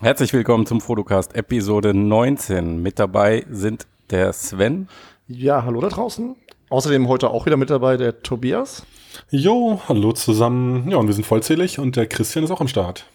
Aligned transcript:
Herzlich 0.00 0.34
willkommen 0.34 0.66
zum 0.66 0.82
Fotocast 0.82 1.34
Episode 1.34 1.94
19. 1.94 2.82
Mit 2.82 2.98
dabei 2.98 3.46
sind 3.48 3.86
der 4.10 4.34
Sven. 4.34 4.88
Ja, 5.26 5.64
hallo 5.64 5.80
da 5.80 5.88
draußen. 5.88 6.36
Außerdem 6.68 7.08
heute 7.08 7.30
auch 7.30 7.46
wieder 7.46 7.56
mit 7.56 7.70
dabei 7.70 7.96
der 7.96 8.22
Tobias. 8.22 8.84
Jo, 9.30 9.80
hallo 9.88 10.12
zusammen. 10.12 10.90
Ja, 10.90 10.98
und 10.98 11.06
wir 11.06 11.14
sind 11.14 11.24
vollzählig 11.24 11.78
und 11.78 11.96
der 11.96 12.06
Christian 12.08 12.44
ist 12.44 12.50
auch 12.50 12.60
am 12.60 12.68
Start. 12.68 13.06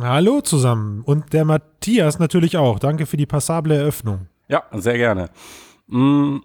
Hallo 0.00 0.40
zusammen 0.40 1.02
und 1.04 1.32
der 1.32 1.44
Matthias 1.44 2.20
natürlich 2.20 2.56
auch. 2.56 2.78
Danke 2.78 3.06
für 3.06 3.16
die 3.16 3.26
passable 3.26 3.74
Eröffnung. 3.74 4.28
Ja, 4.46 4.62
sehr 4.74 4.96
gerne. 4.96 5.30
Mm, 5.88 6.36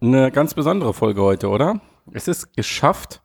eine 0.00 0.32
ganz 0.32 0.54
besondere 0.54 0.94
Folge 0.94 1.20
heute, 1.20 1.50
oder? 1.50 1.78
Es 2.10 2.26
ist 2.26 2.56
geschafft, 2.56 3.20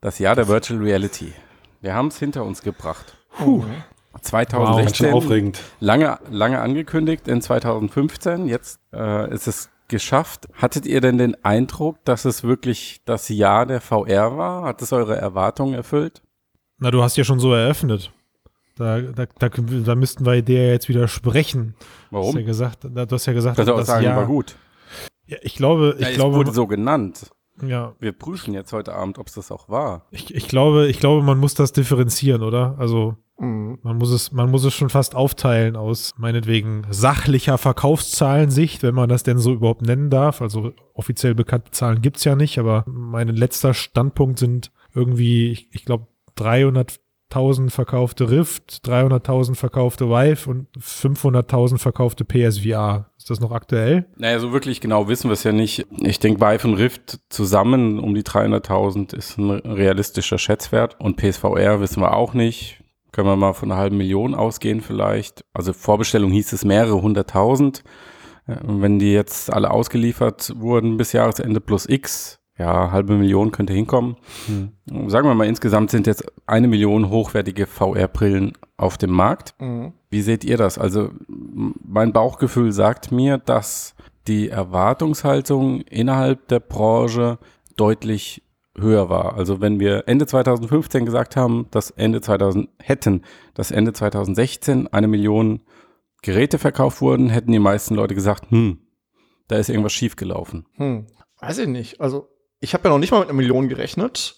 das 0.00 0.20
Jahr 0.20 0.36
der 0.36 0.46
Virtual 0.46 0.80
Reality. 0.80 1.32
Wir 1.80 1.94
haben 1.94 2.08
es 2.08 2.18
hinter 2.20 2.44
uns 2.44 2.62
gebracht. 2.62 3.16
Puh. 3.36 3.64
2016. 4.24 5.06
Wow, 5.06 5.14
aufregend. 5.14 5.60
Lange, 5.80 6.18
lange 6.30 6.60
angekündigt 6.60 7.28
in 7.28 7.40
2015. 7.40 8.46
Jetzt 8.46 8.80
äh, 8.92 9.32
ist 9.32 9.46
es 9.46 9.70
geschafft. 9.88 10.48
Hattet 10.54 10.86
ihr 10.86 11.00
denn 11.00 11.18
den 11.18 11.36
Eindruck, 11.44 12.04
dass 12.04 12.24
es 12.24 12.42
wirklich 12.42 13.02
das 13.04 13.28
Jahr 13.28 13.66
der 13.66 13.80
VR 13.80 14.36
war? 14.36 14.64
Hat 14.64 14.82
es 14.82 14.92
eure 14.92 15.16
Erwartungen 15.16 15.74
erfüllt? 15.74 16.22
Na, 16.78 16.90
du 16.90 17.02
hast 17.02 17.16
ja 17.16 17.24
schon 17.24 17.40
so 17.40 17.54
eröffnet. 17.54 18.12
Da, 18.76 19.00
da, 19.00 19.26
da, 19.38 19.48
da 19.48 19.94
müssten 19.94 20.26
wir 20.26 20.42
dir 20.42 20.68
jetzt 20.68 20.88
widersprechen. 20.88 21.74
Warum? 22.10 22.32
Du 22.32 22.38
hast 22.38 22.40
ja 22.40 22.46
gesagt, 22.46 22.84
du 22.84 23.14
hast 23.14 23.26
ja 23.26 23.32
gesagt, 23.32 23.56
sagen, 23.86 24.04
Jahr, 24.04 24.16
war 24.16 24.26
gut. 24.26 24.56
Ja, 25.26 25.36
ich 25.42 25.54
glaube, 25.54 25.94
ich 25.98 26.08
ja, 26.08 26.14
glaube, 26.14 26.32
es 26.32 26.38
wurde 26.38 26.52
so 26.52 26.66
genannt. 26.66 27.30
Ja. 27.62 27.94
Wir 28.00 28.12
prüfen 28.12 28.54
jetzt 28.54 28.72
heute 28.72 28.94
Abend, 28.94 29.18
ob 29.18 29.28
es 29.28 29.34
das 29.34 29.52
auch 29.52 29.68
war. 29.68 30.06
Ich, 30.10 30.34
ich 30.34 30.48
glaube, 30.48 30.88
ich 30.88 30.98
glaube, 30.98 31.22
man 31.22 31.38
muss 31.38 31.54
das 31.54 31.72
differenzieren, 31.72 32.42
oder? 32.42 32.74
Also 32.78 33.16
mhm. 33.38 33.78
man 33.82 33.96
muss 33.96 34.10
es, 34.10 34.32
man 34.32 34.50
muss 34.50 34.64
es 34.64 34.74
schon 34.74 34.90
fast 34.90 35.14
aufteilen 35.14 35.76
aus 35.76 36.14
meinetwegen 36.16 36.86
sachlicher 36.90 37.58
Verkaufszahlensicht, 37.58 38.82
wenn 38.82 38.94
man 38.94 39.08
das 39.08 39.22
denn 39.22 39.38
so 39.38 39.52
überhaupt 39.52 39.82
nennen 39.82 40.10
darf. 40.10 40.42
Also 40.42 40.72
offiziell 40.94 41.34
bekannte 41.34 41.70
Zahlen 41.70 42.02
gibt's 42.02 42.24
ja 42.24 42.34
nicht, 42.34 42.58
aber 42.58 42.84
mein 42.86 43.28
letzter 43.28 43.74
Standpunkt 43.74 44.38
sind 44.38 44.72
irgendwie, 44.94 45.50
ich, 45.50 45.68
ich 45.72 45.84
glaube, 45.84 46.08
300 46.36 47.00
300.000 47.32 47.70
verkaufte 47.70 48.30
Rift, 48.30 48.82
300.000 48.86 49.54
verkaufte 49.54 50.08
Vive 50.08 50.48
und 50.48 50.68
500.000 50.78 51.78
verkaufte 51.78 52.24
PSVR. 52.24 53.10
Ist 53.18 53.30
das 53.30 53.40
noch 53.40 53.52
aktuell? 53.52 54.06
Naja, 54.16 54.38
so 54.38 54.52
wirklich 54.52 54.80
genau 54.80 55.08
wissen 55.08 55.28
wir 55.28 55.34
es 55.34 55.44
ja 55.44 55.52
nicht. 55.52 55.86
Ich 56.00 56.20
denke, 56.20 56.40
Vive 56.40 56.68
und 56.68 56.74
Rift 56.74 57.20
zusammen 57.28 57.98
um 57.98 58.14
die 58.14 58.22
300.000 58.22 59.16
ist 59.16 59.38
ein 59.38 59.50
realistischer 59.50 60.38
Schätzwert. 60.38 61.00
Und 61.00 61.16
PSVR 61.16 61.80
wissen 61.80 62.02
wir 62.02 62.14
auch 62.14 62.34
nicht. 62.34 62.82
Können 63.12 63.28
wir 63.28 63.36
mal 63.36 63.52
von 63.52 63.70
einer 63.70 63.80
halben 63.80 63.96
Million 63.96 64.34
ausgehen 64.34 64.80
vielleicht. 64.80 65.44
Also 65.52 65.72
Vorbestellung 65.72 66.30
hieß 66.32 66.52
es 66.52 66.64
mehrere 66.64 67.00
hunderttausend. 67.00 67.84
Wenn 68.46 68.98
die 68.98 69.12
jetzt 69.12 69.52
alle 69.52 69.70
ausgeliefert 69.70 70.52
wurden 70.56 70.96
bis 70.96 71.12
Jahresende 71.12 71.60
plus 71.60 71.88
X, 71.88 72.40
ja, 72.58 72.92
halbe 72.92 73.16
Million 73.16 73.50
könnte 73.50 73.72
hinkommen. 73.72 74.16
Hm. 74.46 75.10
Sagen 75.10 75.28
wir 75.28 75.34
mal, 75.34 75.46
insgesamt 75.46 75.90
sind 75.90 76.06
jetzt 76.06 76.24
eine 76.46 76.68
Million 76.68 77.10
hochwertige 77.10 77.66
VR-Brillen 77.66 78.52
auf 78.76 78.96
dem 78.96 79.10
Markt. 79.10 79.54
Mhm. 79.60 79.92
Wie 80.10 80.22
seht 80.22 80.44
ihr 80.44 80.56
das? 80.56 80.78
Also 80.78 81.10
mein 81.26 82.12
Bauchgefühl 82.12 82.70
sagt 82.72 83.10
mir, 83.10 83.38
dass 83.38 83.94
die 84.28 84.48
Erwartungshaltung 84.48 85.80
innerhalb 85.82 86.46
der 86.48 86.60
Branche 86.60 87.38
deutlich 87.76 88.42
höher 88.76 89.08
war. 89.08 89.36
Also 89.36 89.60
wenn 89.60 89.80
wir 89.80 90.04
Ende 90.06 90.26
2015 90.26 91.04
gesagt 91.04 91.36
haben, 91.36 91.66
dass 91.70 91.90
Ende 91.90 92.20
2000 92.20 92.68
hätten, 92.78 93.22
dass 93.54 93.70
Ende 93.70 93.92
2016 93.92 94.88
eine 94.88 95.08
Million 95.08 95.62
Geräte 96.22 96.58
verkauft 96.58 97.00
wurden, 97.00 97.28
hätten 97.28 97.52
die 97.52 97.58
meisten 97.58 97.94
Leute 97.94 98.14
gesagt, 98.14 98.50
hm, 98.50 98.78
da 99.48 99.56
ist 99.56 99.68
irgendwas 99.68 99.92
schiefgelaufen. 99.92 100.66
Hm. 100.74 101.06
Weiß 101.40 101.58
ich 101.58 101.68
nicht. 101.68 102.00
Also 102.00 102.28
ich 102.64 102.74
habe 102.74 102.84
ja 102.84 102.90
noch 102.90 102.98
nicht 102.98 103.12
mal 103.12 103.20
mit 103.20 103.28
einer 103.28 103.36
Million 103.36 103.68
gerechnet. 103.68 104.36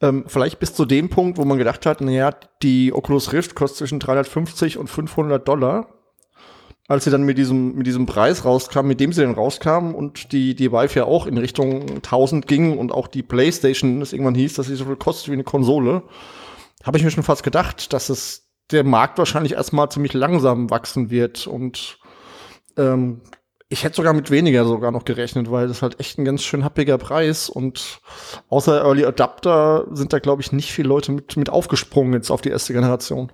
Ähm, 0.00 0.24
vielleicht 0.26 0.58
bis 0.58 0.74
zu 0.74 0.84
dem 0.84 1.08
Punkt, 1.08 1.38
wo 1.38 1.44
man 1.44 1.58
gedacht 1.58 1.86
hat, 1.86 2.00
naja, 2.00 2.32
die 2.62 2.92
Oculus 2.92 3.32
Rift 3.32 3.54
kostet 3.54 3.78
zwischen 3.78 4.00
350 4.00 4.76
und 4.76 4.88
500 4.88 5.46
Dollar. 5.46 5.94
Als 6.88 7.04
sie 7.04 7.10
dann 7.10 7.22
mit 7.22 7.38
diesem, 7.38 7.76
mit 7.76 7.86
diesem 7.86 8.06
Preis 8.06 8.44
rauskam, 8.44 8.86
mit 8.86 8.98
dem 8.98 9.12
sie 9.12 9.22
dann 9.22 9.34
rauskamen 9.34 9.94
und 9.94 10.32
die, 10.32 10.56
die 10.56 10.72
Vive 10.72 10.98
ja 10.98 11.04
auch 11.04 11.26
in 11.26 11.38
Richtung 11.38 11.88
1000 11.88 12.48
ging 12.48 12.76
und 12.76 12.90
auch 12.90 13.06
die 13.06 13.22
Playstation, 13.22 14.00
das 14.00 14.12
irgendwann 14.12 14.34
hieß, 14.34 14.54
dass 14.54 14.66
sie 14.66 14.74
so 14.74 14.84
viel 14.84 14.96
kostet 14.96 15.28
wie 15.28 15.34
eine 15.34 15.44
Konsole, 15.44 16.02
habe 16.82 16.98
ich 16.98 17.04
mir 17.04 17.12
schon 17.12 17.22
fast 17.22 17.44
gedacht, 17.44 17.92
dass 17.92 18.08
es 18.08 18.50
der 18.72 18.82
Markt 18.82 19.18
wahrscheinlich 19.18 19.52
erstmal 19.52 19.90
ziemlich 19.90 20.12
langsam 20.12 20.70
wachsen 20.70 21.10
wird 21.10 21.46
und 21.46 21.98
ähm, 22.76 23.20
ich 23.72 23.84
hätte 23.84 23.96
sogar 23.96 24.12
mit 24.12 24.30
weniger 24.30 24.66
sogar 24.66 24.92
noch 24.92 25.04
gerechnet, 25.04 25.50
weil 25.50 25.66
das 25.66 25.80
halt 25.80 25.98
echt 25.98 26.18
ein 26.18 26.26
ganz 26.26 26.42
schön 26.42 26.62
happiger 26.62 26.98
Preis 26.98 27.48
und 27.48 28.00
außer 28.50 28.82
Early 28.84 29.06
Adapter 29.06 29.86
sind 29.92 30.12
da, 30.12 30.18
glaube 30.18 30.42
ich, 30.42 30.52
nicht 30.52 30.72
viele 30.72 30.88
Leute 30.88 31.10
mit, 31.10 31.36
mit 31.38 31.48
aufgesprungen 31.48 32.12
jetzt 32.12 32.30
auf 32.30 32.42
die 32.42 32.50
erste 32.50 32.74
Generation. 32.74 33.32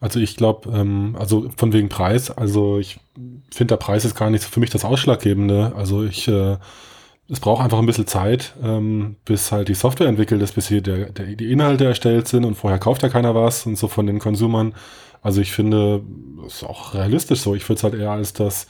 Also 0.00 0.18
ich 0.18 0.36
glaube, 0.36 0.70
ähm, 0.70 1.14
also 1.18 1.50
von 1.56 1.74
wegen 1.74 1.90
Preis, 1.90 2.30
also 2.30 2.78
ich 2.78 2.98
finde, 3.54 3.72
der 3.72 3.76
Preis 3.76 4.04
ist 4.06 4.14
gar 4.14 4.30
nicht 4.30 4.44
für 4.44 4.60
mich 4.60 4.70
das 4.70 4.84
Ausschlaggebende. 4.84 5.74
Also 5.76 6.04
ich, 6.04 6.26
äh, 6.26 6.56
es 7.28 7.40
braucht 7.40 7.62
einfach 7.62 7.78
ein 7.78 7.86
bisschen 7.86 8.06
Zeit, 8.06 8.54
ähm, 8.62 9.16
bis 9.26 9.52
halt 9.52 9.68
die 9.68 9.74
Software 9.74 10.08
entwickelt 10.08 10.40
ist, 10.40 10.54
bis 10.54 10.68
hier 10.68 10.80
der, 10.80 11.10
der, 11.10 11.26
die 11.26 11.52
Inhalte 11.52 11.84
erstellt 11.84 12.28
sind 12.28 12.44
und 12.44 12.54
vorher 12.54 12.78
kauft 12.78 13.02
ja 13.02 13.10
keiner 13.10 13.34
was 13.34 13.66
und 13.66 13.76
so 13.76 13.88
von 13.88 14.06
den 14.06 14.20
Konsumern. 14.20 14.74
Also 15.22 15.40
ich 15.42 15.52
finde, 15.52 16.02
das 16.42 16.56
ist 16.56 16.64
auch 16.64 16.94
realistisch 16.94 17.40
so. 17.40 17.54
Ich 17.54 17.68
würde 17.68 17.78
es 17.78 17.84
halt 17.84 17.94
eher 17.94 18.12
als 18.12 18.32
das 18.32 18.68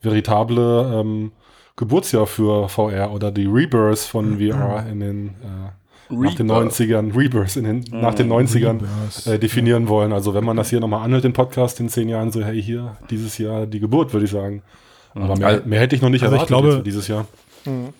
veritable 0.00 1.00
ähm, 1.00 1.32
Geburtsjahr 1.76 2.26
für 2.26 2.68
VR 2.68 3.12
oder 3.12 3.30
die 3.30 3.46
Rebirth 3.46 4.00
von 4.00 4.38
mhm. 4.38 4.50
VR 4.50 4.86
in 4.90 5.00
den 5.00 5.28
äh, 5.28 5.70
nach 6.10 6.34
den 6.34 6.50
90ern, 6.50 7.14
Rebirth 7.14 7.56
in 7.56 7.64
den, 7.64 7.84
nach 7.90 8.14
den 8.14 8.32
90ern 8.32 8.80
äh, 9.26 9.38
definieren 9.38 9.84
ja. 9.84 9.88
wollen. 9.90 10.12
Also 10.12 10.32
wenn 10.32 10.44
man 10.44 10.56
das 10.56 10.70
hier 10.70 10.80
nochmal 10.80 11.04
anhört, 11.04 11.24
den 11.24 11.34
Podcast 11.34 11.80
in 11.80 11.88
zehn 11.88 12.08
Jahren, 12.08 12.32
so 12.32 12.42
hey, 12.42 12.62
hier, 12.62 12.96
dieses 13.10 13.36
Jahr 13.36 13.66
die 13.66 13.78
Geburt, 13.78 14.12
würde 14.12 14.24
ich 14.24 14.30
sagen. 14.30 14.62
Aber 15.14 15.36
mehr, 15.36 15.46
also 15.48 15.66
mehr 15.66 15.80
hätte 15.80 15.96
ich 15.96 16.02
noch 16.02 16.08
nicht 16.08 16.22
also 16.22 16.36
erwartet 16.36 16.56
ich 16.56 16.62
glaube, 16.62 16.82
dieses 16.82 17.08
Jahr. 17.08 17.26
Mhm. 17.64 17.92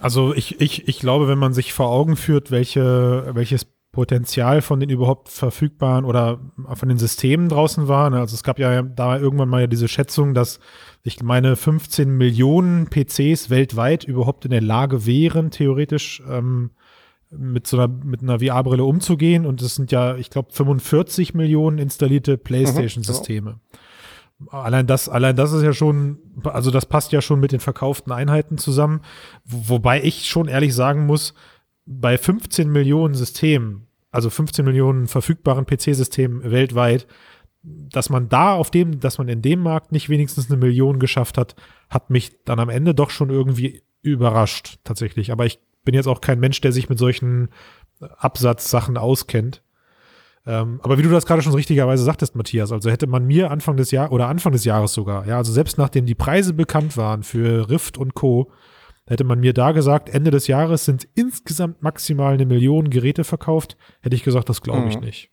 Also 0.00 0.34
ich, 0.34 0.60
ich, 0.60 0.86
ich 0.86 0.98
glaube, 1.00 1.28
wenn 1.28 1.38
man 1.38 1.54
sich 1.54 1.72
vor 1.72 1.88
Augen 1.88 2.16
führt, 2.16 2.50
welche, 2.50 3.30
welches 3.32 3.66
Potenzial 3.92 4.62
von 4.62 4.78
den 4.80 4.90
überhaupt 4.90 5.28
verfügbaren 5.28 6.04
oder 6.04 6.38
von 6.74 6.88
den 6.88 6.98
Systemen 6.98 7.48
draußen 7.48 7.88
war. 7.88 8.10
Ne? 8.10 8.20
Also 8.20 8.34
es 8.34 8.42
gab 8.42 8.58
ja 8.58 8.82
da 8.82 9.18
irgendwann 9.18 9.48
mal 9.48 9.62
ja 9.62 9.66
diese 9.66 9.88
Schätzung, 9.88 10.34
dass 10.34 10.60
ich 11.02 11.22
meine 11.22 11.56
15 11.56 12.10
Millionen 12.10 12.88
PCs 12.88 13.50
weltweit 13.50 14.04
überhaupt 14.04 14.44
in 14.44 14.50
der 14.50 14.60
Lage 14.60 15.06
wären, 15.06 15.50
theoretisch 15.50 16.22
ähm, 16.28 16.70
mit 17.30 17.66
so 17.66 17.78
einer, 17.78 17.88
mit 17.88 18.22
einer 18.22 18.40
VR-Brille 18.40 18.84
umzugehen. 18.84 19.46
Und 19.46 19.62
es 19.62 19.74
sind 19.74 19.92
ja, 19.92 20.16
ich 20.16 20.30
glaube, 20.30 20.52
45 20.52 21.34
Millionen 21.34 21.78
installierte 21.78 22.38
PlayStation-Systeme. 22.38 23.52
Mhm, 23.52 23.60
Allein 24.50 24.86
das, 24.86 25.08
allein 25.08 25.34
das 25.34 25.52
ist 25.52 25.64
ja 25.64 25.72
schon, 25.72 26.18
also 26.44 26.70
das 26.70 26.86
passt 26.86 27.10
ja 27.10 27.20
schon 27.20 27.40
mit 27.40 27.50
den 27.50 27.58
verkauften 27.58 28.12
Einheiten 28.12 28.56
zusammen. 28.56 29.00
Wobei 29.44 30.00
ich 30.02 30.28
schon 30.28 30.46
ehrlich 30.46 30.74
sagen 30.76 31.06
muss, 31.06 31.34
bei 31.86 32.16
15 32.16 32.70
Millionen 32.70 33.14
Systemen, 33.14 33.88
also 34.12 34.30
15 34.30 34.64
Millionen 34.64 35.08
verfügbaren 35.08 35.66
PC-Systemen 35.66 36.52
weltweit, 36.52 37.08
dass 37.90 38.10
man 38.10 38.28
da 38.28 38.54
auf 38.54 38.70
dem, 38.70 39.00
dass 39.00 39.18
man 39.18 39.28
in 39.28 39.42
dem 39.42 39.60
Markt 39.60 39.92
nicht 39.92 40.08
wenigstens 40.08 40.50
eine 40.50 40.58
Million 40.58 40.98
geschafft 40.98 41.38
hat, 41.38 41.56
hat 41.88 42.10
mich 42.10 42.32
dann 42.44 42.60
am 42.60 42.68
Ende 42.68 42.94
doch 42.94 43.10
schon 43.10 43.30
irgendwie 43.30 43.82
überrascht, 44.02 44.78
tatsächlich. 44.84 45.32
Aber 45.32 45.46
ich 45.46 45.58
bin 45.84 45.94
jetzt 45.94 46.06
auch 46.06 46.20
kein 46.20 46.40
Mensch, 46.40 46.60
der 46.60 46.72
sich 46.72 46.88
mit 46.88 46.98
solchen 46.98 47.48
Absatzsachen 48.00 48.96
auskennt. 48.96 49.62
Ähm, 50.46 50.80
aber 50.82 50.98
wie 50.98 51.02
du 51.02 51.10
das 51.10 51.26
gerade 51.26 51.42
schon 51.42 51.54
richtigerweise 51.54 52.04
sagtest, 52.04 52.36
Matthias, 52.36 52.72
also 52.72 52.90
hätte 52.90 53.06
man 53.06 53.26
mir 53.26 53.50
Anfang 53.50 53.76
des 53.76 53.90
Jahres 53.90 54.12
oder 54.12 54.28
Anfang 54.28 54.52
des 54.52 54.64
Jahres 54.64 54.92
sogar, 54.92 55.26
ja, 55.26 55.36
also 55.36 55.52
selbst 55.52 55.78
nachdem 55.78 56.06
die 56.06 56.14
Preise 56.14 56.54
bekannt 56.54 56.96
waren 56.96 57.22
für 57.22 57.68
Rift 57.68 57.98
und 57.98 58.14
Co., 58.14 58.50
Hätte 59.08 59.24
man 59.24 59.40
mir 59.40 59.54
da 59.54 59.72
gesagt, 59.72 60.10
Ende 60.10 60.30
des 60.30 60.48
Jahres 60.48 60.84
sind 60.84 61.08
insgesamt 61.14 61.82
maximal 61.82 62.34
eine 62.34 62.44
Million 62.44 62.90
Geräte 62.90 63.24
verkauft, 63.24 63.78
hätte 64.02 64.14
ich 64.14 64.22
gesagt, 64.22 64.50
das 64.50 64.60
glaube 64.60 64.88
ich 64.88 64.96
mhm. 64.96 65.04
nicht. 65.04 65.30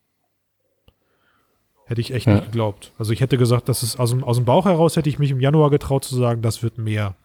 Hätte 1.86 2.02
ich 2.02 2.12
echt 2.12 2.26
ja. 2.26 2.34
nicht 2.34 2.46
geglaubt. 2.46 2.94
Also 2.98 3.14
ich 3.14 3.22
hätte 3.22 3.38
gesagt, 3.38 3.70
das 3.70 3.84
ist 3.84 4.00
aus 4.00 4.10
dem, 4.10 4.24
aus 4.24 4.38
dem 4.38 4.46
Bauch 4.46 4.66
heraus 4.66 4.96
hätte 4.96 5.10
ich 5.10 5.20
mich 5.20 5.32
im 5.32 5.40
Januar 5.40 5.70
getraut 5.70 6.04
zu 6.04 6.16
sagen, 6.16 6.42
das 6.42 6.64
wird 6.64 6.78
mehr. 6.78 7.16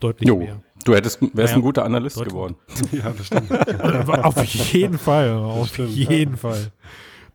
Deutlich 0.00 0.28
jo. 0.28 0.36
mehr. 0.36 0.62
Du 0.84 0.94
hättest, 0.94 1.20
wärst 1.20 1.34
naja, 1.34 1.54
ein 1.54 1.62
guter 1.62 1.84
Analyst 1.84 2.16
deutlich. 2.16 2.32
geworden. 2.32 2.56
ja, 2.92 3.12
das 3.16 3.26
stimmt. 3.26 3.50
auf 4.08 4.44
jeden 4.44 4.98
Fall. 4.98 5.34
Auf 5.34 5.68
stimmt, 5.68 5.90
jeden 5.90 6.32
ja. 6.32 6.38
Fall. 6.38 6.72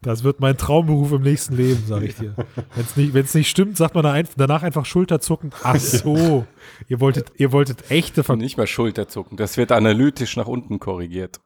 Das 0.02 0.24
wird 0.24 0.40
mein 0.40 0.56
Traumberuf 0.58 1.14
im 1.14 1.22
nächsten 1.22 1.56
Leben, 1.56 1.84
sage 1.88 2.06
ich 2.06 2.16
dir. 2.16 2.36
Wenn 2.76 2.86
es 2.86 2.96
nicht, 2.96 3.36
nicht 3.36 3.50
stimmt, 3.50 3.78
sagt 3.78 3.96
man 3.96 4.26
danach 4.38 4.62
einfach 4.62 4.86
Schulterzucken. 4.86 5.52
Ach 5.64 5.78
so, 5.78 6.46
ihr 6.88 7.00
wolltet, 7.00 7.32
ihr 7.38 7.52
wolltet 7.52 7.90
echte 7.90 8.24
Ver 8.24 8.36
Nicht 8.36 8.58
mal 8.58 8.68
Schulterzucken, 8.68 9.38
das 9.38 9.58
wird 9.58 9.72
analytisch 9.72 10.38
nach 10.38 10.48
unten 10.48 10.80
korrigiert. 10.80 11.40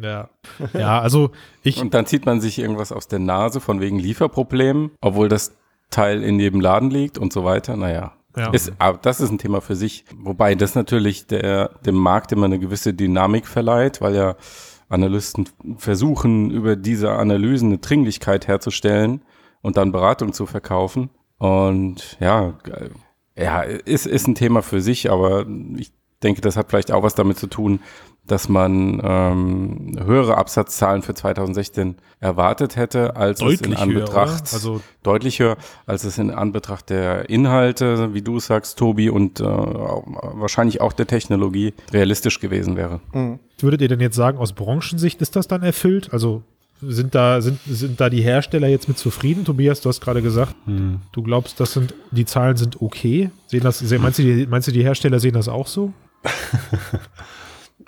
Ja. 0.00 0.28
Ja, 0.72 1.00
also 1.00 1.30
ich. 1.62 1.80
Und 1.80 1.94
dann 1.94 2.06
zieht 2.06 2.26
man 2.26 2.40
sich 2.40 2.58
irgendwas 2.58 2.92
aus 2.92 3.08
der 3.08 3.18
Nase 3.18 3.60
von 3.60 3.80
wegen 3.80 3.98
Lieferproblemen, 3.98 4.90
obwohl 5.00 5.28
das 5.28 5.56
Teil 5.90 6.22
in 6.22 6.38
jedem 6.38 6.60
Laden 6.60 6.90
liegt 6.90 7.18
und 7.18 7.32
so 7.32 7.44
weiter. 7.44 7.76
Naja, 7.76 8.12
Ja. 8.36 8.50
ist, 8.50 8.72
aber 8.78 8.98
das 8.98 9.20
ist 9.20 9.30
ein 9.30 9.38
Thema 9.38 9.60
für 9.60 9.74
sich. 9.76 10.04
Wobei 10.16 10.54
das 10.54 10.74
natürlich 10.74 11.26
der, 11.26 11.70
dem 11.84 11.96
Markt 11.96 12.32
immer 12.32 12.46
eine 12.46 12.58
gewisse 12.58 12.94
Dynamik 12.94 13.46
verleiht, 13.46 14.00
weil 14.00 14.14
ja 14.14 14.36
Analysten 14.88 15.48
versuchen, 15.76 16.50
über 16.50 16.76
diese 16.76 17.12
Analysen 17.12 17.68
eine 17.68 17.78
Dringlichkeit 17.78 18.48
herzustellen 18.48 19.22
und 19.62 19.76
dann 19.76 19.92
Beratung 19.92 20.32
zu 20.32 20.46
verkaufen. 20.46 21.10
Und 21.38 22.16
ja, 22.20 22.54
ja, 23.36 23.62
ist, 23.62 24.06
ist 24.06 24.26
ein 24.28 24.34
Thema 24.34 24.62
für 24.62 24.80
sich, 24.80 25.10
aber 25.10 25.46
ich 25.76 25.92
denke, 26.22 26.40
das 26.40 26.56
hat 26.56 26.68
vielleicht 26.68 26.92
auch 26.92 27.02
was 27.02 27.14
damit 27.14 27.38
zu 27.38 27.46
tun, 27.46 27.80
dass 28.30 28.48
man 28.48 29.00
ähm, 29.02 29.96
höhere 30.04 30.36
Absatzzahlen 30.38 31.02
für 31.02 31.14
2016 31.14 31.96
erwartet 32.20 32.76
hätte, 32.76 33.16
als 33.16 33.40
es 33.40 33.60
in 33.60 33.70
Deutlich 33.70 33.70
höher, 33.78 33.82
Anbetracht 33.82 34.42
oder? 34.42 34.52
Also 34.52 34.80
deutlich 35.02 35.38
höher, 35.40 35.56
als 35.86 36.04
es 36.04 36.18
in 36.18 36.30
Anbetracht 36.30 36.90
der 36.90 37.28
Inhalte, 37.30 38.12
wie 38.14 38.22
du 38.22 38.38
sagst, 38.40 38.78
Tobi, 38.78 39.08
und 39.10 39.40
äh, 39.40 39.44
wahrscheinlich 39.44 40.80
auch 40.80 40.92
der 40.92 41.06
Technologie 41.06 41.72
realistisch 41.92 42.40
gewesen 42.40 42.76
wäre. 42.76 43.00
würdet 43.58 43.80
ihr 43.80 43.88
denn 43.88 44.00
jetzt 44.00 44.16
sagen, 44.16 44.38
aus 44.38 44.52
Branchensicht 44.52 45.20
ist 45.22 45.36
das 45.36 45.48
dann 45.48 45.62
erfüllt? 45.62 46.12
Also 46.12 46.42
sind 46.82 47.14
da, 47.14 47.42
sind, 47.42 47.58
sind 47.66 48.00
da 48.00 48.08
die 48.08 48.22
Hersteller 48.22 48.66
jetzt 48.68 48.88
mit 48.88 48.96
zufrieden? 48.98 49.44
Tobias, 49.44 49.80
du 49.82 49.88
hast 49.90 50.00
gerade 50.00 50.22
gesagt, 50.22 50.54
Hm. 50.64 51.00
du 51.12 51.22
glaubst, 51.22 51.60
das 51.60 51.72
sind, 51.74 51.92
die 52.10 52.24
Zahlen 52.24 52.56
sind 52.56 52.80
okay. 52.80 53.30
Sehen 53.48 53.60
das, 53.62 53.80
sehen- 53.80 54.00
meinst, 54.00 54.18
du, 54.18 54.22
die, 54.22 54.46
meinst 54.46 54.68
du, 54.68 54.72
die 54.72 54.82
Hersteller 54.82 55.20
sehen 55.20 55.34
das 55.34 55.48
auch 55.48 55.66
so? 55.66 55.92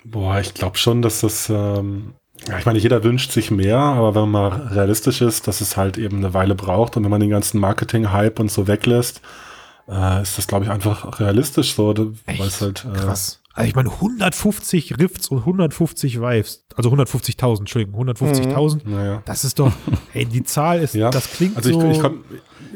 Boah, 0.05 0.39
ich 0.39 0.53
glaube 0.53 0.77
schon, 0.77 1.01
dass 1.01 1.21
das, 1.21 1.49
ähm, 1.49 2.13
ja, 2.47 2.57
ich 2.57 2.65
meine, 2.65 2.79
jeder 2.79 3.03
wünscht 3.03 3.31
sich 3.31 3.51
mehr, 3.51 3.77
aber 3.77 4.15
wenn 4.15 4.29
man 4.29 4.31
mal 4.31 4.67
realistisch 4.67 5.21
ist, 5.21 5.47
dass 5.47 5.61
es 5.61 5.77
halt 5.77 5.97
eben 5.97 6.17
eine 6.17 6.33
Weile 6.33 6.55
braucht 6.55 6.97
und 6.97 7.03
wenn 7.03 7.11
man 7.11 7.21
den 7.21 7.29
ganzen 7.29 7.59
Marketing-Hype 7.59 8.39
und 8.39 8.51
so 8.51 8.67
weglässt, 8.67 9.21
äh, 9.87 10.21
ist 10.21 10.37
das, 10.37 10.47
glaube 10.47 10.65
ich, 10.65 10.71
einfach 10.71 11.19
realistisch 11.19 11.73
so, 11.73 11.95
weil 11.95 12.47
es 12.47 12.61
halt, 12.61 12.85
äh, 12.85 12.97
Krass. 12.97 13.39
Also 13.55 13.67
ich 13.67 13.75
meine, 13.75 13.91
150 13.91 14.97
Rifts 14.97 15.27
und 15.27 15.39
150 15.39 16.19
Vives, 16.19 16.65
also 16.75 16.89
150.000, 16.89 17.59
Entschuldigung, 17.59 18.09
150.000, 18.09 18.81
naja. 18.89 19.21
das 19.25 19.45
ist 19.45 19.59
doch, 19.59 19.71
hey, 20.11 20.25
die 20.25 20.43
Zahl 20.43 20.79
ist, 20.79 20.95
Ja, 20.95 21.11
das 21.11 21.31
klingt 21.31 21.55
also 21.55 21.69
ich, 21.69 21.75
so. 21.75 21.91
ich, 21.91 21.99
komm, 21.99 22.23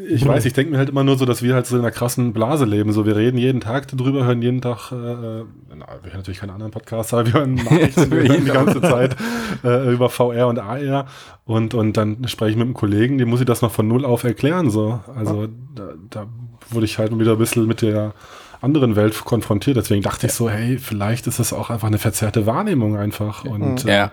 ich 0.07 0.25
weiß, 0.25 0.45
ich 0.45 0.53
denke 0.53 0.71
mir 0.71 0.77
halt 0.77 0.89
immer 0.89 1.03
nur 1.03 1.17
so, 1.17 1.25
dass 1.25 1.41
wir 1.41 1.55
halt 1.55 1.65
so 1.65 1.75
in 1.75 1.81
einer 1.81 1.91
krassen 1.91 2.31
Blase 2.31 2.65
leben. 2.65 2.91
So, 2.93 3.05
wir 3.05 3.15
reden 3.15 3.37
jeden 3.37 3.59
Tag 3.59 3.87
darüber, 3.87 4.25
hören 4.25 4.41
jeden 4.41 4.61
Tag, 4.61 4.91
äh, 4.91 5.41
wir 5.79 6.11
hören 6.11 6.19
natürlich 6.19 6.39
keine 6.39 6.53
anderen 6.53 6.71
Podcasts, 6.71 7.13
aber 7.13 7.25
wir 7.25 7.33
hören 7.33 7.55
Nachrichten 7.55 8.11
wir 8.11 8.23
hören 8.29 8.45
die 8.45 8.51
ganze 8.51 8.81
Zeit 8.81 9.15
äh, 9.63 9.91
über 9.93 10.09
VR 10.09 10.47
und 10.47 10.59
AR 10.59 11.05
und, 11.45 11.73
und 11.73 11.97
dann 11.97 12.27
spreche 12.27 12.51
ich 12.51 12.57
mit 12.57 12.65
einem 12.65 12.73
Kollegen, 12.73 13.17
dem 13.17 13.29
muss 13.29 13.39
ich 13.39 13.45
das 13.45 13.61
noch 13.61 13.71
von 13.71 13.87
null 13.87 14.05
auf 14.05 14.23
erklären. 14.23 14.69
So. 14.69 14.99
Also 15.15 15.47
da, 15.75 15.89
da 16.09 16.27
wurde 16.69 16.85
ich 16.85 16.97
halt 16.97 17.17
wieder 17.17 17.33
ein 17.33 17.37
bisschen 17.37 17.65
mit 17.67 17.81
der 17.81 18.13
anderen 18.61 18.95
Welt 18.95 19.23
konfrontiert. 19.23 19.77
Deswegen 19.77 20.01
dachte 20.01 20.25
ich 20.27 20.33
so, 20.33 20.49
hey, 20.49 20.77
vielleicht 20.79 21.27
ist 21.27 21.39
es 21.39 21.53
auch 21.53 21.69
einfach 21.69 21.87
eine 21.87 21.99
verzerrte 21.99 22.45
Wahrnehmung 22.45 22.97
einfach. 22.97 23.45
Und 23.45 23.85
äh, 23.85 23.95
Ja. 23.95 24.11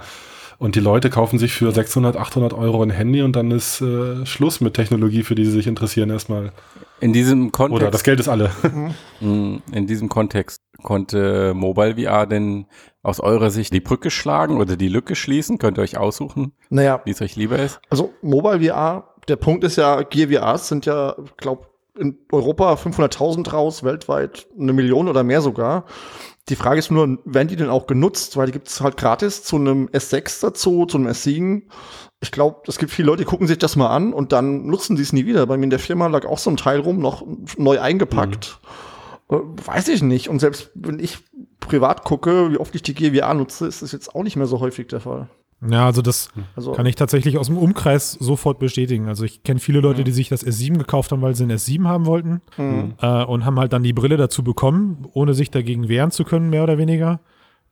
und 0.59 0.75
die 0.75 0.81
Leute 0.81 1.09
kaufen 1.11 1.39
sich 1.39 1.53
für 1.55 1.73
600, 1.73 2.17
800 2.17 2.53
Euro 2.53 2.83
ein 2.83 2.91
Handy 2.91 3.23
und 3.23 3.35
dann 3.37 3.51
ist 3.51 3.81
äh, 3.81 4.25
Schluss 4.27 4.61
mit 4.61 4.75
Technologie, 4.75 5.23
für 5.23 5.35
die 5.35 5.45
sie 5.47 5.51
sich 5.53 5.67
interessieren 5.67 6.11
erstmal. 6.11 6.53
In 7.01 7.13
diesem 7.13 7.53
Kontext, 7.53 7.83
Oder 7.83 7.91
das 7.91 8.05
Geld 8.05 8.21
ist 8.21 8.29
alle. 8.29 8.51
mh, 9.21 9.59
in 9.73 9.87
diesem 9.87 10.09
Kontext 10.09 10.59
konnte 10.85 11.53
Mobile 11.55 11.97
VR 11.97 12.27
denn 12.27 12.67
aus 13.03 13.19
eurer 13.19 13.51
Sicht 13.51 13.73
die 13.75 13.81
Brücke 13.81 14.11
schlagen 14.11 14.61
oder 14.61 14.77
die 14.77 14.89
Lücke 14.89 15.17
schließen? 15.17 15.59
Könnt 15.59 15.79
ihr 15.79 15.83
euch 15.83 15.99
aussuchen, 15.99 16.53
Naja, 16.71 17.01
wie 17.05 17.11
es 17.11 17.21
euch 17.21 17.35
lieber 17.35 17.59
ist? 17.59 17.81
Also 17.91 18.15
Mobile 18.23 18.61
VR, 18.61 19.15
der 19.27 19.37
Punkt 19.37 19.65
ist 19.65 19.77
ja, 19.77 20.03
Gear 20.03 20.29
VRs 20.29 20.69
sind 20.69 20.87
ja, 20.87 21.17
ich 21.25 21.37
glaube, 21.37 21.67
in 21.99 22.19
Europa 22.33 22.75
500.000 22.75 23.51
raus, 23.51 23.85
weltweit 23.85 24.47
eine 24.59 24.73
Million 24.73 25.09
oder 25.09 25.23
mehr 25.23 25.41
sogar. 25.41 25.85
Die 26.49 26.57
Frage 26.57 26.79
ist 26.79 26.91
nur, 26.91 27.19
werden 27.25 27.49
die 27.49 27.57
denn 27.57 27.71
auch 27.71 27.87
genutzt? 27.87 28.37
Weil 28.37 28.47
die 28.47 28.53
gibt 28.53 28.69
es 28.69 28.81
halt 28.81 28.97
gratis 28.97 29.45
zu 29.45 29.57
einem 29.57 29.89
S6 29.89 30.41
dazu, 30.43 30.87
zu 30.87 30.99
einem 30.99 31.09
S7. 31.09 31.63
Ich 32.21 32.33
glaube, 32.33 32.63
es 32.67 32.79
gibt 32.79 32.93
viele 32.93 33.07
Leute, 33.07 33.23
die 33.23 33.29
gucken 33.29 33.47
sich 33.47 33.59
das 33.59 33.77
mal 33.77 33.89
an 33.89 34.13
und 34.13 34.33
dann 34.33 34.67
nutzen 34.67 34.97
sie 34.97 35.03
es 35.03 35.13
nie 35.13 35.25
wieder. 35.25 35.47
Bei 35.47 35.57
mir 35.57 35.65
in 35.65 35.71
der 35.71 35.79
Firma 35.79 36.07
lag 36.09 36.27
auch 36.27 36.39
so 36.39 36.51
ein 36.51 36.57
Teil 36.57 36.81
rum, 36.81 36.99
noch 36.99 37.25
neu 37.57 37.81
eingepackt. 37.81 38.61
Äh, 38.63 38.94
weiß 39.29 39.89
ich 39.89 40.03
nicht. 40.03 40.29
Und 40.29 40.39
selbst 40.41 40.71
wenn 40.75 40.99
ich 40.99 41.19
privat 41.61 42.05
gucke, 42.05 42.51
wie 42.53 42.59
oft 42.59 42.75
ich 42.75 42.83
die 42.83 43.19
VR 43.19 43.35
nutze, 43.35 43.67
ist 43.67 43.83
das 43.83 43.93
jetzt 43.93 44.15
auch 44.15 44.23
nicht 44.23 44.37
mehr 44.37 44.47
so 44.47 44.61
häufig 44.61 44.87
der 44.89 45.01
Fall. 45.01 45.29
ja, 45.67 45.87
also 45.87 46.03
das 46.03 46.29
Also, 46.57 46.73
kann 46.73 46.85
ich 46.87 46.95
tatsächlich 46.95 47.39
aus 47.39 47.47
dem 47.47 47.57
Umkreis 47.57 48.13
sofort 48.13 48.59
bestätigen. 48.59 49.09
Also 49.09 49.25
ich 49.25 49.43
kenne 49.43 49.61
viele 49.61 49.81
Leute, 49.81 50.05
die 50.05 50.13
sich 50.13 50.29
das 50.29 50.45
S7 50.47 50.77
gekauft 50.77 51.11
haben, 51.11 51.23
weil 51.23 51.35
sie 51.35 51.45
ein 51.45 51.53
S7 51.53 51.85
haben 51.89 52.05
wollten 52.07 52.43
Mhm. 52.59 52.95
äh, 53.01 53.25
und 53.25 53.45
haben 53.47 53.59
halt 53.59 53.73
dann 53.73 53.83
die 53.83 53.95
Brille 53.95 54.17
dazu 54.19 54.43
bekommen, 54.45 55.07
ohne 55.15 55.33
sich 55.33 55.51
dagegen 55.51 55.89
wehren 55.89 56.11
zu 56.11 56.25
können, 56.25 56.51
mehr 56.51 56.63
oder 56.65 56.77
weniger. 56.77 57.21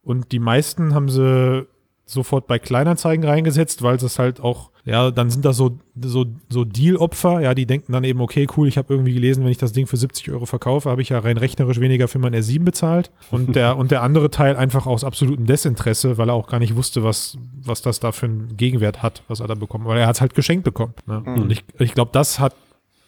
Und 0.03 0.33
die 0.33 0.39
meisten 0.41 0.95
haben 0.95 1.09
sie 1.11 1.67
sofort 2.13 2.47
bei 2.47 2.59
Kleinanzeigen 2.59 3.25
reingesetzt, 3.25 3.83
weil 3.83 3.97
es 3.97 4.19
halt 4.19 4.41
auch, 4.41 4.71
ja, 4.85 5.11
dann 5.11 5.31
sind 5.31 5.45
das 5.45 5.57
so, 5.57 5.79
so, 6.01 6.27
so 6.49 6.65
Deal-Opfer, 6.65 7.41
ja, 7.41 7.55
die 7.55 7.67
denken 7.67 7.93
dann 7.93 8.05
eben, 8.05 8.21
okay, 8.21 8.47
cool, 8.57 8.69
ich 8.69 8.77
habe 8.79 8.93
irgendwie 8.93 9.15
gelesen, 9.15 9.45
wenn 9.45 9.51
ich 9.51 9.59
das 9.59 9.73
Ding 9.73 9.87
für 9.87 9.97
70 9.97 10.31
Euro 10.31 10.47
verkaufe, 10.47 10.91
habe 10.91 11.03
ich 11.03 11.09
ja 11.09 11.19
rein 11.19 11.39
rechnerisch 11.39 11.81
weniger 11.81 12.09
für 12.09 12.19
mein 12.19 12.35
R7 12.35 12.65
bezahlt. 12.65 13.11
Und 13.31 13.57
der, 13.57 13.77
und 13.79 13.91
der 13.91 14.03
andere 14.03 14.31
Teil 14.31 14.57
einfach 14.57 14.87
aus 14.87 15.05
absolutem 15.05 15.47
Desinteresse, 15.47 16.19
weil 16.19 16.29
er 16.29 16.35
auch 16.35 16.49
gar 16.49 16.59
nicht 16.59 16.77
wusste, 16.77 17.03
was, 17.03 17.39
was 17.63 17.83
das 17.83 18.01
da 18.01 18.13
für 18.13 18.27
einen 18.27 18.57
Gegenwert 18.57 19.03
hat, 19.03 19.23
was 19.29 19.41
er 19.41 19.49
da 19.49 19.55
bekommt, 19.55 19.87
weil 19.87 19.99
er 19.99 20.07
hat 20.07 20.17
es 20.17 20.21
halt 20.21 20.35
geschenkt 20.35 20.65
bekommen. 20.65 20.95
Ne? 21.07 21.23
Und 21.25 21.51
ich, 21.51 21.65
ich 21.79 21.95
glaube, 21.95 22.11
das 22.13 22.39
hat 22.39 22.55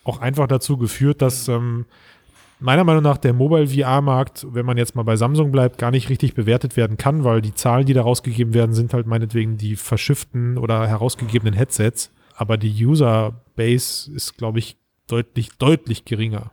auch 0.04 0.20
einfach 0.20 0.46
dazu 0.46 0.76
geführt, 0.76 1.22
dass 1.22 1.48
ähm, 1.48 1.86
meiner 2.60 2.84
Meinung 2.84 3.02
nach 3.02 3.18
der 3.18 3.32
Mobile 3.32 3.66
VR-Markt, 3.66 4.46
wenn 4.50 4.66
man 4.66 4.76
jetzt 4.76 4.94
mal 4.94 5.02
bei 5.02 5.16
Samsung 5.16 5.52
bleibt, 5.52 5.78
gar 5.78 5.90
nicht 5.90 6.08
richtig 6.08 6.34
bewertet 6.34 6.76
werden 6.76 6.96
kann, 6.96 7.24
weil 7.24 7.42
die 7.42 7.54
Zahlen, 7.54 7.86
die 7.86 7.94
da 7.94 8.02
rausgegeben 8.02 8.54
werden, 8.54 8.74
sind 8.74 8.94
halt 8.94 9.06
meinetwegen 9.06 9.56
die 9.56 9.76
verschifften 9.76 10.58
oder 10.58 10.86
herausgegebenen 10.86 11.54
Headsets. 11.54 12.10
Aber 12.36 12.56
die 12.56 12.84
User-Base 12.84 14.12
ist, 14.12 14.36
glaube 14.36 14.58
ich, 14.58 14.76
deutlich, 15.06 15.50
deutlich 15.58 16.04
geringer. 16.04 16.50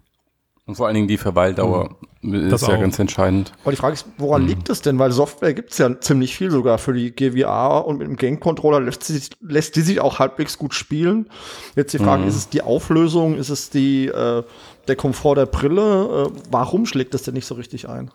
Und 0.66 0.76
vor 0.76 0.88
allen 0.88 0.96
Dingen 0.96 1.08
die 1.08 1.18
Verweildauer 1.18 1.98
Das 2.02 2.11
ist 2.22 2.68
ja 2.68 2.76
auch. 2.76 2.80
ganz 2.80 3.00
entscheidend. 3.00 3.52
Aber 3.64 3.72
die 3.72 3.78
Frage 3.78 3.94
ist, 3.94 4.06
woran 4.18 4.46
liegt 4.46 4.70
es 4.70 4.82
denn? 4.82 5.00
Weil 5.00 5.12
Software 5.12 5.54
gibt's 5.54 5.78
ja 5.78 6.00
ziemlich 6.00 6.36
viel 6.36 6.52
sogar 6.52 6.78
für 6.78 6.94
die 6.94 7.12
GVR 7.12 7.86
und 7.86 7.98
mit 7.98 8.08
dem 8.08 8.16
Game-Controller 8.16 8.80
lässt, 8.80 9.04
sie, 9.04 9.20
lässt 9.42 9.76
die 9.76 9.82
sich 9.82 10.00
auch 10.00 10.20
halbwegs 10.20 10.58
gut 10.58 10.74
spielen. 10.74 11.30
Jetzt 11.76 11.94
die 11.94 12.00
Frage, 12.00 12.26
ist 12.26 12.36
es 12.36 12.50
die 12.50 12.62
Auflösung, 12.62 13.38
ist 13.38 13.50
es 13.50 13.70
die, 13.70 14.08
äh, 14.08 14.44
der 14.88 14.96
Komfort 14.96 15.36
der 15.36 15.48
Brille? 15.48 16.28
Äh, 16.28 16.40
warum 16.52 16.86
schlägt 16.86 17.14
das 17.14 17.24
denn 17.24 17.34
nicht 17.34 17.46
so 17.46 17.56
richtig 17.56 17.90
ein? 17.90 18.12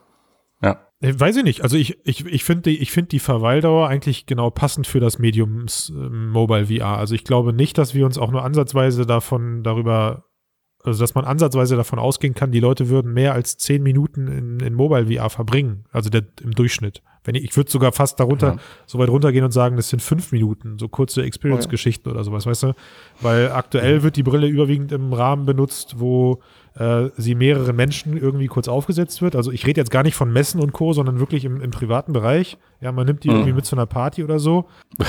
Ja. 0.63 0.87
Äh, 1.01 1.15
Weiß 1.17 1.37
ich 1.37 1.45
nicht. 1.45 1.63
Also 1.63 1.77
ich, 1.77 1.99
ich, 2.05 2.25
ich 2.27 2.45
finde 2.45 2.71
die, 2.71 2.79
ich 2.79 2.91
find 2.91 3.13
die 3.13 3.19
Verweildauer 3.19 3.89
eigentlich 3.89 4.27
genau 4.27 4.51
passend 4.51 4.87
für 4.87 5.01
das 5.01 5.19
Medium 5.19 5.67
äh, 5.67 5.93
Mobile 5.93 6.67
VR. 6.67 6.99
Also 6.99 7.15
ich 7.15 7.25
glaube 7.25 7.53
nicht, 7.53 7.79
dass 7.79 7.95
wir 7.95 8.07
uns 8.07 8.19
auch 8.19 8.31
nur 8.31 8.45
ansatzweise 8.45 9.07
davon 9.07 9.63
darüber, 9.63 10.26
also 10.87 11.03
dass 11.03 11.15
man 11.15 11.25
ansatzweise 11.25 11.77
davon 11.77 11.99
ausgehen 11.99 12.35
kann, 12.35 12.53
die 12.53 12.61
Leute 12.61 12.89
würden 12.89 13.13
mehr 13.13 13.35
als 13.35 13.57
zehn 13.57 13.83
Minuten 13.83 14.29
in, 14.29 14.61
in 14.61 14.75
Mobile 14.75 15.07
VR 15.13 15.29
verbringen. 15.31 15.85
Also 15.93 16.11
der, 16.11 16.23
im 16.43 16.53
Durchschnitt. 16.53 17.03
Wenn 17.25 17.35
ich, 17.35 17.45
ich 17.45 17.57
würde 17.57 17.71
sogar 17.71 17.91
fast 17.93 18.21
darunter, 18.21 18.53
Ja. 18.55 18.57
so 18.87 18.99
weit 19.01 19.09
runtergehen 19.09 19.45
und 19.45 19.51
sagen, 19.51 19.77
das 19.77 19.89
sind 19.91 20.01
fünf 20.01 20.31
Minuten, 20.31 20.79
so 20.79 20.89
kurze 20.89 21.23
Experience-Geschichten 21.25 22.09
oder 22.09 22.23
sowas, 22.23 22.47
weißt 22.47 22.63
du? 22.63 22.73
Weil 23.21 23.51
aktuell 23.51 24.03
wird 24.05 24.17
die 24.17 24.23
Brille 24.23 24.47
überwiegend 24.47 24.93
im 24.93 25.13
Rahmen 25.13 25.45
benutzt, 25.45 25.97
wo 25.99 26.41
äh, 26.79 27.09
sie 27.17 27.35
mehreren 27.35 27.75
Menschen 27.75 28.17
irgendwie 28.17 28.47
kurz 28.49 28.69
aufgesetzt 28.69 29.23
wird. 29.23 29.35
Also 29.35 29.51
ich 29.51 29.67
rede 29.67 29.81
jetzt 29.81 29.91
gar 29.91 30.03
nicht 30.03 30.15
von 30.15 30.33
Messen 30.33 30.61
und 30.61 30.73
Co., 30.73 30.93
sondern 30.93 31.19
wirklich 31.21 31.45
im, 31.45 31.61
im 31.61 31.71
privaten 31.71 32.13
Bereich. 32.13 32.59
Ja, 32.81 32.93
man 32.93 33.07
nimmt 33.07 33.25
die 33.25 33.29
Mhm. 33.29 33.35
irgendwie 33.37 33.53
mit 33.55 33.65
zu 33.67 33.77
einer 33.77 33.87
Party 33.87 34.23
oder 34.23 34.39
so. 34.39 34.67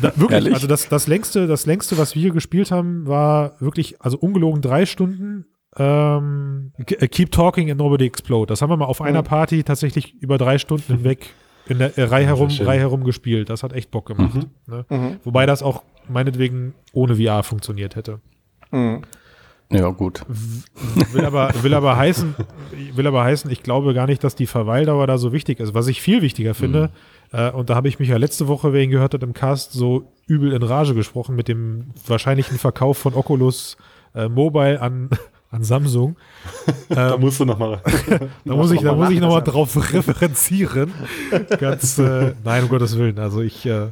Da, 0.00 0.08
wirklich, 0.16 0.30
Ehrlich? 0.32 0.54
also 0.54 0.66
das, 0.66 0.88
das 0.88 1.06
längste, 1.06 1.46
das 1.46 1.64
längste, 1.64 1.96
was 1.96 2.16
wir 2.16 2.32
gespielt 2.32 2.72
haben, 2.72 3.06
war 3.06 3.52
wirklich, 3.60 4.00
also 4.02 4.18
ungelogen 4.18 4.60
drei 4.60 4.84
Stunden. 4.84 5.44
Ähm, 5.76 6.72
K- 6.86 7.06
Keep 7.06 7.30
Talking 7.30 7.70
and 7.70 7.78
Nobody 7.78 8.06
Explode. 8.06 8.48
Das 8.48 8.60
haben 8.62 8.70
wir 8.70 8.76
mal 8.76 8.86
auf 8.86 9.00
einer 9.00 9.20
Mhm. 9.22 9.26
Party 9.26 9.62
tatsächlich 9.62 10.14
über 10.20 10.38
drei 10.38 10.58
Stunden 10.58 10.94
hinweg 10.96 11.30
in 11.68 11.78
der 11.78 11.96
äh, 11.96 12.02
Reihe 12.04 12.26
herum. 12.26 12.48
Reihe 12.48 12.80
herum 12.80 13.04
gespielt. 13.04 13.48
Das 13.48 13.62
hat 13.62 13.72
echt 13.72 13.90
Bock 13.92 14.06
gemacht. 14.06 14.40
Ne? 14.66 14.84
Wobei 15.22 15.46
das 15.46 15.62
auch 15.62 15.84
meinetwegen 16.08 16.74
ohne 16.92 17.14
VR 17.16 17.42
funktioniert 17.44 17.94
hätte. 17.94 18.20
Mhm. 18.72 19.02
Ja, 19.72 19.88
gut. 19.90 20.22
Will 21.12 21.24
aber, 21.24 21.52
will 21.62 21.74
aber 21.74 21.96
heißen, 21.96 22.34
will 22.94 23.06
aber 23.06 23.24
heißen, 23.24 23.50
ich 23.50 23.62
glaube 23.62 23.94
gar 23.94 24.06
nicht, 24.06 24.22
dass 24.22 24.34
die 24.34 24.46
Verweildauer 24.46 25.06
da 25.06 25.18
so 25.18 25.32
wichtig 25.32 25.60
ist. 25.60 25.74
Was 25.74 25.88
ich 25.88 26.02
viel 26.02 26.22
wichtiger 26.22 26.54
finde, 26.54 26.90
äh, 27.32 27.50
und 27.50 27.70
da 27.70 27.74
habe 27.74 27.88
ich 27.88 27.98
mich 27.98 28.08
ja 28.08 28.16
letzte 28.16 28.48
Woche, 28.48 28.72
wer 28.72 28.82
ihn 28.82 28.90
gehört 28.90 29.14
hat, 29.14 29.22
im 29.22 29.32
Cast 29.32 29.72
so 29.72 30.12
übel 30.26 30.52
in 30.52 30.62
Rage 30.62 30.94
gesprochen 30.94 31.34
mit 31.34 31.48
dem 31.48 31.86
wahrscheinlichen 32.06 32.58
Verkauf 32.58 32.98
von 32.98 33.14
Oculus 33.14 33.76
äh, 34.14 34.28
Mobile 34.28 34.80
an, 34.80 35.10
an 35.50 35.64
Samsung. 35.64 36.16
Da 36.88 37.16
musst 37.16 37.40
du 37.40 37.46
noch 37.46 37.58
mal. 37.58 37.80
Da 38.44 38.54
muss 38.54 38.70
ich, 38.70 38.82
da 38.82 38.94
muss 38.94 39.10
ich 39.10 39.20
nochmal 39.20 39.42
drauf 39.42 39.76
referenzieren. 39.92 40.92
Ganz, 41.58 41.98
äh, 41.98 42.34
nein, 42.44 42.64
um 42.64 42.68
Gottes 42.68 42.98
Willen. 42.98 43.18
Also 43.18 43.40
ich 43.40 43.64
äh, 43.64 43.88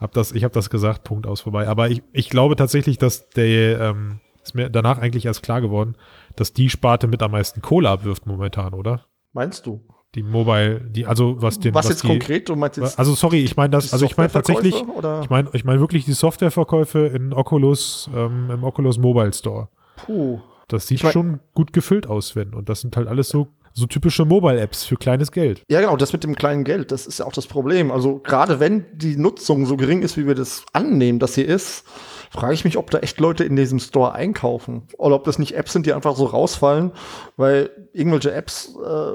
habe 0.00 0.12
das, 0.14 0.32
ich 0.32 0.44
habe 0.44 0.54
das 0.54 0.70
gesagt, 0.70 1.04
Punkt 1.04 1.26
aus 1.26 1.42
vorbei. 1.42 1.68
Aber 1.68 1.90
ich, 1.90 2.02
ich 2.12 2.30
glaube 2.30 2.56
tatsächlich, 2.56 2.96
dass 2.96 3.28
der 3.30 3.80
ähm, 3.80 4.20
ist 4.48 4.54
mir 4.54 4.70
danach 4.70 4.98
eigentlich 4.98 5.26
erst 5.26 5.42
klar 5.42 5.60
geworden, 5.60 5.94
dass 6.36 6.52
die 6.52 6.70
Sparte 6.70 7.06
mit 7.06 7.22
am 7.22 7.30
meisten 7.32 7.62
Kohle 7.62 7.88
abwirft 7.90 8.26
momentan, 8.26 8.74
oder? 8.74 9.04
Meinst 9.32 9.66
du? 9.66 9.80
Die 10.14 10.22
Mobile, 10.22 10.80
die, 10.80 11.04
also 11.06 11.36
was 11.42 11.60
den. 11.60 11.74
Was, 11.74 11.88
jetzt 11.90 12.02
die, 12.02 12.06
konkret? 12.08 12.48
Du 12.48 12.56
meinst 12.56 12.78
jetzt 12.78 12.98
Also 12.98 13.14
sorry, 13.14 13.44
ich 13.44 13.56
meine 13.56 13.70
das, 13.70 13.92
also 13.92 14.06
ich 14.06 14.16
meine 14.16 14.30
tatsächlich, 14.32 14.74
oder? 14.74 15.20
ich 15.22 15.28
meine 15.28 15.50
ich 15.52 15.64
meine 15.64 15.80
wirklich 15.80 16.06
die 16.06 16.14
Softwareverkäufe 16.14 16.98
in 17.08 17.34
Oculus, 17.34 18.08
ähm, 18.16 18.50
im 18.50 18.64
Oculus 18.64 18.96
Mobile 18.98 19.32
Store. 19.34 19.68
Puh. 19.96 20.40
Das 20.66 20.86
sieht 20.86 20.96
Ich 20.98 21.02
mein- 21.04 21.12
schon 21.12 21.40
gut 21.54 21.72
gefüllt 21.74 22.06
aus, 22.06 22.34
wenn. 22.36 22.54
Und 22.54 22.68
das 22.70 22.80
sind 22.80 22.96
halt 22.96 23.06
alles 23.06 23.28
so, 23.28 23.48
so 23.74 23.86
typische 23.86 24.24
Mobile-Apps 24.24 24.84
für 24.84 24.96
kleines 24.96 25.30
Geld. 25.30 25.62
Ja, 25.70 25.80
genau, 25.80 25.96
das 25.96 26.12
mit 26.14 26.24
dem 26.24 26.34
kleinen 26.34 26.64
Geld, 26.64 26.90
das 26.90 27.06
ist 27.06 27.18
ja 27.18 27.26
auch 27.26 27.32
das 27.32 27.46
Problem. 27.46 27.90
Also 27.90 28.18
gerade 28.18 28.60
wenn 28.60 28.86
die 28.94 29.16
Nutzung 29.16 29.66
so 29.66 29.76
gering 29.76 30.00
ist, 30.02 30.16
wie 30.16 30.26
wir 30.26 30.34
das 30.34 30.64
annehmen, 30.72 31.18
dass 31.18 31.34
sie 31.34 31.42
ist, 31.42 31.84
frage 32.30 32.54
ich 32.54 32.64
mich, 32.64 32.76
ob 32.76 32.90
da 32.90 32.98
echt 32.98 33.20
Leute 33.20 33.44
in 33.44 33.56
diesem 33.56 33.78
Store 33.78 34.12
einkaufen. 34.12 34.82
Oder 34.98 35.14
ob 35.16 35.24
das 35.24 35.38
nicht 35.38 35.54
Apps 35.56 35.72
sind, 35.72 35.86
die 35.86 35.92
einfach 35.92 36.16
so 36.16 36.26
rausfallen, 36.26 36.92
weil 37.36 37.70
irgendwelche 37.92 38.32
Apps, 38.32 38.74
äh, 38.76 39.12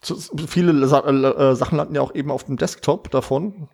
zu, 0.00 0.16
viele 0.46 0.86
Sa 0.86 1.00
äh, 1.00 1.54
Sachen 1.56 1.76
landen 1.78 1.94
ja 1.94 2.00
auch 2.00 2.14
eben 2.14 2.30
auf 2.30 2.44
dem 2.44 2.56
Desktop 2.56 3.10
davon. 3.10 3.68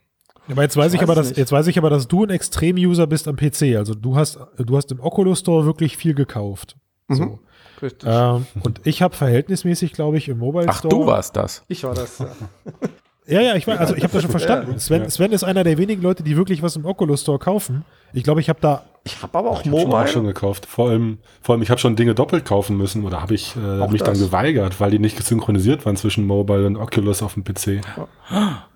Aber 0.51 0.63
jetzt 0.63 0.77
weiß 0.77 0.93
Ich 0.93 1.01
ich, 1.01 1.01
weiß 1.01 1.09
aber, 1.09 1.15
dass, 1.15 1.29
nicht. 1.29 1.39
jetzt 1.39 1.53
weiß 1.53 1.67
ich 1.69 1.79
aber, 1.79 1.91
dass 1.91 2.09
du 2.09 2.25
ein 2.25 2.31
Extrem-User 2.31 3.07
bist 3.07 3.29
am 3.29 3.37
PC. 3.37 3.77
Also 3.77 3.95
du 3.95 4.17
hast, 4.17 4.39
du 4.57 4.77
hast 4.77 4.91
im 4.91 5.01
Oculus 5.01 5.39
Store 5.41 5.65
wirklich 5.65 5.97
viel 5.97 6.15
gekauft. 6.15 6.77
So. 7.09 7.23
Mhm. 7.25 7.39
Richtig. 7.81 8.09
Ähm, 8.11 8.47
und 8.63 8.81
ich 8.85 9.03
habe 9.03 9.15
verhältnismäßig, 9.17 9.93
glaube 9.93 10.17
ich, 10.17 10.29
im 10.29 10.39
Mobile 10.39 10.67
Ach, 10.69 10.79
Store. 10.79 10.95
du 10.95 11.07
warst 11.07 11.35
das. 11.37 11.65
Ich 11.69 11.83
war 11.85 11.95
das. 11.95 12.19
Ja. 12.19 12.29
Ja, 13.27 13.41
ja, 13.41 13.55
ich 13.55 13.67
war, 13.67 13.79
also 13.79 13.95
ich 13.95 14.03
habe 14.03 14.13
das 14.13 14.23
schon 14.23 14.31
verstanden. 14.39 14.79
Sven, 14.79 15.09
Sven 15.11 15.33
ist 15.33 15.45
einer 15.45 15.63
der 15.65 15.79
wenigen 15.79 16.03
Leute, 16.03 16.23
die 16.23 16.37
wirklich 16.37 16.63
was 16.63 16.77
im 16.77 16.85
Oculus 16.85 17.23
Store 17.23 17.39
kaufen. 17.39 17.85
Ich 18.13 18.25
glaube, 18.25 18.41
ich 18.41 18.49
habe 18.49 18.59
da, 18.61 18.85
Ich 19.05 19.23
habe 19.23 19.39
aber 19.39 19.51
auch 19.51 19.61
Ich 19.63 19.67
habe 19.69 19.77
schon, 19.81 19.87
auch 19.89 19.93
Mobile. 19.93 20.09
schon 20.09 20.25
gekauft. 20.27 20.67
Vor 20.67 20.91
allem, 20.91 21.19
vor 21.41 21.55
allem 21.55 21.63
ich 21.63 21.71
habe 21.71 21.81
schon 21.81 21.97
Dinge 21.97 22.15
doppelt 22.15 22.45
kaufen 22.45 22.77
müssen 22.77 23.05
oder 23.05 23.23
habe 23.23 23.35
ich 23.35 23.55
äh, 23.57 23.87
mich 23.89 24.03
dann 24.03 24.15
das. 24.15 24.21
geweigert, 24.21 24.81
weil 24.81 24.91
die 24.91 24.99
nicht 24.99 25.23
synchronisiert 25.23 25.87
waren 25.87 25.97
zwischen 25.97 26.27
Mobile 26.27 26.67
und 26.67 26.77
Oculus 26.77 27.23
auf 27.23 27.35
dem 27.35 27.45
PC. 27.45 27.81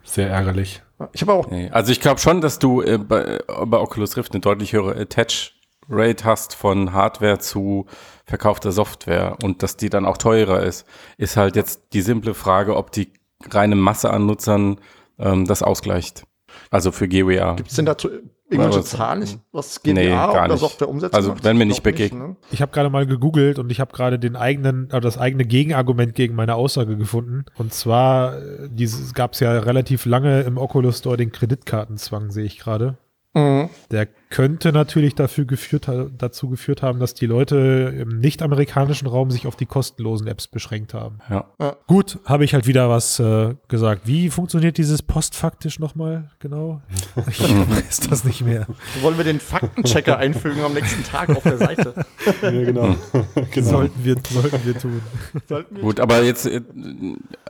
Sehr 0.05 0.31
ärgerlich. 0.31 0.83
Ich 1.13 1.21
habe 1.23 1.33
auch 1.35 1.51
Nee. 1.51 1.69
Also 1.71 1.93
ich 1.93 2.01
glaube 2.01 2.21
schon, 2.21 2.41
dass 2.41 2.59
du 2.59 2.81
äh, 2.83 2.97
bei, 2.99 3.39
bei 3.67 3.79
Oculus 3.79 4.17
Rift 4.17 4.33
eine 4.33 4.41
deutlich 4.41 4.73
höhere 4.73 4.99
Attach 4.99 5.53
Rate 5.89 6.25
hast 6.25 6.55
von 6.55 6.93
Hardware 6.93 7.39
zu 7.39 7.87
verkaufter 8.25 8.73
Software 8.73 9.37
und 9.43 9.63
dass 9.63 9.77
die 9.77 9.91
dann 9.91 10.05
auch 10.07 10.17
teurer 10.17 10.63
ist, 10.63 10.85
ist 11.17 11.37
halt 11.37 11.55
jetzt 11.55 11.93
die 11.93 12.01
simple 12.03 12.35
Frage, 12.35 12.77
ob 12.77 12.91
die 12.91 13.13
reine 13.51 13.77
Masse 13.77 14.11
an 14.11 14.27
Nutzern 14.27 14.79
ähm, 15.19 15.45
das 15.47 15.63
ausgleicht. 15.63 16.25
Also 16.71 16.93
für 16.93 17.09
GWA. 17.09 17.55
Gibt 17.55 17.71
es 17.71 17.77
denn 17.77 17.87
dazu 17.87 18.09
irgendwelche 18.49 18.79
was- 18.79 18.87
Zahlen, 18.91 19.21
nicht, 19.21 19.39
was 19.53 19.81
Nee, 19.85 19.93
GBA 19.95 20.09
gar 20.15 20.31
oder 20.45 20.49
nicht. 20.55 20.61
Softwareumsetzung 20.61 21.15
Also, 21.15 21.35
wenn 21.43 21.57
mir 21.59 21.65
Ich 21.65 21.69
nicht 21.71 21.83
begegnet. 21.83 22.29
ne? 22.29 22.37
ich 22.53 22.63
habe 22.63 22.73
gerade 22.73 22.89
mal 22.91 23.07
gegoogelt 23.07 23.59
und 23.59 23.71
ich 23.71 23.81
habe 23.81 23.93
gerade 23.93 24.19
den 24.19 24.37
eigenen, 24.37 24.87
oder 24.87 25.01
das 25.01 25.19
eigene 25.19 25.45
Gegenargument 25.45 26.15
gegen 26.15 26.35
meine 26.35 26.55
Aussage 26.55 26.97
gefunden. 26.97 27.45
Und 27.59 27.75
zwar, 27.75 28.39
äh, 28.39 28.69
dieses 28.71 29.13
gab 29.15 29.33
es 29.35 29.41
ja 29.41 29.59
relativ 29.59 30.07
lange 30.07 30.43
im 30.43 30.57
Oculus 30.59 30.99
Store 30.99 31.17
den 31.17 31.33
Kreditkartenzwang, 31.33 32.31
sehe 32.31 32.45
ich 32.45 32.59
gerade. 32.59 32.97
Mhm. 33.35 33.69
Der 33.91 34.07
könnte 34.37 34.71
natürlich 34.71 35.15
dafür 35.15 35.47
geführt, 35.47 35.89
dazu 36.19 36.51
geführt 36.51 36.83
haben, 36.83 37.01
dass 37.01 37.15
die 37.15 37.25
Leute 37.25 37.95
im 37.99 38.21
nicht-amerikanischen 38.21 39.09
Raum 39.09 39.31
sich 39.31 39.47
auf 39.47 39.57
die 39.57 39.65
kostenlosen 39.65 40.27
Apps 40.27 40.47
beschränkt 40.47 40.93
haben. 40.93 41.21
Ja. 41.31 41.47
Gut, 41.87 42.19
habe 42.27 42.45
ich 42.45 42.53
halt 42.53 42.67
wieder 42.67 42.91
was 42.91 43.19
äh, 43.19 43.55
gesagt. 43.69 44.03
Wie 44.05 44.29
funktioniert 44.29 44.77
dieses 44.77 45.01
postfaktisch 45.01 45.79
nochmal 45.79 46.33
genau? 46.39 46.83
Ich 47.31 47.41
weiß 47.41 48.01
das 48.11 48.25
nicht 48.25 48.43
mehr. 48.43 48.67
Wollen 49.01 49.17
wir 49.17 49.25
den 49.25 49.41
Faktenchecker 49.41 50.19
einfügen 50.19 50.61
am 50.63 50.75
nächsten 50.75 51.03
Tag 51.03 51.31
auf 51.31 51.43
der 51.43 51.57
Seite? 51.57 51.95
Ja, 52.43 52.51
genau. 52.51 52.95
genau. 53.53 53.71
Sollten, 53.71 54.05
wir, 54.05 54.17
sollten 54.29 54.61
wir 54.67 54.79
tun. 54.79 55.01
Sollten 55.49 55.77
wir 55.77 55.83
Gut, 55.83 55.99
aber 55.99 56.23
jetzt, 56.23 56.45
äh, 56.45 56.61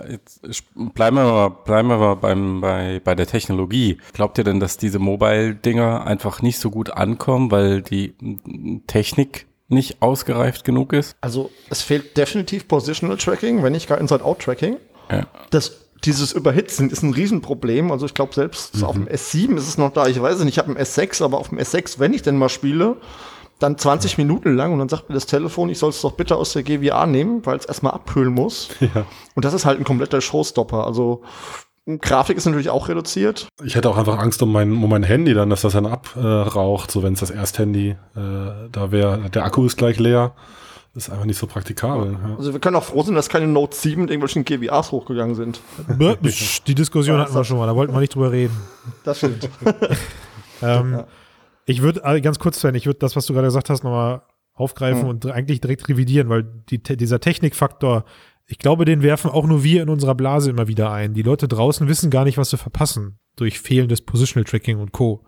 jetzt 0.09 0.41
bleiben 0.95 1.17
wir 1.17 1.25
mal, 1.25 1.49
bleiben 1.49 1.89
wir 1.89 1.99
mal 1.99 2.15
beim, 2.15 2.61
bei, 2.61 3.01
bei 3.03 3.17
der 3.17 3.27
Technologie. 3.27 3.99
Glaubt 4.13 4.39
ihr 4.39 4.45
denn, 4.45 4.61
dass 4.61 4.77
diese 4.77 5.01
Mobile-Dinger 5.01 6.07
einfach 6.07 6.43
nicht 6.43 6.61
so 6.61 6.76
gut 6.77 6.91
ankommen, 6.91 7.51
weil 7.51 7.81
die 7.81 8.15
Technik 8.87 9.47
nicht 9.69 10.03
ausgereift 10.03 10.63
genug 10.63 10.93
ist? 10.93 11.17
Also 11.23 11.51
es 11.71 11.81
fehlt 11.81 12.19
definitiv 12.19 12.69
Positional 12.69 13.17
Tracking, 13.17 13.63
wenn 13.63 13.73
nicht 13.73 13.89
gar 13.89 13.99
Inside-Out-Tracking. 13.99 14.77
Ja. 15.11 15.27
Das, 15.49 15.87
dieses 16.05 16.33
Überhitzen 16.33 16.91
ist 16.91 17.03
ein 17.03 17.15
Riesenproblem. 17.15 17.91
Also 17.91 18.05
ich 18.05 18.13
glaube, 18.13 18.35
selbst 18.35 18.85
auf 18.85 18.95
dem 18.95 19.09
S7 19.09 19.57
ist 19.57 19.69
es 19.69 19.79
noch 19.79 19.91
da. 19.91 20.07
Ich 20.07 20.21
weiß 20.21 20.37
es 20.37 20.45
nicht, 20.45 20.55
ich 20.55 20.59
habe 20.59 20.69
einen 20.69 20.85
S6, 20.85 21.25
aber 21.25 21.39
auf 21.39 21.49
dem 21.49 21.59
S6, 21.59 21.99
wenn 21.99 22.13
ich 22.13 22.21
denn 22.21 22.37
mal 22.37 22.51
spiele, 22.51 22.97
dann 23.59 23.79
20 23.79 24.19
Minuten 24.19 24.55
lang 24.55 24.75
und 24.75 24.79
dann 24.79 24.91
sagt 24.91 25.09
mir 25.09 25.15
das 25.15 25.25
Telefon, 25.25 25.71
ich 25.71 25.79
soll 25.79 25.89
es 25.89 26.03
doch 26.03 26.13
bitte 26.13 26.37
aus 26.37 26.53
der 26.53 26.63
GWA 26.63 27.07
nehmen, 27.07 27.47
weil 27.47 27.57
es 27.57 27.65
erstmal 27.65 27.95
abkühlen 27.95 28.35
muss. 28.35 28.69
Ja. 28.81 29.07
Und 29.35 29.47
das 29.47 29.55
ist 29.55 29.65
halt 29.65 29.79
ein 29.79 29.85
kompletter 29.85 30.21
Showstopper. 30.21 30.87
Also 30.87 31.23
Grafik 32.01 32.37
ist 32.37 32.47
natürlich 32.47 32.69
auch 32.71 32.89
reduziert. 32.89 33.47
Ich 33.65 33.77
hätte 33.77 33.89
auch 33.89 33.97
einfach 33.97 34.19
Angst 34.19 34.43
um 34.43 34.51
mein, 34.51 34.73
um 34.73 34.91
mein 34.91 35.05
Handy 35.05 35.35
dann, 35.35 35.51
dass 35.51 35.63
das 35.63 35.75
dann 35.75 35.87
abraucht, 35.87 36.91
so 36.91 37.03
wenn 37.03 37.13
es 37.13 37.21
das 37.21 37.31
Ersthandy 37.31 37.91
äh, 37.91 37.97
da 38.73 38.91
wäre. 38.91 39.31
Der 39.31 39.45
Akku 39.45 39.65
ist 39.67 39.77
gleich 39.77 39.99
leer. 40.01 40.35
Das 40.95 41.09
ist 41.09 41.11
einfach 41.13 41.27
nicht 41.27 41.39
so 41.39 41.47
praktikabel. 41.47 42.13
Ja. 42.15 42.37
Also 42.39 42.53
wir 42.55 42.59
können 42.61 42.75
auch 42.75 42.83
froh 42.83 43.03
sein, 43.03 43.15
dass 43.15 43.29
keine 43.29 43.47
Note 43.47 43.77
7 43.77 44.01
mit 44.03 44.11
irgendwelchen 44.11 44.45
GWAs 44.45 44.91
hochgegangen 44.93 45.35
sind. 45.35 45.61
Die 46.67 46.75
Diskussion 46.75 47.19
hatten 47.21 47.35
wir 47.35 47.45
schon 47.45 47.59
mal, 47.59 47.67
da 47.67 47.77
wollten 47.77 47.93
wir 47.93 48.01
nicht 48.01 48.15
drüber 48.15 48.33
reden. 48.33 48.57
Das 49.05 49.19
stimmt. 49.19 49.49
Ähm, 50.63 51.03
Ich 51.67 51.83
würde 51.83 52.01
äh, 52.03 52.19
ganz 52.23 52.39
kurz, 52.39 52.61
Sven, 52.61 52.75
ich 52.75 52.87
würde 52.87 52.99
das, 52.99 53.15
was 53.15 53.27
du 53.27 53.35
gerade 53.35 53.49
gesagt 53.49 53.69
hast, 53.69 53.85
nochmal 53.85 54.23
aufgreifen 54.55 55.03
Hm. 55.03 55.09
und 55.09 55.27
eigentlich 55.27 55.61
direkt 55.61 55.87
revidieren, 55.91 56.31
weil 56.31 56.45
die, 56.71 56.79
dieser 56.83 57.21
Technikfaktor, 57.21 58.05
ich 58.47 58.59
glaube, 58.59 58.85
den 58.85 59.03
werfen 59.03 59.31
auch 59.31 59.47
nur 59.47 59.65
wir 59.65 59.83
in 59.83 59.89
unserer 59.89 60.15
Blase 60.15 60.51
immer 60.51 60.69
wieder 60.69 60.93
ein. 60.93 61.15
Die 61.15 61.23
Leute 61.23 61.49
draußen 61.49 61.89
wissen 61.89 62.11
gar 62.11 62.25
nicht, 62.25 62.39
was 62.39 62.51
sie 62.51 62.57
verpassen 62.59 63.19
durch 63.37 63.59
fehlendes 63.61 64.01
Positional 64.03 64.45
Tracking 64.45 64.79
und 64.79 64.93
Co. 64.93 65.25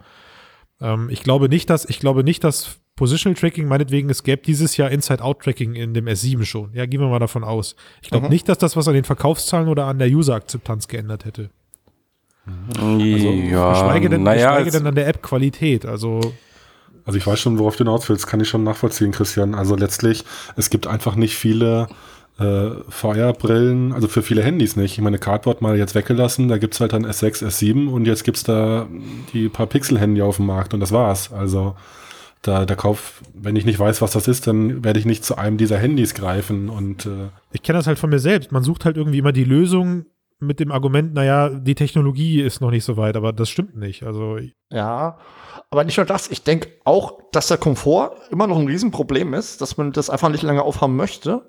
Ähm, 0.81 1.09
ich 1.11 1.23
glaube 1.23 1.49
nicht, 1.49 1.69
dass, 1.71 1.85
ich 1.85 1.99
glaube 2.01 2.23
nicht, 2.25 2.45
dass 2.45 2.77
Positional 2.97 3.35
Tracking, 3.37 3.67
meinetwegen, 3.69 4.09
es 4.11 4.23
gäbe 4.25 4.43
dieses 4.43 4.77
Jahr 4.77 4.91
Inside-Out-Tracking 4.91 5.75
in 5.75 5.95
dem 5.95 6.07
S7 6.07 6.45
schon. 6.45 6.73
Ja, 6.75 6.87
gehen 6.87 7.01
wir 7.01 7.09
mal 7.09 7.19
davon 7.21 7.45
aus. 7.45 7.77
Ich 8.03 8.11
glaube 8.11 8.27
Mhm. 8.27 8.33
nicht, 8.33 8.49
dass 8.49 8.59
das 8.59 8.77
was 8.77 8.89
an 8.89 8.95
den 8.95 9.05
Verkaufszahlen 9.05 9.69
oder 9.69 9.87
an 9.87 9.99
der 9.99 10.09
User-Akzeptanz 10.09 10.89
geändert 10.89 11.25
hätte. 11.25 11.51
ja, 12.47 13.73
Geschweige 13.73 14.09
denn, 14.09 14.23
naja, 14.23 14.51
geschweige 14.51 14.69
es- 14.69 14.75
denn 14.77 14.87
an 14.87 14.95
der 14.95 15.07
App-Qualität. 15.09 15.85
Also, 15.87 16.21
Also 17.05 17.17
ich 17.19 17.27
weiß 17.27 17.41
schon, 17.41 17.59
worauf 17.59 17.77
du 17.77 17.85
hinaus 17.85 18.09
willst, 18.09 18.27
kann 18.27 18.41
ich 18.41 18.49
schon 18.49 18.65
nachvollziehen, 18.65 19.13
Christian. 19.13 19.55
Also 19.55 19.77
letztlich, 19.77 20.25
es 20.57 20.69
gibt 20.71 20.87
einfach 20.87 21.15
nicht 21.15 21.37
viele 21.37 21.89
äh, 22.39 22.71
VR-Brillen, 22.89 23.93
also 23.93 24.09
für 24.09 24.23
viele 24.23 24.43
Handys 24.43 24.77
nicht. 24.77 24.93
Ich 24.93 25.01
meine, 25.01 25.19
Cardboard 25.19 25.61
mal 25.61 25.77
jetzt 25.77 25.95
weggelassen, 25.95 26.49
da 26.49 26.59
gibt's 26.59 26.81
halt 26.81 26.93
dann 26.93 27.05
S6, 27.05 27.45
S7 27.45 27.89
und 27.89 28.07
jetzt 28.07 28.25
gibt's 28.25 28.45
da 28.45 28.87
die 29.33 29.49
paar 29.49 29.67
Pixel-Handy 29.67 30.23
auf 30.23 30.37
dem 30.37 30.47
Markt 30.47 30.73
und 30.75 30.81
das 30.81 30.93
war's. 30.93 31.33
Also 31.33 31.75
da 32.43 32.65
der 32.65 32.77
Kauf, 32.77 33.23
wenn 33.35 33.57
ich 33.57 33.65
nicht 33.65 33.81
weiß, 33.81 34.01
was 34.01 34.13
das 34.13 34.29
ist, 34.29 34.47
dann 34.47 34.85
werde 34.85 35.01
ich 35.01 35.07
nicht 35.07 35.25
zu 35.25 35.37
einem 35.37 35.57
dieser 35.57 35.79
Handys 35.79 36.15
greifen 36.15 36.69
und 36.69 37.07
äh, 37.07 37.29
ich 37.53 37.63
kenne 37.63 37.79
das 37.79 37.89
halt 37.89 37.99
von 37.99 38.11
mir 38.11 38.21
selbst. 38.21 38.53
Man 38.53 38.63
sucht 38.63 38.85
halt 38.85 38.97
irgendwie 38.97 39.19
immer 39.19 39.33
die 39.33 39.45
Lösung 39.45 40.07
mit 40.41 40.61
dem 40.61 40.71
Argument, 40.71 41.15
naja, 41.15 41.49
die 41.49 41.75
Technologie 41.75 42.41
ist 42.41 42.61
noch 42.61 42.71
nicht 42.71 42.85
so 42.85 42.97
weit, 42.97 43.17
aber 43.17 43.33
das 43.33 43.49
stimmt 43.49 43.77
nicht. 43.77 44.05
Also, 44.05 44.39
Ja, 44.71 45.19
aber 45.71 45.83
nicht 45.83 45.97
nur 45.97 46.07
das. 46.07 46.31
Ich 46.31 46.45
denke 46.45 46.71
auch, 46.85 47.19
dass 47.33 47.49
der 47.49 47.59
Komfort 47.59 48.13
immer 48.31 48.47
noch 48.47 48.59
ein 48.59 48.69
Riesenproblem 48.69 49.35
ist, 49.35 49.61
dass 49.61 49.77
man 49.77 49.91
das 49.91 50.11
einfach 50.11 50.29
nicht 50.29 50.43
lange 50.43 50.63
aufhaben 50.63 50.95
möchte. 50.95 51.43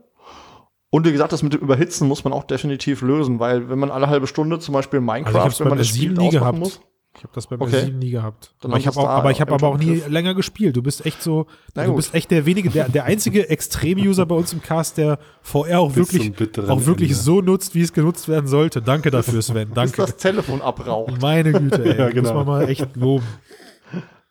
Und 0.91 1.05
wie 1.05 1.11
gesagt, 1.11 1.31
das 1.31 1.43
mit 1.43 1.53
dem 1.53 1.61
Überhitzen 1.61 2.07
muss 2.07 2.23
man 2.23 2.33
auch 2.33 2.43
definitiv 2.45 3.01
lösen, 3.01 3.39
weil 3.39 3.69
wenn 3.69 3.77
man 3.79 3.91
alle 3.91 4.07
halbe 4.09 4.25
Stunde 4.27 4.59
zum 4.59 4.73
Beispiel 4.73 4.99
Minecraft, 5.01 5.35
also 5.43 5.63
wenn 5.63 5.69
man 5.69 5.77
das 5.77 5.87
S7 5.89 5.95
spielt, 5.95 6.17
nie 6.17 6.29
gehabt. 6.31 6.57
muss. 6.57 6.81
Ich 7.17 7.23
habe 7.23 7.33
das 7.33 7.47
beim 7.47 7.59
Okay. 7.61 7.75
S7 7.75 7.91
nie 7.93 8.11
gehabt. 8.11 8.53
Dann 8.61 8.71
Aber 8.71 8.79
ich 8.79 8.87
habe 8.87 8.97
aber 9.09 9.31
ich 9.31 9.41
habe 9.41 9.51
aber 9.53 9.67
auch 9.67 9.77
nie 9.77 10.01
länger 10.07 10.33
gespielt. 10.35 10.75
Du 10.77 10.81
bist 10.83 11.05
echt 11.05 11.21
so, 11.21 11.47
Na 11.75 11.83
du 11.83 11.89
gut. 11.89 11.97
bist 11.97 12.13
echt 12.13 12.31
der 12.31 12.45
wenige, 12.45 12.69
der, 12.69 12.87
der 12.87 13.03
einzige 13.05 13.49
Extrem-User 13.49 14.25
bei 14.25 14.35
uns 14.35 14.53
im 14.53 14.61
Cast, 14.61 14.97
der 14.97 15.19
VR 15.41 15.79
auch 15.79 15.91
Bis 15.93 16.13
wirklich, 16.13 16.31
auch 16.69 16.85
wirklich 16.85 17.11
Ende. 17.11 17.21
so 17.21 17.41
nutzt, 17.41 17.75
wie 17.75 17.81
es 17.81 17.93
genutzt 17.93 18.27
werden 18.29 18.47
sollte. 18.47 18.81
Danke 18.81 19.11
dafür, 19.11 19.41
Sven. 19.43 19.67
Bis 19.69 19.75
Danke. 19.75 19.97
das 19.97 20.17
Telefon 20.17 20.61
abraucht. 20.61 21.19
Meine 21.21 21.51
Güte, 21.51 21.83
ey. 21.83 21.97
Ja, 21.97 22.09
genau. 22.09 22.21
Muss 22.33 22.33
man 22.33 22.45
mal 22.45 22.69
echt 22.69 22.95
loben. 22.95 23.25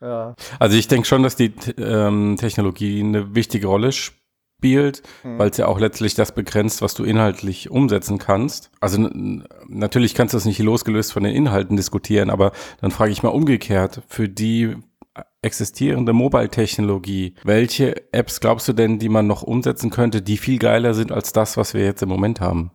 Ja. 0.01 0.35
Also 0.61 0.77
ich 0.77 0.87
denke 0.87 1.07
schon, 1.09 1.25
dass 1.25 1.35
die 1.35 1.53
ähm, 1.77 2.37
Technologie 2.39 3.01
eine 3.01 3.35
wichtige 3.35 3.67
Rolle 3.67 3.91
spielt, 3.93 4.18
weil 4.61 5.51
es 5.51 5.57
ja 5.57 5.67
auch 5.67 5.79
letztlich 5.79 6.15
das 6.15 6.33
begrenzt, 6.33 6.83
was 6.83 6.95
du 6.95 7.05
inhaltlich 7.05 7.71
umsetzen 7.71 8.19
kannst. 8.19 8.71
Also 8.81 9.09
natürlich 9.69 10.15
kannst 10.15 10.35
du 10.35 10.37
das 10.37 10.45
nicht 10.45 10.59
losgelöst 10.59 11.13
von 11.13 11.23
den 11.23 11.35
Inhalten 11.35 11.77
diskutieren, 11.77 12.31
aber 12.31 12.53
dann 12.81 12.91
frage 12.91 13.13
ich 13.13 13.23
mal 13.23 13.31
umgekehrt, 13.31 14.03
für 14.09 14.29
die 14.29 14.77
existierende 15.43 16.13
Mobile-Technologie, 16.13 17.35
welche 17.45 18.13
Apps 18.13 18.41
glaubst 18.41 18.69
du 18.69 18.73
denn, 18.73 18.99
die 18.99 19.09
man 19.09 19.27
noch 19.27 19.43
umsetzen 19.43 19.91
könnte, 19.91 20.23
die 20.23 20.37
viel 20.37 20.59
geiler 20.59 20.95
sind 20.95 21.13
als 21.13 21.33
das, 21.33 21.57
was 21.57 21.75
wir 21.75 21.85
jetzt 21.85 22.03
im 22.03 22.09
Moment 22.09 22.41
haben? 22.41 22.73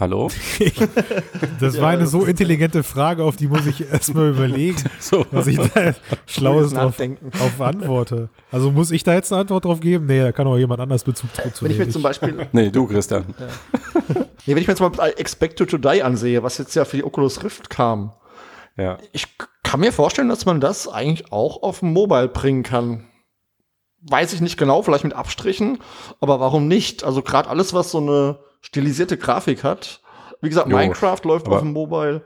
Hallo? 0.00 0.30
Das 1.60 1.78
war 1.78 1.90
eine 1.90 2.06
so 2.06 2.24
intelligente 2.24 2.82
Frage, 2.82 3.22
auf 3.22 3.36
die 3.36 3.46
muss 3.46 3.66
ich 3.66 3.92
erstmal 3.92 4.30
überlegen, 4.30 4.76
So. 4.98 5.26
was 5.30 5.46
ich 5.46 5.58
da 5.58 5.94
Schlaues 6.26 6.72
drauf, 6.72 6.96
drauf 6.96 7.60
antworte. 7.60 8.30
Also 8.50 8.70
muss 8.70 8.90
ich 8.90 9.04
da 9.04 9.12
jetzt 9.14 9.30
eine 9.30 9.42
Antwort 9.42 9.66
drauf 9.66 9.80
geben? 9.80 10.06
Nee, 10.06 10.20
da 10.22 10.32
kann 10.32 10.46
auch 10.46 10.56
jemand 10.56 10.80
anders 10.80 11.04
Bezug 11.04 11.30
drauf 11.34 11.52
Wenn 11.60 11.70
ich 11.70 11.78
mir 11.78 11.88
zum 11.90 12.02
Beispiel, 12.02 12.46
Nee, 12.52 12.70
du, 12.70 12.86
Christian. 12.86 13.26
nee, 14.08 14.54
wenn 14.54 14.58
ich 14.58 14.66
mir 14.66 14.72
jetzt 14.74 14.80
mal 14.80 15.08
Expected 15.18 15.68
to 15.70 15.76
Die 15.76 16.02
ansehe, 16.02 16.42
was 16.42 16.56
jetzt 16.56 16.74
ja 16.74 16.86
für 16.86 16.96
die 16.96 17.04
Oculus 17.04 17.44
Rift 17.44 17.68
kam, 17.68 18.12
Ja. 18.78 18.96
ich 19.12 19.26
kann 19.62 19.80
mir 19.80 19.92
vorstellen, 19.92 20.30
dass 20.30 20.46
man 20.46 20.60
das 20.60 20.88
eigentlich 20.88 21.30
auch 21.30 21.62
auf 21.62 21.80
dem 21.80 21.92
Mobile 21.92 22.28
bringen 22.28 22.62
kann. 22.62 23.04
Weiß 24.02 24.32
ich 24.32 24.40
nicht 24.40 24.56
genau, 24.56 24.82
vielleicht 24.82 25.04
mit 25.04 25.12
Abstrichen, 25.12 25.78
aber 26.20 26.40
warum 26.40 26.68
nicht? 26.68 27.04
Also 27.04 27.22
gerade 27.22 27.48
alles, 27.50 27.74
was 27.74 27.90
so 27.90 27.98
eine 27.98 28.38
stilisierte 28.60 29.18
Grafik 29.18 29.62
hat. 29.62 30.02
Wie 30.40 30.48
gesagt, 30.48 30.70
Jo, 30.70 30.76
Minecraft 30.76 31.20
läuft 31.24 31.48
auf 31.48 31.60
dem 31.60 31.72
Mobile. 31.72 32.24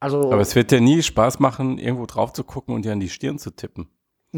Also, 0.00 0.30
Aber 0.32 0.40
es 0.40 0.54
wird 0.54 0.70
dir 0.70 0.80
nie 0.80 1.02
Spaß 1.02 1.38
machen, 1.38 1.78
irgendwo 1.78 2.06
drauf 2.06 2.32
zu 2.32 2.44
gucken 2.44 2.74
und 2.74 2.84
dir 2.84 2.92
an 2.92 3.00
die 3.00 3.08
Stirn 3.08 3.38
zu 3.38 3.50
tippen. 3.50 3.88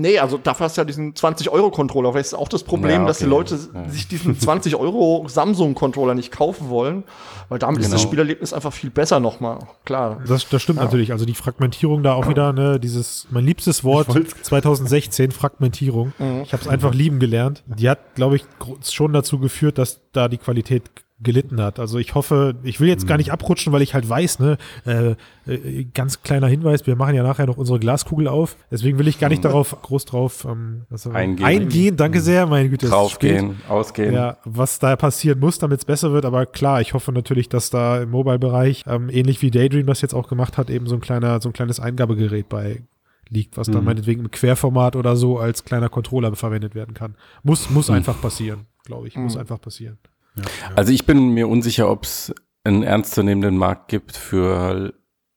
Nee, 0.01 0.19
also 0.19 0.39
dafür 0.39 0.65
hast 0.67 0.77
du 0.77 0.81
ja 0.81 0.85
diesen 0.85 1.15
20-Euro-Controller. 1.15 2.13
Vielleicht 2.13 2.27
ist 2.29 2.35
auch 2.35 2.49
das 2.49 2.63
Problem, 2.63 3.03
Ja, 3.03 3.07
dass 3.07 3.19
die 3.19 3.25
okay. 3.25 3.31
Leute 3.31 3.59
Ja. 3.75 3.89
sich 3.91 4.09
diesen 4.09 4.37
20-Euro 4.39 5.27
Samsung-Controller 5.29 6.15
nicht 6.15 6.33
kaufen 6.33 6.69
wollen, 6.69 7.05
weil 7.49 7.59
damit 7.59 7.81
ist 7.83 7.93
das 7.93 8.01
Genau. 8.01 8.09
Spielerlebnis 8.09 8.53
einfach 8.53 8.73
viel 8.73 8.91
besser 8.91 9.21
nochmal. 9.21 9.59
Klar. 9.85 10.23
Das, 10.27 10.49
das 10.49 10.63
stimmt 10.63 10.79
Ja. 10.79 10.85
natürlich. 10.85 11.13
Also 11.13 11.25
die 11.25 11.35
Fragmentierung 11.35 12.03
da 12.03 12.15
auch 12.15 12.29
wieder, 12.29 12.53
ne, 12.53 12.79
dieses, 12.81 13.27
mein 13.31 13.45
liebstes 13.45 13.85
Wort 13.85 14.09
2016, 14.43 15.31
Fragmentierung. 15.33 16.13
Mhm. 16.19 16.43
Ich 16.43 16.53
habe 16.53 16.63
es 16.63 16.69
einfach 16.69 16.95
lieben 16.95 17.19
gelernt. 17.19 17.63
Die 17.67 17.89
hat, 17.89 18.15
glaube 18.15 18.37
ich, 18.37 18.45
schon 18.89 19.13
dazu 19.13 19.39
geführt, 19.39 19.79
dass 19.79 20.01
da 20.13 20.29
die 20.29 20.39
Qualität 20.39 20.83
gelitten 21.21 21.61
hat. 21.61 21.81
Also 21.81 21.99
ich 21.99 22.15
hoffe, 22.15 22.55
ich 22.63 22.79
will 22.79 22.89
jetzt 22.89 23.09
gar 23.09 23.17
nicht 23.17 23.33
abrutschen, 23.33 23.73
weil 23.73 23.83
ich 23.83 23.93
halt 23.93 24.09
weiß, 24.09 24.39
ne, 24.39 24.57
äh, 24.87 25.15
äh, 25.47 25.85
ganz 25.93 26.23
kleiner 26.23 26.47
Hinweis, 26.47 26.87
wir 26.87 26.95
machen 26.95 27.15
ja 27.17 27.25
nachher 27.25 27.47
noch 27.47 27.57
unsere 27.57 27.81
Glaskugel 27.81 28.29
auf. 28.29 28.57
Deswegen 28.71 28.99
will 28.99 29.09
ich 29.09 29.19
gar 29.19 29.29
nicht 29.29 29.45
darauf 29.45 29.77
groß 29.83 30.05
drauf 30.05 30.47
ähm, 30.49 30.87
Eingehen. 31.13 31.45
eingehen. 31.45 31.97
Danke 31.97 32.21
sehr, 32.21 32.47
meine 32.47 32.69
Güte. 32.69 32.87
Draufgehen, 32.89 33.57
ausgehen. 33.69 34.15
Ja, 34.15 34.37
was 34.45 34.79
da 34.79 34.95
passieren 34.95 35.41
muss, 35.41 35.59
damit 35.59 35.81
es 35.81 35.85
besser 35.85 36.13
wird. 36.13 36.25
Aber 36.25 36.47
klar, 36.47 36.81
ich 36.81 36.95
hoffe 36.95 37.11
natürlich, 37.11 37.49
dass 37.49 37.71
da 37.71 38.01
im 38.01 38.11
Mobile-Bereich, 38.11 38.85
ähm, 38.87 39.11
ähnlich 39.11 39.43
wie 39.43 39.51
Daydream 39.51 39.87
das 39.87 40.01
jetzt 40.03 40.15
auch 40.15 40.29
gemacht 40.29 40.57
hat, 40.57 40.71
eben 40.71 40.87
so 40.87 40.95
ein 40.95 41.01
kleiner, 41.01 41.41
so 41.41 41.49
ein 41.49 41.53
kleines 41.53 41.81
Eingabegerät 41.81 42.49
bei 42.49 42.83
liegt, 43.29 43.57
was 43.59 43.67
dann 43.67 43.81
Mhm. 43.81 43.85
meinetwegen 43.87 44.21
im 44.23 44.31
Querformat 44.31 44.95
oder 44.97 45.17
so 45.17 45.39
als 45.39 45.65
kleiner 45.65 45.89
Controller 45.89 46.35
verwendet 46.37 46.75
werden 46.75 46.95
kann. 46.95 47.17
Muss, 47.43 47.69
muss 47.71 47.91
einfach 47.91 48.19
passieren, 48.23 48.67
glaube 48.85 49.09
ich. 49.09 49.17
Muss 49.17 49.35
Mhm. 49.35 49.41
einfach 49.41 49.61
passieren. 49.61 49.99
Ja, 50.39 50.71
ja. 50.71 50.75
Also 50.77 50.93
ich 50.93 51.07
bin 51.07 51.31
mir 51.31 51.49
unsicher, 51.49 51.91
ob 51.91 52.05
es 52.05 52.35
einen 52.65 52.83
ernstzunehmenden 52.83 53.57
Markt 53.57 53.89
gibt 53.89 54.17
für, 54.17 54.95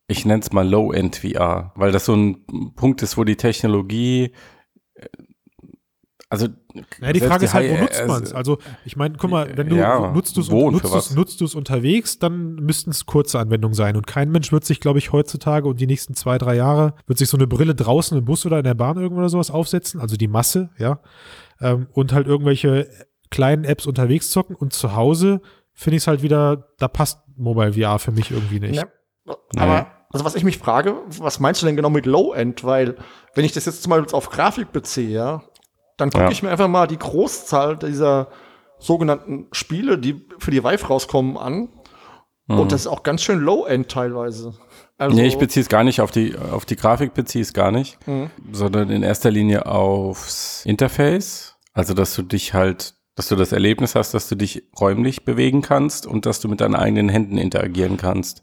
ich 0.08 0.26
nenne 0.26 0.42
es 0.42 0.52
mal 0.52 0.68
Low-End 0.68 1.18
VR, 1.18 1.72
weil 1.76 1.92
das 1.92 2.06
so 2.06 2.16
ein 2.16 2.74
Punkt 2.76 3.02
ist, 3.02 3.18
wo 3.18 3.24
die 3.24 3.38
Technologie, 3.38 4.34
äh, 4.96 5.08
also 6.30 6.48
Ja, 7.02 7.12
die 7.12 7.20
Frage 7.20 7.44
ist 7.44 7.54
halt, 7.54 7.70
wo 7.70 7.76
nutzt 7.76 8.08
man 8.08 8.24
es? 8.24 8.34
Also, 8.34 8.58
ich 8.86 8.96
meine, 8.96 9.18
guck 9.18 9.30
mal, 9.30 9.52
wenn 9.58 9.68
du 9.68 9.76
Ja, 9.76 10.12
nutzt 10.14 10.38
du 10.38 10.42
es 10.42 10.50
nutzt 10.50 11.14
nutzt 11.14 11.42
du's 11.42 11.56
unterwegs, 11.56 12.20
dann 12.20 12.56
müssten 12.56 12.92
es 12.92 13.06
kurze 13.06 13.38
Anwendungen 13.38 13.76
sein. 13.76 13.98
Und 13.98 14.08
kein 14.08 14.32
Mensch 14.32 14.54
wird 14.54 14.64
sich, 14.64 14.80
glaube 14.80 15.00
ich, 15.00 15.12
heutzutage 15.12 15.68
und 15.68 15.82
die 15.82 15.88
nächsten 15.88 16.14
zwei, 16.14 16.38
drei 16.38 16.56
Jahre, 16.56 16.94
wird 17.06 17.20
sich 17.20 17.28
so 17.28 17.36
eine 17.36 17.48
Brille 17.48 17.76
draußen 17.76 18.18
im 18.18 18.24
Bus 18.24 18.46
oder 18.46 18.60
in 18.60 18.64
der 18.64 18.76
Bahn 18.76 18.96
irgendwo 18.96 19.20
oder 19.20 19.28
sowas 19.28 19.52
aufsetzen, 19.52 20.00
also 20.00 20.16
die 20.16 20.30
Masse, 20.30 20.70
ja, 20.78 21.02
ähm, 21.60 21.88
und 21.92 22.14
halt 22.14 22.28
irgendwelche 22.28 22.88
kleinen 23.32 23.64
Apps 23.64 23.88
unterwegs 23.88 24.30
zocken 24.30 24.56
und 24.56 24.74
zu 24.74 24.96
Hause 24.96 25.42
finde 25.74 25.98
ich 25.98 26.04
es 26.04 26.08
halt 26.08 26.22
wieder, 26.22 26.68
da 26.78 26.88
passt 26.88 27.20
Mobile 27.38 27.74
VR 27.74 27.98
für 27.98 28.12
mich 28.12 28.30
irgendwie 28.30 28.60
nicht. 28.60 28.76
Ja. 28.76 29.36
Aber, 29.58 29.88
also 30.12 30.24
was 30.26 30.36
ich 30.36 30.44
mich 30.44 30.58
frage, 30.60 30.96
was 31.20 31.40
meinst 31.40 31.62
du 31.62 31.66
denn 31.66 31.76
genau 31.76 31.90
mit 31.90 32.06
Low-End? 32.06 32.64
Weil, 32.64 32.98
wenn 33.34 33.46
ich 33.46 33.54
das 33.54 33.66
jetzt 33.66 33.88
mal 33.88 34.06
auf 34.12 34.30
Grafik 34.30 34.72
beziehe, 34.72 35.10
ja, 35.10 35.44
dann 35.98 36.12
gucke 36.12 36.26
Ja. 36.26 36.32
ich 36.32 36.44
mir 36.44 36.50
einfach 36.52 36.68
mal 36.68 36.88
die 36.88 36.98
Großzahl 37.00 37.78
dieser 37.78 38.28
sogenannten 38.80 39.48
Spiele, 39.52 39.98
die 39.98 40.26
für 40.40 40.52
die 40.52 40.64
Vive 40.64 40.86
rauskommen, 40.88 41.38
an. 41.38 41.70
Mhm. 42.48 42.60
Und 42.60 42.72
das 42.72 42.82
ist 42.82 42.88
auch 42.88 43.04
ganz 43.04 43.22
schön 43.22 43.40
Low-End 43.40 43.90
teilweise. 43.90 44.54
Also, 44.98 45.16
nee, 45.16 45.28
ich 45.28 45.38
beziehe 45.38 45.62
es 45.62 45.70
gar 45.70 45.84
nicht 45.84 46.02
auf 46.02 46.12
die, 46.12 46.36
auf 46.38 46.66
die 46.66 46.76
Grafik 46.76 47.14
beziehe 47.14 47.42
es 47.44 47.54
gar 47.54 47.72
nicht, 47.72 48.06
Mhm. 48.08 48.30
sondern 48.52 48.90
in 48.90 49.04
erster 49.04 49.32
Linie 49.32 49.66
aufs 49.68 50.66
Interface. 50.66 51.56
Also, 51.74 51.94
dass 51.94 52.16
du 52.16 52.24
dich 52.24 52.54
halt, 52.54 52.96
dass 53.16 53.28
du 53.28 53.36
das 53.36 53.52
Erlebnis 53.52 53.96
hast, 53.96 54.14
dass 54.14 54.28
du 54.30 54.36
dich 54.36 54.64
räumlich 54.80 55.26
bewegen 55.26 55.62
kannst 55.62 56.06
und 56.08 56.26
dass 56.26 56.40
du 56.40 56.48
mit 56.48 56.62
deinen 56.62 56.76
eigenen 56.76 57.10
Händen 57.10 57.38
interagieren 57.38 57.98
kannst. 57.98 58.42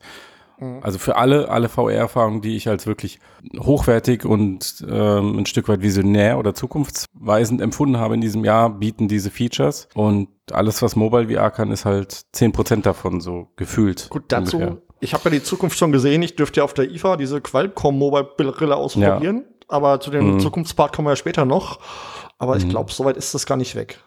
Mhm. 0.61 0.81
Also 0.83 0.98
für 0.98 1.16
alle, 1.16 1.48
alle 1.48 1.68
VR-Erfahrungen, 1.68 2.42
die 2.42 2.57
ich 2.57 2.68
als 2.68 2.87
wirklich 2.87 3.18
hochwertig 3.59 4.24
und 4.24 4.85
ähm, 4.90 5.38
ein 5.38 5.46
Stück 5.46 5.68
weit 5.68 5.83
visionär 5.83 6.38
oder 6.38 6.54
zukunftsweisend 6.54 7.61
empfunden 7.61 7.98
habe 7.98 8.14
in 8.14 8.20
diesem 8.20 8.44
Jahr, 8.44 8.70
bieten 8.70 9.09
diese 9.09 9.31
Features. 9.31 9.88
Und 9.94 10.28
alles, 10.52 10.83
was 10.83 10.96
Mobile 10.96 11.28
VR 11.35 11.50
kann, 11.50 11.70
ist 11.70 11.85
halt 11.85 12.22
10% 12.35 12.83
davon 12.83 13.20
so 13.20 13.48
gefühlt. 13.57 14.09
Gut, 14.11 14.24
dazu, 14.28 14.57
ungefähr. 14.57 14.83
ich 15.00 15.14
habe 15.14 15.24
ja 15.24 15.31
die 15.31 15.42
Zukunft 15.42 15.78
schon 15.78 15.92
gesehen. 15.92 16.22
Ich 16.22 16.37
dürfte 16.37 16.61
ja 16.61 16.64
auf 16.64 16.74
der 16.74 16.90
IFA 16.90 17.16
diese 17.16 17.40
Qualcomm 17.40 17.98
Mobile 17.98 18.24
Brille 18.37 18.76
ausprobieren. 18.76 19.44
Aber 19.68 20.00
zu 20.00 20.11
dem 20.11 20.35
Mhm. 20.35 20.40
Zukunftspart 20.40 20.94
kommen 20.96 21.07
wir 21.07 21.12
ja 21.12 21.16
später 21.16 21.44
noch. 21.44 21.78
Aber 22.38 22.57
ich 22.57 22.64
Mhm. 22.64 22.70
glaube, 22.70 22.92
soweit 22.92 23.16
ist 23.16 23.35
das 23.35 23.44
gar 23.46 23.57
nicht 23.57 23.74
weg, 23.74 23.98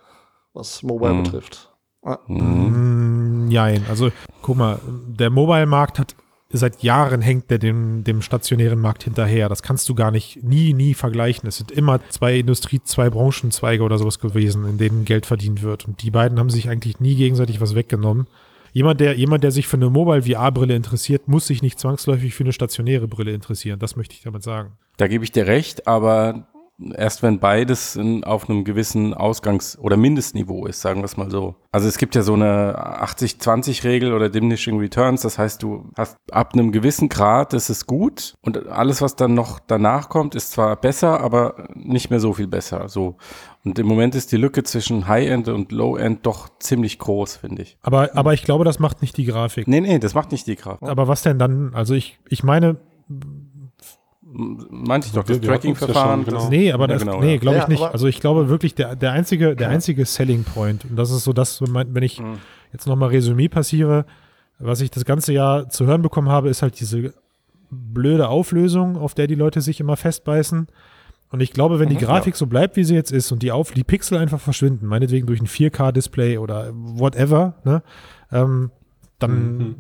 was 0.54 0.84
Mobile 0.84 1.14
Mhm. 1.14 1.24
betrifft. 1.24 1.70
Ah, 2.04 2.18
Mhm. 2.28 3.48
Nein, 3.50 3.84
also 3.90 4.12
guck 4.42 4.58
mal, 4.58 4.80
der 5.08 5.30
Mobile-Markt 5.30 6.00
hat 6.00 6.16
seit 6.54 6.84
Jahren 6.84 7.22
hängt 7.22 7.50
der 7.50 7.60
dem, 7.60 8.04
dem 8.04 8.22
stationären 8.22 8.80
Markt 8.80 9.04
hinterher. 9.04 9.48
Das 9.48 9.62
kannst 9.64 9.88
du 9.88 9.96
gar 9.96 10.12
nicht, 10.12 10.44
nie, 10.44 10.74
nie 10.74 10.94
vergleichen. 10.94 11.48
Es 11.48 11.58
sind 11.58 11.72
immer 11.72 12.00
zwei 12.10 12.38
Industrie-, 12.40 12.82
zwei 12.84 13.10
Branchenzweige 13.10 13.84
oder 13.84 13.98
sowas 13.98 14.20
gewesen, 14.20 14.66
in 14.68 14.78
denen 14.78 15.06
Geld 15.06 15.26
verdient 15.26 15.62
wird. 15.62 15.88
Und 15.88 16.02
die 16.04 16.12
beiden 16.12 16.40
haben 16.40 16.50
sich 16.50 16.68
eigentlich 16.70 17.00
nie 17.00 17.16
gegenseitig 17.16 17.62
was 17.62 17.74
weggenommen. 17.76 18.28
Jemand, 18.74 19.00
der, 19.00 19.16
jemand, 19.18 19.44
der 19.44 19.52
sich 19.52 19.68
für 19.68 19.78
eine 19.78 19.90
Mobile-VR-Brille 19.90 20.76
interessiert, 20.76 21.28
muss 21.28 21.48
sich 21.48 21.62
nicht 21.62 21.80
zwangsläufig 21.80 22.34
für 22.34 22.44
eine 22.44 22.54
stationäre 22.54 23.08
Brille 23.08 23.32
interessieren. 23.34 23.80
Das 23.80 23.96
möchte 23.96 24.16
ich 24.16 24.22
damit 24.24 24.44
sagen. 24.44 24.74
Da 24.98 25.08
gebe 25.08 25.24
ich 25.24 25.32
dir 25.32 25.48
recht, 25.48 25.88
aber 25.88 26.48
erst 26.96 27.24
wenn 27.24 27.40
beides 27.40 27.96
in, 27.96 28.24
auf 28.24 28.50
einem 28.50 28.64
gewissen 28.64 29.14
Ausgangs- 29.14 29.78
oder 29.80 29.98
Mindestniveau 29.98 30.66
ist, 30.66 30.82
sagen 30.82 31.02
wir 31.02 31.06
es 31.06 31.18
mal 31.18 31.30
so. 31.30 31.56
Also 31.72 31.88
es 31.88 31.98
gibt 31.98 32.16
ja 32.16 32.22
so 32.22 32.34
eine 32.34 32.76
80-20-Regel 33.04 34.14
oder 34.14 34.30
Diminishing 34.30 34.80
Returns, 34.80 35.22
das 35.22 35.38
heißt, 35.38 35.64
du 35.64 35.90
hast 35.98 36.18
ab 36.32 36.54
einem 36.54 36.72
gewissen 36.72 37.10
Grad, 37.10 37.54
das 37.54 37.70
ist 37.70 37.88
gut 37.88 38.36
und 38.42 38.68
alles, 38.68 39.02
was 39.02 39.16
dann 39.16 39.34
noch 39.34 39.60
danach 39.60 40.10
kommt, 40.10 40.36
ist 40.36 40.52
zwar 40.52 40.76
besser, 40.76 41.22
aber 41.22 41.68
nicht 41.74 42.10
mehr 42.10 42.20
so 42.20 42.34
viel 42.34 42.48
besser. 42.48 42.90
So. 42.90 43.16
Und 43.64 43.78
im 43.78 43.86
Moment 43.86 44.16
ist 44.16 44.32
die 44.32 44.38
Lücke 44.38 44.64
zwischen 44.64 45.08
High-End 45.08 45.48
und 45.48 45.72
Low-End 45.72 46.26
doch 46.26 46.50
ziemlich 46.60 46.98
groß, 46.98 47.38
finde 47.38 47.62
ich. 47.62 47.78
Aber, 47.84 48.10
aber 48.16 48.34
ich 48.34 48.44
glaube, 48.44 48.66
das 48.66 48.80
macht 48.80 49.02
nicht 49.02 49.18
die 49.18 49.26
Grafik. 49.26 49.68
Nee, 49.68 49.82
nee, 49.82 50.00
das 50.00 50.16
macht 50.16 50.32
nicht 50.32 50.48
die 50.48 50.56
Kraft. 50.56 50.82
Aber 50.82 51.08
was 51.08 51.22
denn 51.22 51.38
dann? 51.38 51.74
Also 51.76 51.94
ich, 51.94 52.20
ich 52.28 52.44
meine, 52.44 52.78
Meinte 54.34 55.08
ich 55.08 55.14
doch, 55.14 55.24
das 55.24 55.38
ja 55.38 55.44
Tracking-Verfahren. 55.44 56.24
genau. 56.24 56.38
das- 56.40 56.50
Nee, 56.50 56.72
aber 56.72 56.84
Ja, 56.86 56.88
das, 56.94 57.02
genau, 57.02 57.20
nee, 57.20 57.34
ja. 57.34 57.38
glaube 57.40 57.58
ich 57.58 57.64
Ja, 57.64 57.70
nicht. 57.70 57.82
aber- 57.82 57.92
Also 57.94 58.08
ich 58.08 58.20
glaube 58.22 58.48
wirklich, 58.50 58.76
der, 58.76 58.96
der 58.96 59.12
einzige, 59.12 59.56
der 59.56 59.70
einzige 59.70 60.06
Selling 60.06 60.44
Point, 60.46 60.86
und 60.86 60.96
das 60.96 61.12
ist 61.12 61.24
so 61.26 61.34
das, 61.34 61.62
wenn 61.62 62.04
ich 62.04 62.20
Mhm. 62.20 62.38
jetzt 62.72 62.88
nochmal 62.88 63.10
Resümee 63.10 63.50
passiere, 63.50 64.06
was 64.60 64.80
ich 64.82 64.90
das 64.92 65.04
ganze 65.06 65.34
Jahr 65.34 65.70
zu 65.70 65.86
hören 65.86 66.02
bekommen 66.02 66.30
habe, 66.30 66.50
ist 66.50 66.62
halt 66.62 66.80
diese 66.80 67.14
blöde 67.70 68.30
Auflösung, 68.30 68.96
auf 68.98 69.14
der 69.16 69.28
die 69.28 69.36
Leute 69.36 69.60
sich 69.62 69.80
immer 69.80 69.98
festbeißen. 69.98 70.68
Und 71.32 71.40
ich 71.42 71.52
glaube, 71.52 71.80
wenn 71.80 71.88
die 71.90 71.96
Mhm, 71.96 72.00
Grafik 72.02 72.36
so 72.36 72.46
bleibt, 72.46 72.76
wie 72.76 72.84
sie 72.84 72.94
jetzt 72.96 73.12
ist 73.12 73.32
und 73.32 73.42
die, 73.42 73.52
auf, 73.52 73.72
die 73.72 73.84
Pixel 73.86 74.18
einfach 74.18 74.40
verschwinden, 74.42 74.86
meinetwegen 74.86 75.28
durch 75.28 75.40
ein 75.42 75.48
4K-Display 75.48 76.38
oder 76.38 76.70
whatever, 76.74 77.56
ne, 77.64 77.82
ähm, 78.32 78.72
dann, 79.20 79.58
Mhm. 79.58 79.76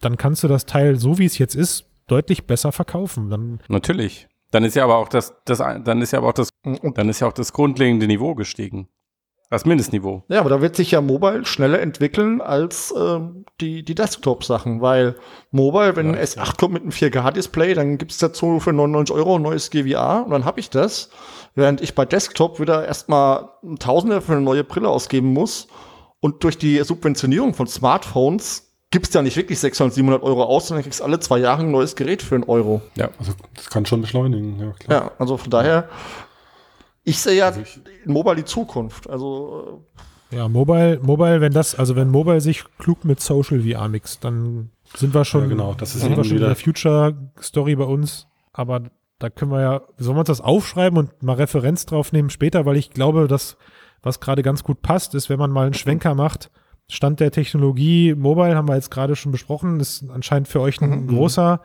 dann 0.00 0.16
kannst 0.16 0.42
du 0.42 0.48
das 0.48 0.66
Teil, 0.66 0.96
so 0.98 1.18
wie 1.18 1.24
es 1.24 1.38
jetzt 1.38 1.54
ist, 1.54 1.84
deutlich 2.08 2.46
besser 2.46 2.72
verkaufen. 2.72 3.30
Dann 3.30 3.60
Natürlich. 3.68 4.28
Dann 4.50 4.64
ist 4.64 4.74
ja 4.74 4.84
aber 4.84 4.96
auch 4.96 5.08
das, 5.08 5.34
das 5.44 5.58
dann 5.58 6.02
ist 6.02 6.12
ja 6.12 6.18
aber 6.18 6.28
auch 6.28 6.34
das, 6.34 6.50
dann 6.64 7.08
ist 7.08 7.20
ja 7.20 7.28
auch 7.28 7.32
das 7.32 7.52
grundlegende 7.52 8.06
Niveau 8.06 8.34
gestiegen. 8.34 8.88
Das 9.50 9.64
Mindestniveau. 9.64 10.24
Ja, 10.28 10.40
aber 10.40 10.50
da 10.50 10.60
wird 10.60 10.76
sich 10.76 10.90
ja 10.90 11.00
Mobile 11.00 11.46
schneller 11.46 11.80
entwickeln 11.80 12.42
als 12.42 12.92
ähm, 12.94 13.46
die, 13.62 13.82
die 13.82 13.94
Desktop-Sachen, 13.94 14.82
weil 14.82 15.14
Mobile, 15.52 15.96
wenn 15.96 16.12
Ja, 16.12 16.20
S8 16.20 16.58
kommt 16.58 16.74
mit 16.74 16.82
einem 16.82 16.92
4K-Display, 16.92 17.72
dann 17.72 17.96
gibt's 17.96 18.18
dazu 18.18 18.60
für 18.60 18.74
99 18.74 19.16
Euro 19.16 19.36
ein 19.36 19.42
neues 19.42 19.70
GVA 19.70 20.20
und 20.20 20.32
dann 20.32 20.44
habe 20.44 20.60
ich 20.60 20.68
das. 20.68 21.08
Während 21.54 21.80
ich 21.80 21.94
bei 21.94 22.04
Desktop 22.04 22.60
wieder 22.60 22.86
erstmal 22.86 23.48
ein 23.64 23.78
Tausender 23.78 24.20
für 24.20 24.32
eine 24.32 24.42
neue 24.42 24.64
Brille 24.64 24.88
ausgeben 24.90 25.32
muss 25.32 25.68
und 26.20 26.44
durch 26.44 26.58
die 26.58 26.78
Subventionierung 26.80 27.54
von 27.54 27.66
Smartphones 27.66 28.67
gibt's 28.90 29.12
ja 29.14 29.22
nicht 29.22 29.36
wirklich 29.36 29.58
600, 29.58 29.94
700 29.94 30.22
Euro 30.22 30.42
aus, 30.44 30.68
sondern 30.68 30.82
kriegst 30.84 31.02
alle 31.02 31.20
zwei 31.20 31.38
Jahre 31.38 31.62
ein 31.62 31.70
neues 31.70 31.94
Gerät 31.96 32.22
für 32.22 32.34
einen 32.36 32.44
Euro. 32.44 32.80
Also 33.18 33.32
das 33.54 33.68
kann 33.70 33.84
schon 33.86 34.00
beschleunigen, 34.00 34.58
ja 34.58 34.72
klar. 34.78 35.02
Ja, 35.04 35.10
also 35.18 35.36
von 35.36 35.50
daher, 35.50 35.88
ich 37.04 37.18
sehe 37.20 37.36
ja 37.36 37.46
Also 37.46 37.60
ich- 37.60 37.80
in 38.04 38.12
Mobile 38.12 38.36
die 38.36 38.44
Zukunft. 38.44 39.08
Also 39.08 39.84
Ja, 40.30 40.46
Mobile, 40.48 41.00
Mobile, 41.02 41.40
wenn 41.40 41.52
das, 41.52 41.74
also 41.74 41.96
wenn 41.96 42.10
Mobile 42.10 42.40
sich 42.42 42.64
klug 42.78 43.04
mit 43.04 43.20
Social 43.20 43.60
VR 43.62 43.88
mixt, 43.88 44.24
dann 44.24 44.70
sind 44.94 45.14
wir 45.14 45.24
schon, 45.24 45.42
Ja, 45.42 45.48
genau, 45.48 45.74
das 45.74 45.94
ist 45.94 46.02
sind 46.02 46.16
wir 46.16 46.24
schon 46.24 46.32
in 46.32 46.38
wieder- 46.38 46.46
der 46.48 46.56
Future-Story 46.56 47.76
bei 47.76 47.84
uns. 47.84 48.26
Aber 48.52 48.82
da 49.18 49.30
können 49.30 49.50
wir 49.52 49.60
ja, 49.62 49.80
sollen 49.96 50.16
wir 50.16 50.20
uns 50.20 50.26
das 50.28 50.40
aufschreiben 50.42 50.98
und 50.98 51.22
mal 51.22 51.34
Referenz 51.36 51.86
drauf 51.86 52.12
nehmen 52.12 52.28
später, 52.30 52.66
weil 52.66 52.76
ich 52.76 52.90
glaube, 52.90 53.26
dass 53.28 53.56
was 54.02 54.20
gerade 54.20 54.42
ganz 54.42 54.62
gut 54.64 54.80
passt, 54.82 55.14
ist, 55.14 55.28
wenn 55.28 55.38
man 55.38 55.50
mal 55.50 55.64
einen 55.66 55.74
Schwenker 55.74 56.14
macht. 56.14 56.50
Stand 56.90 57.20
der 57.20 57.30
Technologie, 57.30 58.14
Mobile 58.14 58.56
haben 58.56 58.68
wir 58.68 58.74
jetzt 58.74 58.90
gerade 58.90 59.14
schon 59.14 59.30
besprochen, 59.30 59.78
ist 59.78 60.04
anscheinend 60.10 60.48
für 60.48 60.60
euch 60.60 60.80
ein 60.80 61.02
Mhm. 61.04 61.06
großer 61.08 61.60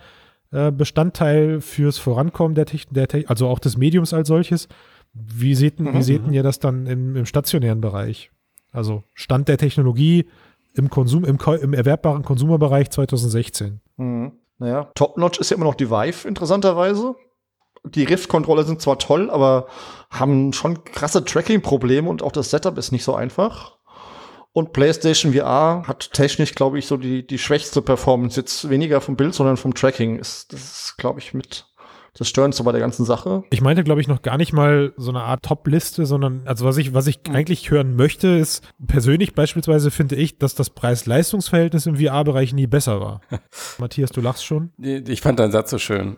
äh, 0.52 0.72
Bestandteil 0.72 1.62
fürs 1.62 1.98
Vorankommen 1.98 2.54
der 2.56 2.66
Technik, 2.68 2.94
der 2.94 3.08
Te 3.08 3.24
also 3.28 3.48
auch 3.48 3.58
des 3.60 3.76
Mediums 3.78 4.14
als 4.14 4.28
solches. 4.28 4.68
Wie 5.14 5.56
seht, 5.56 5.80
Mhm. 5.80 5.94
wie 5.96 6.04
seht 6.04 6.22
ihr 6.30 6.44
das 6.44 6.60
dann 6.60 6.86
im, 6.86 7.16
im 7.16 7.26
stationären 7.26 7.82
Bereich? 7.82 8.32
Also 8.72 9.04
Stand 9.14 9.48
der 9.48 9.58
Technologie 9.58 10.28
im 10.76 10.90
Konsum, 10.90 11.24
im, 11.24 11.38
im 11.62 11.74
erwerbbaren 11.74 12.24
Konsumerbereich 12.24 12.90
2016. 12.92 13.80
Mhm. 13.98 14.34
Naja, 14.60 14.92
Top-Notch 14.96 15.40
ist 15.40 15.50
ja 15.52 15.56
immer 15.58 15.66
noch 15.66 15.76
die 15.76 15.90
Vive, 15.90 16.28
interessanterweise. 16.28 17.16
Die 17.86 18.04
Rift-Controller 18.04 18.64
sind 18.64 18.82
zwar 18.82 19.00
toll, 19.00 19.30
aber 19.30 19.68
haben 20.12 20.54
schon 20.54 20.84
krasse 20.84 21.26
Tracking-Probleme 21.26 22.08
und 22.10 22.22
auch 22.22 22.32
das 22.32 22.50
Setup 22.52 22.78
ist 22.78 22.92
nicht 22.92 23.04
so 23.04 23.16
einfach. 23.16 23.78
Und 24.54 24.72
PlayStation 24.72 25.34
VR 25.34 25.84
hat 25.88 26.14
technisch, 26.14 26.54
glaube 26.54 26.78
ich, 26.80 26.86
so 26.86 26.96
die, 26.98 27.26
die 27.26 27.40
schwächste 27.40 27.82
Performance. 27.82 28.40
Jetzt 28.40 28.70
weniger 28.70 29.02
vom 29.02 29.16
Bild, 29.16 29.34
sondern 29.34 29.58
vom 29.58 29.74
Tracking. 29.74 30.18
Ist, 30.20 30.54
das 30.54 30.62
ist, 30.62 30.98
glaube 30.98 31.20
ich, 31.20 31.34
mit 31.34 31.66
das 32.16 32.28
Störendste 32.30 32.64
bei 32.64 32.72
der 32.72 32.80
ganzen 32.80 33.06
Sache. 33.06 33.44
Ich 33.50 33.62
meinte, 33.62 33.84
glaube 33.84 34.00
ich, 34.00 34.08
noch 34.08 34.22
gar 34.22 34.38
nicht 34.38 34.54
mal 34.54 34.94
so 34.98 35.10
eine 35.10 35.24
Art 35.24 35.42
Top-Liste, 35.44 36.06
sondern 36.06 36.44
also 36.46 36.64
was 36.66 36.78
ich, 36.78 36.94
was 36.94 37.08
ich 37.08 37.22
Mhm. 37.28 37.34
eigentlich 37.36 37.72
hören 37.72 37.96
möchte, 37.96 38.28
ist 38.28 38.64
persönlich 38.86 39.34
beispielsweise 39.34 39.90
finde 39.90 40.16
ich, 40.18 40.38
dass 40.38 40.54
das 40.54 40.70
Preis-Leistungs-Verhältnis 40.70 41.88
im 41.88 41.96
VR-Bereich 41.98 42.54
nie 42.54 42.68
besser 42.68 43.02
war. 43.02 43.22
Matthias, 43.80 44.12
du 44.12 44.22
lachst 44.22 44.46
schon. 44.46 44.72
Ich 44.78 45.22
fand 45.22 45.40
deinen 45.40 45.52
Satz 45.52 45.72
so 45.72 45.80
schön, 45.80 46.18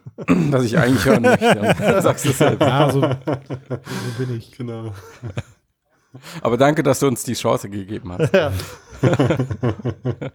dass 0.51 0.65
ich 0.65 0.77
eigentlich 0.77 1.05
hören 1.05 1.21
möchte. 1.21 2.01
Sagst 2.01 2.25
du 2.25 2.29
es 2.31 2.39
selbst. 2.39 2.59
Ja, 2.59 2.89
so, 2.91 2.99
so 2.99 3.07
bin 4.25 4.35
ich. 4.37 4.51
Genau. 4.51 4.91
Aber 6.41 6.57
danke, 6.57 6.83
dass 6.83 6.99
du 6.99 7.07
uns 7.07 7.23
die 7.23 7.33
Chance 7.33 7.69
gegeben 7.69 8.11
hast. 8.11 8.31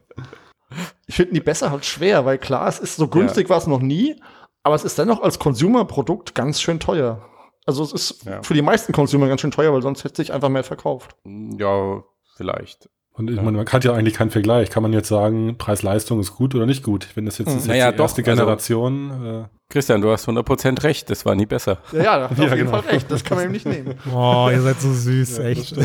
Ich 1.07 1.17
finde 1.17 1.35
die 1.35 1.41
besser 1.41 1.73
halt 1.73 1.85
schwer, 1.85 2.25
weil 2.25 2.39
klar, 2.39 2.69
es 2.69 2.79
ist 2.79 2.95
so 2.97 3.09
günstig 3.09 3.51
war 3.51 3.59
es 3.59 3.67
noch 3.67 3.81
nie, 3.81 4.15
aber 4.63 4.77
es 4.77 4.85
ist 4.85 4.97
dennoch 4.99 5.21
als 5.21 5.41
Consumer-Produkt 5.41 6.35
ganz 6.37 6.61
schön 6.61 6.79
teuer. 6.79 7.27
Also 7.67 7.83
es 7.83 7.93
ist 7.93 8.25
Ja. 8.25 8.41
für 8.43 8.55
die 8.55 8.63
meisten 8.63 8.93
Consumer 8.93 9.27
ganz 9.27 9.41
schön 9.41 9.51
teuer, 9.51 9.73
weil 9.73 9.83
sonst 9.83 10.05
hätte 10.05 10.17
sich 10.17 10.33
einfach 10.33 10.49
mehr 10.49 10.63
verkauft. 10.63 11.17
Ja, 11.25 12.05
vielleicht. 12.37 12.89
Und 13.15 13.29
ich 13.31 13.37
meine, 13.43 13.57
man 13.59 13.67
hat 13.67 13.85
ja 13.85 13.93
eigentlich 13.93 14.15
keinen 14.15 14.31
Vergleich. 14.31 14.71
Kann 14.71 14.85
man 14.85 14.93
jetzt 14.93 15.09
sagen, 15.09 15.59
Preis-Leistung 15.59 16.21
ist 16.21 16.37
gut 16.37 16.55
oder 16.55 16.67
nicht 16.67 16.85
gut? 16.85 17.09
Wenn 17.17 17.27
das 17.27 17.39
jetzt, 17.39 17.49
Hm. 17.49 17.57
ist 17.57 17.63
jetzt 17.65 17.69
Naja, 17.69 17.91
die 17.91 17.99
erste 18.01 18.23
doch, 18.23 18.29
also- 18.29 18.41
Generation. 18.43 19.49
Christian, 19.71 20.01
du 20.03 20.11
hast 20.11 20.29
100% 20.29 20.83
recht, 20.83 21.09
das 21.09 21.25
war 21.25 21.35
nie 21.35 21.47
besser. 21.47 21.79
Ja, 21.93 22.03
ja, 22.03 22.03
er 22.15 22.19
Ja, 22.21 22.27
auf 22.27 22.39
jeden 22.39 22.57
genau. 22.57 22.71
Fall 22.71 22.81
recht. 22.81 23.11
Das 23.11 23.25
kann 23.25 23.39
man 23.39 23.47
ihm 23.47 23.53
nicht 23.53 23.67
nehmen. 23.67 23.95
Oh, 24.13 24.49
ihr 24.51 24.61
seid 24.61 24.81
so 24.81 24.93
süß, 24.93 25.39
echt. 25.39 25.77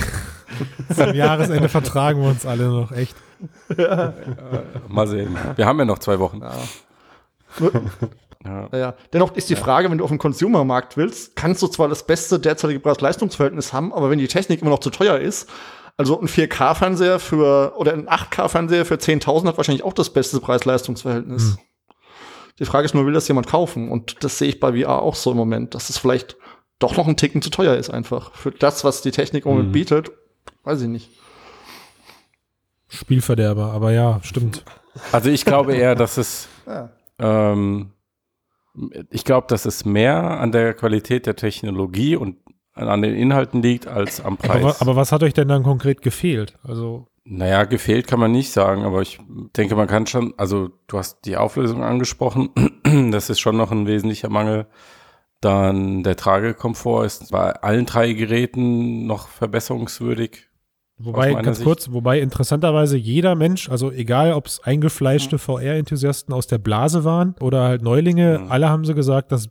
Zum 0.96 1.14
Jahresende 1.14 1.70
vertragen 1.70 2.22
wir 2.22 2.30
uns 2.30 2.46
alle 2.46 2.68
noch, 2.68 2.92
echt. 2.92 3.16
Mal 4.88 5.08
sehen. 5.08 5.38
Wir 5.56 5.66
haben 5.66 5.80
ja 5.80 5.86
noch 5.86 6.00
zwei 6.00 6.20
Wochen. 6.20 6.42
Ja. 6.42 6.54
Ja. 7.60 8.68
Ja, 8.72 8.78
ja. 8.78 8.94
Dennoch 9.12 9.36
ist 9.36 9.50
die 9.50 9.56
Frage, 9.56 9.90
wenn 9.90 9.98
du 9.98 10.04
auf 10.04 10.12
dem 10.12 10.20
Consumer-Markt 10.20 10.98
willst, 10.98 11.36
kannst 11.36 11.62
du 11.64 11.68
zwar 11.68 11.88
das 11.88 12.06
beste 12.06 12.40
derzeitige 12.40 12.80
Preis-Leistungs-Verhältnis 12.80 13.74
haben, 13.74 13.92
aber 13.92 14.10
wenn 14.10 14.20
die 14.20 14.28
Technik 14.28 14.62
immer 14.62 14.70
noch 14.70 14.80
zu 14.80 14.92
teuer 14.92 15.18
ist, 15.18 15.50
also 15.98 16.20
ein 16.20 16.28
4K-Fernseher 16.28 17.20
für 17.20 17.74
oder 17.78 17.94
ein 17.94 18.08
8K-Fernseher 18.08 18.86
für 18.86 18.96
10.000 18.96 19.48
hat 19.48 19.58
wahrscheinlich 19.58 19.84
auch 19.84 19.94
das 19.94 20.12
beste 20.12 20.40
Preis-Leistungs-Verhältnis. 20.40 21.58
Die 22.60 22.66
Frage 22.66 22.86
ist 22.86 22.94
nur, 22.94 23.06
will 23.06 23.14
das 23.14 23.28
jemand 23.28 23.48
kaufen? 23.48 23.90
Und 23.92 24.24
das 24.24 24.38
sehe 24.38 24.48
ich 24.48 24.60
bei 24.60 24.72
VR 24.82 25.02
auch 25.02 25.16
so 25.16 25.32
im 25.32 25.38
Moment, 25.38 25.76
dass 25.76 25.90
es 25.90 25.98
vielleicht 25.98 26.38
doch 26.80 26.96
noch 26.98 27.08
ein 27.08 27.18
Ticken 27.18 27.42
zu 27.42 27.50
teuer 27.50 27.76
ist 27.76 27.90
einfach. 27.90 28.34
Für 28.34 28.52
das, 28.52 28.84
was 28.84 29.02
die 29.02 29.12
Technik 29.12 29.46
Mhm. 29.46 29.72
bietet, 29.72 30.12
weiß 30.64 30.82
ich 30.82 30.88
nicht. 30.88 31.10
Spielverderber, 32.88 33.72
aber 33.72 33.92
ja, 33.92 34.20
stimmt. 34.24 34.64
Also 35.12 35.30
ich 35.30 35.44
glaube 35.46 35.76
eher, 35.76 35.96
dass 35.96 36.18
es 36.18 36.48
Ja. 36.68 36.90
ähm, 37.20 37.92
ich 39.10 39.24
glaube, 39.24 39.48
dass 39.48 39.66
es 39.66 39.86
mehr 39.86 40.40
an 40.40 40.52
der 40.52 40.74
Qualität 40.74 41.26
der 41.26 41.36
Technologie 41.36 42.16
und 42.16 42.38
an 42.74 43.02
den 43.02 43.16
Inhalten 43.16 43.62
liegt 43.62 43.88
als 43.88 44.20
am 44.20 44.38
Preis. 44.38 44.62
Aber, 44.64 44.82
aber 44.82 44.96
was 44.98 45.12
hat 45.14 45.24
euch 45.24 45.34
denn 45.34 45.48
dann 45.48 45.64
konkret 45.64 46.02
gefehlt? 46.02 46.58
Also, 46.64 47.08
Naja, 47.28 47.64
gefehlt 47.64 48.06
kann 48.06 48.20
man 48.20 48.32
nicht 48.32 48.52
sagen, 48.52 48.84
aber 48.84 49.02
ich 49.02 49.20
denke, 49.58 49.76
man 49.76 49.88
kann 49.88 50.06
schon, 50.06 50.34
also 50.38 50.70
du 50.88 50.98
hast 51.00 51.26
die 51.26 51.38
Auflösung 51.38 51.84
angesprochen, 51.84 52.50
das 53.12 53.30
ist 53.32 53.40
schon 53.40 53.58
noch 53.58 53.72
ein 53.72 53.88
wesentlicher 53.88 54.30
Mangel. 54.30 54.68
Dann 55.42 56.04
der 56.04 56.16
Tragekomfort 56.16 57.06
ist 57.06 57.32
bei 57.32 57.52
allen 57.52 57.86
drei 57.86 58.14
Geräten 58.14 59.06
noch 59.08 59.28
verbesserungswürdig. 59.28 60.48
wobei, 60.98 61.34
ganz 61.34 61.58
Sicht- 61.58 61.66
kurz, 61.68 61.92
wobei 61.92 62.20
interessanterweise 62.20 62.96
jeder 62.96 63.36
Mensch, 63.36 63.70
also 63.70 63.92
egal, 63.92 64.34
ob 64.34 64.46
es 64.46 64.62
eingefleischte 64.64 65.38
VR-Enthusiasten 65.40 66.34
aus 66.34 66.48
der 66.48 66.58
Blase 66.60 67.04
waren 67.04 67.36
oder 67.42 67.64
halt 67.64 67.82
Neulinge, 67.82 68.40
Mhm. 68.40 68.52
alle 68.52 68.70
haben 68.70 68.86
sie 68.86 68.94
gesagt, 68.94 69.32
dass, 69.32 69.50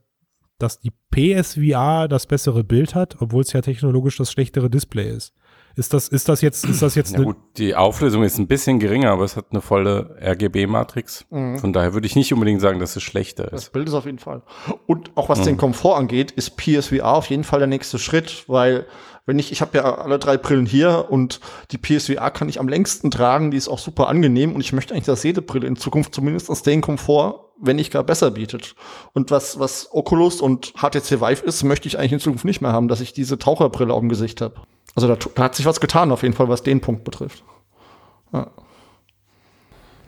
dass 0.58 0.78
die 0.80 0.92
PSVR 1.10 2.06
das 2.08 2.26
bessere 2.26 2.64
Bild 2.64 2.94
hat, 2.94 3.16
obwohl 3.20 3.42
es 3.42 3.52
ja 3.52 3.60
technologisch 3.60 4.16
das 4.16 4.30
schlechtere 4.32 4.70
Display 4.70 5.10
ist. 5.10 5.34
Ist 5.76 5.92
das, 5.92 6.08
ist 6.08 6.28
das 6.28 6.40
jetzt, 6.40 6.64
ist 6.66 6.82
das 6.82 6.94
jetzt 6.94 7.12
Ja 7.12 7.16
eine, 7.18 7.26
gut, 7.26 7.36
die 7.56 7.74
Auflösung 7.74 8.22
ist 8.22 8.38
ein 8.38 8.46
bisschen 8.46 8.78
geringer, 8.78 9.10
aber 9.10 9.24
es 9.24 9.36
hat 9.36 9.46
eine 9.50 9.60
volle 9.60 10.16
RGB-Matrix. 10.20 11.26
Mhm. 11.30 11.58
Von 11.58 11.72
daher 11.72 11.94
würde 11.94 12.06
ich 12.06 12.16
nicht 12.16 12.32
unbedingt 12.32 12.60
sagen, 12.60 12.78
dass 12.78 12.94
es 12.96 13.02
schlechter 13.02 13.44
Das 13.48 13.64
ist. 13.64 13.72
Bild 13.72 13.88
ist 13.88 13.94
auf 13.94 14.06
jeden 14.06 14.18
Fall. 14.18 14.42
Und 14.86 15.10
auch 15.16 15.28
was 15.28 15.40
Mhm. 15.40 15.44
den 15.44 15.56
Komfort 15.56 15.96
angeht, 15.96 16.30
ist 16.32 16.56
PSVR 16.56 17.14
auf 17.14 17.26
jeden 17.30 17.44
Fall 17.44 17.58
der 17.58 17.68
nächste 17.68 17.98
Schritt, 17.98 18.44
weil 18.46 18.86
wenn 19.26 19.38
ich, 19.38 19.50
ich 19.52 19.62
habe 19.62 19.78
ja 19.78 19.94
alle 19.96 20.18
drei 20.18 20.36
Brillen 20.36 20.66
hier 20.66 21.06
und 21.08 21.40
die 21.70 21.78
PSVR 21.78 22.30
kann 22.30 22.48
ich 22.48 22.60
am 22.60 22.68
längsten 22.68 23.10
tragen, 23.10 23.50
die 23.50 23.56
ist 23.56 23.68
auch 23.68 23.78
super 23.78 24.08
angenehm 24.08 24.54
und 24.54 24.60
ich 24.60 24.72
möchte 24.74 24.92
eigentlich, 24.94 25.06
dass 25.06 25.22
jede 25.22 25.40
Brille 25.42 25.66
in 25.66 25.76
Zukunft 25.76 26.14
zumindest 26.14 26.66
den 26.66 26.82
Komfort, 26.82 27.40
wenn 27.58 27.76
nicht 27.76 27.90
gar 27.90 28.04
besser 28.04 28.30
bietet. 28.30 28.74
Und 29.14 29.30
was, 29.30 29.58
was 29.58 29.88
Oculus 29.92 30.40
und 30.42 30.74
HTC 30.76 31.20
Vive 31.22 31.42
ist, 31.44 31.64
möchte 31.64 31.88
ich 31.88 31.98
eigentlich 31.98 32.12
in 32.12 32.20
Zukunft 32.20 32.44
nicht 32.44 32.60
mehr 32.60 32.72
haben, 32.72 32.88
dass 32.88 33.00
ich 33.00 33.12
diese 33.14 33.38
Taucherbrille 33.38 33.94
auf 33.94 34.00
dem 34.00 34.10
Gesicht 34.10 34.42
habe. 34.42 34.56
Also 34.94 35.08
da, 35.08 35.16
da 35.34 35.42
hat 35.44 35.54
sich 35.56 35.66
was 35.66 35.80
getan 35.80 36.12
auf 36.12 36.22
jeden 36.22 36.34
Fall, 36.34 36.48
was 36.48 36.62
den 36.62 36.80
Punkt 36.80 37.04
betrifft. 37.04 37.42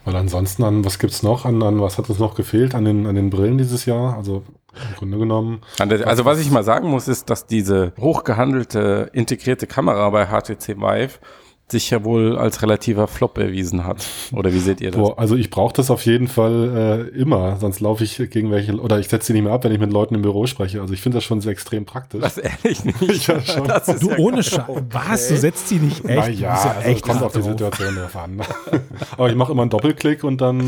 Weil 0.05 0.15
ansonsten, 0.17 0.63
an 0.63 0.85
was 0.85 0.99
gibt's 0.99 1.23
noch? 1.23 1.45
An, 1.45 1.63
an 1.63 1.81
was 1.81 1.99
hat 1.99 2.09
uns 2.09 2.19
noch 2.21 2.35
gefehlt 2.37 2.75
an 2.75 2.85
den, 2.85 3.07
an 3.07 3.17
den 3.17 3.31
Brillen 3.31 3.59
dieses 3.59 3.87
Jahr? 3.87 4.17
Also 4.17 4.45
im 4.91 4.97
Grunde 4.97 5.19
genommen. 5.19 5.63
Der- 5.81 6.07
Also 6.07 6.25
was 6.25 6.39
ich 6.39 6.51
mal 6.51 6.63
sagen 6.63 6.89
muss, 6.89 7.09
ist, 7.09 7.29
dass 7.31 7.47
diese 7.47 7.93
hochgehandelte 7.99 9.11
integrierte 9.13 9.67
Kamera 9.67 10.11
bei 10.11 10.27
HTC 10.27 10.77
Vive 10.77 11.19
sich 11.69 11.91
ja 11.91 12.05
wohl 12.05 12.39
als 12.39 12.63
relativer 12.63 13.09
Flop 13.09 13.39
erwiesen 13.39 13.85
hat. 13.85 14.07
Oder 14.33 14.53
wie 14.53 14.61
seht 14.61 14.81
ihr 14.81 14.93
das? 14.93 15.01
Boah, 15.01 15.19
also 15.19 15.35
ich 15.35 15.51
brauche 15.51 15.75
das 15.75 15.91
auf 15.91 16.07
jeden 16.07 16.29
Fall 16.29 17.11
äh, 17.13 17.19
immer, 17.19 17.57
sonst 17.57 17.81
laufe 17.81 18.05
ich 18.05 18.19
gegen 18.31 18.53
welche, 18.53 18.77
oder 18.77 19.01
ich 19.01 19.09
setze 19.09 19.33
die 19.33 19.39
nicht 19.39 19.45
mehr 19.45 19.53
ab, 19.53 19.65
wenn 19.65 19.73
ich 19.73 19.81
mit 19.81 19.93
Leuten 19.93 20.15
im 20.15 20.23
Büro 20.23 20.47
spreche. 20.47 20.81
Also 20.81 20.95
ich 20.95 21.01
finde 21.01 21.17
das 21.17 21.25
schon 21.25 21.41
sehr 21.41 21.51
extrem 21.51 21.85
praktisch. 21.85 22.21
Das 22.21 22.39
ehrlich 22.39 22.85
nicht. 22.85 22.97
Ja, 23.27 23.41
schon. 23.41 23.67
Du 24.01 24.11
ja 24.11 24.19
ohne. 24.19 24.43
Scheiß, 24.43 24.65
was, 24.91 25.29
du 25.29 25.37
setzt 25.37 25.71
die 25.71 25.77
nicht 25.77 26.05
echt? 26.05 26.41
Naja, 26.41 26.53
bist 26.53 26.67
also 26.67 26.91
es 26.91 27.03
kommt 27.03 27.23
auf 27.23 27.33
die 27.33 27.39
drauf. 27.41 27.49
Situation 27.49 27.95
drauf 27.97 28.17
an. 28.17 28.41
Aber 29.17 29.29
ich 29.29 29.35
mache 29.35 29.53
immer 29.53 29.63
einen 29.63 29.71
Doppelklick 29.71 30.23
und 30.23 30.41
dann, 30.41 30.59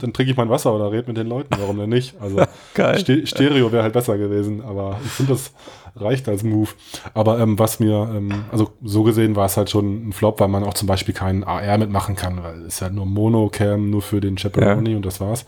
dann 0.00 0.12
trinke 0.12 0.32
ich 0.32 0.36
mein 0.36 0.48
Wasser 0.48 0.74
oder 0.74 0.90
rede 0.90 1.04
mit 1.06 1.16
den 1.16 1.28
Leuten. 1.28 1.54
Warum 1.58 1.78
denn 1.78 1.90
nicht? 1.90 2.14
Also 2.20 2.42
Geil. 2.74 2.98
Ste 2.98 3.26
Stereo 3.26 3.70
wäre 3.70 3.82
halt 3.82 3.92
besser 3.92 4.18
gewesen, 4.18 4.62
aber 4.62 4.98
ich 5.04 5.10
finde, 5.10 5.32
das 5.32 5.52
reicht 6.00 6.28
als 6.28 6.42
Move. 6.42 6.70
Aber 7.14 7.38
ähm, 7.38 7.58
was 7.58 7.80
mir, 7.80 8.10
ähm, 8.14 8.44
also 8.50 8.70
so 8.82 9.02
gesehen 9.02 9.36
war 9.36 9.46
es 9.46 9.56
halt 9.56 9.70
schon 9.70 10.08
ein 10.08 10.12
Flop, 10.12 10.40
weil 10.40 10.48
man 10.48 10.64
auch 10.64 10.74
zum 10.74 10.88
Beispiel 10.88 11.14
keinen 11.14 11.44
AR 11.44 11.78
mitmachen 11.78 12.16
kann, 12.16 12.42
weil 12.42 12.60
es 12.62 12.74
ist 12.74 12.80
ja 12.80 12.90
nur 12.90 13.06
Monocam, 13.06 13.90
nur 13.90 14.02
für 14.02 14.20
den 14.20 14.36
Chaperone 14.36 14.96
und 14.96 15.06
das 15.06 15.20
war's. 15.20 15.46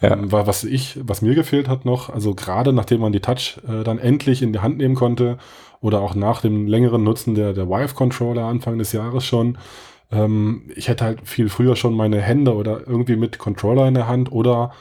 Ja. 0.00 0.12
Ähm, 0.12 0.32
war, 0.32 0.46
was 0.46 0.64
ich, 0.64 0.98
was 1.02 1.22
mir 1.22 1.34
gefehlt 1.34 1.68
hat 1.68 1.84
noch, 1.84 2.10
also 2.10 2.34
gerade 2.34 2.72
nachdem 2.72 3.00
man 3.00 3.12
die 3.12 3.20
Touch 3.20 3.58
äh, 3.68 3.84
dann 3.84 3.98
endlich 3.98 4.42
in 4.42 4.52
die 4.52 4.58
Hand 4.58 4.78
nehmen 4.78 4.96
konnte 4.96 5.38
oder 5.80 6.00
auch 6.00 6.14
nach 6.14 6.40
dem 6.40 6.66
längeren 6.66 7.04
Nutzen 7.04 7.34
der, 7.34 7.52
der 7.52 7.68
Vive-Controller 7.68 8.44
Anfang 8.44 8.78
des 8.78 8.92
Jahres 8.92 9.24
schon, 9.24 9.58
ähm, 10.10 10.62
ich 10.74 10.88
hätte 10.88 11.04
halt 11.04 11.20
viel 11.28 11.48
früher 11.48 11.76
schon 11.76 11.94
meine 11.94 12.20
Hände 12.20 12.54
oder 12.54 12.86
irgendwie 12.86 13.16
mit 13.16 13.38
Controller 13.38 13.86
in 13.86 13.94
der 13.94 14.08
Hand 14.08 14.32
oder 14.32 14.72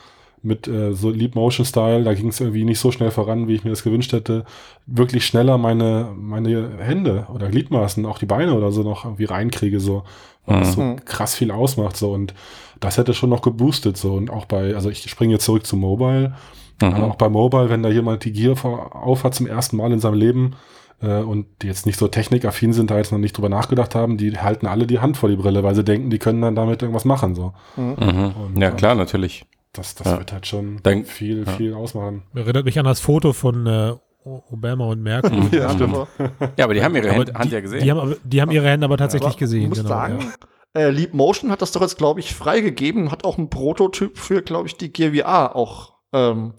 mit 0.43 0.67
äh, 0.67 0.93
so 0.93 1.09
Leap 1.09 1.35
Motion 1.35 1.65
Style, 1.65 2.03
da 2.03 2.13
ging 2.13 2.27
es 2.27 2.39
irgendwie 2.39 2.65
nicht 2.65 2.79
so 2.79 2.91
schnell 2.91 3.11
voran, 3.11 3.47
wie 3.47 3.55
ich 3.55 3.63
mir 3.63 3.69
das 3.69 3.83
gewünscht 3.83 4.11
hätte, 4.13 4.45
wirklich 4.85 5.25
schneller 5.25 5.57
meine, 5.57 6.09
meine 6.15 6.77
Hände 6.79 7.27
oder 7.33 7.49
Gliedmaßen, 7.49 8.05
auch 8.05 8.19
die 8.19 8.25
Beine 8.25 8.53
oder 8.53 8.71
so 8.71 8.83
noch 8.83 9.05
irgendwie 9.05 9.25
reinkriege, 9.25 9.79
so, 9.79 10.03
weil 10.45 10.59
das 10.59 10.73
so 10.73 10.81
Mhm. 10.81 11.05
krass 11.05 11.35
viel 11.35 11.51
ausmacht, 11.51 11.95
so, 11.97 12.11
und 12.11 12.33
das 12.79 12.97
hätte 12.97 13.13
schon 13.13 13.29
noch 13.29 13.41
geboostet, 13.41 13.95
so, 13.97 14.13
und 14.13 14.29
auch 14.29 14.45
bei, 14.45 14.75
also 14.75 14.89
ich 14.89 15.09
springe 15.09 15.33
jetzt 15.33 15.45
zurück 15.45 15.65
zu 15.65 15.77
Mobile, 15.77 16.33
aber 16.81 16.97
Mhm. 16.97 17.03
auch 17.11 17.15
bei 17.15 17.29
Mobile, 17.29 17.69
wenn 17.69 17.81
da 17.81 17.89
jemand 17.89 18.25
die 18.25 18.33
Gear 18.33 18.55
auf 18.93 19.23
hat 19.23 19.33
zum 19.35 19.47
ersten 19.47 19.77
Mal 19.77 19.91
in 19.93 19.99
seinem 19.99 20.15
Leben, 20.15 20.55
äh, 21.01 21.19
und 21.21 21.45
die 21.61 21.67
jetzt 21.67 21.85
nicht 21.85 21.97
so 21.99 22.07
technikaffin 22.09 22.73
sind, 22.73 22.89
da 22.91 22.97
jetzt 22.97 23.11
noch 23.11 23.19
nicht 23.19 23.35
drüber 23.37 23.49
nachgedacht 23.49 23.95
haben, 23.95 24.17
die 24.17 24.37
halten 24.37 24.67
alle 24.67 24.87
die 24.87 24.99
Hand 24.99 25.15
vor 25.17 25.29
die 25.29 25.35
Brille, 25.37 25.63
weil 25.63 25.75
sie 25.75 25.83
denken, 25.83 26.09
die 26.09 26.19
können 26.19 26.41
dann 26.41 26.55
damit 26.55 26.81
irgendwas 26.81 27.05
machen. 27.05 27.35
So. 27.35 27.53
Mhm. 27.77 28.33
Und, 28.55 28.61
Ja, 28.61 28.71
klar, 28.71 28.95
natürlich. 28.95 29.45
Das, 29.73 29.95
das 29.95 30.07
Ja. 30.07 30.19
wird 30.19 30.31
halt 30.31 30.45
schon 30.47 30.79
Dann- 30.83 31.03
viel, 31.05 31.45
ja. 31.45 31.51
viel 31.51 31.73
ausmachen. 31.73 32.23
Erinnert 32.35 32.65
mich 32.65 32.77
an 32.79 32.85
das 32.85 32.99
Foto 32.99 33.33
von 33.33 33.65
äh, 33.65 33.93
Obama 34.23 34.85
und 34.85 35.01
Merkel. 35.01 35.31
Ja, 35.51 35.69
stimmt. 35.71 35.97
Ja, 36.57 36.65
aber 36.65 36.73
die 36.75 36.83
haben 36.83 36.95
ihre 36.95 37.09
Aber 37.09 37.19
Hand, 37.19 37.33
Hand 37.33 37.45
die, 37.45 37.55
ja 37.55 37.59
gesehen. 37.61 37.83
Die 37.83 37.91
haben, 37.91 38.15
die 38.23 38.41
haben 38.41 38.51
ihre 38.51 38.67
Hände 38.67 38.85
aber 38.85 38.97
tatsächlich 38.97 39.29
Aber 39.31 39.37
gesehen. 39.39 39.69
muss 39.69 39.79
Genau, 39.79 39.89
sagen, 39.89 40.19
ja. 40.75 40.81
äh, 40.81 40.89
Leap 40.91 41.13
Motion 41.13 41.51
hat 41.51 41.61
das 41.61 41.71
doch 41.71 41.81
jetzt, 41.81 41.97
glaube 41.97 42.19
ich, 42.19 42.33
freigegeben, 42.35 43.11
hat 43.11 43.25
auch 43.25 43.37
einen 43.37 43.49
Prototyp 43.49 44.17
für, 44.17 44.41
glaube 44.43 44.67
ich, 44.67 44.77
die 44.77 44.93
Gear 44.93 45.13
VR 45.13 45.55
auch 45.55 45.93
ähm, 46.13 46.53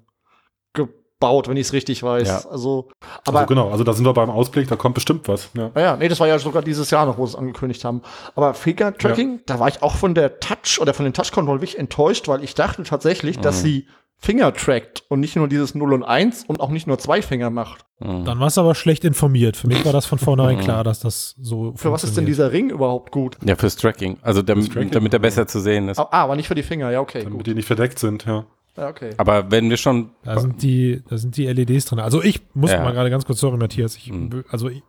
gebaut, 1.25 1.49
wenn 1.49 1.57
ich 1.57 1.67
es 1.69 1.73
richtig 1.73 2.03
weiß. 2.03 2.29
Ja. 2.29 2.45
Also, 2.51 2.89
aber 3.27 3.41
also 3.41 3.47
genau, 3.49 3.71
also 3.71 3.85
da 3.85 3.93
sind 3.93 4.05
wir 4.05 4.13
beim 4.13 4.31
Ausblick, 4.31 4.69
da 4.69 4.77
kommt 4.77 4.95
bestimmt 4.95 5.27
was. 5.29 5.49
Ja. 5.55 5.71
Ah 5.75 5.81
Ja, 5.81 5.97
nee, 5.97 6.09
das 6.09 6.21
war 6.21 6.29
ja 6.29 6.39
sogar 6.39 6.63
dieses 6.63 6.91
Jahr 6.91 7.07
noch, 7.07 7.19
wo 7.19 7.27
sie 7.27 7.33
es 7.33 7.37
angekündigt 7.37 7.85
haben. 7.85 8.03
Aber 8.35 8.55
Finger-Tracking, 8.55 9.41
da 9.47 9.59
war 9.61 9.69
ich 9.69 9.83
auch 9.83 9.97
von 9.97 10.15
der 10.15 10.39
Touch 10.41 10.79
oder 10.81 10.95
von 10.95 11.05
den 11.05 11.13
Touch-Control 11.15 11.57
wirklich 11.61 11.79
enttäuscht, 11.79 12.29
weil 12.29 12.45
ich 12.45 12.55
dachte 12.55 12.83
tatsächlich, 12.83 13.39
dass 13.39 13.59
Mhm. 13.59 13.67
sie 13.67 13.87
Finger 14.19 14.55
trackt 14.55 15.03
und 15.09 15.21
nicht 15.21 15.37
nur 15.37 15.49
dieses 15.49 15.75
0 15.75 15.93
und 15.93 16.03
1 16.03 16.45
und 16.47 16.61
auch 16.61 16.71
nicht 16.71 16.87
nur 16.87 16.99
zwei 16.99 17.21
Finger 17.21 17.51
macht. 17.51 17.85
Mhm. 17.99 18.25
Dann 18.25 18.41
warst 18.41 18.57
du 18.57 18.63
aber 18.63 18.75
schlecht 18.75 19.05
informiert. 19.05 19.57
Für 19.57 19.67
mich 19.67 19.85
war 19.85 19.93
das 19.93 20.07
von 20.07 20.19
vornherein 20.19 20.59
klar, 20.59 20.83
dass 20.85 21.01
das 21.01 21.35
so 21.41 21.75
Für 21.77 21.93
was 21.93 22.05
ist 22.05 22.17
denn 22.17 22.25
dieser 22.25 22.51
Ring 22.53 22.71
überhaupt 22.71 23.11
gut? 23.13 23.37
Ja, 23.45 23.57
fürs 23.57 23.77
Tracking. 23.77 24.17
Also 24.23 24.41
damit, 24.41 24.73
Tracking, 24.73 24.91
damit 24.93 25.13
er 25.13 25.19
besser 25.19 25.47
zu 25.47 25.61
sehen 25.61 25.89
ist. 25.89 25.99
Ah, 25.99 26.09
ah, 26.11 26.23
aber 26.23 26.37
nicht 26.37 26.49
für 26.49 26.55
die 26.55 26.63
Finger, 26.63 26.91
ja, 26.91 27.01
okay, 27.01 27.21
Damit 27.25 27.39
gut. 27.39 27.47
die 27.49 27.55
nicht 27.55 27.67
verdeckt 27.67 27.99
sind, 27.99 28.25
ja. 28.25 28.47
Ja, 28.77 28.89
okay. 28.89 29.11
Aber 29.19 29.51
wenn 29.51 29.71
wir 29.71 29.77
schon. 29.77 30.11
Da 30.25 30.41
sind 30.41 30.63
die, 30.63 31.03
da 31.09 31.17
sind 31.17 31.37
die 31.37 31.47
LEDs 31.47 31.85
drin. 31.87 32.01
Also 32.01 32.23
ich 32.23 32.41
muss 32.55 32.71
Ja. 32.73 32.83
mal 32.83 32.93
gerade 32.93 33.11
ganz 33.11 33.25
kurz, 33.25 33.39
sorry 33.41 33.57
Matthias, 33.57 33.97
ich, 33.97 34.11
Mhm. 34.11 34.45
also 34.51 34.69
ich, 34.69 34.83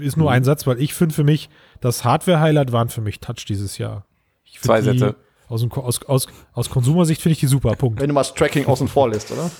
ist 0.00 0.16
nur 0.16 0.30
ein 0.30 0.44
Satz, 0.44 0.66
weil 0.66 0.80
ich 0.80 0.92
finde 0.92 1.14
für 1.14 1.24
mich, 1.24 1.48
das 1.80 2.04
Hardware-Highlight 2.04 2.72
waren 2.72 2.88
für 2.88 3.00
mich 3.00 3.20
Touch 3.20 3.44
dieses 3.48 3.78
Jahr. 3.78 4.04
Zwei 4.60 4.80
die, 4.80 4.98
Sätze. 4.98 5.16
Aus, 5.48 5.66
aus, 6.06 6.26
aus 6.52 6.70
Konsumersicht 6.70 7.20
finde 7.22 7.32
ich 7.34 7.40
die 7.40 7.46
super, 7.46 7.74
Punkt. 7.76 8.00
Wenn 8.00 8.08
du 8.08 8.14
mal 8.14 8.20
das 8.20 8.34
Tracking 8.34 8.66
außen 8.66 8.88
vor 8.88 9.08
lässt, 9.08 9.30
oder? 9.32 9.50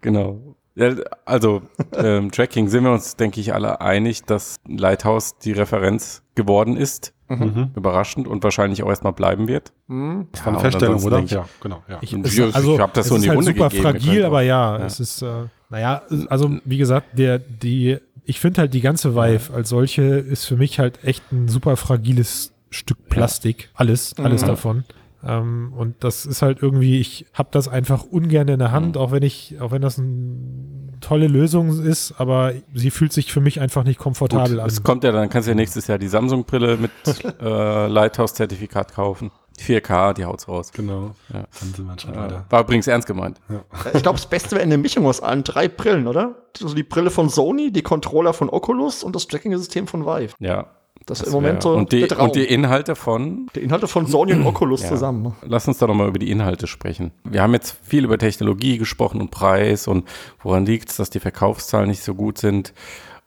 Genau. 0.00 0.56
Ja, 0.74 0.94
also 1.26 1.62
ähm, 1.96 2.30
Tracking 2.30 2.68
sind 2.68 2.84
wir 2.84 2.92
uns, 2.92 3.16
denke 3.16 3.40
ich, 3.40 3.52
alle 3.52 3.80
einig, 3.82 4.24
dass 4.24 4.56
Lighthouse 4.66 5.36
die 5.38 5.52
Referenz 5.52 6.22
geworden 6.34 6.76
ist. 6.76 7.12
Mhm. 7.28 7.70
Überraschend 7.76 8.28
und 8.28 8.44
wahrscheinlich 8.44 8.82
auch 8.82 8.88
erstmal 8.90 9.14
bleiben 9.14 9.48
wird. 9.48 9.72
Hm. 9.88 10.28
Eine 10.32 10.44
Ja, 10.44 10.52
und 10.52 10.60
Feststellung, 10.60 11.02
oder? 11.02 11.18
ich- 11.20 11.30
Ja, 11.30 11.48
genau. 11.62 11.82
Ja. 11.88 11.98
Ich, 12.02 12.12
es, 12.12 12.34
ich 12.38 12.54
also, 12.54 12.78
hab 12.78 12.92
das 12.92 13.08
so 13.08 13.16
in 13.16 13.22
die 13.22 13.28
halt 13.30 13.38
Runde 13.38 13.52
super 13.52 13.68
gegeben, 13.70 13.82
fragil, 13.84 14.24
aber 14.24 14.42
ja, 14.42 14.78
ja. 14.78 14.84
es 14.84 15.00
ist, 15.00 15.22
äh, 15.22 15.44
naja, 15.70 16.02
also 16.28 16.50
wie 16.66 16.76
gesagt, 16.76 17.18
der, 17.18 17.38
die, 17.38 17.96
ich 18.24 18.38
finde 18.38 18.60
halt 18.60 18.74
die 18.74 18.82
ganze 18.82 19.14
Vive 19.14 19.50
als 19.54 19.70
solche 19.70 20.02
ist 20.02 20.44
für 20.44 20.56
mich 20.56 20.78
halt 20.78 21.02
echt 21.04 21.22
ein 21.32 21.48
super 21.48 21.76
fragiles 21.78 22.52
Stück 22.68 23.08
Plastik. 23.08 23.70
Alles, 23.74 24.14
alles 24.18 24.42
Mhm. 24.42 24.46
davon. 24.46 24.84
Ähm, 25.24 25.72
und 25.76 26.02
das 26.04 26.26
ist 26.26 26.42
halt 26.42 26.62
irgendwie, 26.62 27.00
ich 27.00 27.26
habe 27.32 27.48
das 27.52 27.68
einfach 27.68 28.04
ungern 28.04 28.48
in 28.48 28.58
der 28.58 28.68
Mhm. 28.68 28.72
Hand, 28.72 28.96
auch 28.96 29.12
wenn 29.12 29.22
ich, 29.22 29.56
auch 29.60 29.70
wenn 29.70 29.82
das 29.82 29.98
eine 29.98 30.98
tolle 31.00 31.26
Lösung 31.28 31.80
ist, 31.84 32.14
aber 32.18 32.52
sie 32.74 32.90
fühlt 32.90 33.12
sich 33.12 33.32
für 33.32 33.40
mich 33.40 33.60
einfach 33.60 33.84
nicht 33.84 33.98
komfortabel 33.98 34.52
Gut, 34.54 34.60
an. 34.60 34.66
es 34.68 34.82
kommt 34.82 35.04
ja, 35.04 35.12
dann 35.12 35.28
kannst 35.28 35.46
du 35.46 35.50
ja 35.50 35.54
nächstes 35.56 35.86
Jahr 35.86 35.98
die 35.98 36.08
Samsung-Brille 36.08 36.76
mit 36.76 36.90
äh, 37.40 37.86
Lighthouse-Zertifikat 37.88 38.94
kaufen. 38.94 39.30
4K, 39.60 40.14
die 40.14 40.24
haut's 40.24 40.48
raus. 40.48 40.72
Genau. 40.72 41.14
Ja. 41.32 41.44
Dann 41.60 41.74
sind 41.74 41.86
wir 41.86 41.98
schon 41.98 42.14
Äh, 42.14 42.16
weiter. 42.16 42.46
war 42.48 42.62
übrigens 42.62 42.86
ernst 42.86 43.06
gemeint. 43.06 43.38
Äh, 43.50 43.96
Ich 43.96 44.02
glaube, 44.02 44.16
das 44.18 44.26
Beste 44.26 44.52
wäre 44.52 44.62
eine 44.62 44.78
Mischung 44.78 45.06
aus 45.06 45.20
allen 45.20 45.44
drei 45.44 45.68
Brillen, 45.68 46.06
oder? 46.08 46.36
Also 46.60 46.74
die 46.74 46.82
Brille 46.82 47.10
von 47.10 47.28
Sony, 47.28 47.70
die 47.70 47.82
Controller 47.82 48.32
von 48.32 48.48
Oculus 48.48 49.04
und 49.04 49.14
das 49.14 49.26
Tracking-System 49.26 49.86
von 49.86 50.06
Vive. 50.06 50.34
Ja. 50.38 50.66
Das, 51.06 51.18
ist 51.18 51.26
das 51.26 51.34
im 51.34 51.42
Moment 51.42 51.62
so 51.62 51.72
und, 51.72 51.92
die, 51.92 52.00
der 52.00 52.08
Traum. 52.08 52.26
und 52.26 52.36
die 52.36 52.44
Inhalte 52.44 52.94
von 52.96 53.46
die 53.54 53.60
Inhalte 53.60 53.88
von 53.88 54.06
Sony 54.06 54.34
und 54.34 54.46
Oculus 54.46 54.82
Ja. 54.82 54.88
zusammen. 54.88 55.34
Lass 55.42 55.66
uns 55.68 55.78
da 55.78 55.86
nochmal 55.86 56.08
über 56.08 56.18
die 56.18 56.30
Inhalte 56.30 56.66
sprechen. 56.66 57.10
Wir 57.24 57.42
haben 57.42 57.52
jetzt 57.54 57.76
viel 57.82 58.04
über 58.04 58.18
Technologie 58.18 58.78
gesprochen 58.78 59.20
und 59.20 59.30
Preis 59.30 59.88
und 59.88 60.08
woran 60.42 60.64
liegt 60.66 60.90
es, 60.90 60.96
dass 60.96 61.10
die 61.10 61.20
Verkaufszahlen 61.20 61.88
nicht 61.88 62.02
so 62.02 62.14
gut 62.14 62.38
sind. 62.38 62.72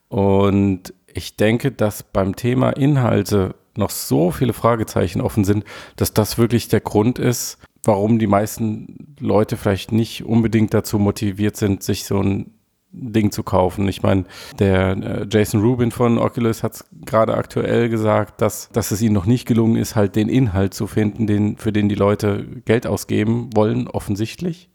Und 0.10 0.94
ich 1.14 1.36
denke, 1.36 1.72
dass 1.72 2.04
beim 2.04 2.36
Thema 2.36 2.70
Inhalte 2.72 3.56
noch 3.78 3.90
so 3.90 4.32
viele 4.32 4.54
Fragezeichen 4.54 5.22
offen 5.22 5.44
sind, 5.44 5.66
dass 5.98 6.14
das 6.14 6.38
wirklich 6.38 6.68
der 6.70 6.80
Grund 6.80 7.20
ist, 7.20 7.58
warum 7.84 8.20
die 8.20 8.28
meisten 8.28 9.16
Leute 9.20 9.58
vielleicht 9.58 9.92
nicht 9.92 10.26
unbedingt 10.26 10.74
dazu 10.74 10.98
motiviert 10.98 11.58
sind, 11.58 11.84
sich 11.84 12.06
so 12.06 12.20
ein 12.22 12.52
Ding 12.98 13.32
zu 13.32 13.44
kaufen. 13.44 13.88
Ich 13.88 14.04
meine, 14.04 14.26
der 14.60 14.98
äh, 14.98 15.28
Jason 15.30 15.62
Rubin 15.62 15.92
von 15.92 16.18
Oculus 16.18 16.64
hat 16.64 16.74
es 16.76 16.86
gerade 17.06 17.36
aktuell 17.36 17.90
gesagt, 17.90 18.42
dass, 18.42 18.70
dass 18.70 18.92
es 18.92 19.02
ihnen 19.02 19.14
noch 19.14 19.26
nicht 19.26 19.48
gelungen 19.48 19.76
ist, 19.76 19.96
halt 19.96 20.16
den 20.16 20.30
Inhalt 20.30 20.74
zu 20.74 20.88
finden, 20.88 21.28
den, 21.28 21.58
für 21.58 21.72
den 21.72 21.90
die 21.90 21.96
Leute 21.96 22.46
Geld 22.66 22.88
ausgeben 22.88 23.50
wollen, 23.56 23.88
offensichtlich. 23.88 24.70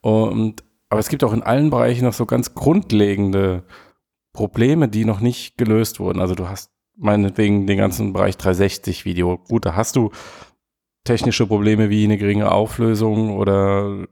Und, 0.00 0.64
aber 0.88 1.00
es 1.00 1.08
gibt 1.08 1.24
auch 1.24 1.32
in 1.32 1.42
allen 1.42 1.70
Bereichen 1.70 2.04
noch 2.04 2.12
so 2.12 2.26
ganz 2.26 2.54
grundlegende 2.54 3.64
Probleme, 4.32 4.88
die 4.88 5.04
noch 5.04 5.20
nicht 5.20 5.58
gelöst 5.58 6.00
wurden. 6.00 6.20
Also 6.20 6.34
du 6.34 6.48
hast 6.48 6.70
meinetwegen 6.96 7.66
den 7.66 7.78
ganzen 7.78 8.12
Bereich 8.12 8.36
360-Video. 8.36 9.38
Gut, 9.48 9.66
da 9.66 9.74
hast 9.74 9.96
du 9.96 10.10
technische 11.04 11.46
Probleme 11.46 11.90
wie 11.90 12.04
eine 12.04 12.18
geringe 12.18 12.50
Auflösung 12.52 13.36
oder 13.36 14.06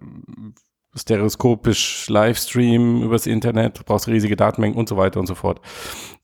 stereoskopisch 0.97 2.09
Livestream 2.09 3.03
übers 3.03 3.27
Internet, 3.27 3.79
du 3.79 3.83
brauchst 3.85 4.09
riesige 4.09 4.37
Datenmengen 4.37 4.77
und 4.77 4.89
so 4.89 4.97
weiter 4.97 5.21
und 5.21 5.27
so 5.27 5.35
fort. 5.35 5.61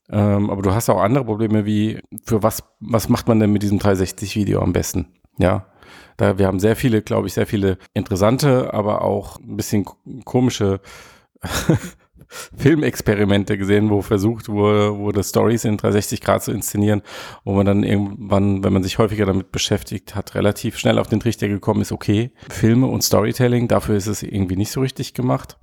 Ähm, 0.09 0.49
aber 0.49 0.61
du 0.61 0.73
hast 0.73 0.89
auch 0.89 1.01
andere 1.01 1.25
Probleme 1.25 1.65
wie, 1.65 2.01
für 2.25 2.43
was, 2.43 2.63
was 2.79 3.09
macht 3.09 3.27
man 3.27 3.39
denn 3.39 3.51
mit 3.51 3.63
diesem 3.63 3.79
360-Video 3.79 4.61
am 4.61 4.73
besten? 4.73 5.07
Ja. 5.37 5.67
Da, 6.17 6.37
wir 6.37 6.45
haben 6.45 6.59
sehr 6.59 6.75
viele, 6.75 7.01
glaube 7.01 7.27
ich, 7.27 7.33
sehr 7.33 7.47
viele 7.47 7.77
interessante, 7.93 8.73
aber 8.73 9.03
auch 9.03 9.39
ein 9.39 9.57
bisschen 9.57 9.85
komische 10.25 10.79
Filmexperimente 12.55 13.57
gesehen, 13.57 13.89
wo 13.89 14.01
versucht 14.01 14.49
wurde, 14.49 14.97
wurde 14.97 15.23
Stories 15.23 15.65
in 15.65 15.77
360 15.77 16.21
Grad 16.21 16.43
zu 16.43 16.51
inszenieren, 16.51 17.01
wo 17.43 17.53
man 17.53 17.65
dann 17.65 17.83
irgendwann, 17.83 18.63
wenn 18.63 18.73
man 18.73 18.83
sich 18.83 18.97
häufiger 18.97 19.25
damit 19.25 19.51
beschäftigt 19.51 20.15
hat, 20.15 20.35
relativ 20.35 20.77
schnell 20.77 20.99
auf 20.99 21.07
den 21.07 21.19
Trichter 21.19 21.47
gekommen 21.47 21.81
ist, 21.81 21.91
okay, 21.91 22.31
Filme 22.49 22.87
und 22.87 23.03
Storytelling, 23.03 23.67
dafür 23.67 23.95
ist 23.95 24.07
es 24.07 24.23
irgendwie 24.23 24.55
nicht 24.55 24.71
so 24.71 24.81
richtig 24.81 25.13
gemacht. 25.13 25.57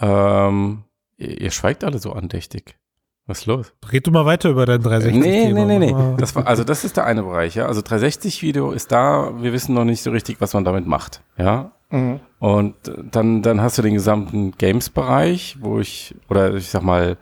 Ähm, 0.00 0.84
ihr, 1.16 1.40
ihr 1.40 1.50
schweigt 1.50 1.84
alle 1.84 1.98
so 1.98 2.12
andächtig. 2.12 2.76
Was 3.28 3.40
ist 3.40 3.46
los? 3.46 3.74
Red 3.92 4.06
du 4.06 4.10
mal 4.10 4.24
weiter 4.24 4.48
über 4.48 4.64
dein 4.64 4.82
360 4.82 5.22
Nee, 5.22 5.52
nee, 5.52 5.64
nee, 5.66 5.78
nee. 5.78 5.94
Das 6.16 6.34
war, 6.34 6.46
also 6.46 6.64
das 6.64 6.84
ist 6.84 6.96
der 6.96 7.04
eine 7.04 7.22
Bereich, 7.22 7.56
ja. 7.56 7.66
Also 7.66 7.82
360-Video 7.82 8.72
ist 8.72 8.90
da, 8.90 9.34
wir 9.42 9.52
wissen 9.52 9.74
noch 9.74 9.84
nicht 9.84 10.02
so 10.02 10.10
richtig, 10.10 10.40
was 10.40 10.54
man 10.54 10.64
damit 10.64 10.86
macht, 10.86 11.22
ja. 11.36 11.72
Mhm. 11.90 12.20
Und 12.40 12.74
dann, 13.10 13.42
dann 13.42 13.60
hast 13.60 13.78
du 13.78 13.82
den 13.82 13.94
gesamten 13.94 14.52
Games-Bereich, 14.58 15.56
wo 15.60 15.80
ich, 15.80 16.14
oder 16.28 16.54
ich 16.54 16.70
sag 16.70 16.82
mal, 16.82 17.16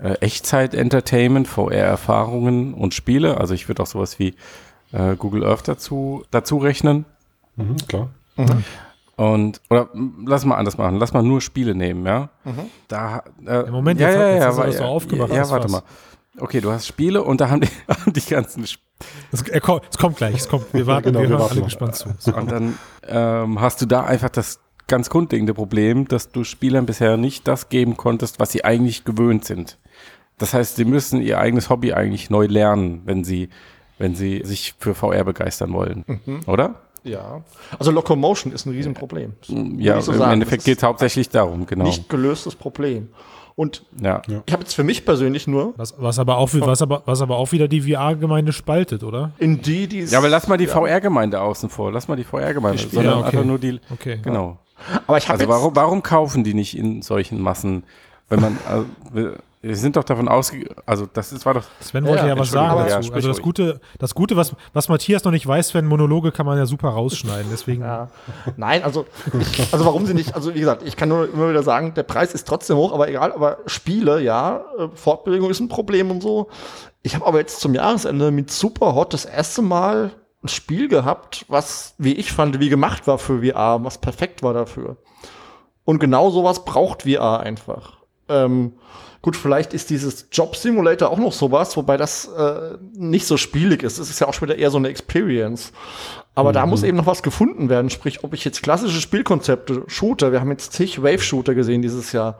äh, 0.00 0.12
Echtzeit-Entertainment, 0.20 1.48
VR-Erfahrungen 1.48 2.74
und 2.74 2.92
Spiele. 2.94 3.38
Also 3.38 3.54
ich 3.54 3.68
würde 3.68 3.82
auch 3.82 3.86
sowas 3.86 4.18
wie 4.18 4.34
äh, 4.92 5.16
Google 5.16 5.44
Earth 5.44 5.66
dazu, 5.68 6.22
dazu 6.30 6.58
rechnen. 6.58 7.04
Mhm, 7.56 7.76
klar. 7.88 8.08
Und, 9.16 9.60
oder 9.68 9.88
lass 10.26 10.44
mal 10.44 10.56
anders 10.56 10.78
machen, 10.78 10.96
lass 10.98 11.12
mal 11.12 11.22
nur 11.24 11.40
Spiele 11.40 11.74
nehmen, 11.74 12.06
ja. 12.06 12.28
Da, 12.86 13.24
äh, 13.44 13.62
Im 13.66 13.72
Moment, 13.72 13.98
ja, 13.98 14.08
jetzt- 14.08 14.16
ja, 14.16 14.30
jetzt 14.32 14.40
ja, 14.42 14.46
hast 14.48 14.56
du 14.56 14.60
wa- 14.60 14.66
das 14.66 14.76
so 14.76 14.82
ja, 14.84 14.88
aufgemacht, 14.88 15.30
Ja, 15.32 15.38
das 15.38 15.50
warte 15.50 15.64
war's. 15.72 15.82
mal. 15.82 15.88
Okay, 16.40 16.60
du 16.60 16.70
hast 16.70 16.86
Spiele 16.86 17.22
und 17.22 17.40
da 17.40 17.50
haben 17.50 17.60
die, 17.62 17.68
haben 17.88 18.12
die 18.12 18.20
ganzen 18.20 18.64
Sp- 18.66 18.82
Es, 19.32 19.42
er 19.42 19.60
kommt, 19.60 19.82
es 19.90 19.98
kommt 19.98 20.16
gleich, 20.16 20.36
es 20.36 20.48
kommt. 20.48 20.72
Wir 20.72 20.86
warten, 20.86 21.06
Genau, 21.12 21.20
wir 21.20 21.24
wir 21.24 21.30
hören 21.30 21.40
warten 21.40 21.54
alle 21.54 21.62
gespannt 21.64 21.94
zu. 21.96 22.08
So. 22.18 22.34
Und 22.34 22.50
dann 22.50 22.78
ähm, 23.06 23.60
hast 23.60 23.80
du 23.82 23.86
da 23.86 24.04
einfach 24.04 24.28
das 24.30 24.60
ganz 24.86 25.10
grundlegende 25.10 25.54
Problem, 25.54 26.08
dass 26.08 26.30
du 26.32 26.44
Spielern 26.44 26.86
bisher 26.86 27.16
nicht 27.16 27.46
das 27.46 27.68
geben 27.68 27.96
konntest, 27.96 28.40
was 28.40 28.50
sie 28.52 28.64
eigentlich 28.64 29.04
gewöhnt 29.04 29.44
sind. 29.44 29.78
Das 30.38 30.54
heißt, 30.54 30.76
sie 30.76 30.84
müssen 30.84 31.20
ihr 31.20 31.38
eigenes 31.38 31.68
Hobby 31.68 31.92
eigentlich 31.92 32.30
neu 32.30 32.46
lernen, 32.46 33.02
wenn 33.04 33.24
sie, 33.24 33.50
wenn 33.98 34.14
sie 34.14 34.42
sich 34.44 34.74
für 34.78 34.94
VR 34.94 35.24
begeistern 35.24 35.72
wollen. 35.72 36.04
Oder? 36.46 36.76
Ja. 37.04 37.42
Also 37.78 37.90
Locomotion 37.90 38.52
ist 38.52 38.64
ein 38.66 38.70
Riesenproblem. 38.72 39.34
Ja, 39.78 40.00
so 40.00 40.12
im 40.12 40.18
sagen. 40.18 40.32
Endeffekt 40.34 40.64
geht 40.64 40.78
es 40.78 40.84
hauptsächlich 40.84 41.28
darum, 41.28 41.66
genau. 41.66 41.84
Nicht 41.84 42.08
gelöstes 42.08 42.54
Problem. 42.54 43.08
Und 43.58 43.82
ja. 44.00 44.22
ich 44.46 44.52
habe 44.52 44.62
jetzt 44.62 44.74
für 44.74 44.84
mich 44.84 45.04
persönlich 45.04 45.48
nur 45.48 45.74
Was, 45.76 45.92
was, 45.98 46.20
aber 46.20 46.36
auch, 46.36 46.48
was, 46.52 46.80
aber, 46.80 47.02
was 47.06 47.20
aber 47.20 47.38
auch 47.38 47.50
wieder 47.50 47.66
die 47.66 47.80
VR-Gemeinde 47.80 48.52
spaltet, 48.52 49.02
oder? 49.02 49.32
in 49.38 49.60
die, 49.60 49.88
die 49.88 50.04
ja, 50.04 50.18
aber 50.18 50.28
lass 50.28 50.46
mal 50.46 50.56
die 50.56 50.68
VR-Gemeinde 50.68 51.40
außen 51.40 51.68
vor. 51.68 51.90
Lass 51.90 52.06
mal 52.06 52.14
die 52.14 52.22
VR-Gemeinde, 52.22 52.84
Die 52.84 52.88
sondern 52.88 53.14
Spieler, 53.14 53.26
okay. 53.26 53.36
einfach 53.36 53.44
nur 53.44 53.58
die. 53.58 53.80
Okay. 53.92 54.20
Genau. 54.22 54.60
Aber 55.08 55.18
ich 55.18 55.24
habe 55.24 55.32
Also 55.32 55.42
jetzt, 55.42 55.50
warum, 55.50 55.74
warum 55.74 56.04
kaufen 56.04 56.44
die 56.44 56.54
nicht 56.54 56.78
in 56.78 57.02
solchen 57.02 57.40
Massen, 57.40 57.82
wenn 58.28 58.40
man, 58.40 58.58
also, 58.68 58.86
Wir 59.60 59.74
sind 59.74 59.96
doch 59.96 60.04
davon 60.04 60.28
ausgegangen, 60.28 60.76
also 60.86 61.08
das 61.12 61.32
ist, 61.32 61.44
war 61.44 61.54
doch. 61.54 61.64
Sven 61.80 62.04
wollte 62.06 62.22
Ja, 62.22 62.28
ja, 62.28 62.38
was 62.38 62.50
sagen 62.50 62.78
ja, 62.78 62.84
dazu. 62.84 63.08
sprich 63.08 63.16
also 63.16 63.28
das. 63.28 63.42
Gute, 63.42 63.80
das 63.98 64.14
Gute, 64.14 64.36
was, 64.36 64.54
was 64.72 64.88
Matthias 64.88 65.24
noch 65.24 65.32
nicht 65.32 65.46
weiß, 65.46 65.68
Sven, 65.70 65.86
Monologe 65.86 66.30
kann 66.30 66.46
man 66.46 66.58
ja 66.58 66.66
super 66.66 66.90
rausschneiden. 66.90 67.46
Deswegen. 67.50 67.82
Ja. 67.82 68.08
Nein, 68.56 68.84
also, 68.84 69.06
ich, 69.40 69.72
also 69.72 69.84
warum 69.84 70.06
sie 70.06 70.14
nicht, 70.14 70.36
also 70.36 70.54
wie 70.54 70.60
gesagt, 70.60 70.84
ich 70.84 70.96
kann 70.96 71.08
nur 71.08 71.32
immer 71.32 71.50
wieder 71.50 71.64
sagen, 71.64 71.92
der 71.94 72.04
Preis 72.04 72.34
ist 72.34 72.46
trotzdem 72.46 72.76
hoch, 72.76 72.92
aber 72.92 73.08
egal, 73.08 73.32
aber 73.32 73.58
Spiele, 73.66 74.20
ja, 74.22 74.64
äh, 74.78 74.88
Fortbewegung 74.94 75.50
ist 75.50 75.58
ein 75.58 75.68
Problem 75.68 76.12
und 76.12 76.22
so. 76.22 76.48
Ich 77.02 77.16
habe 77.16 77.26
aber 77.26 77.38
jetzt 77.38 77.60
zum 77.60 77.74
Jahresende 77.74 78.30
mit 78.30 78.52
Superhot 78.52 79.12
das 79.12 79.24
erste 79.24 79.62
Mal 79.62 80.12
ein 80.44 80.48
Spiel 80.48 80.88
gehabt, 80.88 81.44
was, 81.48 81.94
wie 81.98 82.12
ich 82.12 82.32
fand, 82.32 82.60
wie 82.60 82.68
gemacht 82.68 83.06
war 83.08 83.18
für 83.18 83.42
VR, 83.42 83.82
was 83.82 83.98
perfekt 83.98 84.42
war 84.42 84.54
dafür. 84.54 84.98
Und 85.84 85.98
genau 85.98 86.30
sowas 86.30 86.64
braucht 86.64 87.02
VR 87.02 87.40
einfach. 87.40 87.97
Ähm, 88.28 88.72
gut, 89.22 89.36
vielleicht 89.36 89.74
ist 89.74 89.90
dieses 89.90 90.26
Job 90.32 90.56
Simulator 90.56 91.10
auch 91.10 91.18
noch 91.18 91.32
sowas, 91.32 91.76
wobei 91.76 91.96
das 91.96 92.26
äh, 92.36 92.76
nicht 92.94 93.26
so 93.26 93.36
spielig 93.36 93.82
ist. 93.82 93.98
Es 93.98 94.10
ist 94.10 94.20
ja 94.20 94.26
auch 94.28 94.34
schon 94.34 94.48
wieder 94.48 94.58
eher 94.58 94.70
so 94.70 94.78
eine 94.78 94.88
Experience. 94.88 95.72
Aber 96.34 96.52
da 96.52 96.66
muss 96.66 96.82
eben 96.84 96.96
noch 96.96 97.06
was 97.06 97.22
gefunden 97.24 97.68
werden. 97.68 97.90
Sprich, 97.90 98.22
ob 98.22 98.32
ich 98.32 98.44
jetzt 98.44 98.62
klassische 98.62 99.00
Spielkonzepte, 99.00 99.82
Shooter, 99.88 100.30
wir 100.30 100.40
haben 100.40 100.50
jetzt 100.52 100.72
zig 100.72 101.02
Wave-Shooter 101.02 101.54
gesehen 101.54 101.82
dieses 101.82 102.12
Jahr. 102.12 102.38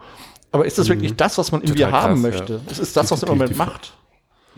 Aber 0.53 0.65
ist 0.67 0.79
das 0.79 0.89
wirklich 0.89 1.17
das, 1.17 1.37
was 1.37 1.51
man 1.53 1.63
in 1.63 1.75
Total 1.75 1.91
haben 1.93 2.13
krass, 2.15 2.23
möchte? 2.23 2.61
Es 2.71 2.79
ist 2.79 2.97
das, 2.97 3.11
was 3.11 3.23
im 3.23 3.27
Die- 3.29 3.33
die- 3.35 3.39
Moment 3.39 3.57
macht. 3.59 3.93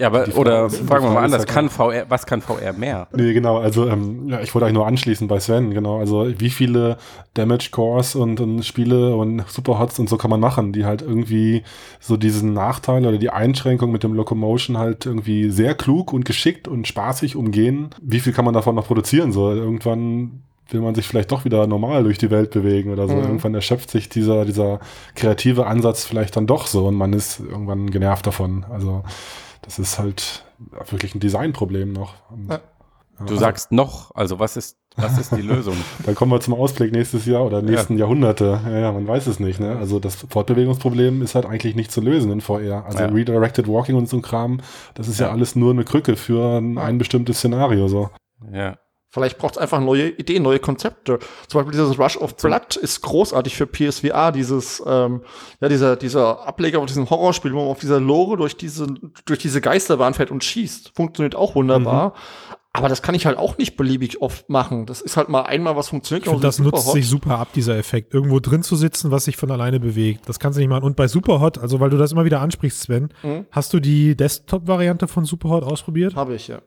Ja, 0.01 0.07
aber, 0.07 0.25
Frage 0.25 0.39
oder 0.39 0.71
fragen 0.71 1.05
wir 1.05 1.11
mal 1.11 1.25
anders, 1.25 1.43
ja 1.43 1.53
kann 1.53 1.69
VR, 1.69 2.07
was 2.09 2.25
kann 2.25 2.41
VR 2.41 2.73
mehr? 2.73 3.07
Nee, 3.13 3.35
genau, 3.35 3.59
also 3.59 3.87
ähm, 3.87 4.31
ja, 4.31 4.41
ich 4.41 4.55
wollte 4.55 4.65
eigentlich 4.65 4.77
nur 4.77 4.87
anschließen 4.87 5.29
bei 5.29 5.39
Sven, 5.41 5.75
genau. 5.75 5.99
Also 5.99 6.27
wie 6.39 6.49
viele 6.49 6.97
Damage 7.35 7.69
Cores 7.71 8.15
und, 8.15 8.41
und 8.41 8.65
Spiele 8.65 9.15
und 9.15 9.45
Superhots 9.47 9.99
und 9.99 10.09
so 10.09 10.17
kann 10.17 10.31
man 10.31 10.41
machen, 10.41 10.73
die 10.73 10.87
halt 10.87 11.03
irgendwie 11.03 11.65
so 12.01 12.17
diesen 12.17 12.55
Nachteil 12.55 13.07
oder 13.07 13.19
die 13.19 13.29
Einschränkung 13.29 13.93
mit 13.93 14.03
dem 14.03 14.15
Locomotion 14.15 14.79
halt 14.79 15.05
irgendwie 15.05 15.51
sehr 15.51 15.75
klug 15.75 16.15
und 16.15 16.25
geschickt 16.25 16.67
und 16.67 16.89
spaßig 16.89 17.37
umgehen. 17.37 17.91
Wie 18.01 18.21
viel 18.21 18.33
kann 18.33 18.47
man 18.47 18.55
davon 18.55 18.77
noch 18.77 18.87
produzieren? 18.87 19.33
So 19.33 19.53
irgendwann 19.53 20.45
will 20.71 20.81
man 20.81 20.95
sich 20.95 21.07
vielleicht 21.07 21.31
doch 21.31 21.45
wieder 21.45 21.67
normal 21.67 22.05
durch 22.05 22.17
die 22.17 22.31
Welt 22.31 22.53
bewegen 22.53 22.91
oder 22.91 23.07
so. 23.07 23.17
Mhm. 23.17 23.23
Irgendwann 23.23 23.55
erschöpft 23.55 23.91
sich 23.91 24.09
dieser, 24.09 24.47
dieser 24.47 24.81
kreative 25.15 25.67
Ansatz 25.67 26.07
vielleicht 26.07 26.37
dann 26.37 26.47
doch 26.47 26.67
so 26.67 26.87
und 26.87 26.95
man 26.95 27.13
ist 27.13 27.41
irgendwann 27.41 27.91
genervt 27.91 28.27
davon. 28.27 28.65
Also 28.71 29.03
das 29.63 29.79
ist 29.79 29.99
halt 29.99 30.45
wirklich 30.91 31.15
ein 31.15 31.21
Designproblem 31.21 31.93
noch. 31.93 32.15
Und, 32.31 32.51
Ja. 32.51 32.61
Du 33.27 33.37
sagst 33.37 33.71
noch, 33.71 34.15
also 34.15 34.39
was 34.39 34.57
ist, 34.57 34.79
was 34.97 35.19
ist 35.19 35.33
die 35.37 35.43
Lösung? 35.43 35.77
Dann 36.07 36.15
kommen 36.15 36.33
wir 36.33 36.41
zum 36.41 36.55
Ausblick 36.55 36.91
nächstes 36.91 37.27
Jahr 37.27 37.45
oder 37.45 37.61
nächsten 37.61 37.99
Jahrhunderte. 37.99 38.61
Ja, 38.65 38.79
ja, 38.79 38.93
man 38.93 39.07
weiß 39.07 39.27
es 39.27 39.39
nicht. 39.39 39.61
Ne? 39.61 39.77
Also 39.77 39.99
das 40.01 40.15
Fortbewegungsproblem 40.31 41.21
ist 41.21 41.35
halt 41.35 41.45
eigentlich 41.45 41.75
nicht 41.75 41.93
zu 41.93 42.01
lösen 42.01 42.33
in 42.33 42.41
VR. 42.41 42.87
Also 42.87 43.01
Ja. 43.01 43.07
Redirected 43.09 43.69
Walking 43.69 43.97
und 43.97 44.09
so 44.09 44.17
ein 44.17 44.23
Kram, 44.23 44.63
das 44.95 45.07
ist 45.07 45.21
ja, 45.21 45.27
Ja. 45.27 45.33
alles 45.33 45.55
nur 45.55 45.73
eine 45.73 45.85
Krücke 45.85 46.17
für 46.17 46.59
ein, 46.59 46.79
ein 46.79 46.97
bestimmtes 46.97 47.37
Szenario. 47.41 47.89
So. 47.89 48.09
Ja. 48.51 48.79
Vielleicht 49.13 49.39
braucht 49.39 49.55
es 49.57 49.59
einfach 49.59 49.81
neue 49.81 50.09
Ideen, 50.09 50.43
neue 50.45 50.61
Konzepte. 50.61 51.19
Zum 51.49 51.59
Beispiel 51.61 51.73
dieses 51.73 51.99
Rush 51.99 52.17
of 52.17 52.37
Blood 52.37 52.77
ist 52.77 53.01
großartig 53.01 53.57
für 53.57 53.67
PSVR, 53.67 54.31
dieses, 54.31 54.81
ähm, 54.87 55.23
ja, 55.61 55.69
dieser, 55.69 55.97
dieser 55.97 56.47
Ableger 56.47 56.79
von 56.79 56.87
diesem 56.87 57.11
Horrorspiel, 57.11 57.53
wo 57.53 57.59
man 57.59 57.69
auf 57.69 57.81
dieser 57.81 57.99
Lore 57.99 58.37
durch 58.37 58.57
diese, 58.57 58.87
durch 59.25 59.41
diese 59.41 59.61
Geisterbahn 59.61 60.15
fährt 60.15 60.31
und 60.31 60.45
schießt. 60.45 60.93
Funktioniert 60.95 61.35
auch 61.35 61.57
wunderbar. 61.57 62.15
Aber 62.73 62.89
das 62.89 63.03
kann 63.03 63.17
ich 63.17 63.27
halt 63.27 63.37
auch 63.37 63.59
nicht 63.59 63.77
beliebig 63.77 64.23
oft 64.23 64.49
machen. 64.49 64.87
Das 64.87 65.01
ist 65.01 65.17
halt 65.17 65.29
mal 65.29 65.43
einmal 65.43 65.75
was 65.75 65.89
funktioniert. 65.89 66.25
Ich 66.27 66.31
finde, 66.31 66.47
das 66.47 66.61
nutzt 66.61 66.77
Superhot. 66.77 66.95
sich 66.95 67.09
super 67.09 67.37
ab, 67.41 67.49
dieser 67.53 67.77
Effekt. 67.77 68.15
Irgendwo 68.15 68.39
drin 68.39 68.63
zu 68.63 68.77
sitzen, 68.77 69.11
was 69.11 69.25
sich 69.25 69.37
von 69.37 69.51
alleine 69.51 69.81
bewegt. 69.81 70.29
Das 70.29 70.39
kannst 70.39 70.57
du 70.57 70.61
nicht 70.61 70.69
machen. 70.71 70.85
Und 70.85 70.95
bei 70.95 71.09
Superhot, 71.09 71.59
also 71.59 71.81
weil 71.81 71.91
du 71.91 71.97
das 71.97 72.13
immer 72.13 72.25
wieder 72.25 72.41
ansprichst, 72.41 72.83
Sven, 72.83 73.09
Mhm. 73.25 73.47
hast 73.51 73.73
du 73.73 73.81
die 73.81 74.15
Desktop-Variante 74.17 75.09
von 75.09 75.25
Superhot 75.25 75.65
ausprobiert? 75.65 76.15
Habe 76.15 76.37
ich, 76.37 76.47
ja. 76.47 76.61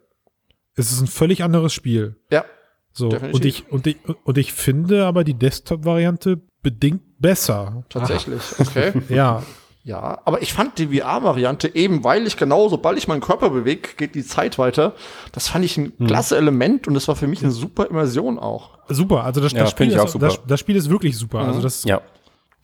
Es 0.75 0.91
ist 0.91 1.01
ein 1.01 1.07
völlig 1.07 1.43
anderes 1.43 1.73
Spiel. 1.73 2.15
Ja. 2.31 2.45
So, 2.91 3.09
Definitiv. 3.09 3.33
und 3.35 3.45
ich, 3.45 3.71
und, 3.71 3.87
ich, 3.87 3.97
und 4.23 4.37
ich 4.37 4.53
finde 4.53 5.05
aber 5.05 5.23
die 5.23 5.33
Desktop-Variante 5.33 6.41
bedingt 6.61 7.01
besser. 7.19 7.83
Tatsächlich. 7.89 8.41
Okay. 8.59 8.93
Ja, 9.09 9.43
Ja, 9.83 10.21
aber 10.25 10.41
ich 10.41 10.53
fand 10.53 10.77
die 10.77 10.87
VR-Variante 10.97 11.75
eben, 11.75 12.03
weil 12.03 12.25
ich 12.27 12.37
genau, 12.37 12.69
sobald 12.69 12.97
ich 12.97 13.07
meinen 13.07 13.19
Körper 13.21 13.49
bewege, 13.49 13.89
geht 13.97 14.15
die 14.15 14.23
Zeit 14.23 14.57
weiter. 14.57 14.93
Das 15.33 15.47
fand 15.49 15.65
ich 15.65 15.75
ein 15.77 15.91
Hm. 15.97 16.07
klasse 16.07 16.37
Element 16.37 16.87
und 16.87 16.93
das 16.93 17.07
war 17.07 17.15
für 17.15 17.27
mich 17.27 17.41
eine 17.43 17.51
super 17.51 17.87
Immersion 17.89 18.39
auch. 18.39 18.77
super. 18.89 19.23
Also 19.25 19.41
das, 19.41 19.51
Ja, 19.53 19.59
das, 19.61 19.71
Spiel, 19.71 19.91
ist, 19.91 20.11
super. 20.11 20.27
das, 20.27 20.39
das 20.47 20.59
Spiel 20.59 20.75
ist 20.75 20.89
wirklich 20.89 21.17
super. 21.17 21.41
Mhm. 21.43 21.47
Also 21.49 21.61
das, 21.61 21.83
Ja. 21.83 22.01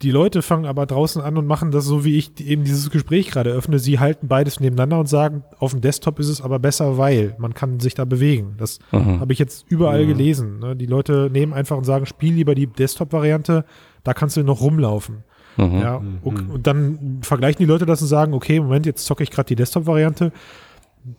Die 0.02 0.12
Leute 0.12 0.42
fangen 0.42 0.66
aber 0.66 0.86
draußen 0.86 1.22
an 1.22 1.38
und 1.38 1.46
machen 1.46 1.72
das 1.72 1.84
so, 1.86 2.06
wie 2.06 2.18
ich 2.18 2.32
eben 2.40 2.64
dieses 2.64 2.90
Gespräch 2.90 3.32
gerade 3.32 3.50
öffne. 3.52 3.80
Sie 3.80 4.00
halten 4.00 4.28
beides 4.30 4.60
nebeneinander 4.62 5.00
und 5.00 5.08
sagen, 5.08 5.44
auf 5.58 5.72
dem 5.72 5.82
Desktop 5.82 6.20
ist 6.20 6.30
es 6.30 6.42
aber 6.42 6.58
besser, 6.58 6.98
weil 6.98 7.36
man 7.38 7.54
kann 7.54 7.80
sich 7.82 7.96
da 7.96 8.06
bewegen. 8.06 8.56
Das 8.58 8.80
Mhm. 8.94 9.20
habe 9.20 9.34
ich 9.34 9.40
jetzt 9.40 9.66
überall 9.68 10.06
gelesen. 10.06 10.60
Ne? 10.60 10.76
Die 10.76 10.86
Leute 10.86 11.30
nehmen 11.32 11.52
einfach 11.54 11.76
und 11.78 11.84
sagen, 11.84 12.06
spiel 12.06 12.34
lieber 12.34 12.56
die 12.56 12.68
Desktop-Variante, 12.68 13.66
da 14.06 14.14
kannst 14.14 14.38
du 14.38 14.44
noch 14.44 14.62
rumlaufen. 14.62 15.24
Mhm. 15.58 15.80
Ja, 15.82 16.02
und, 16.22 16.50
und 16.50 16.68
dann 16.68 17.20
vergleichen 17.22 17.60
die 17.60 17.66
Leute 17.66 17.86
das 17.86 18.02
und 18.02 18.08
sagen, 18.08 18.34
okay, 18.34 18.62
Moment, 18.62 18.86
jetzt 18.86 19.06
zocke 19.06 19.24
ich 19.24 19.32
gerade 19.32 19.48
die 19.48 19.56
Desktop-Variante. 19.56 20.32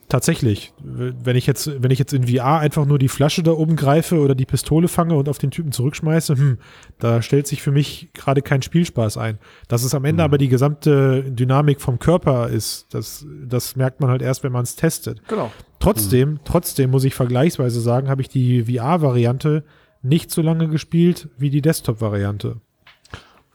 Tatsächlich, 0.08 0.74
wenn 0.82 1.36
ich 1.36 1.46
jetzt, 1.46 1.82
wenn 1.82 1.90
ich 1.90 1.98
jetzt 1.98 2.12
in 2.12 2.28
VR 2.28 2.58
einfach 2.58 2.84
nur 2.84 2.98
die 2.98 3.08
Flasche 3.08 3.42
da 3.42 3.52
oben 3.52 3.76
greife 3.76 4.18
oder 4.18 4.34
die 4.34 4.44
Pistole 4.44 4.88
fange 4.88 5.14
und 5.14 5.28
auf 5.28 5.38
den 5.38 5.50
Typen 5.50 5.72
zurückschmeiße, 5.72 6.36
hm, 6.36 6.58
da 6.98 7.22
stellt 7.22 7.46
sich 7.46 7.62
für 7.62 7.72
mich 7.72 8.10
gerade 8.12 8.42
kein 8.42 8.60
Spielspaß 8.60 9.16
ein. 9.16 9.38
Dass 9.68 9.82
es 9.82 9.94
am 9.94 10.04
Ende 10.04 10.22
aber 10.22 10.36
die 10.36 10.48
gesamte 10.48 11.24
Dynamik 11.24 11.80
vom 11.80 11.98
Körper 11.98 12.48
ist, 12.48 12.92
das, 12.92 13.26
das 13.46 13.74
merkt 13.74 14.00
man 14.00 14.10
halt 14.10 14.20
erst, 14.20 14.44
wenn 14.44 14.52
man 14.52 14.64
es 14.64 14.76
testet. 14.76 15.26
Genau. 15.28 15.50
Trotzdem, 15.78 16.40
trotzdem 16.44 16.90
muss 16.90 17.04
ich 17.04 17.14
vergleichsweise 17.14 17.80
sagen, 17.80 18.10
habe 18.10 18.20
ich 18.20 18.28
die 18.28 18.64
VR-Variante 18.64 19.64
nicht 20.02 20.30
so 20.30 20.42
lange 20.42 20.68
gespielt 20.68 21.28
wie 21.38 21.50
die 21.50 21.62
Desktop-Variante. 21.62 22.60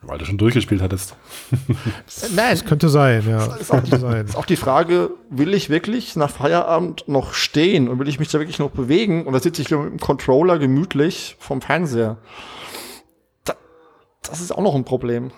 Weil 0.07 0.19
du 0.19 0.25
schon 0.25 0.37
durchgespielt 0.37 0.81
hattest. 0.81 1.15
Nein, 2.35 2.51
Das 2.51 2.65
könnte 2.65 2.89
sein, 2.89 3.23
ja. 3.27 3.55
ist 3.55 3.71
auch, 3.71 3.81
könnte 3.81 3.99
sein. 3.99 4.25
ist 4.25 4.35
auch 4.35 4.45
die 4.45 4.55
Frage, 4.55 5.11
will 5.29 5.53
ich 5.53 5.69
wirklich 5.69 6.15
nach 6.15 6.29
Feierabend 6.29 7.07
noch 7.07 7.33
stehen 7.33 7.87
und 7.87 7.97
will 7.99 8.07
ich 8.07 8.19
mich 8.19 8.29
da 8.29 8.39
wirklich 8.39 8.59
noch 8.59 8.71
bewegen? 8.71 9.25
Und 9.25 9.33
da 9.33 9.39
sitze 9.39 9.61
ich 9.61 9.71
mit 9.71 9.79
dem 9.79 9.99
Controller 9.99 10.59
gemütlich 10.59 11.35
vom 11.39 11.61
Fernseher. 11.61 12.17
Da, 13.45 13.53
das 14.21 14.41
ist 14.41 14.51
auch 14.51 14.61
noch 14.61 14.75
ein 14.75 14.85
Problem. 14.85 15.31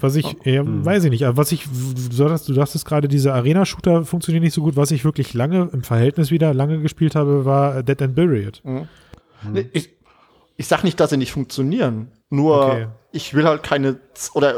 Was 0.00 0.16
ich, 0.16 0.36
ja, 0.44 0.62
weiß 0.64 1.04
ich 1.04 1.10
nicht, 1.10 1.26
aber 1.26 1.36
was 1.36 1.52
ich, 1.52 1.66
du 1.66 2.54
dachtest 2.54 2.86
gerade, 2.86 3.06
diese 3.06 3.34
Arena-Shooter 3.34 4.04
funktionieren 4.04 4.42
nicht 4.42 4.54
so 4.54 4.62
gut. 4.62 4.76
Was 4.76 4.90
ich 4.90 5.04
wirklich 5.04 5.34
lange, 5.34 5.68
im 5.72 5.82
Verhältnis 5.82 6.30
wieder 6.30 6.54
lange 6.54 6.80
gespielt 6.80 7.14
habe, 7.14 7.44
war 7.44 7.82
Dead 7.82 8.00
and 8.00 8.14
Buried. 8.14 8.62
Nee, 8.64 9.66
Ich, 9.72 9.90
ich 10.60 10.68
sag 10.68 10.84
nicht, 10.84 11.00
dass 11.00 11.08
sie 11.08 11.16
nicht 11.16 11.32
funktionieren. 11.32 12.12
Nur 12.28 12.66
Okay. 12.66 12.86
ich 13.12 13.32
will 13.32 13.46
halt 13.46 13.62
keine 13.62 13.96
oder 14.34 14.54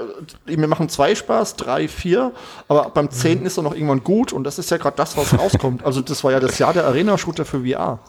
äh, 0.49 0.57
mir 0.57 0.67
machen 0.67 0.89
zwei 0.89 1.15
Spaß, 1.15 1.55
drei, 1.55 1.87
vier, 1.87 2.33
aber 2.67 2.91
beim 2.91 3.09
zehnten 3.09 3.47
ist 3.47 3.57
er 3.57 3.63
noch 3.63 3.73
irgendwann 3.73 4.03
gut 4.03 4.33
und 4.33 4.43
das 4.43 4.59
ist 4.59 4.69
ja 4.73 4.79
gerade 4.79 4.97
das, 4.97 5.17
was 5.17 5.39
rauskommt. 5.39 5.85
Also 5.87 6.01
das 6.01 6.25
war 6.25 6.33
ja 6.33 6.41
das 6.41 6.59
Jahr 6.59 6.73
der 6.73 6.87
Arena-Shooter 6.87 7.45
für 7.45 7.61
VR. 7.65 8.01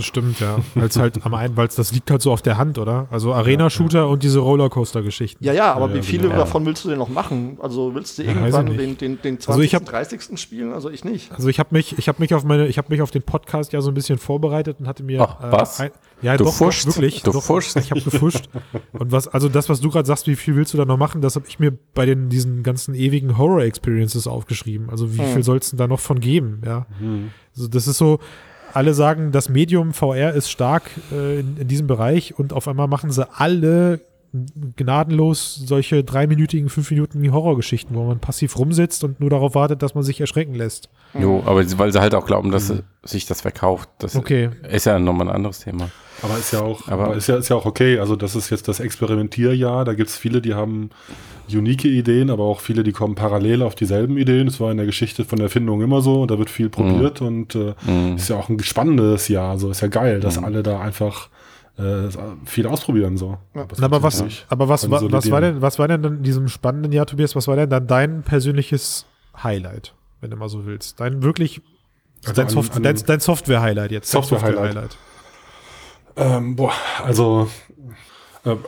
Das 0.00 0.06
stimmt, 0.06 0.40
ja. 0.40 0.56
Weil 0.74 0.86
es 0.86 0.96
halt 0.96 1.24
am 1.26 1.34
einen, 1.34 1.58
weil 1.58 1.68
das 1.68 1.92
liegt 1.92 2.10
halt 2.10 2.22
so 2.22 2.32
auf 2.32 2.40
der 2.40 2.56
Hand, 2.56 2.78
oder? 2.78 3.06
Also 3.10 3.34
Arena-Shooter 3.34 4.08
und 4.08 4.22
diese 4.22 4.38
Rollercoaster-Geschichten. 4.38 5.44
Ja, 5.44 5.52
ja, 5.52 5.74
aber 5.74 5.88
Ja, 5.88 5.92
wie 5.92 5.96
ja, 5.98 6.02
viele 6.02 6.22
genau. 6.24 6.36
davon 6.36 6.64
willst 6.64 6.84
du 6.84 6.88
denn 6.88 6.96
noch 6.98 7.10
machen? 7.10 7.58
Also 7.60 7.94
willst 7.94 8.16
du 8.18 8.22
Ja, 8.22 8.30
irgendwann 8.32 8.64
den, 8.66 8.96
den, 8.96 9.20
den 9.20 9.38
20., 9.40 9.48
Also 9.50 9.60
ich 9.60 9.74
hab- 9.74 9.84
30. 9.84 10.38
spielen? 10.40 10.72
Also 10.72 10.88
ich 10.88 11.04
nicht. 11.04 11.30
Also 11.32 11.48
ich 11.48 11.58
habe 11.58 11.68
mich, 11.72 11.98
ich 11.98 12.08
habe 12.08 12.20
mich 12.22 12.32
auf 12.32 12.44
meine, 12.44 12.66
ich 12.66 12.78
habe 12.78 12.88
mich 12.90 13.02
auf 13.02 13.10
den 13.10 13.22
Podcast 13.22 13.72
ja 13.74 13.82
so 13.82 13.90
ein 13.90 13.94
bisschen 13.94 14.18
vorbereitet 14.18 14.80
und 14.80 14.88
hatte 14.88 15.02
mir. 15.02 15.20
Ach, 15.20 15.36
was? 15.52 15.80
ein, 15.80 15.90
ja, 16.22 16.36
Du 16.38 16.44
doch, 16.44 16.58
doch, 16.58 16.86
wirklich. 16.86 17.22
Du 17.22 17.32
doch, 17.32 17.42
fuschst. 17.42 17.76
Ich 17.76 17.90
habe 17.90 18.00
gefuscht. 18.00 18.48
Und 18.92 19.12
was, 19.12 19.28
also 19.28 19.48
das, 19.50 19.68
was 19.68 19.80
du 19.80 19.90
gerade 19.90 20.06
sagst, 20.06 20.26
wie 20.26 20.36
viel 20.36 20.56
willst 20.56 20.72
du 20.72 20.78
da 20.78 20.84
noch 20.86 20.96
machen, 20.98 21.20
das 21.20 21.36
habe 21.36 21.46
ich 21.48 21.58
mir 21.58 21.72
bei 21.94 22.06
den 22.06 22.28
diesen 22.30 22.62
ganzen 22.62 22.94
ewigen 22.94 23.36
Horror-Experiences 23.38 24.26
aufgeschrieben. 24.26 24.88
Also 24.90 25.14
wie 25.14 25.18
Hm. 25.18 25.32
viel 25.34 25.42
soll 25.42 25.58
es 25.58 25.70
denn 25.70 25.78
da 25.78 25.86
noch 25.86 26.00
von 26.00 26.20
geben? 26.20 26.62
Ja. 26.64 26.86
Also 27.54 27.68
das 27.68 27.86
ist 27.86 27.98
so. 27.98 28.18
Alle 28.74 28.94
sagen, 28.94 29.32
das 29.32 29.48
Medium 29.48 29.92
VR 29.92 30.32
ist 30.34 30.50
stark 30.50 30.90
äh, 31.12 31.40
in, 31.40 31.56
in 31.58 31.68
diesem 31.68 31.86
Bereich 31.86 32.38
und 32.38 32.52
auf 32.52 32.68
einmal 32.68 32.88
machen 32.88 33.10
sie 33.10 33.26
alle 33.32 34.00
gnadenlos 34.76 35.56
solche 35.66 36.04
dreiminütigen, 36.04 36.68
fünfminütigen 36.68 37.32
Horrorgeschichten, 37.32 37.96
wo 37.96 38.04
man 38.04 38.20
passiv 38.20 38.56
rumsitzt 38.58 39.02
und 39.02 39.18
nur 39.20 39.28
darauf 39.30 39.54
wartet, 39.56 39.82
dass 39.82 39.94
man 39.94 40.04
sich 40.04 40.20
erschrecken 40.20 40.54
lässt. 40.54 40.88
Jo, 41.18 41.42
aber 41.46 41.64
weil 41.78 41.92
sie 41.92 42.00
halt 42.00 42.14
auch 42.14 42.26
glauben, 42.26 42.52
dass 42.52 42.72
sich 43.02 43.26
das 43.26 43.40
verkauft. 43.40 43.88
Das 43.98 44.14
Okay. 44.14 44.50
ist 44.70 44.86
ja 44.86 44.98
nochmal 45.00 45.28
ein 45.28 45.34
anderes 45.34 45.60
Thema. 45.60 45.90
Aber 46.22 46.36
ist 46.38 46.52
ja 46.52 46.60
auch, 46.60 46.86
Aber- 46.88 47.06
aber 47.06 47.16
ist 47.16 47.26
ja, 47.26 47.36
ist 47.38 47.48
ja 47.48 47.56
auch 47.56 47.66
okay. 47.66 47.98
Also 47.98 48.14
das 48.14 48.36
ist 48.36 48.50
jetzt 48.50 48.68
das 48.68 48.78
Experimentierjahr. 48.78 49.84
Da 49.84 49.94
gibt 49.94 50.10
es 50.10 50.16
viele, 50.16 50.40
die 50.40 50.54
haben 50.54 50.90
unique 51.54 51.84
Ideen, 51.84 52.30
aber 52.30 52.44
auch 52.44 52.60
viele, 52.60 52.82
die 52.82 52.92
kommen 52.92 53.14
parallel 53.14 53.62
auf 53.62 53.74
dieselben 53.74 54.16
Ideen. 54.18 54.46
Das 54.46 54.60
war 54.60 54.70
in 54.70 54.76
der 54.76 54.86
Geschichte 54.86 55.24
von 55.24 55.36
der 55.38 55.46
Erfindung 55.46 55.80
immer 55.82 56.00
so 56.02 56.22
und 56.22 56.30
da 56.30 56.38
wird 56.38 56.50
viel 56.50 56.68
probiert 56.68 57.20
und 57.20 57.54
äh, 57.54 57.74
Mhm. 57.86 58.16
ist 58.16 58.28
ja 58.28 58.36
auch 58.36 58.48
ein 58.48 58.58
spannendes 58.60 59.28
Jahr. 59.28 59.58
So 59.58 59.70
ist 59.70 59.80
ja 59.80 59.88
geil, 59.88 60.20
dass 60.20 60.38
alle 60.38 60.62
da 60.62 60.80
einfach 60.80 61.28
äh, 61.78 62.08
viel 62.44 62.66
ausprobieren. 62.66 63.16
So. 63.16 63.38
Na, 63.54 63.66
aber 63.80 64.02
was, 64.02 64.22
aber 64.48 64.68
was, 64.68 64.90
wa- 64.90 64.94
was 64.94 65.00
Konsolidieren. 65.00 65.32
war 65.32 65.40
denn, 65.40 65.62
was 65.62 65.78
war 65.78 65.88
denn 65.88 66.04
in 66.04 66.22
diesem 66.22 66.48
spannenden 66.48 66.92
Jahr, 66.92 67.06
Tobias, 67.06 67.34
was 67.36 67.48
war 67.48 67.56
denn 67.56 67.70
dann 67.70 67.86
dein 67.86 68.22
persönliches 68.22 69.06
Highlight, 69.42 69.94
wenn 70.20 70.30
du 70.30 70.36
mal 70.36 70.48
so 70.50 70.66
willst? 70.66 71.00
Dein 71.00 71.22
wirklich, 71.22 71.62
Also 72.26 72.34
dein, 72.42 72.48
Soft 72.50 72.84
dein, 72.84 72.96
dein 73.06 73.20
Software-Highlight 73.20 73.92
jetzt. 73.92 74.10
Software-Highlight. 74.10 74.98
Ähm, 76.16 76.56
boah, 76.56 76.72
also, 77.04 77.48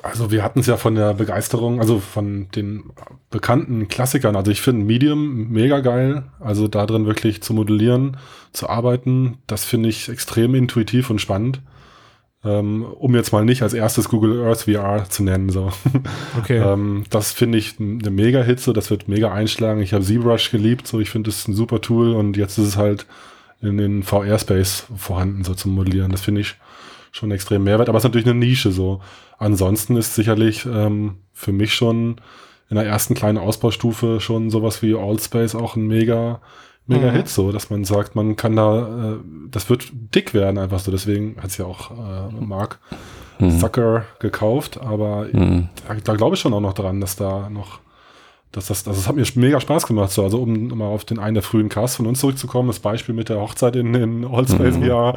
also 0.03 0.31
wir 0.31 0.43
hatten 0.43 0.61
es 0.61 0.67
ja 0.67 0.77
von 0.77 0.95
der 0.95 1.15
Begeisterung, 1.15 1.81
also 1.81 1.99
von 1.99 2.49
den 2.51 2.91
bekannten 3.31 3.89
Klassikern. 3.89 4.37
Also 4.37 4.51
ich 4.51 4.61
finde 4.61 4.85
Medium 4.85 5.49
mega 5.51 5.81
geil. 5.81 6.25
Also 6.41 6.69
da 6.69 6.85
drin 6.85 7.07
wirklich 7.07 7.43
zu 7.43 7.55
modellieren, 7.55 8.19
zu 8.53 8.69
arbeiten, 8.69 9.39
das 9.47 9.65
finde 9.65 9.89
ich 9.89 10.09
extrem 10.09 10.55
intuitiv 10.55 11.09
und 11.09 11.21
spannend. 11.21 11.63
Ähm, 12.45 12.85
um 12.85 13.15
jetzt 13.15 13.33
mal 13.33 13.45
nicht 13.45 13.63
als 13.63 13.73
erstes 13.73 14.09
Google 14.09 14.45
Earth 14.45 14.63
VR 14.63 15.09
zu 15.09 15.23
nennen. 15.23 15.49
So. 15.49 15.71
Okay. 16.39 16.59
Ähm, 16.59 17.05
das 17.09 17.33
finde 17.33 17.59
ich 17.59 17.79
eine 17.79 18.11
mega 18.11 18.43
Hitze, 18.43 18.73
das 18.73 18.91
wird 18.91 19.07
mega 19.07 19.33
einschlagen. 19.33 19.81
Ich 19.81 19.93
habe 19.95 20.05
ZBrush 20.05 20.51
geliebt, 20.51 20.87
so 20.89 20.99
ich 20.99 21.11
finde 21.11 21.31
es 21.31 21.47
ein 21.47 21.55
super 21.55 21.81
Tool 21.81 22.15
und 22.15 22.37
jetzt 22.37 22.59
ist 22.59 22.67
es 22.67 22.77
halt 22.77 23.07
in 23.61 23.79
den 23.79 24.03
VR-Space 24.03 24.87
vorhanden, 24.97 25.45
so 25.45 25.55
zum 25.55 25.75
Modellieren. 25.75 26.11
Das 26.11 26.23
finde 26.23 26.41
ich 26.41 26.57
schon 27.13 27.31
extrem 27.31 27.63
Mehrwert, 27.63 27.89
aber 27.89 27.99
es 27.99 28.03
ist 28.05 28.09
natürlich 28.09 28.27
eine 28.27 28.39
Nische 28.39 28.73
so. 28.73 29.01
Ansonsten 29.39 29.97
ist 29.97 30.15
sicherlich 30.15 30.67
ähm, 30.67 31.17
für 31.33 31.53
mich 31.53 31.75
schon 31.75 32.17
in 32.71 32.77
der 32.77 32.87
ersten 32.87 33.15
kleinen 33.15 33.39
Ausbaustufe 33.39 34.19
schon 34.21 34.51
sowas 34.51 34.83
wie 34.83 34.95
Allspace 34.97 35.55
auch 35.55 35.77
ein 35.77 35.87
mega, 35.87 36.41
mega 36.87 37.11
Mhm. 37.11 37.17
Hit, 37.17 37.29
so, 37.29 37.53
dass 37.53 37.69
man 37.71 37.85
sagt, 37.85 38.15
man 38.17 38.35
kann 38.37 38.57
da, 38.57 39.13
äh, 39.13 39.17
das 39.51 39.69
wird 39.69 39.91
dick 40.15 40.33
werden 40.33 40.57
einfach 40.59 40.79
so. 40.81 40.91
Deswegen 40.91 41.37
hat 41.37 41.51
es 41.51 41.59
ja 41.59 41.67
auch 41.67 41.91
äh, 41.91 42.33
Mark 42.41 42.81
Mhm. 43.39 43.59
Zucker 43.59 44.05
gekauft, 44.21 44.81
aber 44.81 45.27
Mhm. 45.33 45.69
da, 45.87 45.95
da 46.03 46.15
glaube 46.15 46.37
ich 46.37 46.41
schon 46.41 46.55
auch 46.55 46.61
noch 46.61 46.75
dran, 46.75 47.01
dass 47.01 47.17
da 47.17 47.51
noch, 47.51 47.81
dass 48.53 48.67
das, 48.67 48.87
also 48.87 49.01
es 49.01 49.09
hat 49.09 49.17
mir 49.17 49.25
mega 49.35 49.61
Spaß 49.61 49.87
gemacht. 49.87 50.11
So, 50.11 50.23
also 50.23 50.39
um 50.41 50.69
mal 50.69 50.87
auf 50.87 51.05
den 51.05 51.19
einen 51.19 51.35
der 51.35 51.43
frühen 51.43 51.69
Casts 51.69 51.97
von 51.97 52.07
uns 52.07 52.21
zurückzukommen, 52.21 52.69
das 52.69 52.79
Beispiel 52.81 53.15
mit 53.15 53.29
der 53.29 53.41
Hochzeit 53.41 53.77
in, 53.77 53.95
in 53.95 54.25
Allspace 54.25 54.77
Mhm. 54.77 54.85
VR, 54.85 55.15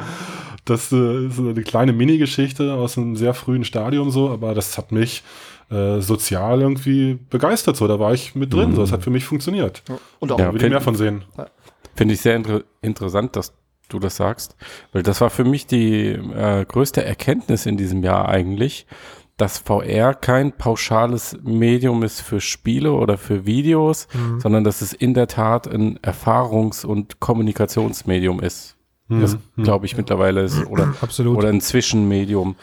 das 0.64 0.90
äh, 0.92 1.26
ist 1.26 1.38
eine 1.38 1.54
kleine 1.62 1.92
Mini-Geschichte 1.92 2.72
aus 2.74 2.98
einem 2.98 3.14
sehr 3.16 3.34
frühen 3.34 3.62
Stadium 3.64 4.10
so, 4.10 4.30
aber 4.30 4.54
das 4.54 4.76
hat 4.78 4.90
mich 4.90 5.22
äh, 5.70 6.00
sozial 6.00 6.60
irgendwie 6.62 7.18
begeistert. 7.30 7.76
So, 7.76 7.86
da 7.86 7.98
war 8.00 8.14
ich 8.14 8.34
mit 8.34 8.52
drin. 8.52 8.70
Mhm. 8.70 8.74
So, 8.76 8.80
das 8.82 8.92
hat 8.92 9.02
für 9.04 9.10
mich 9.10 9.24
funktioniert. 9.24 9.82
Und 10.18 10.32
auch 10.32 10.38
Ja. 10.38 10.48
Will 10.48 10.56
ich 10.56 10.60
find- 10.62 10.72
mehr 10.72 10.80
von 10.80 10.94
sehen. 10.96 11.22
Finde 11.94 12.14
ich 12.14 12.20
sehr 12.20 12.36
inter 12.36 12.62
interessant, 12.82 13.36
dass 13.36 13.52
du 13.88 13.98
das 13.98 14.16
sagst, 14.16 14.56
weil 14.92 15.02
das 15.02 15.20
war 15.20 15.30
für 15.30 15.44
mich 15.44 15.66
die 15.66 16.06
äh, 16.08 16.64
größte 16.64 17.04
Erkenntnis 17.04 17.66
in 17.66 17.76
diesem 17.76 18.02
Jahr 18.02 18.28
eigentlich, 18.28 18.86
dass 19.36 19.58
VR 19.58 20.14
kein 20.14 20.52
pauschales 20.52 21.36
Medium 21.42 22.02
ist 22.02 22.20
für 22.22 22.40
Spiele 22.40 22.92
oder 22.92 23.18
für 23.18 23.44
Videos, 23.46 24.08
Mhm. 24.14 24.40
sondern 24.40 24.64
dass 24.64 24.80
es 24.80 24.92
in 24.92 25.12
der 25.14 25.26
Tat 25.26 25.66
ein 25.68 25.98
Erfahrungs- 25.98 26.84
und 26.86 27.20
Kommunikationsmedium 27.20 28.40
ist. 28.40 28.76
Das 29.08 29.36
Mhm. 29.56 29.62
glaube 29.62 29.86
ich 29.86 29.96
mittlerweile 29.96 30.42
ist 30.42 30.66
oder 30.66 30.94
Absolut. 31.00 31.36
oder 31.38 31.48
ein 31.48 31.60
Zwischenmedium, 31.60 32.56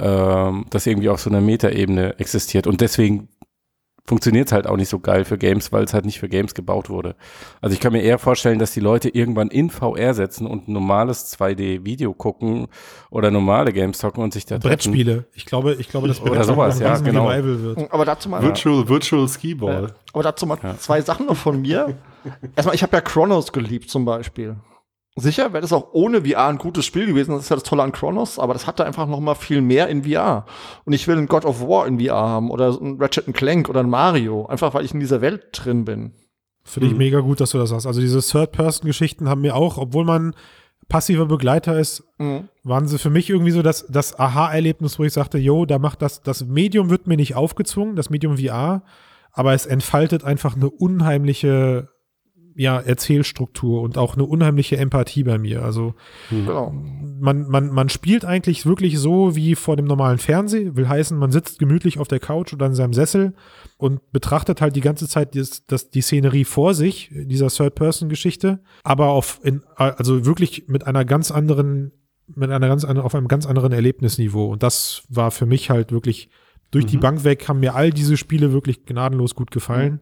ähm, 0.00 0.64
das 0.70 0.86
irgendwie 0.86 1.08
auf 1.08 1.20
so 1.20 1.28
einer 1.30 1.40
Metaebene 1.40 2.18
existiert. 2.20 2.66
Und 2.68 2.80
deswegen 2.80 3.28
funktioniert 4.08 4.46
es 4.46 4.52
halt 4.52 4.66
auch 4.66 4.76
nicht 4.76 4.88
so 4.88 4.98
geil 4.98 5.24
für 5.26 5.36
Games, 5.36 5.70
weil 5.70 5.84
es 5.84 5.92
halt 5.92 6.06
nicht 6.06 6.18
für 6.18 6.28
Games 6.28 6.54
gebaut 6.54 6.88
wurde. 6.88 7.14
Also 7.60 7.74
ich 7.74 7.80
kann 7.80 7.92
mir 7.92 8.00
eher 8.00 8.18
vorstellen, 8.18 8.58
dass 8.58 8.72
die 8.72 8.80
Leute 8.80 9.10
irgendwann 9.10 9.48
in 9.48 9.68
VR 9.68 10.14
setzen 10.14 10.46
und 10.46 10.66
ein 10.66 10.72
normales 10.72 11.38
2D-Video 11.38 12.14
gucken 12.14 12.68
oder 13.10 13.30
normale 13.30 13.72
Games 13.72 13.98
zocken 13.98 14.24
und 14.24 14.32
sich 14.32 14.46
da 14.46 14.58
treffen. 14.58 14.68
Brettspiele. 14.68 15.26
Ich 15.34 15.44
glaube, 15.44 15.74
ich 15.74 15.90
glaube, 15.90 16.08
dass 16.08 16.22
Oder 16.22 16.44
sowas, 16.44 16.80
ein 16.80 16.82
ja, 16.82 16.98
genau. 16.98 17.28
Revival 17.28 17.62
wird. 17.62 17.92
Aber 17.92 18.06
dazu 18.06 18.30
mal, 18.30 18.42
Virtual, 18.42 18.88
Virtual 18.88 19.28
Skiball. 19.28 19.92
aber 20.12 20.22
dazu 20.22 20.46
mal 20.46 20.58
zwei 20.78 21.02
Sachen 21.02 21.26
noch 21.26 21.36
von 21.36 21.60
mir. 21.60 21.94
Erstmal, 22.56 22.74
ich 22.74 22.82
habe 22.82 22.96
ja 22.96 23.02
Chronos 23.02 23.52
geliebt 23.52 23.90
zum 23.90 24.06
Beispiel. 24.06 24.56
Sicher 25.20 25.52
wäre 25.52 25.62
das 25.62 25.72
auch 25.72 25.88
ohne 25.92 26.24
VR 26.24 26.46
ein 26.48 26.58
gutes 26.58 26.84
Spiel 26.84 27.06
gewesen. 27.06 27.32
Das 27.32 27.42
ist 27.44 27.48
ja 27.48 27.56
das 27.56 27.62
Tolle 27.64 27.82
an 27.82 27.92
Chronos, 27.92 28.38
aber 28.38 28.52
das 28.52 28.66
hatte 28.66 28.84
einfach 28.84 29.06
noch 29.06 29.20
mal 29.20 29.34
viel 29.34 29.60
mehr 29.60 29.88
in 29.88 30.04
VR. 30.04 30.44
Und 30.84 30.92
ich 30.92 31.06
will 31.08 31.16
ein 31.18 31.26
God 31.26 31.44
of 31.44 31.60
War 31.60 31.86
in 31.86 31.98
VR 32.00 32.14
haben 32.16 32.50
oder 32.50 32.76
ein 32.80 32.96
Ratchet 33.00 33.32
Clank 33.34 33.68
oder 33.68 33.80
ein 33.80 33.90
Mario, 33.90 34.46
einfach 34.46 34.74
weil 34.74 34.84
ich 34.84 34.92
in 34.94 35.00
dieser 35.00 35.20
Welt 35.20 35.48
drin 35.52 35.84
bin. 35.84 36.12
Finde 36.64 36.86
ich 36.88 36.92
Mhm. 36.92 36.98
mega 36.98 37.20
gut, 37.20 37.40
dass 37.40 37.50
du 37.50 37.58
das 37.58 37.70
sagst. 37.70 37.86
Also 37.86 38.00
diese 38.00 38.20
Third-Person-Geschichten 38.20 39.28
haben 39.28 39.40
mir 39.40 39.54
auch, 39.56 39.78
obwohl 39.78 40.04
man 40.04 40.34
passiver 40.88 41.26
Begleiter 41.26 41.78
ist, 41.78 42.04
Mhm. 42.18 42.48
waren 42.64 42.88
sie 42.88 42.98
für 42.98 43.10
mich 43.10 43.28
irgendwie 43.30 43.50
so 43.50 43.62
das, 43.62 43.86
das 43.88 44.18
Aha-Erlebnis, 44.18 44.98
wo 44.98 45.04
ich 45.04 45.12
sagte, 45.12 45.38
yo, 45.38 45.64
da 45.66 45.78
macht 45.78 46.02
das, 46.02 46.22
das 46.22 46.44
Medium 46.46 46.90
wird 46.90 47.06
mir 47.06 47.16
nicht 47.16 47.34
aufgezwungen, 47.36 47.94
das 47.96 48.10
Medium 48.10 48.36
VR, 48.38 48.82
aber 49.32 49.52
es 49.54 49.66
entfaltet 49.66 50.24
einfach 50.24 50.56
eine 50.56 50.68
unheimliche 50.70 51.88
ja, 52.58 52.80
Erzählstruktur 52.80 53.82
und 53.82 53.96
auch 53.98 54.14
eine 54.14 54.24
unheimliche 54.24 54.76
Empathie 54.78 55.22
bei 55.22 55.38
mir. 55.38 55.62
Also 55.62 55.94
Genau. 56.28 56.74
man, 57.20 57.48
man, 57.48 57.70
man 57.70 57.88
spielt 57.88 58.24
eigentlich 58.24 58.66
wirklich 58.66 58.98
so 58.98 59.36
wie 59.36 59.54
vor 59.54 59.76
dem 59.76 59.84
normalen 59.84 60.18
Fernsehen. 60.18 60.74
Will 60.76 60.88
heißen, 60.88 61.16
man 61.16 61.30
sitzt 61.30 61.60
gemütlich 61.60 62.00
auf 62.00 62.08
der 62.08 62.18
Couch 62.18 62.52
oder 62.52 62.66
in 62.66 62.74
seinem 62.74 62.94
Sessel 62.94 63.34
und 63.76 64.10
betrachtet 64.10 64.60
halt 64.60 64.74
die 64.74 64.80
ganze 64.80 65.06
Zeit 65.06 65.36
das, 65.36 65.66
das, 65.66 65.90
die 65.90 66.00
Szenerie 66.00 66.44
vor 66.44 66.74
sich, 66.74 67.12
dieser 67.12 67.46
Third-Person-Geschichte, 67.46 68.58
aber 68.82 69.10
auf 69.10 69.38
in, 69.44 69.62
also 69.76 70.26
wirklich 70.26 70.64
mit 70.66 70.84
einer 70.84 71.04
ganz 71.04 71.30
anderen, 71.30 71.92
mit 72.26 72.50
einer 72.50 72.66
ganz 72.66 72.84
anderen, 72.84 73.06
auf 73.06 73.14
einem 73.14 73.28
ganz 73.28 73.46
anderen 73.46 73.70
Erlebnisniveau. 73.70 74.50
Und 74.50 74.64
das 74.64 75.04
war 75.08 75.30
für 75.30 75.46
mich 75.46 75.70
halt 75.70 75.92
wirklich 75.92 76.28
durch 76.70 76.86
die 76.86 76.96
Mhm. 76.96 77.00
Bank 77.00 77.24
weg, 77.24 77.48
haben 77.48 77.60
mir 77.60 77.74
all 77.74 77.90
diese 77.90 78.16
Spiele 78.16 78.52
wirklich 78.52 78.84
gnadenlos 78.84 79.34
gut 79.34 79.50
gefallen. 79.50 80.00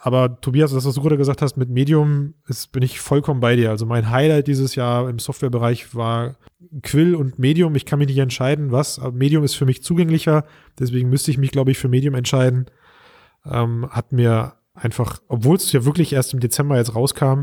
Aber 0.00 0.40
Tobias, 0.40 0.72
das, 0.72 0.86
was 0.86 0.94
du 0.94 1.02
gerade 1.02 1.18
gesagt 1.18 1.42
hast 1.42 1.56
mit 1.56 1.68
Medium, 1.68 2.34
ist, 2.48 2.72
bin 2.72 2.82
ich 2.82 2.98
vollkommen 3.00 3.40
bei 3.40 3.54
dir. 3.54 3.70
Also 3.70 3.86
mein 3.86 4.10
Highlight 4.10 4.46
dieses 4.46 4.74
Jahr 4.74 5.08
im 5.08 5.18
Softwarebereich 5.18 5.94
war 5.94 6.36
Quill 6.82 7.14
und 7.14 7.38
Medium. 7.38 7.74
Ich 7.76 7.84
kann 7.84 7.98
mich 7.98 8.08
nicht 8.08 8.18
entscheiden, 8.18 8.72
was. 8.72 8.98
Aber 8.98 9.12
Medium 9.12 9.44
ist 9.44 9.54
für 9.54 9.66
mich 9.66 9.82
zugänglicher. 9.82 10.44
Deswegen 10.78 11.10
müsste 11.10 11.30
ich 11.30 11.38
mich, 11.38 11.50
glaube 11.50 11.70
ich, 11.70 11.78
für 11.78 11.88
Medium 11.88 12.14
entscheiden. 12.14 12.66
Ähm, 13.44 13.88
hat 13.90 14.10
mir 14.12 14.54
einfach, 14.74 15.20
obwohl 15.28 15.56
es 15.56 15.70
ja 15.72 15.84
wirklich 15.84 16.12
erst 16.12 16.32
im 16.34 16.40
Dezember 16.40 16.76
jetzt 16.76 16.94
rauskam, 16.96 17.42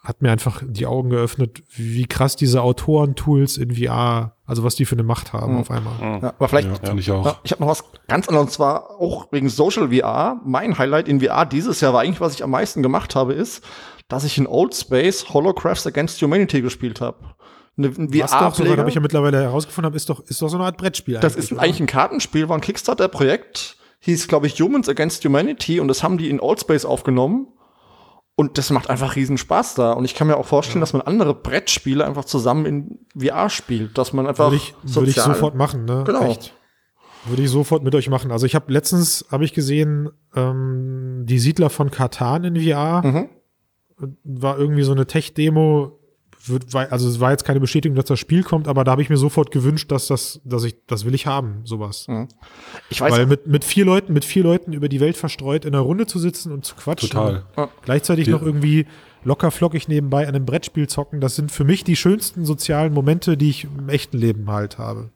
hat 0.00 0.20
mir 0.20 0.32
einfach 0.32 0.62
die 0.66 0.86
Augen 0.86 1.10
geöffnet, 1.10 1.62
wie 1.76 2.06
krass 2.06 2.34
diese 2.34 2.62
Autoren-Tools 2.62 3.56
in 3.56 3.76
VR, 3.76 4.36
also 4.52 4.64
was 4.64 4.74
die 4.76 4.84
für 4.84 4.94
eine 4.96 5.02
Macht 5.02 5.32
haben 5.32 5.54
Mhm. 5.54 5.60
auf 5.60 5.70
einmal. 5.70 5.94
Ja, 6.22 6.28
aber 6.38 6.48
vielleicht 6.48 6.68
Ja, 6.68 6.74
finde 6.74 7.00
ich 7.00 7.10
auch. 7.10 7.38
Ich 7.42 7.52
habe 7.52 7.62
noch 7.62 7.70
was 7.70 7.84
ganz 8.06 8.28
anderes, 8.28 8.48
und 8.48 8.52
zwar 8.52 8.90
auch 9.00 9.26
wegen 9.32 9.48
Social 9.48 9.88
VR. 9.90 10.40
Mein 10.44 10.76
Highlight 10.76 11.08
in 11.08 11.20
VR 11.22 11.46
dieses 11.46 11.80
Jahr 11.80 11.94
war 11.94 12.02
eigentlich, 12.02 12.20
was 12.20 12.34
ich 12.34 12.44
am 12.44 12.50
meisten 12.50 12.82
gemacht 12.82 13.14
habe, 13.16 13.32
ist, 13.32 13.64
dass 14.08 14.24
ich 14.24 14.36
in 14.36 14.46
Old 14.46 14.74
Space 14.74 15.30
Holocrafts 15.32 15.86
Against 15.86 16.20
Humanity 16.20 16.60
gespielt 16.60 17.00
habe. 17.00 17.16
Eine 17.78 17.88
doch, 17.88 18.54
soweit 18.54 18.76
habe 18.78 18.90
ich 18.90 18.94
ja 18.94 19.00
mittlerweile 19.00 19.40
herausgefunden 19.40 19.86
habe, 19.86 19.96
ist 19.96 20.10
doch, 20.10 20.20
ist 20.26 20.42
doch 20.42 20.48
so 20.48 20.56
eine 20.58 20.66
Art 20.66 20.76
Brettspiel. 20.76 21.18
Das 21.20 21.34
ist 21.36 21.50
eigentlich 21.58 21.80
ein 21.80 21.86
Kartenspiel, 21.86 22.50
war 22.50 22.58
ein 22.58 22.60
Kickstarter-Projekt, 22.60 23.78
hieß, 24.00 24.28
glaube 24.28 24.46
ich, 24.46 24.60
Humans 24.60 24.88
Against 24.90 25.24
Humanity 25.24 25.80
und 25.80 25.88
das 25.88 26.02
haben 26.02 26.18
die 26.18 26.28
in 26.28 26.40
Old 26.40 26.60
Space 26.60 26.84
aufgenommen. 26.84 27.46
Und 28.34 28.56
das 28.56 28.70
macht 28.70 28.88
einfach 28.88 29.14
riesen 29.16 29.36
Spaß 29.36 29.74
da. 29.74 29.92
Und 29.92 30.04
ich 30.04 30.14
kann 30.14 30.26
mir 30.26 30.36
auch 30.36 30.46
vorstellen, 30.46 30.80
dass 30.80 30.94
man 30.94 31.02
andere 31.02 31.34
Brettspiele 31.34 32.04
einfach 32.04 32.24
zusammen 32.24 32.66
in 32.66 32.98
VR 33.16 33.50
spielt, 33.50 33.98
dass 33.98 34.12
man 34.12 34.26
einfach 34.26 34.46
Würde 34.46 34.56
ich, 34.56 34.74
würde 34.84 35.10
ich 35.10 35.16
sofort 35.16 35.54
machen, 35.54 35.84
ne? 35.84 36.04
Genau. 36.06 36.24
Echt. 36.24 36.54
Würde 37.26 37.42
ich 37.42 37.50
sofort 37.50 37.84
mit 37.84 37.94
euch 37.94 38.08
machen. 38.08 38.32
Also 38.32 38.46
ich 38.46 38.54
habe 38.54 38.72
letztens, 38.72 39.26
habe 39.30 39.44
ich 39.44 39.52
gesehen, 39.52 40.10
ähm, 40.34 41.22
die 41.24 41.38
Siedler 41.38 41.70
von 41.70 41.90
Katan 41.90 42.44
in 42.44 42.56
VR. 42.56 43.02
Mhm. 43.04 43.28
War 44.24 44.58
irgendwie 44.58 44.82
so 44.82 44.92
eine 44.92 45.06
Tech-Demo. 45.06 45.98
Wird- 46.46 46.74
Also 46.74 47.08
es 47.08 47.20
war 47.20 47.30
jetzt 47.30 47.44
keine 47.44 47.60
Bestätigung, 47.60 47.94
dass 47.94 48.06
das 48.06 48.18
Spiel 48.18 48.42
kommt, 48.42 48.66
aber 48.68 48.82
da 48.84 48.90
habe 48.92 49.02
ich 49.02 49.08
mir 49.10 49.16
sofort 49.16 49.50
gewünscht, 49.52 49.90
dass 49.92 50.08
das, 50.08 50.40
dass 50.44 50.64
ich, 50.64 50.74
das 50.86 51.04
will 51.04 51.14
ich 51.14 51.26
haben, 51.26 51.60
sowas. 51.64 52.06
Ich 52.90 53.00
weiß, 53.00 53.12
Weil 53.12 53.26
mit, 53.26 53.46
mit 53.46 53.64
vier 53.64 53.84
Leuten, 53.84 54.12
mit 54.12 54.24
vier 54.24 54.42
Leuten 54.42 54.72
über 54.72 54.88
die 54.88 55.00
Welt 55.00 55.16
verstreut 55.16 55.64
in 55.64 55.74
einer 55.74 55.82
Runde 55.82 56.06
zu 56.06 56.18
sitzen 56.18 56.50
und 56.52 56.64
zu 56.64 56.74
quatschen. 56.74 57.10
Total. 57.10 57.44
Gleichzeitig 57.82 58.24
Die- 58.24 58.30
noch 58.32 58.42
irgendwie 58.42 58.86
locker 59.24 59.50
flockig 59.52 59.86
nebenbei 59.86 60.26
an 60.26 60.34
einem 60.34 60.44
Brettspiel 60.46 60.88
zocken. 60.88 61.20
Das 61.20 61.36
sind 61.36 61.52
für 61.52 61.62
mich 61.64 61.84
die 61.84 61.94
schönsten 61.94 62.44
sozialen 62.44 62.92
Momente, 62.92 63.36
die 63.36 63.50
ich 63.50 63.64
im 63.64 63.88
echten 63.88 64.18
Leben 64.18 64.50
halt 64.50 64.78
habe. 64.78 65.10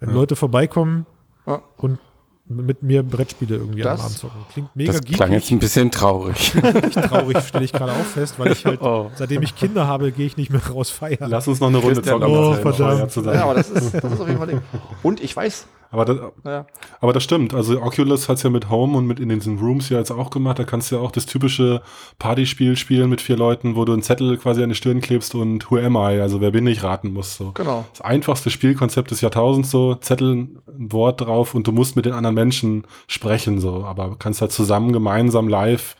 Wenn 0.00 0.10
Leute 0.12 0.34
vorbeikommen 0.34 1.06
Ja. 1.46 1.62
und 1.76 1.98
mit 2.46 2.82
mir 2.82 3.02
Brettspiele 3.02 3.56
irgendwie 3.56 3.82
Das- 3.82 4.00
am 4.00 4.06
Abend 4.06 4.18
zocken. 4.18 4.40
Klingt 4.52 4.76
mega 4.76 4.92
Das 4.92 5.00
klang 5.02 5.32
jetzt 5.32 5.50
ein 5.50 5.58
bisschen 5.58 5.90
traurig. 5.90 6.52
traurig, 6.92 7.38
stelle 7.38 7.64
ich 7.64 7.72
gerade 7.72 7.92
auch 7.92 8.04
fest, 8.04 8.38
weil 8.38 8.52
ich 8.52 8.64
halt, 8.66 8.82
Oh. 8.82 9.10
seitdem 9.14 9.42
ich 9.42 9.56
Kinder 9.56 9.86
habe, 9.86 10.12
gehe 10.12 10.26
ich 10.26 10.36
nicht 10.36 10.50
mehr 10.50 10.60
raus 10.66 10.90
feiern. 10.90 11.30
Lass 11.30 11.48
uns 11.48 11.60
noch 11.60 11.68
eine 11.68 11.78
Runde 11.78 12.02
zocken. 12.02 12.28
oh, 12.28 12.52
verdammt. 12.54 13.16
ja, 13.16 13.44
aber 13.44 13.54
das 13.54 13.70
ist, 13.70 13.94
das 13.94 14.12
ist 14.12 14.20
auf 14.20 14.26
jeden 14.28 14.38
Fall 14.38 14.48
Ding. 14.48 14.60
Und 15.02 15.22
ich 15.22 15.34
weiß, 15.34 15.66
Aber 15.90 16.04
das, 16.04 16.18
ja, 16.44 16.66
aber 17.00 17.12
das 17.12 17.22
stimmt. 17.22 17.54
Also 17.54 17.80
Oculus 17.80 18.28
hat 18.28 18.38
es 18.38 18.42
ja 18.42 18.50
mit 18.50 18.68
Home 18.68 18.98
und 18.98 19.06
mit 19.06 19.20
in 19.20 19.28
diesen 19.28 19.58
Rooms 19.58 19.88
ja 19.88 19.98
jetzt 19.98 20.10
auch 20.10 20.30
gemacht. 20.30 20.58
Da 20.58 20.64
kannst 20.64 20.90
du 20.90 20.96
ja 20.96 21.00
auch 21.00 21.12
das 21.12 21.26
typische 21.26 21.82
Partyspiel 22.18 22.76
spielen 22.76 23.10
mit 23.10 23.20
vier 23.20 23.36
Leuten, 23.36 23.76
wo 23.76 23.84
du 23.84 23.92
einen 23.92 24.02
Zettel 24.02 24.36
quasi 24.36 24.62
an 24.62 24.70
die 24.70 24.74
Stirn 24.74 25.00
klebst 25.00 25.34
und 25.34 25.70
Who 25.70 25.78
am 25.78 25.96
I? 25.96 26.20
Also 26.20 26.40
wer 26.40 26.50
bin 26.50 26.66
ich 26.66 26.82
raten 26.82 27.12
musst. 27.12 27.36
So. 27.36 27.52
genau. 27.52 27.84
Das 27.92 28.00
einfachste 28.00 28.50
Spielkonzept 28.50 29.10
des 29.10 29.20
Jahrtausends 29.20 29.70
so, 29.70 29.94
Zettel, 29.94 30.32
ein 30.32 30.92
Wort 30.92 31.20
drauf 31.20 31.54
und 31.54 31.66
du 31.66 31.72
musst 31.72 31.96
mit 31.96 32.06
den 32.06 32.12
anderen 32.12 32.34
Menschen 32.34 32.86
sprechen 33.06 33.60
so, 33.60 33.84
aber 33.84 34.16
kannst 34.18 34.40
halt 34.40 34.52
zusammen, 34.52 34.92
gemeinsam, 34.92 35.48
live 35.48 35.96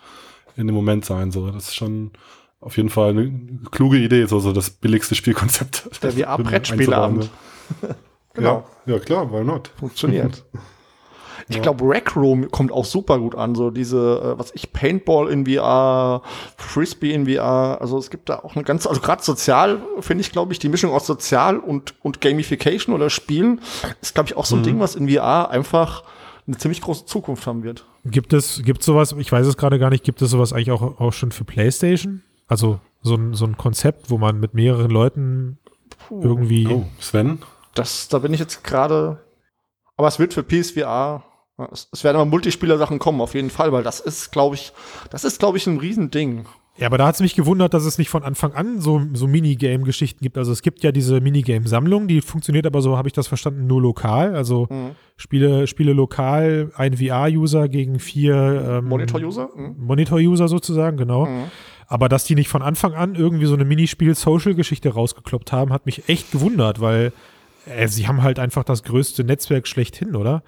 in 0.57 0.67
dem 0.67 0.75
Moment 0.75 1.05
sein. 1.05 1.31
So, 1.31 1.51
das 1.51 1.69
ist 1.69 1.75
schon 1.77 2.11
auf 2.61 2.77
jeden 2.77 2.89
Fall 2.89 3.11
eine 3.11 3.31
kluge 3.71 3.99
Idee, 3.99 4.25
so, 4.27 4.41
so 4.41 4.53
das 4.53 4.71
billigste 4.71 5.15
Spielkonzept. 5.15 6.03
Der 6.03 6.13
VR-Brettspielabend. 6.27 7.31
genau. 8.35 8.65
Ja, 8.87 8.95
ja, 8.95 8.99
klar, 8.99 9.33
why 9.33 9.43
not? 9.45 9.71
Funktioniert. 9.79 10.45
Ich 11.49 11.61
glaube, 11.61 11.85
Rec 11.87 12.17
Room 12.17 12.51
kommt 12.51 12.73
auch 12.73 12.87
super 12.87 13.19
gut 13.19 13.35
an. 13.35 13.55
So 13.55 13.71
diese, 13.71 14.35
äh, 14.35 14.39
was 14.39 14.53
ich, 14.55 14.73
Paintball 14.73 15.29
in 15.29 15.45
VR, 15.45 16.23
Frisbee 16.57 17.13
in 17.13 17.27
VR. 17.27 17.83
Also 17.83 17.99
es 17.99 18.09
gibt 18.09 18.31
da 18.31 18.39
auch 18.39 18.55
eine 18.55 18.65
ganze, 18.65 18.89
also 18.89 19.03
gerade 19.03 19.23
sozial 19.23 19.83
finde 20.01 20.23
ich, 20.23 20.33
glaube 20.33 20.55
ich, 20.55 20.59
die 20.59 20.71
Mischung 20.71 20.91
aus 20.93 21.07
sozial 21.07 21.59
und, 21.59 21.95
und 22.03 22.23
Gamification 22.23 22.95
oder 22.95 23.11
Spielen 23.11 23.61
ist, 24.01 24.15
glaube 24.15 24.31
ich, 24.31 24.37
auch 24.39 24.47
so 24.47 24.57
ein 24.57 24.61
Mhm. 24.61 24.65
Ding, 24.65 24.81
was 24.81 24.95
in 24.97 25.07
VR 25.07 25.51
einfach 25.51 26.05
eine 26.47 26.57
ziemlich 26.57 26.81
große 26.81 27.05
Zukunft 27.05 27.47
haben 27.47 27.63
wird. 27.63 27.85
Gibt 28.07 28.33
es, 28.33 28.63
gibt 28.63 28.83
sowas, 28.83 29.15
ich 29.19 29.31
weiß 29.31 29.47
es 29.47 29.59
gerade 29.59 29.79
gar 29.79 29.91
nicht, 29.91 30.05
gibt 30.05 30.23
es 30.23 30.31
sowas 30.31 30.55
eigentlich 30.55 30.71
auch, 30.71 30.99
auch 30.99 31.13
schon 31.13 31.31
für 31.31 31.45
PlayStation? 31.45 32.23
Also 32.49 32.81
so 33.03 33.17
ein, 33.17 33.35
so 33.35 33.45
ein 33.45 33.59
Konzept, 33.59 34.09
wo 34.09 34.17
man 34.17 34.41
mit 34.41 34.55
mehreren 34.55 34.91
Leuten 34.91 35.59
irgendwie. 36.11 36.69
Oh, 36.69 36.87
Sven? 37.01 37.41
Das, 37.75 38.09
da 38.09 38.19
bin 38.19 38.33
ich 38.35 38.41
jetzt 38.41 38.65
gerade. 38.65 39.25
Aber 39.97 40.09
es 40.09 40.19
wird 40.19 40.35
für 40.35 40.43
PSVR. 40.43 41.25
es 41.93 42.05
werden 42.05 42.17
aber 42.17 42.25
Multispieler-Sachen 42.25 42.99
kommen, 42.99 43.21
auf 43.21 43.35
jeden 43.35 43.51
Fall, 43.51 43.73
weil 43.73 43.83
das 43.85 44.01
ist, 44.01 44.33
glaube 44.33 44.57
ich, 44.57 44.73
das 45.11 45.25
ist, 45.25 45.39
glaube 45.39 45.59
ich, 45.59 45.67
ein 45.67 45.79
Riesending. 45.79 46.47
Ja, 46.77 46.89
aber 46.89 46.99
da 46.99 47.07
hat 47.07 47.15
es 47.15 47.21
mich 47.21 47.37
gewundert, 47.37 47.73
dass 47.73 47.85
es 47.85 47.99
nicht 47.99 48.09
von 48.09 48.25
Anfang 48.25 48.53
an 48.53 48.81
so, 48.81 49.01
so 49.13 49.29
Minigame-Geschichten 49.29 50.21
gibt. 50.25 50.37
Also 50.37 50.51
es 50.51 50.61
gibt 50.61 50.83
ja 50.83 50.91
diese 50.91 51.21
Minigame-Sammlung, 51.21 52.09
die 52.09 52.21
funktioniert 52.21 52.67
aber 52.67 52.83
so, 52.83 52.97
habe 52.99 53.07
ich 53.07 53.13
das 53.13 53.29
verstanden, 53.29 53.69
nur 53.69 53.81
lokal. 53.81 54.35
Also 54.35 54.67
Mhm. 54.69 54.97
Spiele, 55.17 55.69
Spiele 55.69 55.93
lokal, 55.93 56.73
ein 56.75 56.97
VR-User 56.97 57.69
gegen 57.69 58.01
vier 58.01 58.35
ähm, 58.69 58.87
Monitor-User? 58.87 59.51
Mhm. 59.55 59.77
Monitor-User 59.79 60.49
sozusagen, 60.49 60.97
genau. 60.97 61.27
Mhm. 61.27 61.45
Aber 61.87 62.09
dass 62.09 62.25
die 62.25 62.35
nicht 62.35 62.49
von 62.49 62.63
Anfang 62.63 62.95
an 62.95 63.15
irgendwie 63.15 63.47
so 63.47 63.55
eine 63.55 63.65
Minispiel-Social-Geschichte 63.65 64.89
rausgekloppt 64.95 65.53
haben, 65.53 65.73
hat 65.73 65.87
mich 65.87 66.09
echt 66.09 66.33
gewundert, 66.33 66.81
weil 66.81 67.13
äh, 67.67 67.89
sie 67.89 68.09
haben 68.09 68.23
halt 68.23 68.39
einfach 68.39 68.65
das 68.65 68.83
größte 68.83 69.25
Netzwerk 69.25 69.67
schlechthin, 69.67 70.17
oder? 70.17 70.43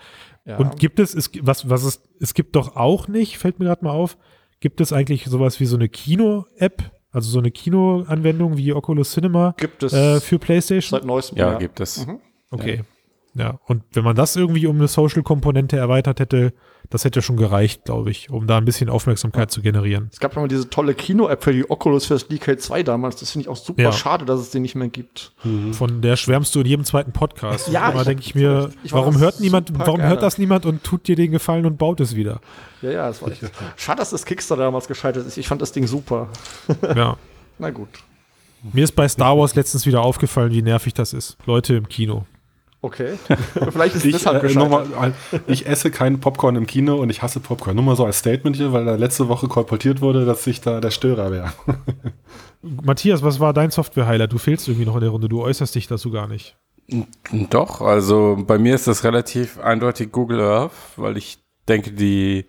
Ja. 0.45 0.59
Und 0.59 0.79
gibt 0.79 1.01
es, 1.01 1.15
es 1.15 1.31
was, 1.43 1.69
was 1.69 1.85
es, 1.85 2.03
es 2.21 2.35
gibt 2.35 2.57
doch 2.57 2.77
auch 2.77 3.09
nicht, 3.09 3.39
fällt 3.39 3.59
mir 3.59 3.67
gerade 3.67 3.85
mal 3.85 3.91
auf, 3.91 4.17
gibt 4.61 4.81
es 4.81 4.93
eigentlich 4.93 5.25
sowas 5.27 5.61
wie 5.61 5.67
so 5.67 5.77
eine 5.77 5.89
Kino-App, 5.89 6.91
also 7.11 7.31
so 7.31 7.39
eine 7.39 7.51
Kino-Anwendung 7.51 8.57
wie 8.57 8.73
Oculus 8.73 9.13
Cinema 9.13 9.55
gibt 9.57 9.83
es 9.83 9.93
äh, 9.93 10.21
für 10.21 10.39
PlayStation? 10.39 11.01
seit 11.01 11.07
neuestem. 11.07 11.39
Ja, 11.39 11.59
gibt 11.59 11.81
es. 11.81 12.07
Mhm. 12.07 12.21
Okay. 12.51 12.83
Ja, 13.35 13.61
und 13.67 13.83
wenn 13.93 14.05
man 14.05 14.17
das 14.17 14.35
irgendwie 14.37 14.67
um 14.67 14.77
eine 14.77 14.89
Social-Komponente 14.89 15.77
erweitert 15.77 16.21
hätte, 16.21 16.55
das 16.91 17.05
hätte 17.05 17.23
schon 17.23 17.37
gereicht, 17.37 17.85
glaube 17.85 18.11
ich, 18.11 18.31
um 18.31 18.47
da 18.47 18.59
ein 18.59 18.65
bisschen 18.65 18.89
Aufmerksamkeit 18.89 19.51
zu 19.51 19.63
generieren. 19.63 20.09
Es 20.13 20.21
gab 20.21 20.35
ja 20.35 20.41
mal 20.41 20.49
diese 20.49 20.71
tolle 20.71 20.95
Kino-App 20.95 21.43
für 21.45 21.53
die 21.53 21.69
Oculus 21.69 22.07
für 22.07 22.15
das 22.15 22.29
DK2 22.31 22.83
damals. 22.83 23.17
Das 23.17 23.31
finde 23.33 23.43
ich 23.45 23.49
auch 23.49 23.57
super 23.57 23.83
Ja. 23.83 23.93
schade, 23.93 24.25
dass 24.25 24.41
es 24.41 24.51
die 24.51 24.61
nicht 24.61 24.75
mehr 24.75 24.89
gibt. 24.89 25.33
Von 25.73 26.01
der 26.03 26.17
schwärmst 26.17 26.55
du 26.55 26.61
in 26.61 26.67
jedem 26.67 26.85
zweiten 26.85 27.13
Podcast. 27.13 27.69
Ja, 27.69 27.91
da 27.93 28.05
denke 28.05 28.23
ich 28.23 28.35
mir, 28.35 28.71
ich 28.85 28.93
war 28.93 29.01
warum 29.01 29.19
hört 29.19 29.41
niemand, 29.41 29.71
warum 29.79 29.97
gerne. 29.97 30.11
hört 30.11 30.23
das 30.23 30.39
niemand 30.39 30.67
und 30.67 30.85
tut 30.85 31.09
dir 31.09 31.17
den 31.17 31.31
Gefallen 31.33 31.67
und 31.67 31.79
baut 31.79 32.01
es 32.01 32.15
wieder? 32.17 32.41
Ja, 32.83 32.91
ja, 32.91 33.07
das 33.09 33.23
war 33.23 33.31
echt. 33.31 33.43
Schade, 33.77 33.99
dass 33.99 34.11
das 34.11 34.25
Kickstarter 34.25 34.63
damals 34.65 34.87
gescheitert 34.89 35.27
ist. 35.27 35.37
Ich 35.39 35.49
fand 35.49 35.63
das 35.63 35.73
Ding 35.73 35.87
super. 35.87 36.29
Ja. 36.95 37.17
Na 37.59 37.71
gut. 37.71 37.89
Mir 38.73 38.85
ist 38.85 38.93
bei 38.97 39.09
Star 39.09 39.39
Wars 39.39 39.55
letztens 39.55 39.87
wieder 39.87 40.03
aufgefallen, 40.03 40.51
wie 40.53 40.63
nervig 40.63 40.93
das 40.95 41.13
ist. 41.13 41.37
Leute 41.47 41.75
im 41.77 41.89
Kino. 41.89 42.25
Okay. 42.87 43.15
Vielleicht 43.73 43.97
ist 43.97 44.03
es 44.03 44.05
Ich, 44.05 44.13
deshalb 44.13 44.39
äh, 44.45 44.47
gescheitert. 44.47 44.91
nochmal, 44.91 45.13
ich 45.49 45.67
esse 45.67 45.91
keinen 45.91 46.21
Popcorn 46.21 46.55
im 46.55 46.69
Kino 46.69 46.95
und 46.95 47.11
ich 47.11 47.21
hasse 47.21 47.41
Popcorn. 47.41 47.75
Nur 47.75 47.85
mal 47.85 47.97
so 47.97 48.05
als 48.05 48.21
Statement 48.21 48.55
hier, 48.55 48.73
weil 48.73 48.85
da 48.85 48.95
letzte 48.95 49.27
Woche 49.27 49.49
kolportiert 49.49 50.01
wurde, 50.01 50.25
dass 50.25 50.47
ich 50.47 50.61
da 50.61 50.81
der 50.81 50.93
Störer 50.93 51.33
wäre. 51.33 51.53
Matthias, 52.63 53.25
was 53.25 53.41
war 53.41 53.53
dein 53.53 53.73
Software-Highlight? 53.73 54.33
Du 54.33 54.39
fehlst 54.39 54.69
irgendwie 54.69 54.87
noch 54.87 54.95
in 54.95 55.01
der 55.01 55.11
Runde. 55.11 55.29
Du 55.29 55.43
äußerst 55.43 55.75
dich 55.75 55.89
dazu 55.89 56.13
gar 56.13 56.29
nicht. 56.29 56.57
Doch, 57.51 57.81
also 57.81 58.39
bei 58.47 58.59
mir 58.59 58.77
ist 58.77 58.87
das 58.87 59.03
relativ 59.03 59.59
eindeutig 59.59 60.13
Google 60.13 60.41
Earth, 60.41 60.71
weil 60.97 61.17
ich 61.17 61.39
denke, 61.69 61.93
die 61.93 62.47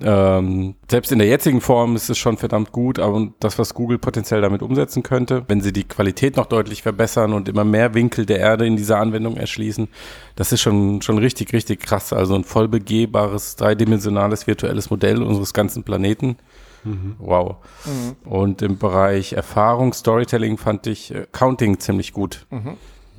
ähm, 0.00 0.74
selbst 0.90 1.12
in 1.12 1.18
der 1.18 1.28
jetzigen 1.28 1.60
Form 1.60 1.96
ist 1.96 2.10
es 2.10 2.18
schon 2.18 2.36
verdammt 2.36 2.72
gut, 2.72 2.98
aber 2.98 3.28
das, 3.40 3.58
was 3.58 3.74
Google 3.74 3.98
potenziell 3.98 4.40
damit 4.40 4.62
umsetzen 4.62 5.02
könnte, 5.02 5.44
wenn 5.48 5.60
sie 5.60 5.72
die 5.72 5.84
Qualität 5.84 6.36
noch 6.36 6.46
deutlich 6.46 6.82
verbessern 6.82 7.32
und 7.32 7.48
immer 7.48 7.64
mehr 7.64 7.94
Winkel 7.94 8.26
der 8.26 8.38
Erde 8.38 8.66
in 8.66 8.76
dieser 8.76 8.98
Anwendung 8.98 9.36
erschließen, 9.36 9.88
das 10.36 10.52
ist 10.52 10.60
schon, 10.60 11.02
schon 11.02 11.18
richtig, 11.18 11.52
richtig 11.52 11.80
krass. 11.80 12.12
Also 12.12 12.34
ein 12.34 12.44
voll 12.44 12.68
begehbares, 12.68 13.56
dreidimensionales 13.56 14.46
virtuelles 14.46 14.90
Modell 14.90 15.22
unseres 15.22 15.54
ganzen 15.54 15.84
Planeten. 15.84 16.36
Wow. 17.18 17.56
Und 18.24 18.62
im 18.62 18.78
Bereich 18.78 19.34
Erfahrung, 19.34 19.92
Storytelling 19.92 20.56
fand 20.56 20.86
ich 20.86 21.14
äh, 21.14 21.26
Counting 21.32 21.80
ziemlich 21.80 22.12
gut. 22.12 22.46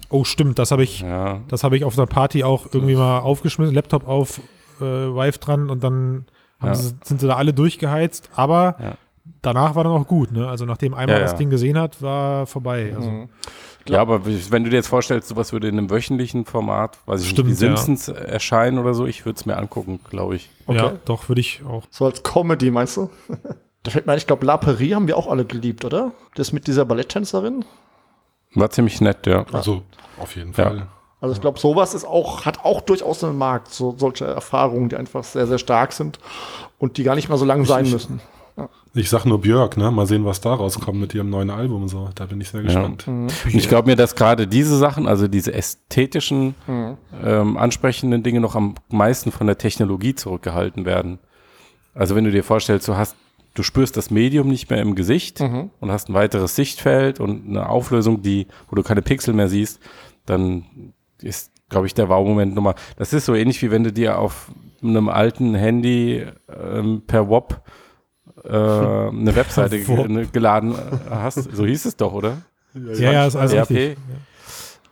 Oh, 0.09 0.24
stimmt, 0.24 0.57
das 0.57 0.72
habe 0.72 0.84
ich, 0.84 1.01
Ja, 1.01 1.41
das 1.49 1.63
habe 1.63 1.78
ich 1.78 1.84
auf 1.84 1.95
der 1.95 2.07
Party 2.07 2.43
auch 2.43 2.67
irgendwie 2.72 2.95
mal 2.95 3.20
aufgeschmissen, 3.20 3.76
Laptop 3.76 4.07
auf, 4.07 4.41
äh, 4.82 5.13
Vive 5.15 5.39
dran 5.39 5.69
und 5.69 5.84
dann 5.84 6.25
haben 6.59 6.69
Ja. 6.69 6.75
sie, 6.75 6.93
sind 7.03 7.21
sie 7.21 7.27
da 7.27 7.36
alle 7.36 7.53
durchgeheizt, 7.53 8.30
aber 8.36 8.75
Ja. 8.82 8.93
danach 9.41 9.75
war 9.75 9.84
dann 9.84 9.93
auch 9.93 10.07
gut, 10.07 10.32
ne? 10.32 10.47
Also 10.47 10.65
nachdem 10.65 10.93
einmal 10.93 11.17
Ja, 11.17 11.21
das 11.23 11.32
ja. 11.32 11.38
Ding 11.38 11.49
gesehen 11.49 11.77
hat, 11.77 12.01
war 12.01 12.45
vorbei. 12.47 12.93
Also, 12.95 13.09
Mhm. 13.09 13.30
Ja, 13.88 14.01
aber 14.01 14.23
wenn 14.25 14.63
du 14.63 14.69
dir 14.69 14.75
jetzt 14.75 14.89
vorstellst, 14.89 15.30
sowas 15.30 15.51
würde 15.51 15.67
in 15.67 15.77
einem 15.77 15.89
wöchentlichen 15.89 16.45
Format, 16.45 16.99
weiß 17.07 17.21
ich 17.23 17.30
Stimmt, 17.30 17.49
nicht, 17.49 17.61
ja. 17.61 17.75
Simpsons 17.75 18.07
erscheinen 18.09 18.77
oder 18.77 18.93
so, 18.93 19.07
ich 19.07 19.25
würde 19.25 19.38
es 19.39 19.45
mir 19.47 19.57
angucken, 19.57 19.99
glaube 20.07 20.36
ich. 20.36 20.49
Okay. 20.67 20.77
Ja, 20.77 20.93
doch, 21.05 21.27
würde 21.27 21.41
ich 21.41 21.63
auch. 21.67 21.86
So 21.89 22.05
als 22.05 22.21
Comedy, 22.21 22.69
meinst 22.69 22.97
du? 22.97 23.09
da 23.84 23.89
fällt 23.91 24.05
mir 24.05 24.11
ein, 24.11 24.17
ich 24.19 24.27
glaube, 24.27 24.45
La 24.45 24.57
Perie 24.57 24.93
haben 24.93 25.07
wir 25.07 25.17
auch 25.17 25.25
alle 25.27 25.43
geliebt, 25.45 25.86
oder? 25.86 26.11
Das 26.36 26.51
mit 26.53 26.67
dieser 26.67 26.86
Balletttänzerin. 26.86 27.65
War 28.53 28.69
ziemlich 28.69 29.01
nett, 29.01 29.25
ja. 29.25 29.45
Also 29.53 29.82
auf 30.19 30.36
jeden 30.36 30.53
Ja. 30.53 30.88
Also 31.22 31.36
ich 31.36 31.41
glaube, 31.41 31.59
sowas 31.59 31.93
ist 31.93 32.05
auch, 32.05 32.45
hat 32.45 32.63
auch 32.63 32.82
durchaus 32.82 33.24
einen 33.24 33.38
Markt, 33.38 33.74
so 33.74 33.93
solche 33.97 34.26
Erfahrungen, 34.26 34.89
die 34.89 34.95
einfach 34.95 35.24
sehr, 35.24 35.47
sehr 35.47 35.57
stark 35.57 35.91
sind 35.91 36.17
und 36.78 36.97
die 36.97 37.03
gar 37.03 37.15
nicht 37.15 37.28
mal 37.30 37.38
so 37.38 37.45
lang 37.45 37.65
sein 37.65 37.86
ich- 37.86 37.91
müssen. 37.93 38.22
Ich 38.93 39.09
sag 39.09 39.24
nur 39.26 39.39
Björk, 39.39 39.78
ne? 39.78 39.89
Mal 39.91 40.05
sehen, 40.07 40.26
was 40.26 40.41
da 40.41 40.53
rauskommt 40.53 40.99
mit 40.99 41.13
ihrem 41.13 41.30
neuen 41.30 41.49
Album. 41.49 41.88
So, 41.88 42.09
da 42.15 42.26
bin 42.26 42.41
ich 42.41 42.49
sehr 42.49 42.63
gespannt. 42.63 43.07
Und 43.07 43.32
ich 43.47 43.70
glaube 43.70 43.88
mir, 43.89 43.95
dass 43.95 44.15
gerade 44.15 44.47
diese 44.47 44.76
Sachen, 44.78 45.07
also 45.07 45.28
diese 45.30 45.53
ästhetischen, 45.53 46.55
ähm, 47.24 47.55
ansprechenden 47.55 48.24
Dinge 48.24 48.41
noch 48.41 48.55
am 48.55 48.76
meisten 48.89 49.32
von 49.32 49.47
der 49.47 49.57
Technologie 49.59 50.15
zurückgehalten 50.15 50.86
werden. 50.86 51.20
Also 51.93 52.15
wenn 52.15 52.24
du 52.26 52.32
dir 52.32 52.43
vorstellst, 52.43 52.88
du 52.88 52.97
hast, 52.97 53.15
du 53.53 53.63
spürst 53.63 53.95
das 53.95 54.09
Medium 54.09 54.49
nicht 54.49 54.70
mehr 54.70 54.82
im 54.82 54.95
Gesicht 54.95 55.39
und 55.39 55.91
hast 55.91 56.09
ein 56.09 56.13
weiteres 56.15 56.55
Sichtfeld 56.55 57.20
und 57.20 57.47
eine 57.47 57.70
Auflösung, 57.70 58.24
die, 58.24 58.47
wo 58.70 58.76
du 58.76 58.84
keine 58.84 59.03
Pixel 59.03 59.34
mehr 59.34 59.47
siehst, 59.47 59.80
dann 60.26 60.65
ist, 61.22 61.51
glaube 61.70 61.88
ich, 61.88 61.93
der 61.93 62.09
Wow-Moment 62.09 62.55
nochmal. 62.55 62.76
Das 62.97 63.13
ist 63.13 63.26
so 63.26 63.36
ähnlich 63.36 63.61
wie 63.61 63.72
wenn 63.72 63.84
du 63.84 63.91
dir 63.91 64.17
auf 64.20 64.51
einem 64.82 65.09
alten 65.09 65.55
Handy 65.55 66.26
ähm, 66.49 67.03
per 67.05 67.28
WOP 67.28 67.61
äh, 68.43 68.49
eine 68.49 69.36
Webseite 69.36 69.80
geladen 70.32 70.74
äh, 70.74 71.09
hast. 71.09 71.36
So 71.36 71.65
hieß 71.65 71.86
es 71.86 71.97
doch, 71.97 72.13
oder? 72.13 72.38
Ja, 72.74 73.11
ja, 73.11 73.28
ist 73.28 73.36
alles 73.36 73.53
richtig. 73.53 73.97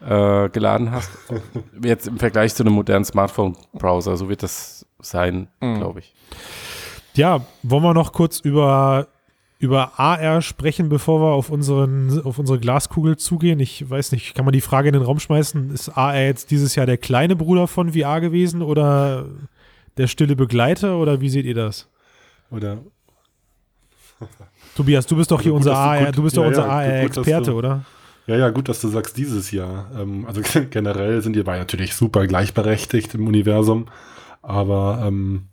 äh, 0.05 0.49
geladen 0.49 0.91
hast. 0.91 1.11
Jetzt 1.81 2.07
im 2.07 2.17
Vergleich 2.17 2.55
zu 2.55 2.63
einem 2.63 2.73
modernen 2.73 3.05
Smartphone-Browser, 3.05 4.17
so 4.17 4.29
wird 4.29 4.43
das 4.43 4.85
sein, 4.99 5.47
glaube 5.59 5.99
ich. 5.99 6.13
Ja, 7.13 7.41
wollen 7.63 7.83
wir 7.83 7.93
noch 7.93 8.13
kurz 8.13 8.39
über, 8.39 9.07
über 9.59 9.99
AR 9.99 10.41
sprechen, 10.41 10.87
bevor 10.89 11.19
wir 11.21 11.33
auf, 11.33 11.49
unseren, 11.49 12.21
auf 12.23 12.37
unsere 12.37 12.59
Glaskugel 12.59 13.17
zugehen? 13.17 13.59
Ich 13.59 13.89
weiß 13.89 14.11
nicht, 14.11 14.35
kann 14.35 14.45
man 14.45 14.51
die 14.51 14.61
Frage 14.61 14.89
in 14.89 14.93
den 14.93 15.01
Raum 15.01 15.19
schmeißen? 15.19 15.71
Ist 15.71 15.89
AR 15.97 16.15
jetzt 16.19 16.51
dieses 16.51 16.75
Jahr 16.75 16.85
der 16.85 16.97
kleine 16.97 17.35
Bruder 17.35 17.67
von 17.67 17.93
VR 17.93 18.21
gewesen 18.21 18.61
oder 18.61 19.25
der 19.97 20.07
stille 20.07 20.35
Begleiter 20.35 20.97
oder 20.97 21.21
wie 21.21 21.29
seht 21.29 21.45
ihr 21.45 21.55
das? 21.55 21.89
Oder 22.51 22.77
Tobias, 24.75 25.05
du 25.07 25.15
bist 25.15 25.31
doch 25.31 25.41
hier 25.41 25.53
Also 25.53 25.69
gut, 25.69 25.69
unser 25.69 25.71
du 25.71 25.77
AR, 25.77 26.05
gut- 26.05 26.17
du 26.17 26.23
bist 26.23 26.37
doch 26.37 26.41
ja, 26.43 26.47
unser 26.49 26.61
ja, 26.65 26.69
AR-Experte, 26.71 27.51
du- 27.51 27.57
oder? 27.57 27.85
Ja, 28.27 28.35
ja, 28.35 28.49
gut, 28.49 28.67
dass 28.67 28.81
du 28.81 28.89
sagst 28.89 29.17
dieses 29.17 29.51
Jahr. 29.51 29.89
Ähm, 29.97 30.25
also 30.27 30.41
generell 30.69 31.21
sind 31.21 31.35
die 31.35 31.43
beiden 31.43 31.61
natürlich 31.61 31.95
super 31.95 32.27
gleichberechtigt 32.27 33.13
im 33.15 33.25
Universum. 33.27 33.87
Aber 34.41 35.03
ähm, 35.07 35.47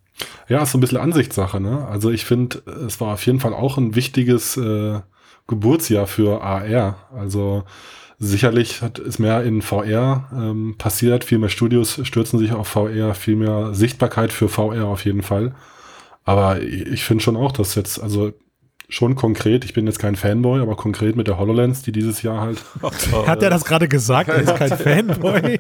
ja, 0.48 0.62
ist 0.62 0.72
so 0.72 0.78
ein 0.78 0.80
bisschen 0.80 0.98
Ansichtssache, 0.98 1.60
ne? 1.60 1.86
Also 1.88 2.10
ich 2.10 2.24
finde, 2.24 2.62
es 2.86 3.00
war 3.00 3.14
auf 3.14 3.26
jeden 3.26 3.40
Fall 3.40 3.54
auch 3.54 3.78
ein 3.78 3.94
wichtiges 3.94 4.56
äh, 4.56 5.00
Geburtsjahr 5.46 6.06
für 6.06 6.42
AR. 6.42 6.96
Also 7.14 7.64
sicherlich 8.18 8.82
hat, 8.82 8.98
ist 8.98 9.18
mehr 9.18 9.42
in 9.42 9.62
VR 9.62 10.30
ähm, 10.32 10.76
passiert, 10.78 11.24
viel 11.24 11.38
mehr 11.38 11.48
Studios 11.48 12.00
stürzen 12.04 12.38
sich 12.38 12.52
auf 12.52 12.68
VR, 12.68 13.14
viel 13.14 13.36
mehr 13.36 13.74
Sichtbarkeit 13.74 14.32
für 14.32 14.48
VR 14.48 14.86
auf 14.86 15.04
jeden 15.04 15.22
Fall. 15.22 15.54
Aber 16.24 16.62
ich, 16.62 16.86
ich 16.86 17.04
finde 17.04 17.22
schon 17.22 17.36
auch, 17.36 17.52
dass 17.52 17.74
jetzt, 17.74 18.02
also 18.02 18.32
schon 18.88 19.14
konkret, 19.14 19.64
ich 19.64 19.72
bin 19.72 19.86
jetzt 19.86 19.98
kein 19.98 20.16
Fanboy, 20.16 20.60
aber 20.60 20.76
konkret 20.76 21.16
mit 21.16 21.26
der 21.26 21.38
HoloLens, 21.38 21.82
die 21.82 21.92
dieses 21.92 22.22
Jahr 22.22 22.40
halt. 22.40 22.62
Hat 23.26 23.42
er 23.42 23.50
das 23.50 23.64
gerade 23.64 23.88
gesagt? 23.88 24.28
Er 24.28 24.40
ist 24.40 24.56
kein 24.56 24.68
Fanboy. 25.08 25.58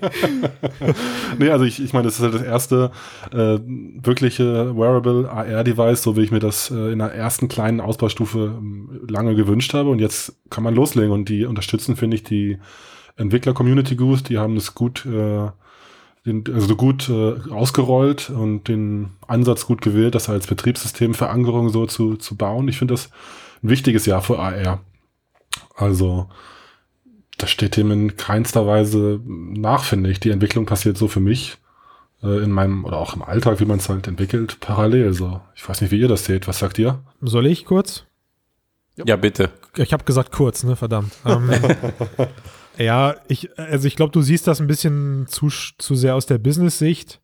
nee, 1.38 1.50
also 1.50 1.64
ich, 1.64 1.82
ich 1.82 1.92
meine, 1.92 2.04
das 2.04 2.16
ist 2.16 2.22
halt 2.22 2.34
das 2.34 2.42
erste 2.42 2.90
äh, 3.32 3.58
wirkliche 4.02 4.76
Wearable 4.76 5.30
AR-Device, 5.30 6.02
so 6.02 6.16
wie 6.16 6.22
ich 6.22 6.30
mir 6.30 6.40
das 6.40 6.70
äh, 6.70 6.92
in 6.92 6.98
der 6.98 7.14
ersten 7.14 7.48
kleinen 7.48 7.80
Ausbaustufe 7.80 8.60
äh, 8.60 9.10
lange 9.10 9.34
gewünscht 9.34 9.74
habe. 9.74 9.90
Und 9.90 10.00
jetzt 10.00 10.34
kann 10.50 10.64
man 10.64 10.74
loslegen 10.74 11.10
und 11.10 11.28
die 11.28 11.46
unterstützen, 11.46 11.96
finde 11.96 12.16
ich, 12.16 12.24
die 12.24 12.58
Entwickler-Community 13.16 13.96
gut. 13.96 14.28
Die 14.28 14.38
haben 14.38 14.56
es 14.56 14.74
gut, 14.74 15.06
äh, 15.06 15.48
den, 16.26 16.44
also 16.52 16.74
gut 16.76 17.08
äh, 17.08 17.34
ausgerollt 17.50 18.30
und 18.30 18.68
den 18.68 19.10
Ansatz 19.26 19.66
gut 19.66 19.82
gewählt, 19.82 20.14
das 20.14 20.28
als 20.28 20.46
Betriebssystemverankerung 20.46 21.68
so 21.68 21.86
zu, 21.86 22.16
zu 22.16 22.36
bauen. 22.36 22.68
Ich 22.68 22.78
finde 22.78 22.94
das 22.94 23.10
ein 23.62 23.68
wichtiges 23.68 24.06
Jahr 24.06 24.22
für 24.22 24.38
AR. 24.38 24.80
Also 25.76 26.28
das 27.36 27.50
steht 27.50 27.76
dem 27.76 27.90
in 27.90 28.16
keinster 28.16 28.66
Weise 28.66 29.20
nach, 29.24 29.84
finde 29.84 30.10
ich. 30.10 30.20
Die 30.20 30.30
Entwicklung 30.30 30.66
passiert 30.66 30.96
so 30.96 31.08
für 31.08 31.20
mich 31.20 31.58
äh, 32.22 32.42
in 32.42 32.50
meinem 32.50 32.84
oder 32.84 32.98
auch 32.98 33.14
im 33.14 33.22
Alltag, 33.22 33.60
wie 33.60 33.66
man 33.66 33.78
es 33.78 33.88
halt 33.88 34.06
entwickelt, 34.06 34.58
parallel. 34.60 35.12
So, 35.12 35.40
ich 35.54 35.68
weiß 35.68 35.80
nicht, 35.80 35.90
wie 35.90 36.00
ihr 36.00 36.08
das 36.08 36.24
seht. 36.24 36.48
Was 36.48 36.60
sagt 36.60 36.78
ihr? 36.78 37.00
Soll 37.20 37.46
ich 37.46 37.64
kurz? 37.64 38.04
Ja, 39.04 39.16
bitte. 39.16 39.50
Ich 39.76 39.92
habe 39.92 40.04
gesagt 40.04 40.32
kurz, 40.32 40.62
ne? 40.62 40.76
Verdammt. 40.76 41.12
Ähm, 41.26 41.50
ja, 42.78 43.16
ich, 43.28 43.58
also 43.58 43.86
ich 43.86 43.96
glaube, 43.96 44.12
du 44.12 44.22
siehst 44.22 44.46
das 44.46 44.60
ein 44.60 44.66
bisschen 44.66 45.26
zu, 45.28 45.48
zu 45.48 45.94
sehr 45.94 46.14
aus 46.14 46.26
der 46.26 46.38
Business-Sicht. 46.38 47.20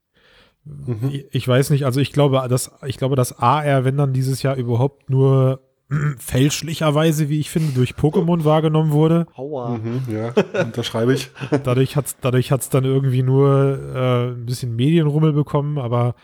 Mhm. 0.64 1.10
Ich, 1.12 1.26
ich 1.30 1.48
weiß 1.48 1.70
nicht, 1.70 1.84
also 1.84 2.00
ich 2.00 2.12
glaube, 2.12 2.46
dass, 2.48 2.72
ich 2.86 2.98
glaube, 2.98 3.16
dass 3.16 3.38
AR, 3.38 3.84
wenn 3.84 3.96
dann 3.96 4.12
dieses 4.12 4.42
Jahr 4.42 4.56
überhaupt 4.56 5.10
nur 5.10 5.60
fälschlicherweise, 6.18 7.28
wie 7.28 7.40
ich 7.40 7.50
finde, 7.50 7.72
durch 7.72 7.94
Pokémon 7.94 8.44
wahrgenommen 8.44 8.92
wurde. 8.92 9.26
Aua. 9.34 9.78
Mhm, 9.78 10.02
ja, 10.08 10.32
unterschreibe 10.62 11.14
ich. 11.14 11.30
Dadurch 11.64 11.96
hat 11.96 12.06
es 12.06 12.16
dadurch 12.20 12.52
hat's 12.52 12.68
dann 12.68 12.84
irgendwie 12.84 13.22
nur 13.22 13.78
äh, 13.94 14.30
ein 14.30 14.46
bisschen 14.46 14.76
Medienrummel 14.76 15.32
bekommen, 15.32 15.78
aber 15.78 16.14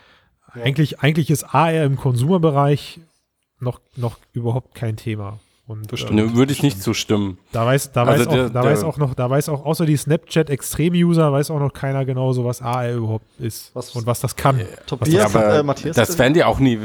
eigentlich, 0.52 1.00
eigentlich 1.00 1.30
ist 1.30 1.44
AR 1.54 1.84
im 1.84 1.96
Konsumerbereich 1.96 3.00
noch, 3.60 3.80
noch 3.96 4.18
überhaupt 4.32 4.74
kein 4.74 4.96
Thema. 4.96 5.38
Und, 5.68 5.90
Das 5.92 6.02
äh. 6.04 6.12
Ne, 6.14 6.34
würde 6.34 6.52
ich 6.52 6.62
nicht 6.62 6.80
zustimmen. 6.80 7.38
Da 7.50 7.66
weiß, 7.66 7.90
da, 7.90 8.04
Also 8.04 8.24
weiß, 8.26 8.28
der- 8.32 8.46
auch, 8.46 8.50
da 8.52 8.62
der- 8.62 8.70
weiß 8.70 8.84
auch 8.84 8.96
noch, 8.98 9.14
da 9.14 9.28
weiß 9.28 9.48
auch, 9.48 9.64
außer 9.64 9.84
die 9.84 9.96
Snapchat-Extrem-User, 9.96 11.32
weiß 11.32 11.50
auch 11.50 11.58
noch 11.58 11.72
keiner 11.72 12.04
genau 12.04 12.32
so, 12.32 12.44
was 12.44 12.62
AR 12.62 12.92
überhaupt 12.92 13.24
ist 13.40 13.72
Was- 13.74 13.90
und 13.96 14.06
was 14.06 14.20
das 14.20 14.36
kann. 14.36 14.60
Tobias, 14.86 15.08
Ja, 15.12 15.24
aber 15.24 15.58
äh, 15.58 15.62
Matthias. 15.64 15.96
das 15.96 16.16
werden 16.18 16.34
die 16.34 16.44
auch 16.44 16.60
nie, 16.60 16.78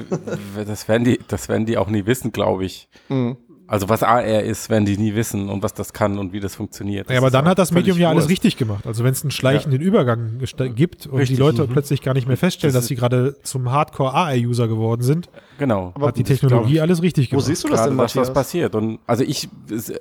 das 0.65 0.87
werden 0.87 1.03
die, 1.03 1.19
das 1.27 1.47
werden 1.47 1.65
die 1.67 1.77
auch 1.77 1.89
nie 1.89 2.05
wissen, 2.07 2.31
glaube 2.31 2.65
ich. 2.65 2.87
Mhm. 3.09 3.37
Also 3.71 3.87
was 3.87 4.03
AR 4.03 4.43
ist, 4.43 4.69
werden 4.69 4.83
die 4.83 4.97
nie 4.97 5.15
wissen 5.15 5.47
und 5.47 5.63
was 5.63 5.73
das 5.73 5.93
kann 5.93 6.19
und 6.19 6.33
wie 6.33 6.41
das 6.41 6.55
funktioniert. 6.55 7.09
Ja, 7.09 7.19
aber 7.19 7.31
dann 7.31 7.45
hat 7.45 7.57
das 7.57 7.71
Medium 7.71 7.97
ja 7.97 8.09
alles 8.09 8.27
richtig 8.27 8.57
gemacht. 8.57 8.85
Also 8.85 9.05
wenn 9.05 9.13
es 9.13 9.23
einen 9.23 9.31
schleichenden 9.31 9.79
Übergang 9.79 10.39
gesta- 10.41 10.67
gibt 10.67 11.07
und 11.07 11.19
Richtig, 11.19 11.37
die 11.37 11.41
Leute 11.41 11.63
mhm. 11.63 11.69
plötzlich 11.71 12.01
gar 12.01 12.13
nicht 12.13 12.27
mehr 12.27 12.35
feststellen, 12.35 12.73
Das 12.73 12.83
dass 12.83 12.87
sie 12.89 12.95
gerade 12.95 13.37
zum 13.43 13.71
Hardcore-AR-User 13.71 14.67
geworden 14.67 15.03
sind, 15.03 15.29
Genau. 15.61 15.91
Aber 15.93 16.07
hat 16.07 16.17
die 16.17 16.21
ich 16.21 16.27
Technologie 16.27 16.81
alles 16.81 17.03
richtig 17.03 17.27
Wo 17.27 17.35
gemacht. 17.35 17.45
siehst 17.45 17.63
du 17.63 17.67
das 17.67 17.77
Gerade, 17.81 17.91
denn, 17.91 17.97
Matthias? 17.97 18.27
das 18.27 18.33
passiert. 18.33 18.73
Und 18.73 18.97
also 19.05 19.23
ich 19.23 19.47
äh, 19.69 19.99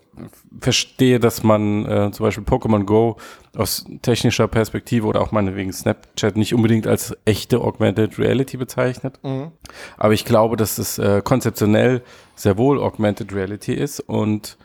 verstehe, 0.59 1.21
dass 1.21 1.43
man 1.43 1.85
äh, 1.85 2.11
zum 2.12 2.25
Beispiel 2.25 2.45
Pokémon 2.45 2.85
Go 2.85 3.18
aus 3.55 3.85
technischer 4.01 4.49
Perspektive 4.49 5.07
oder 5.07 5.21
auch 5.21 5.33
meinetwegen 5.33 5.71
Snapchat 5.73 6.37
nicht 6.39 6.55
unbedingt 6.55 6.87
als 6.87 7.14
echte 7.27 7.61
Augmented 7.61 8.18
Reality 8.18 8.57
bezeichnet. 8.57 9.18
Mhm. 9.23 9.51
Aber 9.99 10.14
ich 10.14 10.25
glaube, 10.25 10.57
dass 10.57 10.79
es 10.79 10.99
äh, 10.99 11.21
konzeptionell 11.23 12.03
sehr 12.41 12.57
wohl 12.57 12.80
Augmented 12.80 13.34
Reality 13.34 13.74
ist 13.74 14.01
und 14.01 14.57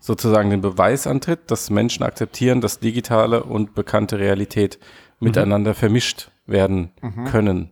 sozusagen 0.00 0.50
den 0.50 0.60
Beweis 0.60 1.06
antritt, 1.06 1.50
dass 1.50 1.70
Menschen 1.70 2.02
akzeptieren, 2.02 2.60
dass 2.60 2.80
digitale 2.80 3.44
und 3.44 3.74
bekannte 3.74 4.18
Realität 4.18 4.78
miteinander 5.20 5.74
vermischt 5.74 6.30
werden 6.46 6.90
können. 7.30 7.70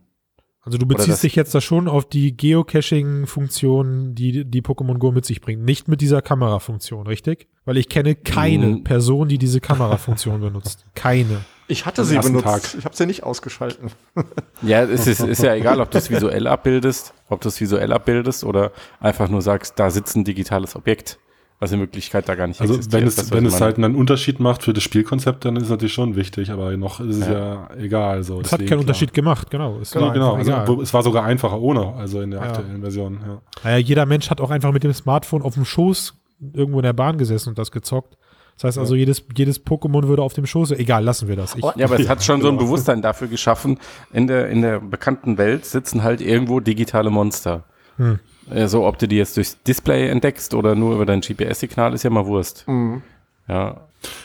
Also 0.61 0.77
du 0.77 0.85
beziehst 0.85 1.23
dich 1.23 1.35
jetzt 1.35 1.55
da 1.55 1.61
schon 1.61 1.87
auf 1.87 2.07
die 2.07 2.37
Geocaching-Funktion, 2.37 4.13
die 4.13 4.45
die 4.45 4.61
Pokémon 4.61 4.99
Go 4.99 5.11
mit 5.11 5.25
sich 5.25 5.41
bringt, 5.41 5.63
nicht 5.63 5.87
mit 5.87 5.99
dieser 5.99 6.21
Kamerafunktion, 6.21 7.07
richtig? 7.07 7.47
Weil 7.65 7.77
ich 7.77 7.89
kenne 7.89 8.15
keine 8.15 8.67
Mm. 8.67 8.83
Person, 8.83 9.29
die 9.29 9.39
diese 9.39 9.61
Kamerafunktion 9.61 10.41
benutzt. 10.41 10.85
Keine. 10.95 11.41
Ich 11.71 11.85
hatte 11.85 12.03
sie 12.03 12.17
benutzt. 12.19 12.43
Tag. 12.43 12.61
Ich 12.77 12.83
habe 12.83 12.95
sie 12.95 13.05
nicht 13.05 13.23
ausgeschalten. 13.23 13.91
Ja, 14.61 14.83
es 14.83 15.07
ist, 15.07 15.21
ist 15.21 15.41
ja 15.41 15.55
egal, 15.55 15.79
ob 15.79 15.89
du 15.91 15.97
es 15.97 16.09
visuell 16.09 16.45
abbildest, 16.45 17.13
ob 17.29 17.39
du 17.39 17.47
es 17.47 17.61
visuell 17.61 17.93
abbildest 17.93 18.43
oder 18.43 18.71
einfach 18.99 19.29
nur 19.29 19.41
sagst, 19.41 19.79
da 19.79 19.89
sitzt 19.89 20.17
ein 20.17 20.25
digitales 20.25 20.75
Objekt, 20.75 21.17
was 21.59 21.71
in 21.71 21.79
Wirklichkeit 21.79 22.27
da 22.27 22.35
gar 22.35 22.45
nicht 22.47 22.59
Also 22.59 22.73
existiert. 22.75 23.01
wenn 23.01 23.07
es, 23.07 23.31
wenn 23.31 23.45
es 23.45 23.61
halt 23.61 23.77
einen 23.77 23.95
Unterschied 23.95 24.41
macht 24.41 24.63
für 24.63 24.73
das 24.73 24.83
Spielkonzept, 24.83 25.45
dann 25.45 25.55
ist 25.55 25.63
es 25.63 25.69
natürlich 25.69 25.93
schon 25.93 26.17
wichtig, 26.17 26.51
aber 26.51 26.75
noch 26.75 26.99
ist 26.99 27.17
es 27.21 27.27
ja, 27.27 27.33
Ja. 27.33 27.69
egal. 27.77 28.23
So, 28.23 28.41
Es 28.41 28.51
hat 28.51 28.59
keinen 28.59 28.67
klar. 28.67 28.79
Unterschied 28.81 29.13
gemacht, 29.13 29.49
genau. 29.49 29.77
Es 29.79 29.91
Genau, 29.91 30.07
war 30.07 30.13
genau. 30.13 30.33
Also, 30.33 30.81
es 30.81 30.93
war 30.93 31.03
sogar 31.03 31.23
einfacher 31.23 31.59
ohne, 31.61 31.93
also 31.95 32.19
in 32.19 32.31
der 32.31 32.41
Ja. 32.41 32.47
aktuellen 32.47 32.81
Version. 32.81 33.19
Ja. 33.25 33.41
Naja, 33.63 33.77
jeder 33.77 34.05
Mensch 34.05 34.29
hat 34.29 34.41
auch 34.41 34.49
einfach 34.51 34.73
mit 34.73 34.83
dem 34.83 34.91
Smartphone 34.93 35.41
auf 35.41 35.53
dem 35.53 35.63
Schoß 35.63 36.15
irgendwo 36.53 36.79
in 36.79 36.83
der 36.83 36.93
Bahn 36.93 37.17
gesessen 37.17 37.49
und 37.49 37.57
das 37.57 37.71
gezockt. 37.71 38.17
Das 38.59 38.65
heißt 38.71 38.77
also, 38.77 38.93
jedes, 38.95 39.23
jedes 39.37 39.65
Pokémon 39.65 40.07
würde 40.09 40.21
auf 40.21 40.33
dem 40.33 40.45
Schoß, 40.45 40.71
egal, 40.71 41.01
lassen 41.05 41.29
wir 41.29 41.37
das. 41.37 41.55
Ich, 41.55 41.63
Aber- 41.63 41.79
Ja, 41.79 41.85
aber 41.85 41.97
es 41.97 42.09
hat 42.09 42.21
schon 42.23 42.41
so 42.41 42.49
ein. 42.49 42.57
Bewusstsein 42.57 43.01
dafür 43.01 43.29
geschaffen. 43.29 43.79
In 44.11 44.27
der, 44.27 44.49
in 44.49 44.61
der 44.61 44.81
bekannten 44.81 45.37
Welt 45.37 45.65
sitzen 45.65 46.03
halt 46.03 46.19
irgendwo 46.19 46.59
digitale 46.59 47.09
Monster. 47.09 47.63
Hm. 47.95 48.19
So, 48.65 48.85
ob 48.85 48.97
du 48.99 49.07
die 49.07 49.15
jetzt 49.15 49.37
durchs 49.37 49.61
Display 49.63 50.09
entdeckst 50.09 50.53
oder 50.53 50.75
nur 50.75 50.95
über 50.95 51.05
dein 51.05 51.21
GPS-Signal, 51.21 51.93
ist 51.93 52.03
ja 52.03 52.09
mal 52.09 52.25
Wurst. 52.25 52.65
Mhm. 52.67 53.01
Ja, 53.47 53.81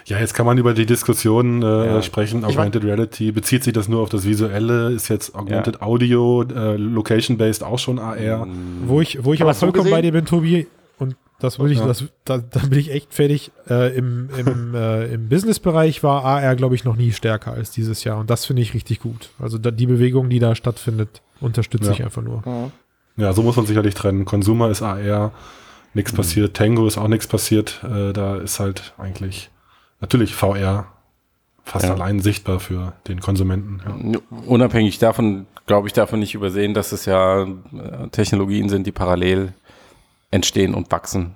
ja, 0.06 0.18
jetzt 0.18 0.34
kann 0.34 0.46
man 0.46 0.56
über 0.58 0.72
die 0.74 0.86
Diskussion 0.86 1.62
äh, 1.62 1.86
Ja. 1.86 2.02
sprechen. 2.02 2.40
Ich 2.40 2.44
Augmented 2.46 2.84
Reality, 2.84 3.32
bezieht 3.32 3.64
sich 3.64 3.72
das 3.72 3.88
nur 3.88 4.00
auf 4.02 4.08
das 4.08 4.24
Visuelle? 4.24 4.90
Ist 4.92 5.08
jetzt 5.08 5.34
Augmented 5.34 5.82
Audio, 5.82 6.42
äh, 6.42 6.76
Location-based 6.76 7.62
auch 7.64 7.78
schon 7.78 7.98
AR? 7.98 8.46
wo 8.86 9.00
ich, 9.00 9.24
wo 9.24 9.32
ich 9.32 9.42
Aber 9.42 9.54
vollkommen 9.54 9.90
bei 9.90 10.00
dir 10.02 10.12
bin, 10.12 10.24
Tobi, 10.24 10.66
das 11.44 11.58
würde 11.58 11.72
ich, 11.74 11.78
Ja. 11.80 11.86
das, 11.86 12.04
da, 12.24 12.38
da 12.38 12.60
bin 12.66 12.78
ich 12.78 12.90
echt 12.90 13.14
fertig. 13.14 13.52
Äh, 13.68 13.96
Im 13.96 14.30
im, 14.36 14.74
äh, 14.74 15.06
im 15.14 15.28
Business-Bereich 15.28 16.02
war 16.02 16.24
AR, 16.24 16.56
glaube 16.56 16.74
ich, 16.74 16.84
noch 16.84 16.96
nie 16.96 17.12
stärker 17.12 17.52
als 17.52 17.70
dieses 17.70 18.02
Jahr. 18.04 18.18
Und 18.18 18.30
das 18.30 18.44
finde 18.46 18.62
ich 18.62 18.74
richtig 18.74 19.00
gut. 19.00 19.30
Also 19.38 19.58
da, 19.58 19.70
die 19.70 19.86
Bewegung, 19.86 20.28
die 20.30 20.38
da 20.38 20.54
stattfindet, 20.54 21.22
unterstütze 21.40 21.86
Ja. 21.88 21.92
ich 21.92 22.02
einfach 22.04 22.22
nur. 22.22 22.70
Ja, 23.16 23.32
so 23.32 23.42
muss 23.42 23.56
man 23.56 23.66
sicherlich 23.66 23.94
trennen. 23.94 24.24
Consumer 24.24 24.70
ist 24.70 24.82
AR, 24.82 25.32
nichts 25.94 26.12
Mhm. 26.12 26.16
passiert. 26.16 26.56
Tango 26.56 26.86
ist 26.86 26.98
auch 26.98 27.08
nichts 27.08 27.26
passiert. 27.28 27.80
Äh, 27.84 28.12
da 28.12 28.36
ist 28.36 28.58
halt 28.58 28.94
eigentlich 28.98 29.50
natürlich 30.00 30.34
VR 30.34 30.86
fast 31.64 31.86
Ja. 31.86 31.94
allein 31.94 32.20
sichtbar 32.20 32.60
für 32.60 32.92
den 33.08 33.20
Konsumenten. 33.20 33.80
Ja. 34.12 34.18
Unabhängig 34.46 34.98
davon, 34.98 35.46
glaube 35.66 35.86
ich, 35.88 35.92
darf 35.94 36.10
man 36.10 36.20
nicht 36.20 36.34
übersehen, 36.34 36.74
dass 36.74 36.92
es 36.92 37.06
ja 37.06 37.44
äh, 37.44 38.08
Technologien 38.10 38.68
sind, 38.68 38.86
die 38.86 38.92
parallel 38.92 39.54
entstehen 40.34 40.74
und 40.74 40.90
wachsen. 40.90 41.34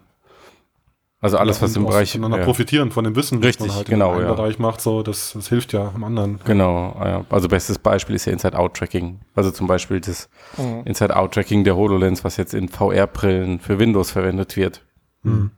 Also 1.20 1.36
alles, 1.36 1.60
was 1.60 1.74
im 1.74 1.84
Bereich. 1.84 2.12
voneinander 2.12 2.38
ja, 2.38 2.44
profitieren 2.44 2.92
von 2.92 3.02
dem 3.02 3.16
Wissen, 3.16 3.42
Richtig, 3.42 3.62
was 3.62 3.68
man 3.68 3.76
halt 3.78 3.88
genau, 3.88 4.10
in 4.12 4.18
einem 4.18 4.28
ja. 4.28 4.34
Bereich 4.34 4.60
macht, 4.60 4.80
so, 4.80 5.02
das, 5.02 5.32
das 5.34 5.48
hilft 5.48 5.72
ja 5.72 5.90
am 5.92 6.04
anderen. 6.04 6.38
genau, 6.44 6.94
ja. 7.00 7.24
also 7.28 7.48
bestes 7.48 7.76
Beispiel 7.78 8.14
ist 8.14 8.26
ja 8.26 8.32
Inside-Out-Tracking. 8.32 9.18
Also 9.34 9.50
zum 9.50 9.66
Beispiel 9.66 10.00
das 10.00 10.28
Mhm. 10.56 10.82
Inside-Out-Tracking 10.84 11.64
der 11.64 11.74
HoloLens, 11.74 12.22
was 12.22 12.36
jetzt 12.36 12.54
in 12.54 12.68
VR-Brillen 12.68 13.58
für 13.58 13.80
Windows 13.80 14.12
verwendet 14.12 14.56
wird. 14.56 14.82
Hm. 15.24 15.50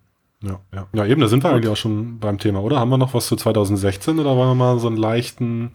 Ja, 0.43 0.61
ja. 0.73 0.87
ja, 0.95 1.05
eben, 1.05 1.21
da 1.21 1.29
sind 1.29 1.45
wir 1.45 1.51
eigentlich 1.51 1.69
auch 1.71 1.77
schon 1.77 2.19
beim 2.19 2.39
Thema, 2.39 2.63
oder? 2.63 2.79
Haben 2.81 2.89
wir 2.89 2.97
noch 2.97 3.13
was 3.13 3.27
zu 3.27 3.37
2016 3.37 4.19
oder 4.19 4.37
wollen 4.37 4.49
wir 4.49 4.55
mal 4.55 4.79
so 4.79 4.87
einen 4.89 4.97
leichten 4.97 5.73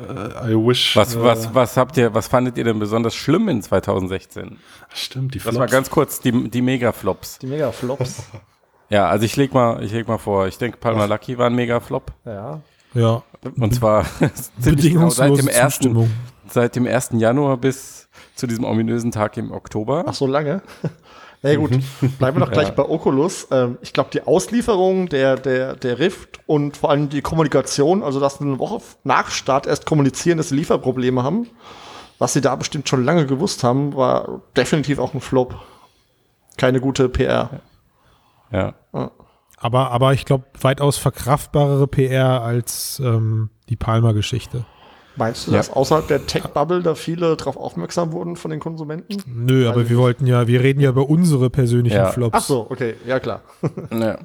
I 0.00 0.54
wish. 0.54 0.96
Was, 0.96 1.14
äh, 1.16 1.22
was, 1.22 1.54
was 1.54 1.76
habt 1.76 1.96
ihr, 1.96 2.12
was 2.14 2.28
fandet 2.28 2.58
ihr 2.58 2.64
denn 2.64 2.78
besonders 2.78 3.14
schlimm 3.14 3.48
in 3.48 3.62
2016? 3.62 4.58
Stimmt, 4.94 5.34
die 5.34 5.38
Das 5.38 5.54
war 5.54 5.66
ganz 5.66 5.90
kurz, 5.90 6.20
die, 6.20 6.50
die 6.50 6.62
Mega-Flops. 6.62 7.38
Die 7.38 7.46
Mega-Flops. 7.46 8.22
Ja, 8.88 9.08
also 9.08 9.24
ich 9.24 9.34
leg 9.34 9.52
mal, 9.52 9.82
ich 9.82 9.90
leg 9.90 10.06
mal 10.06 10.16
vor, 10.16 10.46
ich 10.46 10.58
denke 10.58 10.76
Palmer 10.78 11.08
Lucky 11.08 11.36
war 11.38 11.46
ein 11.46 11.56
Mega-Flop. 11.56 12.12
ja. 12.24 12.60
Und 12.94 12.94
Ja, 12.94 13.70
zwar 13.72 14.06
ziemlich 14.60 14.92
genau 14.92 15.10
seit 15.10 15.36
dem 15.36 15.48
ersten, 15.48 15.82
Zustimmung. 15.82 16.10
seit 16.48 16.76
dem 16.76 16.86
1. 16.86 17.10
Januar 17.14 17.56
bis 17.56 18.08
zu 18.36 18.46
diesem 18.46 18.64
ominösen 18.64 19.10
Tag 19.10 19.36
im 19.38 19.50
Oktober. 19.50 20.04
Ach, 20.06 20.14
so 20.14 20.28
lange? 20.28 20.62
Na 21.42 21.50
ja, 21.50 21.56
gut, 21.58 21.70
bleiben 22.18 22.38
wir 22.38 22.44
doch 22.44 22.52
gleich 22.52 22.68
Ja. 22.68 22.74
bei 22.74 22.82
Oculus. 22.88 23.48
Ähm, 23.50 23.78
ich 23.82 23.92
glaube, 23.92 24.10
die 24.12 24.22
Auslieferung 24.22 25.08
der, 25.08 25.36
der, 25.36 25.76
der 25.76 25.98
Rift 25.98 26.40
und 26.46 26.76
vor 26.76 26.90
allem 26.90 27.08
die 27.08 27.20
Kommunikation, 27.22 28.02
also 28.02 28.20
dass 28.20 28.38
sie 28.38 28.44
eine 28.44 28.58
Woche 28.58 28.80
nach 29.04 29.30
Start 29.30 29.66
erst 29.66 29.86
kommunizieren, 29.86 30.38
dass 30.38 30.48
sie 30.48 30.56
Lieferprobleme 30.56 31.22
haben, 31.22 31.46
was 32.18 32.32
sie 32.32 32.40
da 32.40 32.56
bestimmt 32.56 32.88
schon 32.88 33.04
lange 33.04 33.26
gewusst 33.26 33.62
haben, 33.64 33.94
war 33.94 34.40
definitiv 34.56 34.98
auch 34.98 35.14
ein 35.14 35.20
Flop. 35.20 35.56
Keine 36.56 36.80
gute 36.80 37.08
PR. 37.08 37.60
Ja. 38.50 38.74
Aber, 39.58 39.90
aber 39.90 40.12
ich 40.14 40.24
glaube, 40.24 40.44
weitaus 40.60 40.96
verkraftbarere 40.96 41.86
PR 41.86 42.42
als 42.42 43.00
ähm, 43.04 43.50
die 43.68 43.76
Palmer-Geschichte. 43.76 44.64
Meinst 45.16 45.46
du, 45.46 45.52
dass 45.52 45.70
außerhalb 45.70 46.06
der 46.08 46.26
Tech-Bubble 46.26 46.82
da 46.82 46.94
viele 46.94 47.36
drauf 47.36 47.56
aufmerksam 47.56 48.12
wurden 48.12 48.36
von 48.36 48.50
den 48.50 48.60
Konsumenten? 48.60 49.16
Nö, 49.26 49.66
aber 49.68 49.78
Also- 49.78 49.90
wir 49.90 49.98
wollten 49.98 50.26
ja, 50.26 50.46
wir 50.46 50.60
reden 50.62 50.80
ja 50.80 50.90
über 50.90 51.08
unsere 51.08 51.48
persönlichen 51.50 51.96
Ja. 51.96 52.10
Flops. 52.12 52.34
Ach 52.38 52.42
so, 52.42 52.66
okay, 52.70 52.94
ja 53.06 53.18
klar. 53.20 53.40
Ja. 53.90 54.18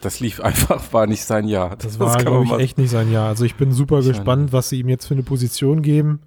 Das 0.00 0.20
lief 0.20 0.40
einfach, 0.40 0.92
war 0.92 1.06
nicht 1.08 1.24
sein 1.24 1.48
Jahr. 1.48 1.74
Das 1.76 1.98
war, 1.98 2.14
kann 2.16 2.26
glaube 2.26 2.44
ich, 2.44 2.52
echt 2.52 2.78
nicht 2.78 2.90
sein 2.90 3.10
Jahr. 3.10 3.26
Also 3.28 3.44
ich 3.44 3.56
bin 3.56 3.72
super 3.72 4.00
Schein- 4.00 4.12
gespannt, 4.12 4.52
was 4.52 4.68
sie 4.68 4.78
ihm 4.80 4.88
jetzt 4.88 5.06
für 5.06 5.14
eine 5.14 5.24
Position 5.24 5.82
geben. 5.82 6.20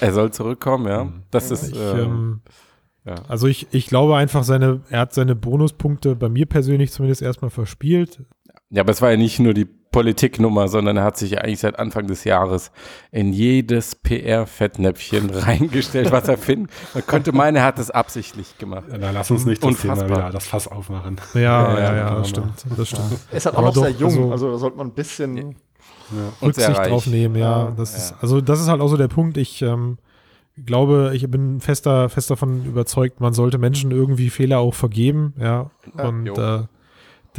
Er 0.00 0.12
soll 0.12 0.32
zurückkommen, 0.32 0.86
ja. 0.88 1.04
Mhm. 1.04 1.22
Das 1.30 1.50
ist, 1.50 1.72
Ich, 1.72 1.78
äh, 1.78 2.00
ähm, 2.02 2.40
ja. 3.04 3.16
Also 3.28 3.46
ich, 3.46 3.66
ich 3.70 3.86
glaube 3.86 4.16
einfach, 4.16 4.44
seine, 4.44 4.80
er 4.88 5.00
hat 5.00 5.12
seine 5.14 5.34
Bonuspunkte 5.36 6.16
bei 6.16 6.28
mir 6.30 6.46
persönlich 6.46 6.90
zumindest 6.90 7.20
erstmal 7.20 7.50
verspielt. 7.50 8.22
ja, 8.70 8.80
aber 8.82 8.92
es 8.92 9.02
war 9.02 9.10
ja 9.10 9.16
nicht 9.18 9.38
nur 9.40 9.52
die 9.54 9.66
Politiknummer, 9.90 10.68
sondern 10.68 10.96
er 10.98 11.04
hat 11.04 11.16
sich 11.16 11.30
ja 11.32 11.38
eigentlich 11.40 11.60
seit 11.60 11.78
Anfang 11.78 12.06
des 12.06 12.24
Jahres 12.24 12.70
in 13.10 13.32
jedes 13.32 13.94
PR-Fettnäpfchen 13.94 15.30
reingestellt, 15.34 16.12
was 16.12 16.28
er 16.28 16.38
findet. 16.38 16.70
Man 16.94 17.06
könnte 17.06 17.32
meinen, 17.32 17.56
er 17.56 17.64
hat 17.64 17.78
es 17.78 17.90
absichtlich 17.90 18.58
gemacht. 18.58 18.84
Na, 18.88 19.10
lass 19.10 19.30
uns 19.30 19.44
nicht 19.46 19.62
das 19.62 19.68
Unfassbar. 19.68 20.06
Thema 20.06 20.18
wieder, 20.18 20.30
das 20.30 20.46
Fass 20.46 20.68
aufmachen. 20.68 21.16
Ja, 21.34 21.40
Ja, 21.40 21.72
ja, 21.74 21.80
ja, 21.80 21.96
ja, 21.96 22.14
das 22.16 22.28
stimmt. 22.28 22.52
Das 22.76 22.88
stimmt. 22.88 23.18
Er 23.30 23.36
ist 23.36 23.46
halt 23.46 23.56
auch 23.56 23.62
noch 23.62 23.74
sehr 23.74 23.90
jung, 23.90 24.10
also- 24.10 24.32
also, 24.32 24.50
da 24.52 24.58
sollte 24.58 24.76
man 24.76 24.86
ein 24.88 24.92
bisschen. 24.94 25.36
Sehr 26.10 26.48
Rücksicht 26.48 26.68
drauf 26.86 27.06
nehmen, 27.06 27.36
ja. 27.36 27.64
Ja, 27.66 27.72
Das 27.76 27.92
ja. 27.92 27.98
Ist, 27.98 28.14
also 28.22 28.40
das 28.40 28.60
ist 28.60 28.68
halt 28.68 28.80
auch 28.80 28.88
so 28.88 28.96
der 28.96 29.08
Punkt. 29.08 29.36
Ich 29.36 29.60
ähm, 29.60 29.98
glaube, 30.64 31.10
ich 31.14 31.30
bin 31.30 31.60
fester, 31.60 32.08
fest 32.08 32.30
davon 32.30 32.64
überzeugt, 32.64 33.20
man 33.20 33.34
sollte 33.34 33.58
Menschen 33.58 33.90
irgendwie 33.90 34.30
Fehler 34.30 34.58
auch 34.58 34.74
vergeben, 34.74 35.34
ja. 35.38 35.70
Ja, 35.96 36.04
Und 36.08 36.26
jo. 36.26 36.34
äh, 36.34 36.62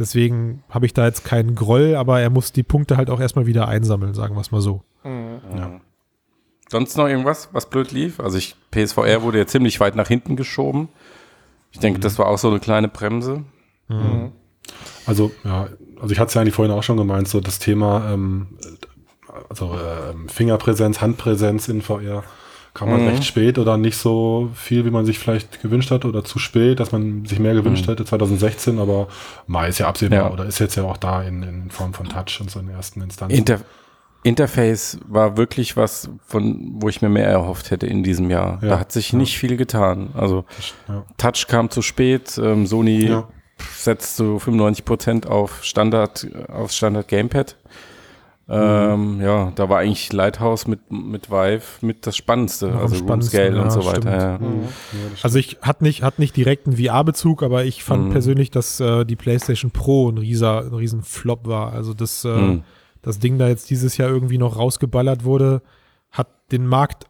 deswegen 0.00 0.64
habe 0.68 0.86
ich 0.86 0.94
da 0.94 1.06
jetzt 1.06 1.24
keinen 1.24 1.54
Groll, 1.54 1.94
aber 1.94 2.20
er 2.20 2.30
muss 2.30 2.52
die 2.52 2.62
Punkte 2.62 2.96
halt 2.96 3.10
auch 3.10 3.20
erstmal 3.20 3.46
wieder 3.46 3.68
einsammeln, 3.68 4.14
sagen 4.14 4.34
wir 4.34 4.40
es 4.40 4.50
mal 4.50 4.60
so. 4.60 4.82
Mhm. 5.04 5.40
Ja. 5.56 5.80
Sonst 6.68 6.96
noch 6.96 7.08
irgendwas, 7.08 7.50
was 7.52 7.68
blöd 7.68 7.92
lief? 7.92 8.20
Also 8.20 8.38
ich, 8.38 8.56
PSVR 8.70 9.22
wurde 9.22 9.38
ja 9.38 9.46
ziemlich 9.46 9.78
weit 9.80 9.96
nach 9.96 10.08
hinten 10.08 10.36
geschoben. 10.36 10.88
Ich 11.72 11.78
denke, 11.78 12.00
das 12.00 12.18
war 12.18 12.26
auch 12.26 12.38
so 12.38 12.48
eine 12.48 12.60
kleine 12.60 12.88
Bremse. 12.88 13.44
Mhm. 13.88 14.32
Also, 15.06 15.30
ja, 15.44 15.68
also 16.00 16.12
ich 16.12 16.18
hatte 16.18 16.28
es 16.28 16.34
ja 16.34 16.40
eigentlich 16.40 16.54
vorhin 16.54 16.74
auch 16.74 16.82
schon 16.82 16.96
gemeint, 16.96 17.28
so 17.28 17.40
das 17.40 17.58
Thema, 17.58 18.12
ähm, 18.12 18.58
also 19.48 19.74
ähm, 19.74 20.28
Fingerpräsenz, 20.28 21.00
Handpräsenz 21.00 21.68
in 21.68 21.82
VR 21.82 22.24
kam 22.74 22.90
man 22.90 23.02
Mhm. 23.02 23.08
recht 23.08 23.24
spät 23.24 23.58
oder 23.58 23.76
nicht 23.76 23.96
so 23.96 24.50
viel, 24.54 24.84
wie 24.84 24.90
man 24.90 25.04
sich 25.04 25.18
vielleicht 25.18 25.60
gewünscht 25.62 25.90
hat 25.90 26.04
oder 26.04 26.24
zu 26.24 26.38
spät, 26.38 26.78
dass 26.80 26.92
man 26.92 27.24
sich 27.26 27.38
mehr 27.38 27.54
gewünscht 27.54 27.86
hätte 27.88 28.04
2016, 28.04 28.78
aber 28.78 29.08
Mai 29.46 29.68
ist 29.68 29.78
ja 29.78 29.88
absehbar 29.88 30.18
Ja. 30.18 30.30
oder 30.30 30.44
ist 30.44 30.58
jetzt 30.60 30.76
ja 30.76 30.84
auch 30.84 30.96
da 30.96 31.22
in, 31.22 31.42
in 31.42 31.70
Form 31.70 31.92
von 31.94 32.08
Touch 32.08 32.40
und 32.40 32.50
so 32.50 32.60
in 32.60 32.68
ersten 32.68 33.00
Instanzen. 33.02 33.36
Inter 33.36 33.60
Interface 34.22 34.98
war 35.08 35.38
wirklich 35.38 35.78
was, 35.78 36.10
von 36.26 36.72
wo 36.74 36.90
ich 36.90 37.00
mir 37.00 37.08
mehr 37.08 37.26
erhofft 37.26 37.70
hätte 37.70 37.86
in 37.86 38.02
diesem 38.02 38.28
Jahr. 38.28 38.58
Ja. 38.62 38.68
Da 38.68 38.78
hat 38.80 38.92
sich 38.92 39.12
Ja. 39.12 39.18
nicht 39.18 39.38
viel 39.38 39.56
getan. 39.56 40.10
Also. 40.14 40.44
Touch 41.16 41.46
kam 41.48 41.70
zu 41.70 41.80
spät, 41.80 42.38
ähm, 42.42 42.66
Sony 42.66 43.16
setzt 43.74 44.16
zu 44.16 44.38
95 44.38 44.84
Prozent 44.84 45.26
auf 45.26 45.64
Standard, 45.64 46.26
auf 46.48 46.70
Standard 46.70 47.08
Gamepad. 47.08 47.56
Ähm, 48.50 49.20
Ja, 49.20 49.52
da 49.54 49.68
war 49.68 49.78
eigentlich 49.78 50.12
Lighthouse 50.12 50.66
mit, 50.66 50.90
mit 50.90 51.30
Vive 51.30 51.62
mit 51.82 52.06
das 52.06 52.16
Spannendste, 52.16 52.68
Noch 52.68 52.80
also 52.80 52.96
spannendsten, 52.96 53.40
Room 53.40 53.50
Scale 53.52 53.62
und 53.62 53.68
ja, 53.68 53.70
so 53.70 53.84
weiter. 53.86 54.16
Ja. 54.32 54.38
Mhm. 54.38 54.64
Also 55.22 55.38
ich 55.38 55.58
hat 55.62 55.82
nicht, 55.82 56.02
hat 56.02 56.18
nicht 56.18 56.36
direkt 56.36 56.66
einen 56.66 56.76
VR-Bezug, 56.76 57.42
aber 57.42 57.64
ich 57.64 57.84
fand 57.84 58.06
Mhm. 58.06 58.10
persönlich, 58.10 58.50
dass 58.50 58.80
äh, 58.80 59.04
die 59.04 59.16
PlayStation 59.16 59.70
Pro 59.70 60.10
ein 60.10 60.18
rieser, 60.18 60.62
ein 60.64 60.74
riesen 60.74 61.02
Flop 61.02 61.46
war. 61.46 61.72
Also 61.72 61.94
das, 61.94 62.24
äh, 62.24 62.28
Mhm. 62.36 62.62
das 63.02 63.18
Ding 63.20 63.38
da 63.38 63.48
jetzt 63.48 63.70
dieses 63.70 63.96
Jahr 63.96 64.08
irgendwie 64.10 64.38
noch 64.38 64.56
rausgeballert 64.58 65.24
wurde, 65.24 65.62
hat 66.10 66.28
den 66.50 66.66
Markt 66.66 67.06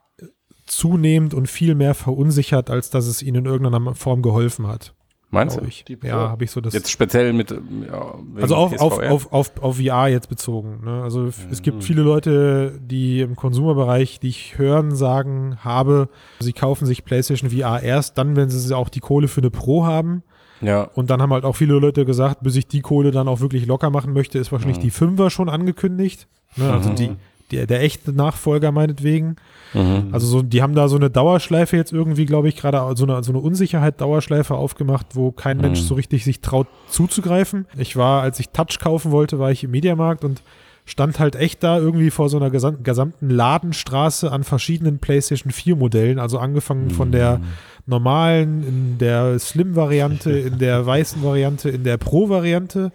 zunehmend 0.66 1.34
und 1.34 1.48
viel 1.48 1.74
mehr 1.74 1.94
verunsichert, 1.94 2.70
als 2.70 2.90
dass 2.90 3.06
es 3.06 3.22
ihnen 3.22 3.44
in 3.44 3.50
irgendeiner 3.50 3.94
Form 3.94 4.22
geholfen 4.22 4.66
hat. 4.68 4.94
Meinst 5.32 5.60
du? 5.60 5.64
ich. 5.64 5.84
Ja, 6.02 6.28
habe 6.30 6.42
ich 6.42 6.50
so 6.50 6.60
das. 6.60 6.74
Jetzt 6.74 6.90
speziell 6.90 7.32
mit, 7.32 7.50
ja, 7.52 8.14
also 8.40 8.56
auf, 8.56 8.76
auf, 8.80 8.98
auf, 8.98 9.32
auf, 9.32 9.52
auf 9.62 9.76
VR 9.76 10.08
jetzt 10.08 10.28
bezogen. 10.28 10.80
Ne? 10.84 11.02
Also 11.04 11.28
f- 11.28 11.46
es 11.50 11.60
Mhm. 11.60 11.62
gibt 11.62 11.84
viele 11.84 12.02
Leute, 12.02 12.80
die 12.82 13.20
im 13.20 13.36
Konsumerbereich, 13.36 14.18
die 14.18 14.28
ich 14.28 14.58
hören, 14.58 14.94
sagen, 14.96 15.58
habe, 15.62 16.08
sie 16.40 16.52
kaufen 16.52 16.84
sich 16.84 17.04
PlayStation 17.04 17.50
VR 17.50 17.80
erst 17.82 18.18
dann, 18.18 18.34
wenn 18.34 18.50
sie 18.50 18.76
auch 18.76 18.88
die 18.88 18.98
Kohle 19.00 19.28
für 19.28 19.40
eine 19.40 19.50
Pro 19.50 19.84
haben. 19.86 20.22
Ja, 20.62 20.82
Und 20.94 21.08
dann 21.10 21.22
haben 21.22 21.32
halt 21.32 21.44
auch 21.44 21.56
viele 21.56 21.74
Leute 21.78 22.04
gesagt, 22.04 22.42
bis 22.42 22.56
ich 22.56 22.66
die 22.66 22.80
Kohle 22.82 23.12
dann 23.12 23.28
auch 23.28 23.40
wirklich 23.40 23.66
locker 23.66 23.88
machen 23.90 24.12
möchte, 24.12 24.38
ist 24.38 24.50
wahrscheinlich 24.52 24.78
Mhm. 24.78 24.82
die 24.82 24.90
Fünfer 24.90 25.30
schon 25.30 25.48
angekündigt. 25.48 26.26
Ne? 26.56 26.70
Also 26.72 26.90
Mhm. 26.90 26.94
die, 26.96 27.10
der, 27.50 27.66
der 27.66 27.82
echte 27.82 28.12
Nachfolger 28.12 28.72
meinetwegen. 28.72 29.36
mhm. 29.74 30.08
Also 30.12 30.26
so, 30.26 30.42
die 30.42 30.62
haben 30.62 30.74
da 30.74 30.88
so 30.88 30.96
eine 30.96 31.10
Dauerschleife 31.10 31.76
jetzt 31.76 31.92
irgendwie, 31.92 32.26
glaube 32.26 32.48
ich, 32.48 32.56
gerade 32.56 32.96
so 32.96 33.04
eine, 33.04 33.22
so 33.22 33.32
eine 33.32 33.40
Unsicherheit-Dauerschleife 33.40 34.54
aufgemacht, 34.54 35.14
wo 35.14 35.32
kein 35.32 35.56
Mhm. 35.56 35.62
Mensch 35.62 35.80
so 35.80 35.94
richtig 35.94 36.24
sich 36.24 36.40
traut 36.40 36.66
zuzugreifen. 36.88 37.66
Ich 37.76 37.96
war, 37.96 38.22
als 38.22 38.40
ich 38.40 38.50
Touch 38.50 38.78
kaufen 38.80 39.10
wollte, 39.10 39.38
war 39.38 39.50
ich 39.50 39.64
im 39.64 39.70
Mediamarkt 39.70 40.24
und 40.24 40.42
stand 40.86 41.20
halt 41.20 41.36
echt 41.36 41.62
da 41.62 41.78
irgendwie 41.78 42.10
vor 42.10 42.28
so 42.28 42.36
einer 42.36 42.50
gesam 42.50 42.82
gesamten 42.82 43.30
Ladenstraße 43.30 44.32
an 44.32 44.42
verschiedenen 44.44 44.98
PlayStation 44.98 45.52
4 45.52 45.76
Modellen, 45.76 46.18
also 46.18 46.38
angefangen 46.38 46.90
von 46.90 47.12
der 47.12 47.40
normalen, 47.86 48.66
in 48.66 48.98
der 48.98 49.38
Slim-Variante, 49.38 50.30
in 50.30 50.58
der 50.58 50.84
weißen 50.86 51.22
Variante, 51.22 51.68
in 51.70 51.84
der 51.84 51.96
Pro-Variante, 51.96 52.92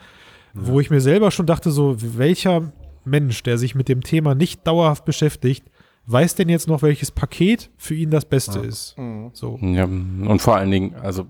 wo 0.54 0.80
ich 0.80 0.90
mir 0.90 1.02
selber 1.02 1.32
schon 1.32 1.46
dachte, 1.46 1.72
so, 1.72 1.96
welcher 2.00 2.72
Mensch, 3.06 3.44
der 3.44 3.58
sich 3.58 3.76
mit 3.76 3.88
dem 3.90 4.02
Thema 4.02 4.36
nicht 4.36 4.66
dauerhaft 4.68 5.06
beschäftigt, 5.06 5.64
weiß 6.08 6.36
denn 6.36 6.50
jetzt 6.50 6.68
noch, 6.68 6.82
welches 6.82 7.12
Paket 7.12 7.70
für 7.78 7.96
ihn 7.96 8.12
das 8.12 8.26
Beste 8.26 8.60
ist? 8.60 8.98
Mhm. 8.98 9.32
So. 9.34 9.58
Ja, 9.62 9.86
und 9.86 10.40
vor 10.42 10.56
allen 10.56 10.70
Dingen, 10.72 10.96
also 10.96 11.26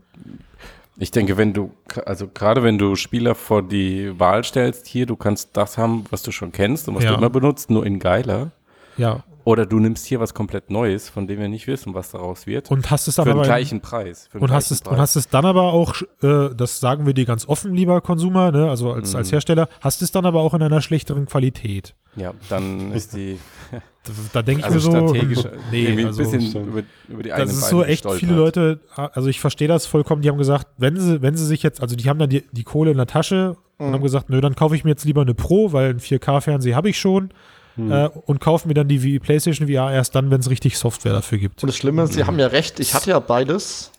ich 0.97 1.11
denke, 1.11 1.37
wenn 1.37 1.53
du, 1.53 1.71
also 2.05 2.27
gerade 2.27 2.63
wenn 2.63 2.77
du 2.77 2.95
Spieler 2.95 3.35
vor 3.35 3.61
die 3.63 4.17
Wahl 4.19 4.43
stellst, 4.43 4.87
hier, 4.87 5.05
du 5.05 5.15
kannst 5.15 5.55
das 5.57 5.77
haben, 5.77 6.05
was 6.09 6.23
du 6.23 6.31
schon 6.31 6.51
kennst 6.51 6.87
und 6.87 6.95
was 6.95 7.03
Ja. 7.03 7.11
du 7.11 7.17
immer 7.17 7.29
benutzt, 7.29 7.69
nur 7.69 7.85
in 7.85 7.99
geiler. 7.99 8.51
Ja. 8.97 9.23
Oder 9.45 9.65
du 9.65 9.79
nimmst 9.79 10.05
hier 10.05 10.19
was 10.19 10.33
komplett 10.33 10.69
Neues, 10.69 11.07
von 11.07 11.27
dem 11.27 11.39
wir 11.39 11.47
nicht 11.47 11.67
wissen, 11.67 11.93
was 11.93 12.11
daraus 12.11 12.45
wird. 12.47 12.69
Und 12.71 12.91
hast 12.91 13.07
es 13.07 13.15
für 13.15 13.21
dann 13.21 13.27
den 13.29 13.37
aber 13.37 13.43
gleichen 13.45 13.79
Preis. 13.79 14.27
Für 14.29 14.39
den 14.39 14.43
und 14.43 14.51
hast, 14.51 14.67
gleichen 14.69 14.83
es, 14.85 14.91
und 14.91 14.97
hast 14.97 15.15
es 15.15 15.29
dann 15.29 15.45
aber 15.45 15.71
auch, 15.71 15.95
äh, 16.23 16.49
das 16.55 16.79
sagen 16.79 17.05
wir 17.05 17.13
dir 17.13 17.25
ganz 17.25 17.47
offen, 17.47 17.73
lieber 17.73 18.01
Konsumer, 18.01 18.51
ne, 18.51 18.69
also 18.69 18.91
als, 18.91 19.11
Mhm. 19.13 19.17
als 19.19 19.31
Hersteller, 19.31 19.69
hast 19.81 20.01
es 20.01 20.11
dann 20.11 20.25
aber 20.25 20.41
auch 20.41 20.53
in 20.55 20.61
einer 20.61 20.81
schlechteren 20.81 21.27
Qualität. 21.27 21.93
Ja, 22.17 22.33
dann 22.49 22.91
ist 22.91 23.13
die 23.15 23.37
Da, 23.71 24.11
da 24.33 24.41
denke 24.43 24.59
ich 24.61 24.65
also 24.65 24.91
mir 24.91 24.99
so, 24.99 25.07
strategisch 25.09 25.39
nee, 25.71 26.05
also, 26.05 26.21
ein 26.23 26.29
bisschen 26.41 26.67
über, 26.67 26.81
über 27.07 27.23
die 27.23 27.29
das 27.29 27.49
ist 27.51 27.61
Beine 27.61 27.69
so 27.71 27.83
echt 27.83 28.03
gestolpert. 28.03 28.19
viele 28.19 28.33
Leute, 28.35 28.79
also 28.95 29.29
ich 29.29 29.39
verstehe 29.39 29.67
das 29.67 29.85
vollkommen, 29.87 30.21
die 30.21 30.29
haben 30.29 30.37
gesagt, 30.37 30.67
wenn 30.77 30.95
sie, 30.99 31.21
wenn 31.21 31.35
sie 31.35 31.45
sich 31.45 31.61
jetzt, 31.63 31.81
also 31.81 31.95
die 31.95 32.07
haben 32.09 32.19
dann 32.19 32.29
die, 32.29 32.43
die 32.51 32.63
Kohle 32.63 32.91
in 32.91 32.97
der 32.97 33.07
Tasche 33.07 33.57
und 33.77 33.89
Mhm. 33.89 33.93
haben 33.93 34.03
gesagt, 34.03 34.29
nö, 34.29 34.39
dann 34.41 34.55
kaufe 34.55 34.75
ich 34.75 34.83
mir 34.85 34.91
jetzt 34.91 35.03
lieber 35.05 35.21
eine 35.21 35.33
Pro, 35.33 35.73
weil 35.73 35.89
ein 35.89 35.99
4K-Fernseher 35.99 36.75
habe 36.75 36.89
ich 36.89 36.97
schon 36.99 37.31
äh, 37.77 38.09
und 38.25 38.39
kaufe 38.39 38.67
mir 38.67 38.73
dann 38.73 38.87
die 38.87 39.19
PlayStation 39.19 39.67
VR 39.67 39.91
erst 39.91 40.15
dann, 40.15 40.31
wenn 40.31 40.39
es 40.39 40.49
richtig 40.49 40.77
Software 40.77 41.13
dafür 41.13 41.37
gibt. 41.37 41.63
Und 41.63 41.67
das 41.67 41.77
Schlimme 41.77 42.03
ist, 42.03 42.13
sie 42.13 42.23
haben 42.25 42.39
ja 42.39 42.47
recht, 42.47 42.79
ich 42.79 42.93
hatte 42.93 43.09
ja 43.11 43.19
beides. 43.19 43.91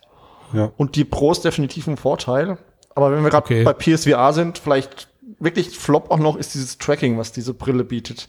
Ja. 0.52 0.70
Und 0.76 0.96
die 0.96 1.04
Pro 1.04 1.32
ist 1.32 1.44
definitiv 1.44 1.86
ein 1.88 1.96
Vorteil. 1.96 2.58
Aber 2.94 3.12
wenn 3.12 3.22
wir 3.22 3.30
gerade 3.30 3.44
Okay. 3.44 3.64
bei 3.64 3.72
PSVR 3.72 4.32
sind, 4.32 4.58
vielleicht 4.58 5.08
wirklich 5.38 5.70
Flop 5.78 6.10
auch 6.10 6.18
noch 6.18 6.36
ist 6.36 6.54
dieses 6.54 6.78
Tracking, 6.78 7.18
was 7.18 7.32
diese 7.32 7.52
Brille 7.52 7.84
bietet. 7.84 8.26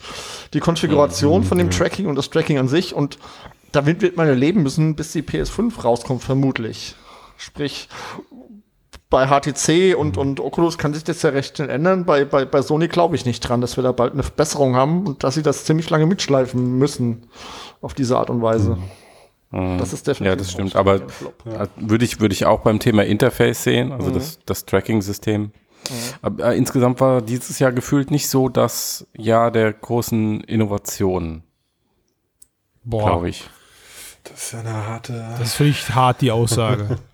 Die 0.53 0.59
Konfiguration 0.59 1.43
von 1.43 1.57
dem 1.57 1.69
Tracking 1.69 2.07
und 2.07 2.15
das 2.15 2.29
Tracking 2.29 2.57
an 2.57 2.67
sich 2.67 2.93
und 2.93 3.17
damit 3.71 4.01
wird 4.01 4.17
man 4.17 4.27
ja 4.27 4.33
leben 4.33 4.63
müssen, 4.63 4.95
bis 4.95 5.11
die 5.13 5.21
PS5 5.21 5.81
rauskommt, 5.81 6.23
vermutlich. 6.23 6.95
Sprich, 7.37 7.87
bei 9.10 9.28
HTC 9.28 9.95
und, 9.97 10.18
und 10.18 10.39
Oculus 10.41 10.78
kann 10.78 10.93
sich 10.93 11.03
das 11.03 11.22
ja 11.22 11.30
recht 11.30 11.55
schnell 11.58 11.70
ändern. 11.70 12.05
Bei, 12.05 12.26
bei, 12.26 12.43
bei 12.45 12.62
Sony 12.62 12.88
glaube 12.89 13.16
ich 13.16 13.26
nicht 13.26 13.39
dran, 13.41 13.62
dass 13.62 13.78
wir 13.78 13.84
da 13.84 13.91
bald 13.93 14.14
eine 14.14 14.24
Verbesserung 14.24 14.76
haben 14.76 15.08
und 15.08 15.24
dass 15.24 15.36
sie 15.36 15.43
das 15.43 15.64
ziemlich 15.64 15.89
lange 15.89 16.05
mitschleifen 16.05 16.78
müssen 16.78 17.28
auf 17.82 17.93
diese 17.93 18.18
Art 18.18 18.30
und 18.30 18.41
Weise. 18.41 18.78
Mhm. 19.51 19.78
Das 19.78 19.93
ist 19.93 20.08
definitiv 20.08 20.26
Ja, 20.32 20.36
das 20.36 20.51
stimmt. 20.51 20.76
Aber 20.76 20.95
äh, 20.95 21.68
würde 21.78 22.03
ich, 22.03 22.20
würde 22.20 22.34
ich 22.34 22.45
auch 22.45 22.62
beim 22.62 22.80
Thema 22.80 23.05
Interface 23.05 23.64
sehen, 23.64 23.93
also 23.93 24.10
Mhm. 24.10 24.14
das, 24.16 24.39
das 24.45 24.66
Tracking-System. 24.66 25.51
Aber 26.22 26.43
äh, 26.51 26.58
insgesamt 26.58 26.99
war 26.99 27.22
dieses 27.22 27.60
Jahr 27.60 27.72
gefühlt 27.72 28.12
nicht 28.12 28.28
so 28.28 28.49
das 28.49 29.08
Jahr 29.16 29.51
der 29.51 29.72
großen 29.72 30.41
Innovationen, 30.41 31.43
glaube 32.84 33.30
ich. 33.30 33.49
Das 34.26 34.43
ist 34.43 34.51
ja 34.51 34.60
eine 34.60 34.86
harte. 34.86 35.36
Das 35.39 35.53
finde 35.53 35.72
ich 35.72 35.89
hart, 35.95 36.20
die 36.20 36.32
Aussage. 36.32 36.97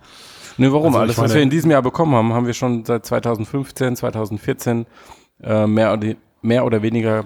Ne, 0.57 0.71
warum? 0.71 0.87
Also 0.87 0.99
Alles, 0.99 1.17
was 1.17 1.23
meine- 1.23 1.33
wir 1.35 1.41
in 1.43 1.49
diesem 1.49 1.71
Jahr 1.71 1.81
bekommen 1.81 2.13
haben, 2.15 2.33
haben 2.33 2.45
wir 2.45 2.53
schon 2.53 2.85
seit 2.85 3.05
2015, 3.05 3.95
2014 3.95 4.85
äh, 5.41 5.67
mehr, 5.67 5.93
oder, 5.93 6.13
mehr 6.41 6.65
oder 6.65 6.81
weniger 6.81 7.23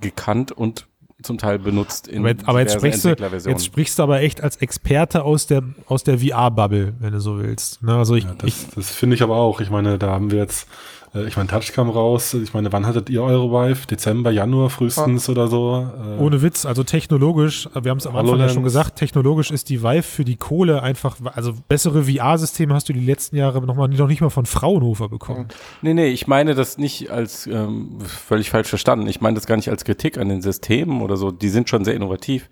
gekannt 0.00 0.52
und 0.52 0.86
zum 1.22 1.38
Teil 1.38 1.58
benutzt 1.58 2.08
in 2.08 2.18
aber 2.20 2.30
jetzt, 2.30 2.48
aber 2.48 2.60
jetzt, 2.60 2.74
sprichst 2.74 3.04
du, 3.04 3.10
jetzt 3.48 3.64
sprichst 3.64 3.98
du 3.98 4.02
aber 4.02 4.20
echt 4.22 4.42
als 4.42 4.56
Experte 4.56 5.22
aus 5.22 5.46
der, 5.46 5.62
aus 5.86 6.02
der 6.02 6.18
VR-Bubble, 6.18 6.94
wenn 6.98 7.12
du 7.12 7.20
so 7.20 7.38
willst. 7.38 7.82
Ne, 7.82 7.94
also 7.94 8.16
ich, 8.16 8.24
Ja, 8.24 8.34
ich 8.44 8.64
das 8.66 8.74
das 8.74 8.90
finde 8.90 9.14
ich 9.16 9.22
aber 9.22 9.36
auch. 9.36 9.60
Ich 9.60 9.70
meine, 9.70 9.98
da 9.98 10.08
haben 10.10 10.30
wir 10.32 10.38
jetzt 10.38 10.66
ich 11.14 11.36
meine, 11.36 11.48
Touch 11.48 11.72
kam 11.74 11.90
raus. 11.90 12.32
Ich 12.32 12.54
meine, 12.54 12.72
wann 12.72 12.86
hattet 12.86 13.10
ihr 13.10 13.22
eure 13.22 13.50
Vive? 13.50 13.86
Dezember, 13.86 14.30
Januar 14.30 14.70
frühestens 14.70 15.28
oder 15.28 15.46
so? 15.48 15.86
Äh, 16.02 16.22
Ohne 16.22 16.40
Witz, 16.40 16.64
also 16.64 16.84
technologisch, 16.84 17.68
wir 17.74 17.90
haben 17.90 17.98
es 17.98 18.06
am 18.06 18.16
Anfang 18.16 18.38
ja 18.38 18.48
schon 18.48 18.64
gesagt, 18.64 18.96
technologisch 18.96 19.50
ist 19.50 19.68
die 19.68 19.82
Vive 19.82 20.02
für 20.02 20.24
die 20.24 20.36
Kohle 20.36 20.82
einfach, 20.82 21.16
also 21.34 21.52
bessere 21.68 22.04
VR-Systeme 22.04 22.74
hast 22.74 22.88
du 22.88 22.94
die 22.94 23.04
letzten 23.04 23.36
Jahre 23.36 23.60
noch, 23.60 23.76
mal, 23.76 23.88
noch 23.88 24.08
nicht 24.08 24.22
mal 24.22 24.30
von 24.30 24.46
Fraunhofer 24.46 25.10
bekommen. 25.10 25.48
Nee, 25.82 25.92
nee, 25.92 26.08
ich 26.08 26.26
meine 26.26 26.54
das 26.54 26.78
nicht 26.78 27.10
als 27.10 27.46
ähm, 27.46 27.98
völlig 28.00 28.48
falsch 28.48 28.68
verstanden. 28.68 29.06
Ich 29.06 29.20
meine 29.20 29.34
das 29.34 29.46
gar 29.46 29.56
nicht 29.56 29.68
als 29.68 29.84
Kritik 29.84 30.16
an 30.16 30.30
den 30.30 30.40
Systemen 30.40 31.02
oder 31.02 31.18
so. 31.18 31.30
Die 31.30 31.50
sind 31.50 31.68
schon 31.68 31.84
sehr 31.84 31.94
innovativ. 31.94 32.48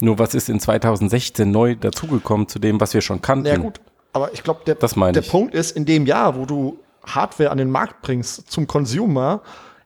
Nur 0.00 0.18
was 0.18 0.34
ist 0.34 0.48
in 0.48 0.58
2016 0.58 1.48
neu 1.48 1.76
dazugekommen 1.76 2.48
zu 2.48 2.58
dem, 2.58 2.80
was 2.80 2.92
wir 2.92 3.02
schon 3.02 3.22
kannten? 3.22 3.46
Ja 3.46 3.56
gut, 3.56 3.80
aber 4.12 4.32
ich 4.32 4.42
glaube, 4.42 4.62
der, 4.66 4.74
der. 4.74 5.22
Punkt 5.22 5.54
ist, 5.54 5.76
in 5.76 5.84
dem 5.84 6.06
Jahr, 6.06 6.36
wo 6.36 6.44
du 6.44 6.78
Hardware 7.06 7.50
an 7.50 7.58
den 7.58 7.70
Markt 7.70 8.02
bringst 8.02 8.50
zum 8.50 8.66
Consumer, 8.66 9.42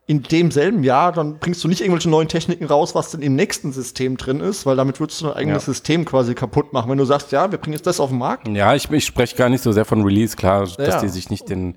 in 0.06 0.22
demselben 0.22 0.84
Jahr, 0.84 1.12
dann 1.12 1.38
bringst 1.38 1.64
du 1.64 1.68
nicht 1.68 1.80
irgendwelche 1.80 2.10
neuen 2.10 2.28
Techniken 2.28 2.66
raus, 2.66 2.94
was 2.94 3.10
denn 3.12 3.22
im 3.22 3.34
nächsten 3.36 3.72
System 3.72 4.18
drin 4.18 4.40
ist, 4.40 4.66
weil 4.66 4.76
damit 4.76 5.00
würdest 5.00 5.22
du 5.22 5.26
dein 5.28 5.34
eigenes 5.36 5.62
Ja. 5.66 5.72
System 5.72 6.04
quasi 6.04 6.34
kaputt 6.34 6.74
machen. 6.74 6.90
Wenn 6.90 6.98
du 6.98 7.06
sagst, 7.06 7.32
ja, 7.32 7.50
wir 7.50 7.56
bringen 7.56 7.72
jetzt 7.72 7.86
das 7.86 8.00
auf 8.00 8.10
den 8.10 8.18
Markt, 8.18 8.46
Ja, 8.48 8.74
ich, 8.74 8.90
ich 8.90 9.06
spreche 9.06 9.34
gar 9.34 9.48
nicht 9.48 9.62
so 9.62 9.72
sehr 9.72 9.86
von 9.86 10.02
Release, 10.02 10.36
klar, 10.36 10.60
dass 10.66 10.76
Ja. 10.76 11.00
die 11.00 11.08
sich 11.08 11.30
nicht 11.30 11.48
den, 11.48 11.76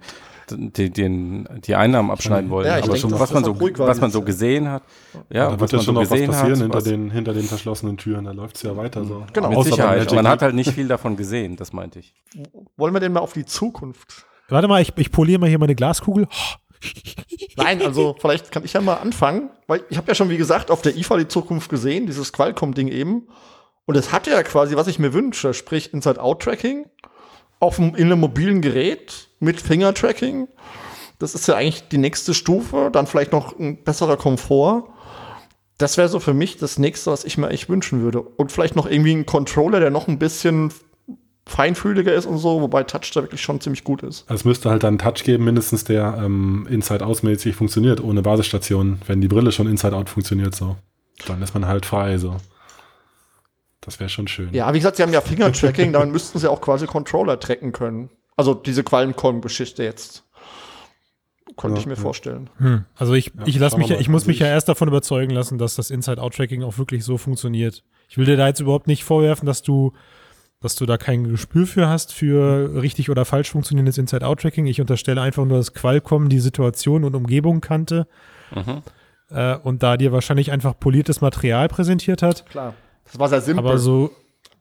den, 0.52 0.92
den, 0.92 1.48
die 1.66 1.76
Einnahmen 1.76 2.12
abschneiden 2.12 2.50
wollen. 2.50 2.68
Ja, 2.68 2.74
ich 2.80 2.84
aber 2.84 2.94
denke, 2.96 3.00
schon, 3.00 3.12
dass 3.12 3.20
was 3.22 3.32
man 3.34 3.46
so, 3.46 3.58
was 3.60 4.02
man 4.02 4.12
so 4.12 4.22
gesehen 4.22 4.70
hat. 4.70 4.84
Ja, 5.30 5.46
da 5.46 5.52
was 5.54 5.60
wird 5.62 5.72
ja 5.72 5.78
schon 5.78 5.86
so 5.86 5.92
noch 5.94 6.02
was 6.02 6.10
passieren 6.10 6.36
hat. 6.36 6.48
hinter 6.58 6.74
was- 6.74 6.84
den, 6.84 7.12
hinter 7.12 7.34
den 7.34 7.44
verschlossenen 7.44 7.96
Türen. 7.96 8.26
Da 8.26 8.32
läuft's 8.32 8.62
ja 8.62 8.76
weiter 8.76 9.06
so. 9.06 9.24
Genau. 9.32 9.48
Mit 9.50 9.58
Außer 9.58 9.70
Sicherheit. 9.70 10.14
Man 10.14 10.28
hat 10.28 10.42
halt 10.42 10.54
nicht 10.56 10.72
viel 10.74 10.90
davon 10.90 11.16
gesehen, 11.16 11.56
das 11.56 11.72
meinte 11.72 12.00
ich. 12.00 12.14
wollen 12.76 12.94
wir 12.94 13.00
denn 13.00 13.14
mal 13.14 13.22
auf 13.22 13.32
die 13.32 13.46
Zukunft? 13.46 14.26
Warte 14.50 14.68
mal, 14.68 14.82
ich, 14.82 14.94
ich 14.98 15.12
poliere 15.12 15.40
mal 15.40 15.50
hier 15.50 15.60
meine 15.60 15.76
Glaskugel. 15.76 16.28
Nein, 17.58 17.82
also 17.82 18.16
vielleicht 18.20 18.52
kann 18.52 18.64
ich 18.64 18.74
ja 18.74 18.82
mal 18.82 18.96
anfangen, 18.96 19.50
weil 19.68 19.84
ich 19.90 19.98
habe 19.98 20.08
ja 20.08 20.16
schon, 20.16 20.30
wie 20.30 20.38
gesagt, 20.38 20.72
auf 20.72 20.82
der 20.82 20.96
IFA 20.96 21.18
die 21.18 21.28
Zukunft 21.28 21.70
gesehen, 21.70 22.06
dieses 22.06 22.32
Qualcomm-Ding 22.34 22.88
eben. 22.88 23.28
Und 23.86 23.96
es 23.96 24.12
hatte 24.12 24.32
ja 24.32 24.44
quasi, 24.44 24.76
was 24.76 24.88
ich 24.88 25.00
mir 25.00 25.14
wünsche, 25.14 25.54
sprich 25.54 25.94
Inside-Out-Tracking 25.94 26.86
in 27.60 27.96
einem 27.96 28.20
mobilen 28.20 28.62
Gerät 28.62 29.30
mit 29.40 29.60
Finger-Tracking. 29.60 30.48
Das 31.20 31.34
ist 31.34 31.48
ja 31.48 31.56
eigentlich 31.56 31.88
die 31.88 31.98
nächste 31.98 32.34
Stufe, 32.34 32.90
dann 32.92 33.08
vielleicht 33.08 33.32
noch 33.32 33.58
ein 33.58 33.84
besserer 33.84 34.18
Komfort. 34.18 34.84
Das 35.80 35.98
wäre 35.98 36.10
so 36.10 36.20
für 36.20 36.34
mich 36.34 36.58
das 36.58 36.78
nächste, 36.78 37.12
was 37.12 37.24
ich 37.24 37.38
mir 37.38 37.50
echt 37.50 37.70
wünschen 37.70 38.02
würde. 38.02 38.22
Und 38.22 38.52
vielleicht 38.52 38.76
noch 38.76 38.86
irgendwie 38.86 39.14
ein 39.14 39.26
Controller, 39.26 39.80
der 39.80 39.90
noch 39.90 40.08
ein 40.08 40.20
bisschen 40.20 40.72
feinfühliger 41.48 42.14
ist 42.14 42.26
und 42.26 42.38
so, 42.38 42.62
wobei 42.62 42.84
Touch 42.84 43.12
da 43.14 43.22
wirklich 43.22 43.42
schon 43.42 43.60
ziemlich 43.62 43.84
gut 43.84 44.04
ist. 44.04 44.24
Also 44.28 44.42
es 44.42 44.46
müsste 44.46 44.70
halt 44.70 44.84
dann 44.84 44.90
einen 44.90 44.98
Touch 45.00 45.24
geben, 45.24 45.46
mindestens 45.46 45.84
der 45.84 46.20
ähm, 46.24 46.68
Inside-Out-mäßig 46.70 47.56
funktioniert, 47.56 48.02
ohne 48.02 48.22
Basisstation. 48.22 49.00
Wenn 49.08 49.22
die 49.22 49.28
Brille 49.28 49.52
schon 49.52 49.68
Inside-Out 49.68 50.10
funktioniert, 50.10 50.56
so. 50.56 50.76
Dann 51.26 51.42
ist 51.42 51.54
man 51.54 51.66
halt 51.66 51.86
frei, 51.86 52.18
so. 52.18 52.38
Das 53.82 54.00
wäre 54.00 54.10
schon 54.10 54.28
schön. 54.28 54.54
Ja, 54.54 54.74
wie 54.74 54.80
gesagt, 54.80 54.98
sie 54.98 55.04
haben 55.04 55.14
ja 55.14 55.22
Finger-Tracking, 55.22 55.94
damit 55.94 56.12
müssten 56.12 56.40
sie 56.40 56.50
auch 56.52 56.60
quasi 56.62 56.88
Controller 56.88 57.40
tracken 57.40 57.72
können. 57.72 58.10
Also 58.36 58.54
diese 58.54 58.84
Qualcomm-Geschichte 58.84 59.84
jetzt. 59.84 60.24
Konnte 61.56 61.78
Ja, 61.78 61.80
ich 61.82 61.86
mir 61.88 61.94
ja. 61.96 62.00
vorstellen. 62.02 62.50
Hm. 62.58 62.84
Also 62.96 63.14
ich, 63.14 63.28
Ja, 63.34 63.44
ich 63.46 63.58
lass 63.58 63.78
mich 63.78 63.90
ich 63.90 64.10
muss 64.10 64.24
Also 64.24 64.30
mich 64.30 64.40
ja 64.40 64.48
erst 64.48 64.68
davon 64.70 64.90
überzeugen 64.90 65.32
lassen, 65.32 65.58
dass 65.58 65.76
das 65.76 65.90
Inside-Out-Tracking 65.90 66.64
auch 66.64 66.78
wirklich 66.78 67.04
so 67.06 67.18
funktioniert. 67.18 67.84
Ich 68.10 68.18
will 68.18 68.26
dir 68.26 68.38
da 68.38 68.48
jetzt 68.48 68.60
überhaupt 68.60 68.88
nicht 68.88 69.04
vorwerfen, 69.06 69.46
dass 69.46 69.64
du, 69.64 69.94
dass 70.60 70.76
du 70.76 70.86
da 70.86 70.98
kein 70.98 71.24
Gespür 71.30 71.68
für 71.68 71.88
hast 71.88 72.14
für 72.14 72.82
richtig 72.82 73.10
oder 73.10 73.26
falsch 73.26 73.52
funktionierendes 73.52 73.98
Inside-Out-Tracking. 73.98 74.66
Ich 74.66 74.82
unterstelle 74.82 75.22
einfach 75.22 75.46
nur, 75.46 75.58
dass 75.58 75.74
Qualcomm 75.74 76.30
die 76.30 76.40
Situation 76.40 77.04
und 77.04 77.16
Umgebung 77.16 77.62
kannte 77.62 78.08
Mhm. 78.56 78.82
äh, 79.30 79.56
und 79.58 79.84
da 79.84 79.98
dir 79.98 80.12
wahrscheinlich 80.12 80.52
einfach 80.52 80.80
poliertes 80.80 81.22
Material 81.22 81.68
präsentiert 81.68 82.22
hat. 82.22 82.46
Klar. 82.48 82.74
Das 83.06 83.20
war 83.20 83.30
sehr 83.30 83.42
simpel. 83.42 83.66
Aber 83.66 83.78
so, 83.78 84.10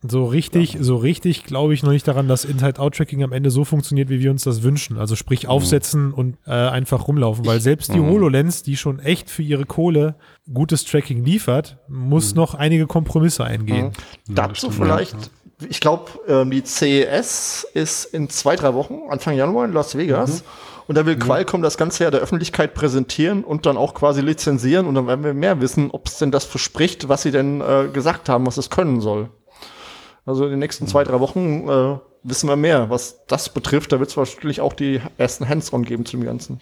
so 0.07 0.26
richtig, 0.26 0.76
so 0.80 0.97
richtig 0.97 1.44
glaube 1.44 1.72
ich 1.72 1.82
noch 1.82 1.90
nicht 1.92 2.07
daran, 2.07 2.28
dass 2.28 2.44
Inside-Out-Tracking 2.44 3.22
am 3.24 3.32
Ende 3.32 3.51
so 3.51 3.64
funktioniert, 3.64 4.09
wie 4.11 4.20
wir 4.20 4.30
uns 4.30 4.44
das 4.44 4.62
wünschen. 4.62 4.99
Also 4.99 5.16
sprich 5.16 5.49
aufsetzen 5.49 6.12
und 6.12 6.36
äh, 6.47 6.51
einfach 6.51 7.09
rumlaufen. 7.09 7.47
Weil 7.47 7.61
selbst 7.61 7.94
die 7.94 7.99
Mhm. 8.01 8.11
HoloLens, 8.11 8.62
die 8.62 8.76
schon 8.76 8.99
echt 8.99 9.30
für 9.30 9.42
ihre 9.42 9.64
Kohle 9.64 10.16
gutes 10.53 10.84
Tracking 10.84 11.24
liefert, 11.24 11.78
muss 11.88 12.34
noch 12.34 12.55
einige 12.55 12.86
Kompromisse 12.86 13.44
eingehen. 13.44 13.92
Mhm. 14.28 14.34
Dazu 14.34 14.70
vielleicht, 14.70 15.16
ich 15.61 15.80
glaube, 15.80 16.11
ähm, 16.28 16.50
die 16.50 16.62
CES 16.64 17.66
ist 17.72 18.04
in 18.07 18.28
zwei, 18.28 18.57
drei 18.57 18.74
Wochen, 18.74 19.02
Anfang 19.09 19.36
Januar 19.36 19.64
in 19.64 19.72
Las 19.72 19.96
Vegas. 19.96 20.44
Und 20.86 20.96
da 20.96 21.04
will 21.04 21.16
Qualcomm 21.16 21.62
das 21.62 21.76
Ganze 21.76 22.04
ja 22.04 22.11
der 22.11 22.20
Öffentlichkeit 22.20 22.74
präsentieren 22.74 23.42
und 23.42 23.66
dann 23.66 23.76
auch 23.76 23.94
quasi 23.94 24.20
lizenzieren. 24.20 24.86
Und 24.86 24.94
dann 24.94 25.07
werden 25.09 25.24
wir 25.24 25.34
mehr 25.34 25.61
wissen, 25.61 25.90
ob 25.90 26.07
es 26.07 26.18
denn 26.18 26.30
das 26.30 26.44
verspricht, 26.44 27.09
was 27.09 27.22
sie 27.22 27.32
denn 27.32 27.61
äh, 27.61 27.88
gesagt 27.92 28.28
haben, 28.28 28.46
was 28.46 28.57
es 28.57 28.70
können 28.70 29.00
soll. 29.00 29.28
Also 30.26 30.44
in 30.44 30.50
den 30.50 30.59
nächsten 30.61 30.86
zwei, 30.86 31.02
drei 31.02 31.18
Wochen 31.18 31.68
äh, 31.68 31.98
wissen 32.22 32.48
wir 32.48 32.57
mehr. 32.57 32.90
Was 32.90 33.24
das 33.26 33.48
betrifft, 33.48 33.92
da 33.92 33.98
wird 33.98 34.11
es 34.11 34.16
wahrscheinlich 34.16 34.61
auch 34.61 34.74
die 34.74 35.00
ersten 35.18 35.48
Hands-on 35.48 35.84
geben 35.84 36.04
zu 36.04 36.16
dem 36.16 36.24
Ganzen. 36.24 36.61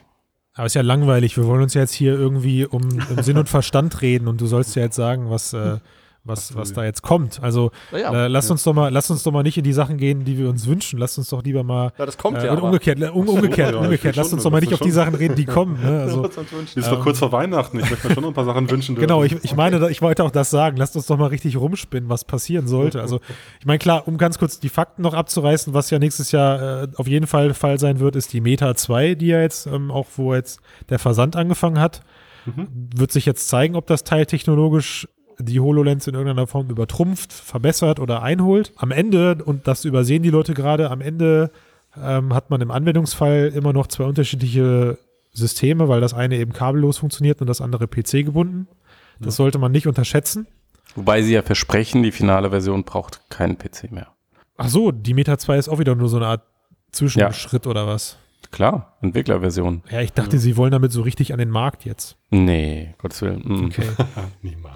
Aber 0.54 0.66
ist 0.66 0.74
ja 0.74 0.82
langweilig. 0.82 1.36
Wir 1.36 1.46
wollen 1.46 1.62
uns 1.62 1.74
ja 1.74 1.80
jetzt 1.80 1.94
hier 1.94 2.14
irgendwie 2.14 2.64
um, 2.64 2.82
um 2.82 3.22
Sinn 3.22 3.36
und 3.36 3.48
Verstand 3.48 4.00
reden 4.02 4.28
und 4.28 4.40
du 4.40 4.46
sollst 4.46 4.76
ja 4.76 4.82
jetzt 4.82 4.96
sagen, 4.96 5.28
was, 5.28 5.52
äh, 5.52 5.78
was, 6.24 6.56
was 6.56 6.72
da 6.72 6.84
jetzt 6.84 7.02
kommt. 7.02 7.42
Also 7.42 7.70
Ja, 7.92 8.24
äh, 8.24 8.28
lass 8.28 8.50
uns 8.50 8.64
doch 8.64 8.72
mal, 8.72 8.90
lass 8.92 9.10
uns 9.10 9.22
doch 9.22 9.32
mal 9.32 9.42
nicht 9.42 9.58
in 9.58 9.64
die 9.64 9.72
Sachen 9.72 9.98
gehen, 9.98 10.24
die 10.24 10.38
wir 10.38 10.48
uns 10.48 10.66
wünschen. 10.66 10.98
Lass 10.98 11.18
uns 11.18 11.28
doch 11.28 11.42
lieber 11.42 11.62
mal 11.62 11.92
Ja, 11.98 12.06
das 12.06 12.16
kommt 12.18 12.38
äh, 12.38 12.46
ja. 12.46 12.54
umgekehrt, 12.54 12.98
um, 13.12 13.28
umgekehrt, 13.28 13.74
umgekehrt. 13.74 14.16
Lass 14.16 14.32
uns 14.32 14.42
doch 14.42 14.50
mal 14.50 14.60
nicht 14.60 14.72
auf 14.72 14.80
die 14.80 14.90
Sachen 14.90 15.14
reden, 15.14 15.34
die 15.34 15.44
kommen. 15.44 15.80
Ne? 15.82 15.94
Also, 16.04 16.22
wünschen. 16.22 16.78
Ist 16.78 16.90
doch 16.90 17.00
kurz 17.02 17.18
vor 17.18 17.32
Weihnachten. 17.32 17.78
Ich 17.78 17.88
möchte 17.88 18.08
mir 18.08 18.14
schon 18.14 18.22
noch 18.22 18.30
ein 18.30 18.34
paar 18.34 18.44
Sachen 18.44 18.70
wünschen 18.70 18.94
dürfen. 18.94 19.06
Genau, 19.06 19.22
ich, 19.22 19.42
ich 19.42 19.56
meine, 19.56 19.88
ich 19.90 20.02
wollte 20.02 20.22
auch 20.24 20.30
das 20.30 20.50
sagen. 20.50 20.76
Lasst 20.76 20.96
uns 20.96 21.06
doch 21.06 21.16
mal 21.16 21.28
richtig 21.28 21.56
rumspinnen, 21.56 22.10
was 22.10 22.24
passieren 22.24 22.66
sollte. 22.66 23.00
Also, 23.00 23.20
ich 23.60 23.66
meine, 23.66 23.78
klar, 23.78 24.06
um 24.06 24.18
ganz 24.18 24.38
kurz 24.38 24.60
die 24.60 24.68
Fakten 24.68 25.02
noch 25.02 25.14
abzureißen, 25.14 25.72
was 25.72 25.90
ja 25.90 25.98
nächstes 25.98 26.32
Jahr 26.32 26.82
äh, 26.82 26.88
auf 26.96 27.06
jeden 27.06 27.26
Fall 27.26 27.54
Fall 27.54 27.78
sein 27.78 28.00
wird, 28.00 28.16
ist 28.16 28.32
die 28.32 28.40
Meta 28.40 28.74
2, 28.74 29.14
die 29.14 29.28
ja 29.28 29.40
jetzt 29.40 29.66
ähm, 29.66 29.90
auch, 29.90 30.06
wo 30.16 30.34
jetzt 30.34 30.60
der 30.90 30.98
Versand 30.98 31.36
angefangen 31.36 31.80
hat. 31.80 32.02
Wird 32.94 33.10
sich 33.10 33.24
jetzt 33.24 33.48
zeigen, 33.48 33.74
ob 33.74 33.86
das 33.86 34.04
Teil 34.04 34.26
technologisch 34.26 35.08
die 35.38 35.60
HoloLens 35.60 36.06
in 36.06 36.14
irgendeiner 36.14 36.46
Form 36.46 36.68
übertrumpft, 36.68 37.32
verbessert 37.32 38.00
oder 38.00 38.22
einholt. 38.22 38.72
Am 38.76 38.90
Ende, 38.90 39.38
und 39.44 39.66
das 39.66 39.84
übersehen 39.84 40.22
die 40.22 40.30
Leute 40.30 40.54
gerade, 40.54 40.90
am 40.90 41.00
Ende 41.00 41.50
ähm, 42.00 42.34
hat 42.34 42.50
man 42.50 42.60
im 42.60 42.70
Anwendungsfall 42.70 43.52
immer 43.54 43.72
noch 43.72 43.86
zwei 43.86 44.04
unterschiedliche 44.04 44.98
Systeme, 45.32 45.88
weil 45.88 46.00
das 46.00 46.14
eine 46.14 46.36
eben 46.36 46.52
kabellos 46.52 46.98
funktioniert 46.98 47.40
und 47.40 47.46
das 47.48 47.60
andere 47.60 47.88
PC 47.88 48.24
gebunden. 48.24 48.68
Das 49.20 49.36
sollte 49.36 49.58
man 49.58 49.72
nicht 49.72 49.86
unterschätzen. 49.86 50.46
Wobei 50.96 51.22
sie 51.22 51.32
ja 51.32 51.42
versprechen, 51.42 52.02
die 52.02 52.12
finale 52.12 52.50
Version 52.50 52.84
braucht 52.84 53.20
keinen 53.30 53.58
PC 53.58 53.90
mehr. 53.90 54.08
Ach 54.56 54.68
so, 54.68 54.92
die 54.92 55.14
Meta 55.14 55.38
2 55.38 55.58
ist 55.58 55.68
auch 55.68 55.78
wieder 55.78 55.94
nur 55.94 56.08
so 56.08 56.16
eine 56.16 56.26
Art 56.26 56.42
Zwischenschritt 56.92 57.66
oder 57.66 57.86
was? 57.86 58.16
Klar, 58.50 58.96
Entwicklerversion. 59.00 59.82
Ja, 59.90 60.00
ich 60.00 60.12
dachte, 60.12 60.38
sie 60.38 60.56
wollen 60.56 60.70
damit 60.70 60.92
so 60.92 61.02
richtig 61.02 61.32
an 61.32 61.38
den 61.40 61.50
Markt 61.50 61.84
jetzt. 61.84 62.16
Nee, 62.30 62.94
Gottes 62.98 63.22
Willen. 63.22 63.42
mm. 63.44 63.64
Okay. 63.64 63.88
Niemals. 64.42 64.74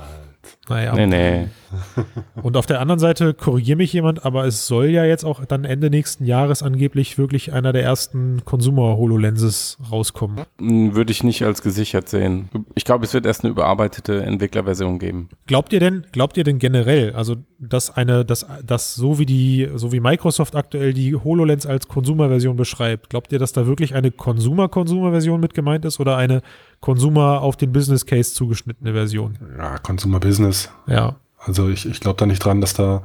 Naja. 0.68 0.94
Nee, 0.94 1.06
nee. 1.06 1.48
Und 2.42 2.56
auf 2.56 2.66
der 2.66 2.80
anderen 2.80 2.98
Seite 2.98 3.34
korrigiert 3.34 3.78
mich 3.78 3.92
jemand, 3.92 4.24
aber 4.24 4.46
es 4.46 4.66
soll 4.66 4.86
ja 4.86 5.04
jetzt 5.04 5.24
auch 5.24 5.44
dann 5.44 5.64
Ende 5.64 5.90
nächsten 5.90 6.24
Jahres 6.24 6.62
angeblich 6.62 7.18
wirklich 7.18 7.52
einer 7.52 7.72
der 7.72 7.82
ersten 7.82 8.44
Consumer-HoloLenses 8.44 9.78
rauskommen. 9.90 10.44
Mm, 10.58 10.94
Würde 10.94 11.12
ich 11.12 11.24
nicht 11.24 11.42
als 11.44 11.62
gesichert 11.62 12.08
sehen. 12.08 12.48
Ich 12.74 12.84
glaube, 12.84 13.04
es 13.04 13.14
wird 13.14 13.26
erst 13.26 13.44
eine 13.44 13.50
überarbeitete 13.50 14.22
Entwicklerversion 14.22 14.98
geben. 14.98 15.28
Glaubt 15.46 15.72
ihr 15.72 15.80
denn, 15.80 16.06
glaubt 16.12 16.36
ihr 16.36 16.44
denn 16.44 16.58
generell, 16.58 17.12
also 17.12 17.36
dass 17.58 17.94
eine, 17.94 18.24
dass, 18.24 18.46
dass 18.64 18.94
so 18.94 19.18
wie 19.18 19.26
die, 19.26 19.68
so 19.74 19.92
wie 19.92 20.00
Microsoft 20.00 20.54
aktuell 20.56 20.94
die 20.94 21.14
HoloLens 21.14 21.66
als 21.66 21.88
Consumer-Version 21.88 22.56
beschreibt, 22.56 23.10
glaubt 23.10 23.32
ihr, 23.32 23.38
dass 23.38 23.52
da 23.52 23.66
wirklich 23.66 23.94
eine 23.94 24.10
Consumer-Consumer-Version 24.10 25.40
mit 25.40 25.54
gemeint 25.54 25.84
ist 25.84 26.00
oder 26.00 26.16
eine 26.16 26.42
Consumer 26.80 27.42
auf 27.42 27.56
den 27.56 27.72
Business 27.72 28.06
Case 28.06 28.34
zugeschnittene 28.34 28.92
Version? 28.92 29.38
Ja, 29.56 29.78
Consumer 29.78 30.20
Business. 30.20 30.70
Ja. 30.86 31.16
Also 31.38 31.68
ich, 31.68 31.86
ich 31.86 32.00
glaube 32.00 32.18
da 32.18 32.26
nicht 32.26 32.44
dran, 32.44 32.60
dass 32.60 32.74
da 32.74 33.02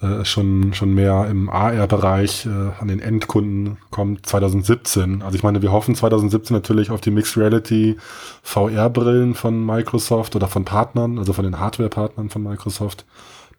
äh, 0.00 0.24
schon, 0.24 0.72
schon 0.72 0.94
mehr 0.94 1.26
im 1.30 1.50
AR-Bereich 1.50 2.46
äh, 2.46 2.48
an 2.80 2.88
den 2.88 3.00
Endkunden 3.00 3.76
kommt 3.90 4.24
2017. 4.24 5.22
Also 5.22 5.36
ich 5.36 5.42
meine, 5.42 5.60
wir 5.60 5.72
hoffen 5.72 5.94
2017 5.94 6.54
natürlich 6.54 6.90
auf 6.90 7.02
die 7.02 7.10
Mixed 7.10 7.36
Reality 7.36 7.96
VR-Brillen 8.42 9.34
von 9.34 9.64
Microsoft 9.64 10.36
oder 10.36 10.48
von 10.48 10.64
Partnern, 10.64 11.18
also 11.18 11.32
von 11.32 11.44
den 11.44 11.60
Hardware-Partnern 11.60 12.30
von 12.30 12.42
Microsoft. 12.42 13.04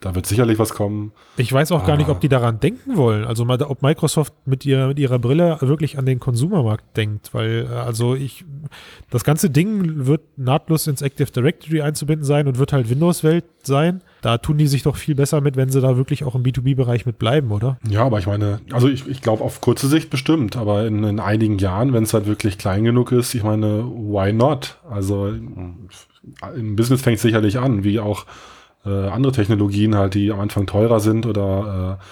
Da 0.01 0.13
wird 0.15 0.25
sicherlich 0.25 0.59
was 0.59 0.73
kommen. 0.73 1.11
Ich 1.37 1.53
weiß 1.53 1.71
auch 1.71 1.85
gar 1.85 1.95
nicht, 1.95 2.09
Ah. 2.09 2.11
ob 2.11 2.19
die 2.19 2.27
daran 2.27 2.59
denken 2.59 2.97
wollen. 2.97 3.23
Also 3.23 3.45
mal, 3.45 3.61
ob 3.61 3.81
Microsoft 3.81 4.33
mit, 4.45 4.65
ihr, 4.65 4.87
mit 4.87 4.99
ihrer 4.99 5.19
Brille 5.19 5.57
wirklich 5.61 5.97
an 5.97 6.05
den 6.05 6.19
Konsumermarkt 6.19 6.97
denkt, 6.97 7.33
weil 7.33 7.67
äh, 7.71 7.73
also 7.75 8.15
ich 8.15 8.43
das 9.09 9.23
ganze 9.23 9.49
Ding 9.49 10.07
wird 10.07 10.21
nahtlos 10.37 10.87
ins 10.87 11.01
Active 11.01 11.31
Directory 11.31 11.81
einzubinden 11.81 12.25
sein 12.25 12.47
und 12.47 12.57
wird 12.57 12.73
halt 12.73 12.89
Windows-Welt 12.89 13.45
sein. 13.63 14.01
Da 14.21 14.37
tun 14.39 14.57
die 14.57 14.67
sich 14.67 14.83
doch 14.83 14.95
viel 14.97 15.15
besser 15.15 15.39
mit, 15.41 15.55
wenn 15.55 15.69
sie 15.69 15.81
da 15.81 15.97
wirklich 15.97 16.23
auch 16.23 16.35
im 16.35 16.43
B2B-Bereich 16.43 17.05
mit 17.05 17.17
bleiben, 17.19 17.51
oder? 17.51 17.77
Ja, 17.87 18.03
aber 18.03 18.19
ich 18.19 18.27
meine, 18.27 18.59
also 18.71 18.87
ich, 18.87 19.07
ich 19.07 19.21
glaube 19.21 19.43
auf 19.43 19.61
kurze 19.61 19.87
Sicht 19.87 20.09
bestimmt, 20.09 20.57
aber 20.57 20.85
in, 20.87 21.03
in 21.03 21.19
einigen 21.19 21.57
Jahren, 21.59 21.93
wenn 21.93 22.03
es 22.03 22.13
halt 22.13 22.25
wirklich 22.25 22.57
klein 22.57 22.83
genug 22.83 23.11
ist, 23.11 23.33
ich 23.35 23.43
meine, 23.43 23.83
why 23.85 24.33
not? 24.33 24.77
Also 24.89 25.27
im 26.55 26.75
Business 26.75 27.01
fängt 27.01 27.17
es 27.17 27.21
sicherlich 27.21 27.59
an, 27.59 27.83
wie 27.83 27.99
auch 27.99 28.25
äh, 28.86 28.89
andere 29.09 29.32
Technologien 29.32 29.95
halt, 29.95 30.13
die 30.13 30.32
am 30.32 30.39
Anfang 30.39 30.65
teurer 30.65 30.99
sind 30.99 31.25
oder 31.25 31.99
äh, 31.99 32.03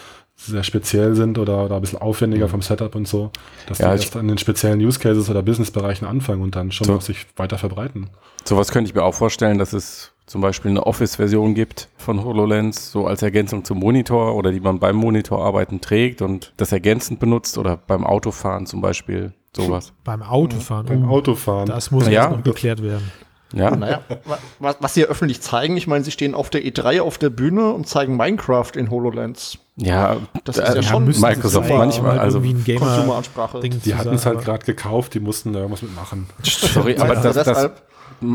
sehr 0.41 0.63
speziell 0.63 1.15
sind 1.15 1.37
oder, 1.37 1.65
oder 1.65 1.75
ein 1.75 1.81
bisschen 1.81 1.99
aufwendiger 1.99 2.47
vom 2.47 2.61
Setup 2.61 2.95
und 2.95 3.07
so, 3.07 3.31
dass 3.67 3.79
Ja, 3.79 3.87
die 3.93 4.01
erst 4.01 4.15
an 4.15 4.27
den 4.27 4.37
speziellen 4.37 4.79
Use 4.79 4.97
Cases 4.99 5.29
oder 5.29 5.41
Businessbereichen 5.43 6.07
anfangen 6.07 6.41
und 6.41 6.55
dann 6.55 6.71
schon 6.71 6.87
So. 6.87 6.93
noch 6.93 7.01
sich 7.01 7.25
weiter 7.35 7.57
verbreiten. 7.57 8.09
Sowas 8.45 8.71
könnte 8.71 8.87
ich 8.89 8.95
mir 8.95 9.03
auch 9.03 9.13
vorstellen, 9.13 9.57
dass 9.57 9.73
es 9.73 10.13
zum 10.25 10.39
Beispiel 10.41 10.71
eine 10.71 10.85
Office-Version 10.85 11.55
gibt 11.55 11.89
von 11.97 12.23
HoloLens, 12.23 12.91
so 12.91 13.05
als 13.07 13.21
Ergänzung 13.21 13.65
zum 13.65 13.79
Monitor 13.79 14.35
oder 14.35 14.51
die 14.51 14.59
man 14.61 14.79
beim 14.79 14.95
Monitorarbeiten 14.95 15.81
trägt 15.81 16.21
und 16.21 16.53
das 16.55 16.71
ergänzend 16.71 17.19
benutzt 17.19 17.57
oder 17.57 17.75
beim 17.75 18.05
Autofahren 18.05 18.65
zum 18.65 18.79
Beispiel, 18.79 19.33
sowas. 19.53 19.91
Beim 20.05 20.21
Autofahren. 20.21 20.85
Beim 20.85 21.09
Oh, 21.09 21.15
Autofahren. 21.15 21.65
Das 21.67 21.91
muss 21.91 22.07
Ja. 22.07 22.27
jetzt 22.29 22.37
noch 22.37 22.43
geklärt 22.43 22.81
werden. 22.81 23.11
Ja, 23.53 23.75
Naja, 23.75 24.01
wa- 24.25 24.37
was, 24.59 24.75
was 24.79 24.93
sie 24.93 25.01
ja 25.01 25.07
öffentlich 25.07 25.41
zeigen, 25.41 25.75
ich 25.75 25.87
meine, 25.87 26.03
sie 26.03 26.11
stehen 26.11 26.35
auf 26.35 26.49
der 26.51 26.61
E3 26.63 27.01
auf 27.01 27.17
der 27.17 27.29
Bühne 27.31 27.71
und 27.73 27.87
zeigen 27.87 28.15
Minecraft 28.15 28.71
in 28.75 28.91
HoloLens. 28.91 29.57
ja, 29.75 30.17
Das 30.43 30.57
äh, 30.59 30.67
ist 30.67 30.75
ja 30.75 30.83
schon 30.83 31.05
müssen 31.05 31.19
sie 31.21 31.25
Microsoft 31.27 31.69
manchmal, 31.69 32.19
also 32.19 32.39
ein 32.39 32.63
Gamer. 32.63 33.23
Ding 33.63 33.81
die 33.83 33.95
hatten 33.95 34.13
es 34.13 34.25
halt 34.27 34.41
gerade 34.45 34.63
gekauft, 34.65 35.15
die 35.15 35.19
mussten 35.19 35.53
da 35.53 35.59
irgendwas 35.59 35.81
mitmachen. 35.81 36.27
sorry, 36.43 36.95
aber 36.97 37.15
das, 37.15 37.33
das 37.35 37.45
deshalb, 37.47 37.81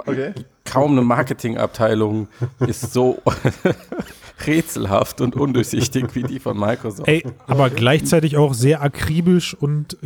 okay. 0.06 0.32
kaum 0.64 0.92
eine 0.92 1.02
Marketingabteilung 1.02 2.26
ist 2.66 2.92
so 2.92 3.22
rätselhaft 4.46 5.20
und 5.20 5.36
undurchsichtig 5.36 6.14
wie 6.14 6.22
die 6.22 6.40
von 6.40 6.58
Microsoft. 6.58 7.08
Ey, 7.08 7.24
aber 7.46 7.70
gleichzeitig 7.70 8.36
auch 8.36 8.54
sehr 8.54 8.82
akribisch 8.82 9.54
und 9.54 9.96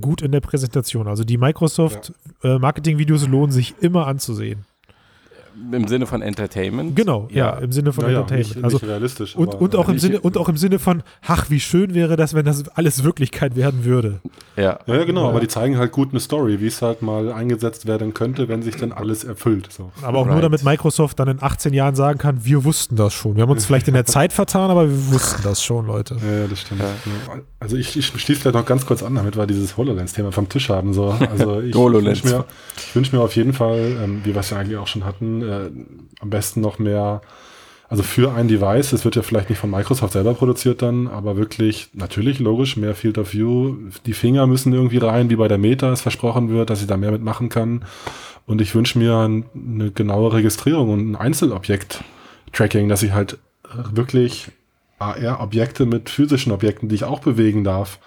gut 0.00 0.22
in 0.22 0.32
der 0.32 0.40
Präsentation. 0.40 1.08
Also 1.08 1.24
die 1.24 1.38
Microsoft 1.38 2.12
äh, 2.42 2.58
Marketing-Videos 2.58 3.26
lohnen 3.26 3.50
sich 3.50 3.74
immer 3.80 4.06
anzusehen. 4.06 4.64
Im 5.72 5.86
Sinne 5.88 6.06
von 6.06 6.22
Entertainment. 6.22 6.94
Genau, 6.96 7.28
ja, 7.30 7.50
im 7.58 7.72
Sinne 7.72 7.92
von 7.92 8.04
Naja, 8.04 8.20
Entertainment. 8.20 8.54
nicht, 8.56 8.64
also 8.64 8.76
nicht 8.78 8.86
realistisch. 8.88 9.36
und, 9.36 9.54
und 9.54 9.76
auch 9.76 9.88
im 9.88 9.98
Sinne 9.98 10.20
und 10.20 10.36
auch 10.38 10.48
im 10.48 10.56
Sinne 10.56 10.78
von, 10.78 11.02
ach, 11.26 11.50
wie 11.50 11.60
schön 11.60 11.94
wäre 11.94 12.16
das, 12.16 12.34
wenn 12.34 12.44
das 12.46 12.68
alles 12.70 13.04
Wirklichkeit 13.04 13.56
werden 13.56 13.84
würde. 13.84 14.20
Ja. 14.56 14.78
Ja, 14.86 14.94
ja, 14.96 15.04
genau, 15.04 15.24
Ja. 15.24 15.28
aber 15.30 15.40
die 15.40 15.48
zeigen 15.48 15.76
halt 15.78 15.92
gut 15.92 16.10
eine 16.10 16.20
Story, 16.20 16.60
wie 16.60 16.66
es 16.66 16.80
halt 16.82 17.02
mal 17.02 17.32
eingesetzt 17.32 17.86
werden 17.86 18.14
könnte, 18.14 18.48
wenn 18.48 18.62
sich 18.62 18.76
dann 18.76 18.92
alles 18.92 19.24
erfüllt. 19.24 19.68
So. 19.70 19.90
Aber 20.02 20.18
auch 20.18 20.24
nur 20.26 20.34
Right. 20.36 20.44
damit 20.44 20.64
Microsoft 20.64 21.18
dann 21.20 21.28
in 21.28 21.42
18 21.42 21.72
Jahren 21.74 21.94
sagen 21.94 22.18
kann, 22.18 22.44
wir 22.44 22.64
wussten 22.64 22.96
das 22.96 23.12
schon. 23.14 23.36
Wir 23.36 23.42
haben 23.42 23.50
uns 23.50 23.64
vielleicht 23.66 23.88
in 23.88 23.94
der 23.94 24.06
Zeit 24.06 24.32
vertan, 24.32 24.70
aber 24.70 24.88
wir 24.88 25.12
wussten 25.12 25.42
das 25.42 25.62
schon, 25.62 25.86
Leute. 25.86 26.16
Ja, 26.24 26.40
ja, 26.42 26.46
das 26.48 26.60
stimmt. 26.60 26.80
Ja. 26.80 26.86
Also 27.60 27.76
ich, 27.76 27.96
ich 27.96 28.06
schließe 28.06 28.40
vielleicht 28.40 28.54
noch 28.56 28.64
ganz 28.66 28.86
kurz 28.86 29.02
an, 29.02 29.14
damit 29.14 29.36
wir 29.36 29.46
dieses 29.46 29.76
HoloLens-Thema 29.76 30.32
vom 30.32 30.48
Tisch 30.48 30.68
haben. 30.68 30.92
So. 30.94 31.10
Also 31.30 31.60
ich 31.60 31.74
HoloLens. 31.74 32.22
wünsche 32.24 32.36
mir, 32.36 32.44
ich 32.76 32.94
wünsch 32.96 33.12
mir 33.12 33.20
auf 33.20 33.34
jeden 33.36 33.52
Fall, 33.52 33.96
ähm, 34.02 34.20
wie 34.24 34.34
wir 34.34 34.40
es 34.40 34.50
ja 34.50 34.58
eigentlich 34.58 34.76
auch 34.78 34.86
schon 34.86 35.04
hatten, 35.04 35.42
äh, 35.48 35.70
am 36.20 36.30
besten 36.30 36.60
noch 36.60 36.78
mehr, 36.78 37.20
also 37.88 38.02
für 38.02 38.32
ein 38.34 38.48
Device, 38.48 38.90
das 38.90 39.04
wird 39.04 39.16
ja 39.16 39.22
vielleicht 39.22 39.48
nicht 39.48 39.58
von 39.58 39.70
Microsoft 39.70 40.12
selber 40.12 40.34
produziert 40.34 40.82
dann, 40.82 41.08
aber 41.08 41.36
wirklich, 41.36 41.88
natürlich, 41.94 42.38
logisch, 42.38 42.76
mehr 42.76 42.94
Field 42.94 43.18
of 43.18 43.32
View. 43.32 43.76
Die 44.04 44.12
Finger 44.12 44.46
müssen 44.46 44.72
irgendwie 44.72 44.98
rein, 44.98 45.30
wie 45.30 45.36
bei 45.36 45.48
der 45.48 45.58
Meta 45.58 45.90
es 45.92 46.02
versprochen 46.02 46.50
wird, 46.50 46.70
dass 46.70 46.82
ich 46.82 46.86
da 46.86 46.96
mehr 46.96 47.12
mitmachen 47.12 47.48
kann. 47.48 47.84
Und 48.46 48.60
ich 48.60 48.74
wünsche 48.74 48.98
mir 48.98 49.16
ein, 49.16 49.44
eine 49.54 49.90
genaue 49.90 50.32
Registrierung 50.34 50.90
und 50.90 51.10
ein 51.10 51.16
Einzelobjekt-Tracking, 51.16 52.88
dass 52.88 53.02
ich 53.02 53.12
halt 53.12 53.38
wirklich 53.92 54.50
AR-Objekte 54.98 55.86
mit 55.86 56.10
physischen 56.10 56.52
Objekten, 56.52 56.88
die 56.88 56.94
ich 56.94 57.04
auch 57.04 57.20
bewegen 57.20 57.64
darf, 57.64 57.98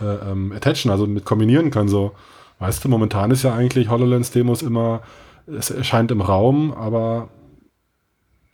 äh, 0.00 0.04
ähm, 0.04 0.52
attachen, 0.52 0.90
also 0.90 1.06
mit 1.06 1.24
kombinieren 1.24 1.70
kann. 1.70 1.88
So, 1.88 2.12
weißt 2.58 2.84
du, 2.84 2.88
momentan 2.88 3.30
ist 3.30 3.42
ja 3.42 3.54
eigentlich 3.54 3.88
HoloLens-Demos 3.88 4.62
immer, 4.62 5.02
es 5.46 5.70
erscheint 5.70 6.10
im 6.10 6.20
Raum, 6.20 6.72
aber 6.72 7.28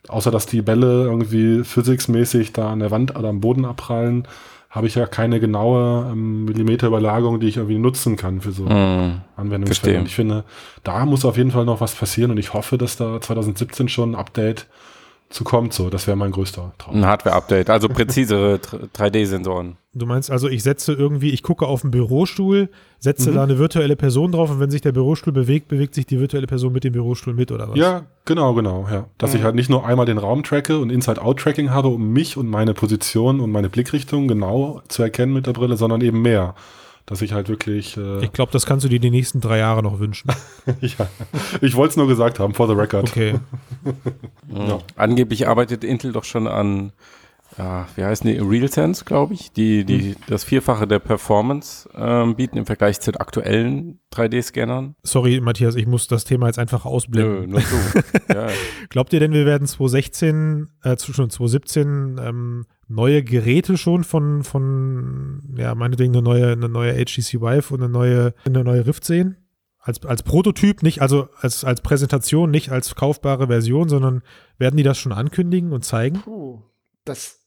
außer 0.07 0.31
dass 0.31 0.45
die 0.45 0.61
Bälle 0.61 1.03
irgendwie 1.03 1.63
physicsmäßig 1.63 2.53
da 2.53 2.71
an 2.71 2.79
der 2.79 2.91
Wand 2.91 3.15
oder 3.15 3.29
am 3.29 3.41
Boden 3.41 3.65
abprallen, 3.65 4.27
habe 4.69 4.87
ich 4.87 4.95
ja 4.95 5.07
keine 5.07 5.39
genaue 5.39 6.09
ähm, 6.11 6.45
Millimeterüberlagerung, 6.45 7.39
die 7.39 7.47
ich 7.47 7.57
irgendwie 7.57 7.79
nutzen 7.79 8.15
kann 8.15 8.39
für 8.41 8.51
so 8.51 8.69
Hm. 8.69 9.21
Anwendungsfälle. 9.35 9.99
Und 9.99 10.05
ich 10.05 10.15
finde, 10.15 10.43
da 10.83 11.05
muss 11.05 11.25
auf 11.25 11.37
jeden 11.37 11.51
Fall 11.51 11.65
noch 11.65 11.81
was 11.81 11.95
passieren 11.95 12.31
und 12.31 12.37
ich 12.37 12.53
hoffe, 12.53 12.77
dass 12.77 12.95
da 12.95 13.19
2017 13.19 13.89
schon 13.89 14.11
ein 14.11 14.15
Update 14.15 14.67
zu 15.29 15.43
kommt. 15.43 15.73
So, 15.73 15.89
das 15.89 16.07
wäre 16.07 16.17
mein 16.17 16.31
größter 16.31 16.73
Traum. 16.77 16.95
Ein 16.95 17.05
Hardware-Update, 17.05 17.69
also 17.69 17.87
präzisere 17.87 18.59
3D-Sensoren. 18.95 19.77
Du 19.93 20.05
meinst 20.05 20.29
also, 20.31 20.47
ich 20.47 20.63
setze 20.63 20.93
irgendwie, 20.93 21.29
ich 21.31 21.43
gucke 21.43 21.65
auf 21.67 21.83
einen 21.83 21.91
Bürostuhl, 21.91 22.69
setze 22.99 23.31
Mhm. 23.31 23.35
da 23.35 23.43
eine 23.43 23.57
virtuelle 23.57 23.95
Person 23.95 24.31
drauf 24.31 24.49
und 24.51 24.59
wenn 24.59 24.71
sich 24.71 24.81
der 24.81 24.91
Bürostuhl 24.91 25.33
bewegt, 25.33 25.67
bewegt 25.67 25.95
sich 25.95 26.05
die 26.05 26.19
virtuelle 26.19 26.47
Person 26.47 26.73
mit 26.73 26.83
dem 26.83 26.93
Bürostuhl 26.93 27.33
mit 27.33 27.51
oder 27.51 27.69
was? 27.69 27.77
Ja, 27.77 28.05
genau, 28.25 28.53
genau, 28.53 28.87
ja. 28.91 29.05
Dass 29.17 29.33
ich 29.33 29.43
halt 29.43 29.55
nicht 29.55 29.69
nur 29.69 29.85
einmal 29.85 30.05
den 30.05 30.17
Raum 30.17 30.43
tracke 30.43 30.77
und 30.79 30.91
Inside-Out-Tracking 30.91 31.71
habe, 31.71 31.87
um 31.89 32.11
mich 32.11 32.37
und 32.37 32.47
meine 32.47 32.73
Position 32.73 33.39
und 33.39 33.51
meine 33.51 33.69
Blickrichtung 33.69 34.27
genau 34.27 34.81
zu 34.87 35.03
erkennen 35.03 35.33
mit 35.33 35.47
der 35.47 35.53
Brille, 35.53 35.77
sondern 35.77 36.01
eben 36.01 36.21
mehr. 36.21 36.55
Dass 37.09 37.23
ich 37.23 37.33
halt 37.33 37.49
wirklich, 37.49 37.97
äh, 37.97 38.23
Ich 38.23 38.31
glaube, 38.33 38.51
das 38.51 38.67
kannst 38.67 38.85
du 38.85 38.89
dir 38.89 38.99
die 38.99 39.09
nächsten 39.09 39.41
drei 39.41 39.57
Jahre 39.57 39.81
noch 39.81 39.97
wünschen. 39.99 40.31
ja, 40.81 41.07
ich 41.59 41.75
wollte 41.75 41.89
es 41.93 41.97
nur 41.97 42.07
gesagt 42.07 42.37
haben, 42.37 42.53
for 42.53 42.67
the 42.67 42.73
record. 42.75 43.09
Okay. 43.09 43.39
Ja. 44.51 44.79
Angeblich 44.95 45.47
arbeitet 45.47 45.83
Intel 45.83 46.11
doch 46.11 46.23
schon 46.23 46.47
an, 46.47 46.91
ja, 47.57 47.87
wie 47.95 48.03
heißen 48.03 48.29
die, 48.29 48.37
RealSense, 48.37 49.05
glaube 49.05 49.33
ich, 49.33 49.51
die, 49.51 49.83
die 49.83 50.15
das 50.27 50.43
Vierfache 50.43 50.87
der 50.87 50.99
Performance 50.99 51.89
ähm, 51.95 52.35
bieten 52.35 52.57
im 52.57 52.65
Vergleich 52.65 52.99
zu 52.99 53.11
den 53.11 53.19
aktuellen 53.19 53.99
3D-Scannern. 54.13 54.95
Sorry, 55.03 55.41
Matthias, 55.41 55.75
ich 55.75 55.87
muss 55.87 56.07
das 56.07 56.23
Thema 56.23 56.47
jetzt 56.47 56.59
einfach 56.59 56.85
Nö, 56.85 56.91
ausblenden. 56.91 57.49
nur 57.49 57.59
du. 57.59 58.33
ja. 58.33 58.47
Glaubt 58.89 59.13
ihr 59.13 59.19
denn, 59.19 59.33
wir 59.33 59.45
werden 59.45 59.67
2016, 59.67 60.69
äh, 60.83 60.97
schon 60.99 61.29
2017 61.29 62.19
ähm, 62.23 62.65
neue 62.87 63.23
Geräte 63.23 63.77
schon 63.77 64.03
von, 64.03 64.43
von, 64.43 65.55
ja, 65.57 65.75
meinetwegen 65.75 66.13
eine 66.13 66.21
neue, 66.21 66.51
eine 66.51 66.69
neue 66.69 66.93
HTC 66.93 67.41
Vive 67.41 67.73
und 67.73 67.81
eine 67.81 67.89
neue, 67.89 68.33
eine 68.45 68.63
neue 68.63 68.85
Rift 68.85 69.05
sehen? 69.05 69.37
Als, 69.81 70.05
als 70.05 70.23
Prototyp, 70.23 70.83
nicht, 70.83 71.01
also 71.01 71.29
als, 71.39 71.63
als 71.63 71.81
Präsentation, 71.81 72.51
nicht 72.51 72.69
als 72.69 72.95
kaufbare 72.95 73.47
Version, 73.47 73.87
sondern 73.87 74.23
werden 74.57 74.75
die 74.75 74.83
das 74.83 74.97
schon 74.97 75.13
ankündigen 75.13 75.71
und 75.71 75.85
zeigen? 75.85 76.19
Puh, 76.21 76.61
das, 77.05 77.38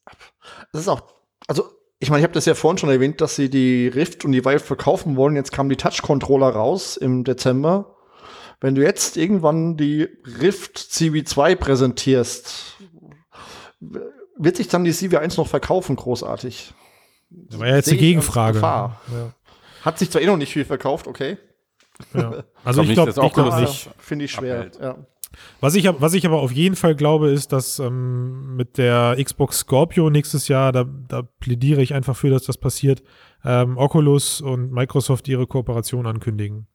das 0.72 0.82
ist 0.82 0.88
auch, 0.88 1.02
also 1.46 1.64
ich 1.98 2.10
meine, 2.10 2.20
ich 2.20 2.24
habe 2.24 2.34
das 2.34 2.46
ja 2.46 2.54
vorhin 2.54 2.78
schon 2.78 2.90
erwähnt, 2.90 3.20
dass 3.20 3.36
sie 3.36 3.48
die 3.48 3.86
Rift 3.86 4.24
und 4.24 4.32
die 4.32 4.44
Vive 4.44 4.58
verkaufen 4.58 5.16
wollen. 5.16 5.36
Jetzt 5.36 5.52
kamen 5.52 5.68
die 5.68 5.76
Touch-Controller 5.76 6.48
raus 6.48 6.96
im 6.96 7.22
Dezember. 7.22 7.96
Wenn 8.60 8.74
du 8.74 8.82
jetzt 8.82 9.16
irgendwann 9.16 9.76
die 9.76 10.08
Rift 10.40 10.78
CV2 10.78 11.54
präsentierst, 11.54 12.76
wird 14.36 14.56
sich 14.56 14.68
dann 14.68 14.84
die 14.84 14.92
CV1 14.92 15.36
noch 15.36 15.46
verkaufen, 15.46 15.94
großartig? 15.94 16.74
Das 17.30 17.60
war 17.60 17.68
ja 17.68 17.76
jetzt 17.76 17.86
ich 17.86 17.94
als 17.94 18.00
Gegenfrage. 18.00 18.60
Ja, 18.60 19.00
Hat 19.82 19.98
sich 19.98 20.10
zwar 20.10 20.22
eh 20.22 20.26
noch 20.26 20.36
nicht 20.36 20.52
viel 20.52 20.64
verkauft, 20.64 21.06
okay. 21.06 21.38
ja. 22.14 22.44
Also 22.64 22.82
ich 22.82 22.88
nicht, 22.88 22.96
glaube, 22.96 23.12
dass 23.12 23.18
auch 23.18 23.36
ich 23.36 23.60
nicht. 23.60 23.86
nicht 23.86 23.90
Finde 23.98 24.24
ich 24.24 24.32
schwer. 24.32 24.70
Ja. 24.80 24.96
Was 25.60 25.74
ich, 25.74 25.88
was 25.98 26.14
ich 26.14 26.26
aber 26.26 26.40
auf 26.40 26.52
jeden 26.52 26.76
Fall 26.76 26.94
glaube, 26.94 27.30
ist, 27.30 27.52
dass 27.52 27.78
ähm, 27.78 28.56
mit 28.56 28.78
der 28.78 29.16
Xbox 29.22 29.60
Scorpio 29.60 30.10
nächstes 30.10 30.48
Jahr, 30.48 30.72
da, 30.72 30.84
da 31.08 31.22
plädiere 31.22 31.82
ich 31.82 31.94
einfach 31.94 32.16
für, 32.16 32.30
dass 32.30 32.44
das 32.44 32.58
passiert, 32.58 33.02
ähm, 33.44 33.76
Oculus 33.76 34.40
und 34.40 34.72
Microsoft 34.72 35.28
ihre 35.28 35.46
Kooperation 35.46 36.06
ankündigen. 36.06 36.66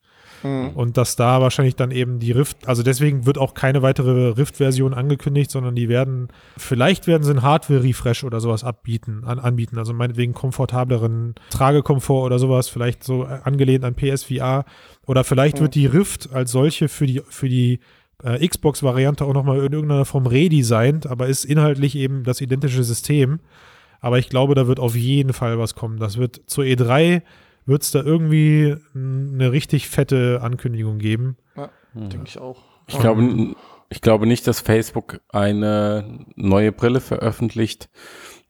Mhm. 0.43 0.69
Und 0.75 0.97
dass 0.97 1.15
da 1.15 1.41
wahrscheinlich 1.41 1.75
dann 1.75 1.91
eben 1.91 2.19
die 2.19 2.31
Rift, 2.31 2.67
also 2.67 2.83
deswegen 2.83 3.25
wird 3.25 3.37
auch 3.37 3.53
keine 3.53 3.81
weitere 3.81 4.29
Rift-Version 4.29 4.93
angekündigt, 4.93 5.49
sondern 5.49 5.75
die 5.75 5.89
werden, 5.89 6.27
vielleicht 6.57 7.07
werden 7.07 7.23
sie 7.23 7.31
einen 7.31 7.41
Hardware-Refresh 7.41 8.23
oder 8.23 8.39
sowas 8.39 8.63
abbieten, 8.63 9.23
an, 9.25 9.39
anbieten. 9.39 9.77
Also 9.77 9.93
meinetwegen 9.93 10.33
komfortableren 10.33 11.35
Tragekomfort 11.49 12.25
oder 12.25 12.39
sowas, 12.39 12.69
vielleicht 12.69 13.03
so 13.03 13.23
äh, 13.23 13.39
angelehnt 13.43 13.83
an 13.83 13.95
PSVR. 13.95 14.65
Oder 15.05 15.23
vielleicht 15.23 15.57
Mhm. 15.57 15.61
wird 15.61 15.75
die 15.75 15.85
Rift 15.87 16.31
als 16.33 16.51
solche 16.51 16.87
für 16.87 17.07
die, 17.07 17.21
für 17.27 17.49
die 17.49 17.79
äh, 18.23 18.45
Xbox-Variante 18.47 19.23
auch 19.25 19.33
nochmal 19.33 19.57
in 19.63 19.73
irgendeiner 19.73 20.05
Form 20.05 20.25
redesignt, 20.27 21.07
aber 21.07 21.27
ist 21.27 21.45
inhaltlich 21.45 21.95
eben 21.95 22.23
das 22.23 22.41
identische 22.41 22.83
System. 22.83 23.39
Aber 23.99 24.19
ich 24.19 24.29
glaube, 24.29 24.55
da 24.55 24.67
wird 24.67 24.79
auf 24.79 24.95
jeden 24.95 25.33
Fall 25.33 25.57
was 25.59 25.75
kommen. 25.75 25.97
Das 25.99 26.17
wird 26.17 26.41
zur 26.47 26.63
E3 26.63 27.21
wird 27.65 27.81
es 27.83 27.91
da 27.91 28.01
irgendwie 28.01 28.75
eine 28.95 29.51
richtig 29.51 29.87
fette 29.89 30.39
Ankündigung 30.41 30.99
geben. 30.99 31.35
Denke 31.93 32.25
ich 32.27 32.39
auch. 32.39 32.63
Ich 32.87 32.97
glaube, 32.99 33.21
n- 33.21 33.55
Ich 33.89 34.01
glaube 34.01 34.27
nicht, 34.27 34.45
dass 34.47 34.59
Facebook 34.61 35.19
eine 35.29 36.25
neue 36.35 36.71
Brille 36.71 36.99
veröffentlicht, 37.01 37.89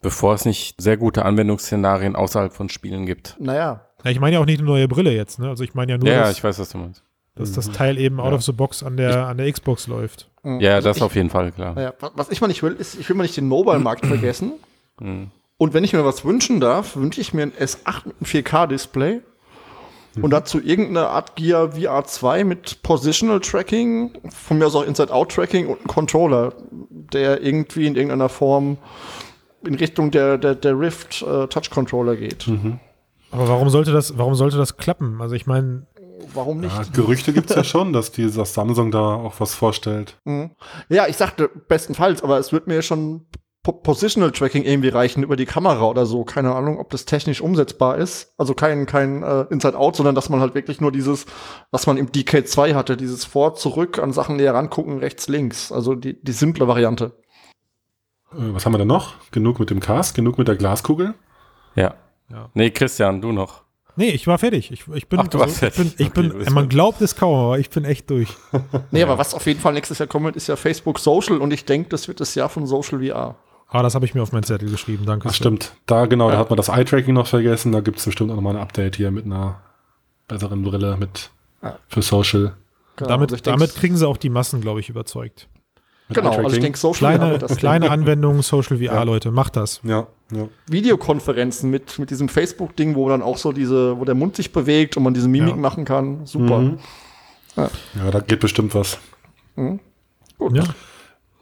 bevor 0.01 0.33
es 0.33 0.45
nicht 0.45 0.81
sehr 0.81 0.97
gute 0.97 1.23
Anwendungsszenarien 1.25 2.15
außerhalb 2.15 2.51
von 2.53 2.69
Spielen 2.69 3.05
gibt. 3.05 3.35
Naja, 3.39 3.85
Ja, 4.03 4.11
ich 4.11 4.19
meine 4.19 4.35
ja 4.35 4.39
auch 4.41 4.45
nicht 4.45 4.59
eine 4.59 4.67
neue 4.67 4.87
Brille 4.87 5.11
jetzt, 5.13 5.39
ne? 5.39 5.47
Also 5.49 5.63
ich 5.63 5.73
meine 5.75 5.93
ja 5.93 5.97
nur, 5.97 6.07
Ja, 6.07 6.13
ja, 6.13 6.21
dass, 6.23 6.37
ich 6.37 6.43
weiß, 6.43 6.59
was 6.59 6.69
du 6.69 6.77
meinst. 6.79 7.03
Dass 7.37 7.51
das 7.53 7.71
Teil 7.71 7.97
eben 7.97 8.19
out 8.19 8.31
Ja. 8.31 8.35
of 8.35 8.43
the 8.43 8.51
box 8.51 8.83
an 8.83 8.97
der, 8.97 9.27
an 9.27 9.37
der 9.37 9.51
Xbox 9.51 9.87
läuft. 9.87 10.29
Ja, 10.43 10.75
Also 10.75 10.89
das 10.89 10.97
ich, 10.97 11.03
auf 11.03 11.15
jeden 11.15 11.29
Fall, 11.29 11.51
klar. 11.51 11.75
Wa- 11.75 12.11
was 12.15 12.29
ich 12.29 12.41
mal 12.41 12.47
nicht 12.47 12.63
will, 12.63 12.73
ist, 12.73 12.95
ich 12.99 13.07
will 13.09 13.15
mal 13.15 13.23
nicht 13.23 13.37
den 13.37 13.47
Mobile-Markt 13.47 14.05
vergessen. 14.05 14.53
Mhm. 14.99 15.31
Und 15.57 15.73
wenn 15.73 15.83
ich 15.83 15.93
mir 15.93 16.05
was 16.05 16.23
wünschen 16.23 16.59
darf, 16.59 16.95
wünsche 16.95 17.19
ich 17.19 17.33
mir 17.33 17.43
ein 17.43 17.51
S8 17.51 18.03
mit 18.05 18.15
einem 18.19 18.25
4K-Display 18.45 19.21
und 20.21 20.31
dazu 20.31 20.59
irgendeine 20.61 21.09
Art 21.09 21.35
Gear 21.35 21.73
VR2 21.75 22.43
mit 22.43 22.81
Positional 22.81 23.39
Tracking, 23.39 24.11
von 24.29 24.57
mir 24.57 24.65
aus 24.67 24.75
auch 24.75 24.83
Inside-Out-Tracking 24.83 25.67
und 25.67 25.77
einen 25.79 25.87
Controller, 25.87 26.53
der 26.79 27.41
irgendwie 27.43 27.85
in 27.87 27.95
irgendeiner 27.95 28.29
Form 28.29 28.77
in 29.65 29.75
Richtung 29.75 30.09
der, 30.11 30.37
der, 30.37 30.55
der 30.55 30.79
Rift 30.79 31.21
äh, 31.23 31.47
Touch-Controller 31.47 32.15
geht. 32.15 32.47
Aber 33.31 33.47
warum 33.47 33.69
sollte 33.69 33.91
das, 33.91 34.17
warum 34.17 34.33
sollte 34.35 34.57
das 34.57 34.77
klappen? 34.77 35.21
Also 35.21 35.35
ich 35.35 35.45
meine, 35.45 35.85
Warum 36.33 36.59
nicht? 36.59 36.75
Ja, 36.75 36.83
Gerüchte 36.93 37.33
gibt 37.33 37.49
es 37.49 37.55
ja 37.57 37.63
schon, 37.63 37.93
dass 37.93 38.11
die, 38.11 38.29
dass 38.31 38.53
Samsung 38.53 38.91
da 38.91 39.15
auch 39.15 39.39
was 39.39 39.53
vorstellt. 39.53 40.17
Mhm. 40.25 40.51
Ja, 40.89 41.07
ich 41.07 41.17
sagte 41.17 41.49
bestenfalls, 41.67 42.23
aber 42.23 42.37
es 42.39 42.51
wird 42.51 42.67
mir 42.67 42.81
schon 42.81 43.25
Po- 43.63 43.73
Positional 43.73 44.31
Tracking 44.31 44.63
irgendwie 44.63 44.87
reichen 44.89 45.23
über 45.23 45.35
die 45.35 45.45
Kamera 45.45 45.83
oder 45.85 46.05
so. 46.05 46.23
Keine 46.23 46.55
Ahnung, 46.55 46.79
ob 46.79 46.89
das 46.89 47.03
technisch 47.05 47.41
umsetzbar 47.41 47.97
ist. 47.97 48.33
Also 48.37 48.53
kein, 48.53 48.85
kein 48.85 49.23
äh, 49.23 49.45
Inside-Out, 49.49 49.95
sondern 49.97 50.15
dass 50.15 50.29
man 50.29 50.39
halt 50.39 50.55
wirklich 50.55 50.79
nur 50.79 50.91
dieses, 50.91 51.25
was 51.71 51.85
man 51.85 51.97
im 51.97 52.07
DK2 52.09 52.75
hatte, 52.75 52.95
dieses 52.95 53.25
Vor-, 53.25 53.55
Zurück, 53.55 53.99
an 53.99 54.13
Sachen 54.13 54.37
näher 54.37 54.53
rangucken, 54.53 54.99
rechts, 54.99 55.27
links. 55.27 55.71
Also 55.71 55.95
die, 55.95 56.21
die 56.23 56.31
simple 56.31 56.67
Variante. 56.67 57.17
Äh, 58.31 58.53
was 58.53 58.65
haben 58.65 58.73
wir 58.73 58.77
da 58.79 58.85
noch? 58.85 59.15
Genug 59.31 59.59
mit 59.59 59.69
dem 59.69 59.79
Cast, 59.81 60.15
genug 60.15 60.37
mit 60.37 60.47
der 60.47 60.55
Glaskugel. 60.55 61.13
Ja. 61.75 61.95
Ja. 62.29 62.49
Nee, 62.53 62.71
Christian, 62.71 63.21
du 63.21 63.31
noch. 63.33 63.63
Nee, 63.97 64.09
ich 64.09 64.25
war 64.27 64.37
fertig. 64.37 64.71
Ich, 64.71 64.85
ich 64.93 65.07
bin, 65.07 65.19
Ach, 65.19 65.27
du 65.27 65.39
warst 65.39 65.55
ich 65.55 65.59
bin, 65.61 65.71
fertig. 65.71 65.99
ich 65.99 66.11
bin, 66.11 66.25
Okay, 66.27 66.33
du 66.33 66.39
bist 66.39 66.51
man 66.51 66.69
glaubt 66.69 67.01
es 67.01 67.15
kaum, 67.15 67.35
aber 67.35 67.59
ich 67.59 67.69
bin 67.69 67.83
echt 67.85 68.09
durch. 68.09 68.29
Nee, 68.91 69.03
aber 69.03 69.17
was 69.17 69.33
auf 69.33 69.45
jeden 69.45 69.59
Fall 69.59 69.73
nächstes 69.73 69.99
Jahr 69.99 70.07
kommen 70.07 70.25
wird, 70.25 70.35
ist 70.37 70.47
ja 70.47 70.55
Facebook 70.55 70.99
Social 70.99 71.37
und 71.39 71.51
ich 71.51 71.65
denke, 71.65 71.89
das 71.89 72.07
wird 72.07 72.19
das 72.21 72.33
Jahr 72.35 72.47
von 72.49 72.65
Social 72.65 72.99
VR. 73.05 73.35
Aber 73.69 73.83
das 73.83 73.95
habe 73.95 74.05
ich 74.05 74.15
mir 74.15 74.21
auf 74.21 74.31
meinen 74.31 74.43
Zettel 74.43 74.69
geschrieben, 74.69 75.05
danke. 75.05 75.27
Ach, 75.29 75.33
stimmt. 75.33 75.73
Da 75.87 76.05
genau, 76.05 76.31
da 76.31 76.37
hat 76.37 76.49
man 76.49 76.55
das 76.55 76.69
Eye-Tracking 76.69 77.13
noch 77.13 77.27
vergessen. 77.27 77.73
Da 77.73 77.81
gibt 77.81 77.99
es 77.99 78.05
bestimmt 78.05 78.31
auch 78.31 78.35
nochmal 78.35 78.55
ein 78.55 78.61
Update 78.61 78.95
hier 78.95 79.11
mit 79.11 79.25
einer 79.25 79.59
besseren 80.29 80.63
Brille 80.63 80.95
mit 80.97 81.31
Ja. 81.61 81.77
für 81.89 82.01
Social. 82.01 82.53
Genau, 82.95 83.09
Damit, 83.09 83.31
also 83.31 83.35
ich 83.35 83.41
damit 83.41 83.75
kriegen 83.75 83.97
sie 83.97 84.07
auch 84.07 84.17
die 84.17 84.29
Massen, 84.29 84.61
glaube 84.61 84.79
ich, 84.79 84.89
überzeugt. 84.89 85.47
Genau, 86.09 86.31
also 86.31 86.55
ich 86.55 86.61
denke, 86.61 86.77
Social 86.77 87.11
VR 87.11 87.17
Kleine, 87.17 87.31
wird 87.31 87.41
das 87.43 87.57
kleine 87.57 87.91
Anwendungen, 87.91 88.41
Social 88.41 88.77
VR, 88.77 89.03
Leute, 89.03 89.29
macht 89.31 89.55
das. 89.57 89.81
Ja, 89.83 90.07
ja. 90.31 90.47
Videokonferenzen 90.67 91.69
mit, 91.69 91.99
mit 91.99 92.09
diesem 92.09 92.29
Facebook-Ding, 92.29 92.95
wo 92.95 93.09
dann 93.09 93.21
auch 93.21 93.37
so 93.37 93.51
diese, 93.51 93.99
wo 93.99 94.05
der 94.05 94.15
Mund 94.15 94.35
sich 94.37 94.53
bewegt 94.53 94.95
und 94.95 95.03
man 95.03 95.13
diese 95.13 95.27
Mimik 95.27 95.49
Ja. 95.51 95.55
machen 95.57 95.83
kann. 95.83 96.25
Super. 96.25 96.59
Mhm. 96.59 96.79
Ja, 97.57 98.11
da 98.11 98.19
geht 98.19 98.39
bestimmt 98.39 98.73
was. 98.75 98.99
Ja. 99.57 100.63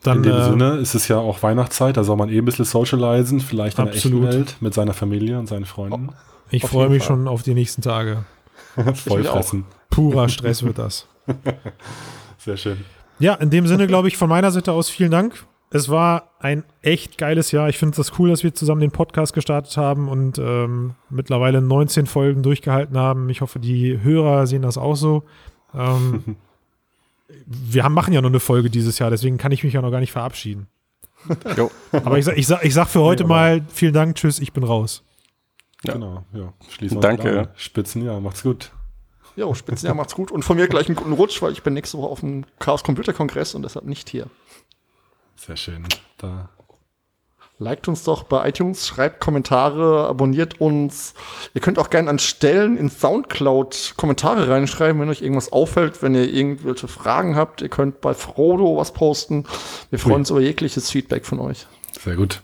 Dann, 0.01 0.17
In 0.17 0.23
dem 0.23 0.35
äh, 0.35 0.43
Sinne 0.45 0.77
ist 0.77 0.95
es 0.95 1.07
ja 1.07 1.17
auch 1.17 1.41
Weihnachtszeit, 1.43 1.97
da 1.97 2.03
soll 2.03 2.15
man 2.15 2.29
eh 2.29 2.37
ein 2.37 2.45
bisschen 2.45 2.65
socialisen, 2.65 3.39
vielleicht 3.39 3.77
in 3.79 3.85
der 3.85 3.93
echten 3.95 4.09
Absolut. 4.09 4.33
Welt 4.33 4.55
mit 4.61 4.73
seiner 4.73 4.93
Familie 4.93 5.37
und 5.39 5.47
seinen 5.47 5.65
Freunden. 5.65 6.09
ich 6.51 6.63
auf 6.63 6.69
freue 6.69 6.89
mich 6.89 7.03
Fall. 7.03 7.17
schon 7.17 7.27
auf 7.27 7.43
die 7.43 7.53
nächsten 7.53 7.81
Tage. 7.81 8.23
Vollfressen. 8.93 9.65
Purer 9.89 10.29
Stress 10.29 10.63
wird 10.63 10.77
das. 10.77 11.07
Sehr 12.37 12.57
schön. 12.57 12.85
Ja, 13.19 13.35
in 13.35 13.49
dem 13.49 13.67
Sinne, 13.67 13.87
glaube 13.87 14.07
ich, 14.07 14.17
von 14.17 14.29
meiner 14.29 14.51
Seite 14.51 14.71
aus 14.73 14.89
vielen 14.89 15.11
Dank. 15.11 15.45
Es 15.71 15.89
war 15.89 16.29
ein 16.39 16.63
echt 16.81 17.17
geiles 17.17 17.51
Jahr. 17.51 17.67
Ich 17.69 17.77
finde 17.77 17.99
es 17.99 18.17
cool, 18.19 18.29
dass 18.29 18.43
wir 18.43 18.53
zusammen 18.53 18.81
den 18.81 18.91
Podcast 18.91 19.33
gestartet 19.33 19.75
haben 19.77 20.07
und 20.07 20.37
ähm, 20.37 20.95
mittlerweile 21.09 21.59
19 21.61 22.05
Folgen 22.05 22.43
durchgehalten 22.43 22.97
haben. 22.97 23.29
Ich 23.29 23.41
hoffe, 23.41 23.59
die 23.59 24.01
Hörer 24.01 24.47
sehen 24.47 24.61
das 24.61 24.77
auch 24.77 24.95
so. 24.95 25.23
Ähm, 25.73 26.37
wir 27.45 27.83
haben, 27.83 27.93
machen 27.93 28.13
ja 28.13 28.21
noch 28.21 28.29
eine 28.29 28.39
Folge 28.39 28.69
dieses 28.69 28.99
Jahr, 28.99 29.09
deswegen 29.09 29.37
kann 29.37 29.51
ich 29.51 29.63
mich 29.63 29.73
ja 29.73 29.81
noch 29.81 29.91
gar 29.91 29.99
nicht 29.99 30.11
verabschieden. 30.11 30.67
Jo. 31.57 31.71
Aber 31.91 32.19
ich 32.19 32.25
sag, 32.25 32.37
ich 32.37 32.45
sag, 32.47 32.63
ich 32.63 32.73
sag 32.73 32.87
für 32.87 33.01
heute 33.01 33.23
aber- 33.23 33.33
mal 33.33 33.61
vielen 33.73 33.93
Dank, 33.93 34.15
tschüss, 34.15 34.39
ich 34.39 34.53
bin 34.53 34.63
raus. 34.63 35.03
Ja. 35.83 35.93
Genau, 35.93 36.23
ja. 36.33 36.53
Schließen 36.69 36.97
wir 36.97 37.01
Danke. 37.01 37.39
uns 37.39 37.47
an. 37.47 37.53
Spitzen, 37.55 38.05
ja, 38.05 38.19
macht's 38.19 38.43
gut. 38.43 38.71
Jo, 39.35 39.53
Spitzenjahr 39.53 39.95
macht's 39.95 40.15
gut. 40.15 40.31
Und 40.31 40.43
von 40.43 40.57
mir 40.57 40.67
gleich 40.67 40.87
einen 40.87 40.95
guten 40.95 41.13
Rutsch, 41.13 41.41
weil 41.41 41.51
ich 41.51 41.63
bin 41.63 41.73
nächste 41.73 41.97
Woche 41.97 42.07
auf 42.07 42.21
dem 42.21 42.45
Chaos 42.59 42.83
Computer 42.83 43.13
Kongress 43.13 43.53
und 43.55 43.63
deshalb 43.63 43.85
nicht 43.85 44.09
hier. 44.09 44.27
Sehr 45.35 45.57
schön. 45.57 45.85
Da. 46.17 46.49
Liked 47.57 47.87
uns 47.87 48.03
doch 48.03 48.23
bei 48.23 48.49
iTunes, 48.49 48.85
schreibt 48.85 49.21
Kommentare, 49.21 50.07
abonniert 50.07 50.59
uns. 50.59 51.13
Ihr 51.53 51.61
könnt 51.61 51.79
auch 51.79 51.89
gerne 51.89 52.09
an 52.09 52.19
Stellen 52.19 52.75
in 52.75 52.89
Soundcloud 52.89 53.93
Kommentare 53.95 54.49
reinschreiben, 54.49 54.99
wenn 55.01 55.07
euch 55.07 55.21
irgendwas 55.21 55.53
auffällt, 55.53 56.01
wenn 56.01 56.15
ihr 56.15 56.31
irgendwelche 56.33 56.89
Fragen 56.89 57.37
habt. 57.37 57.61
Ihr 57.61 57.69
könnt 57.69 58.01
bei 58.01 58.13
Frodo 58.13 58.75
was 58.75 58.91
posten. 58.91 59.45
Wir 59.89 59.99
freuen 59.99 60.15
Ui. 60.15 60.19
uns 60.19 60.29
über 60.31 60.41
jegliches 60.41 60.89
Feedback 60.91 61.25
von 61.25 61.39
euch. 61.39 61.65
Sehr 61.97 62.15
gut. 62.15 62.43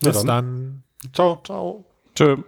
Bis 0.00 0.22
dann. 0.22 0.26
dann. 0.26 0.82
Ciao. 1.12 1.40
Ciao. 1.44 1.84
Tschö. 2.14 2.38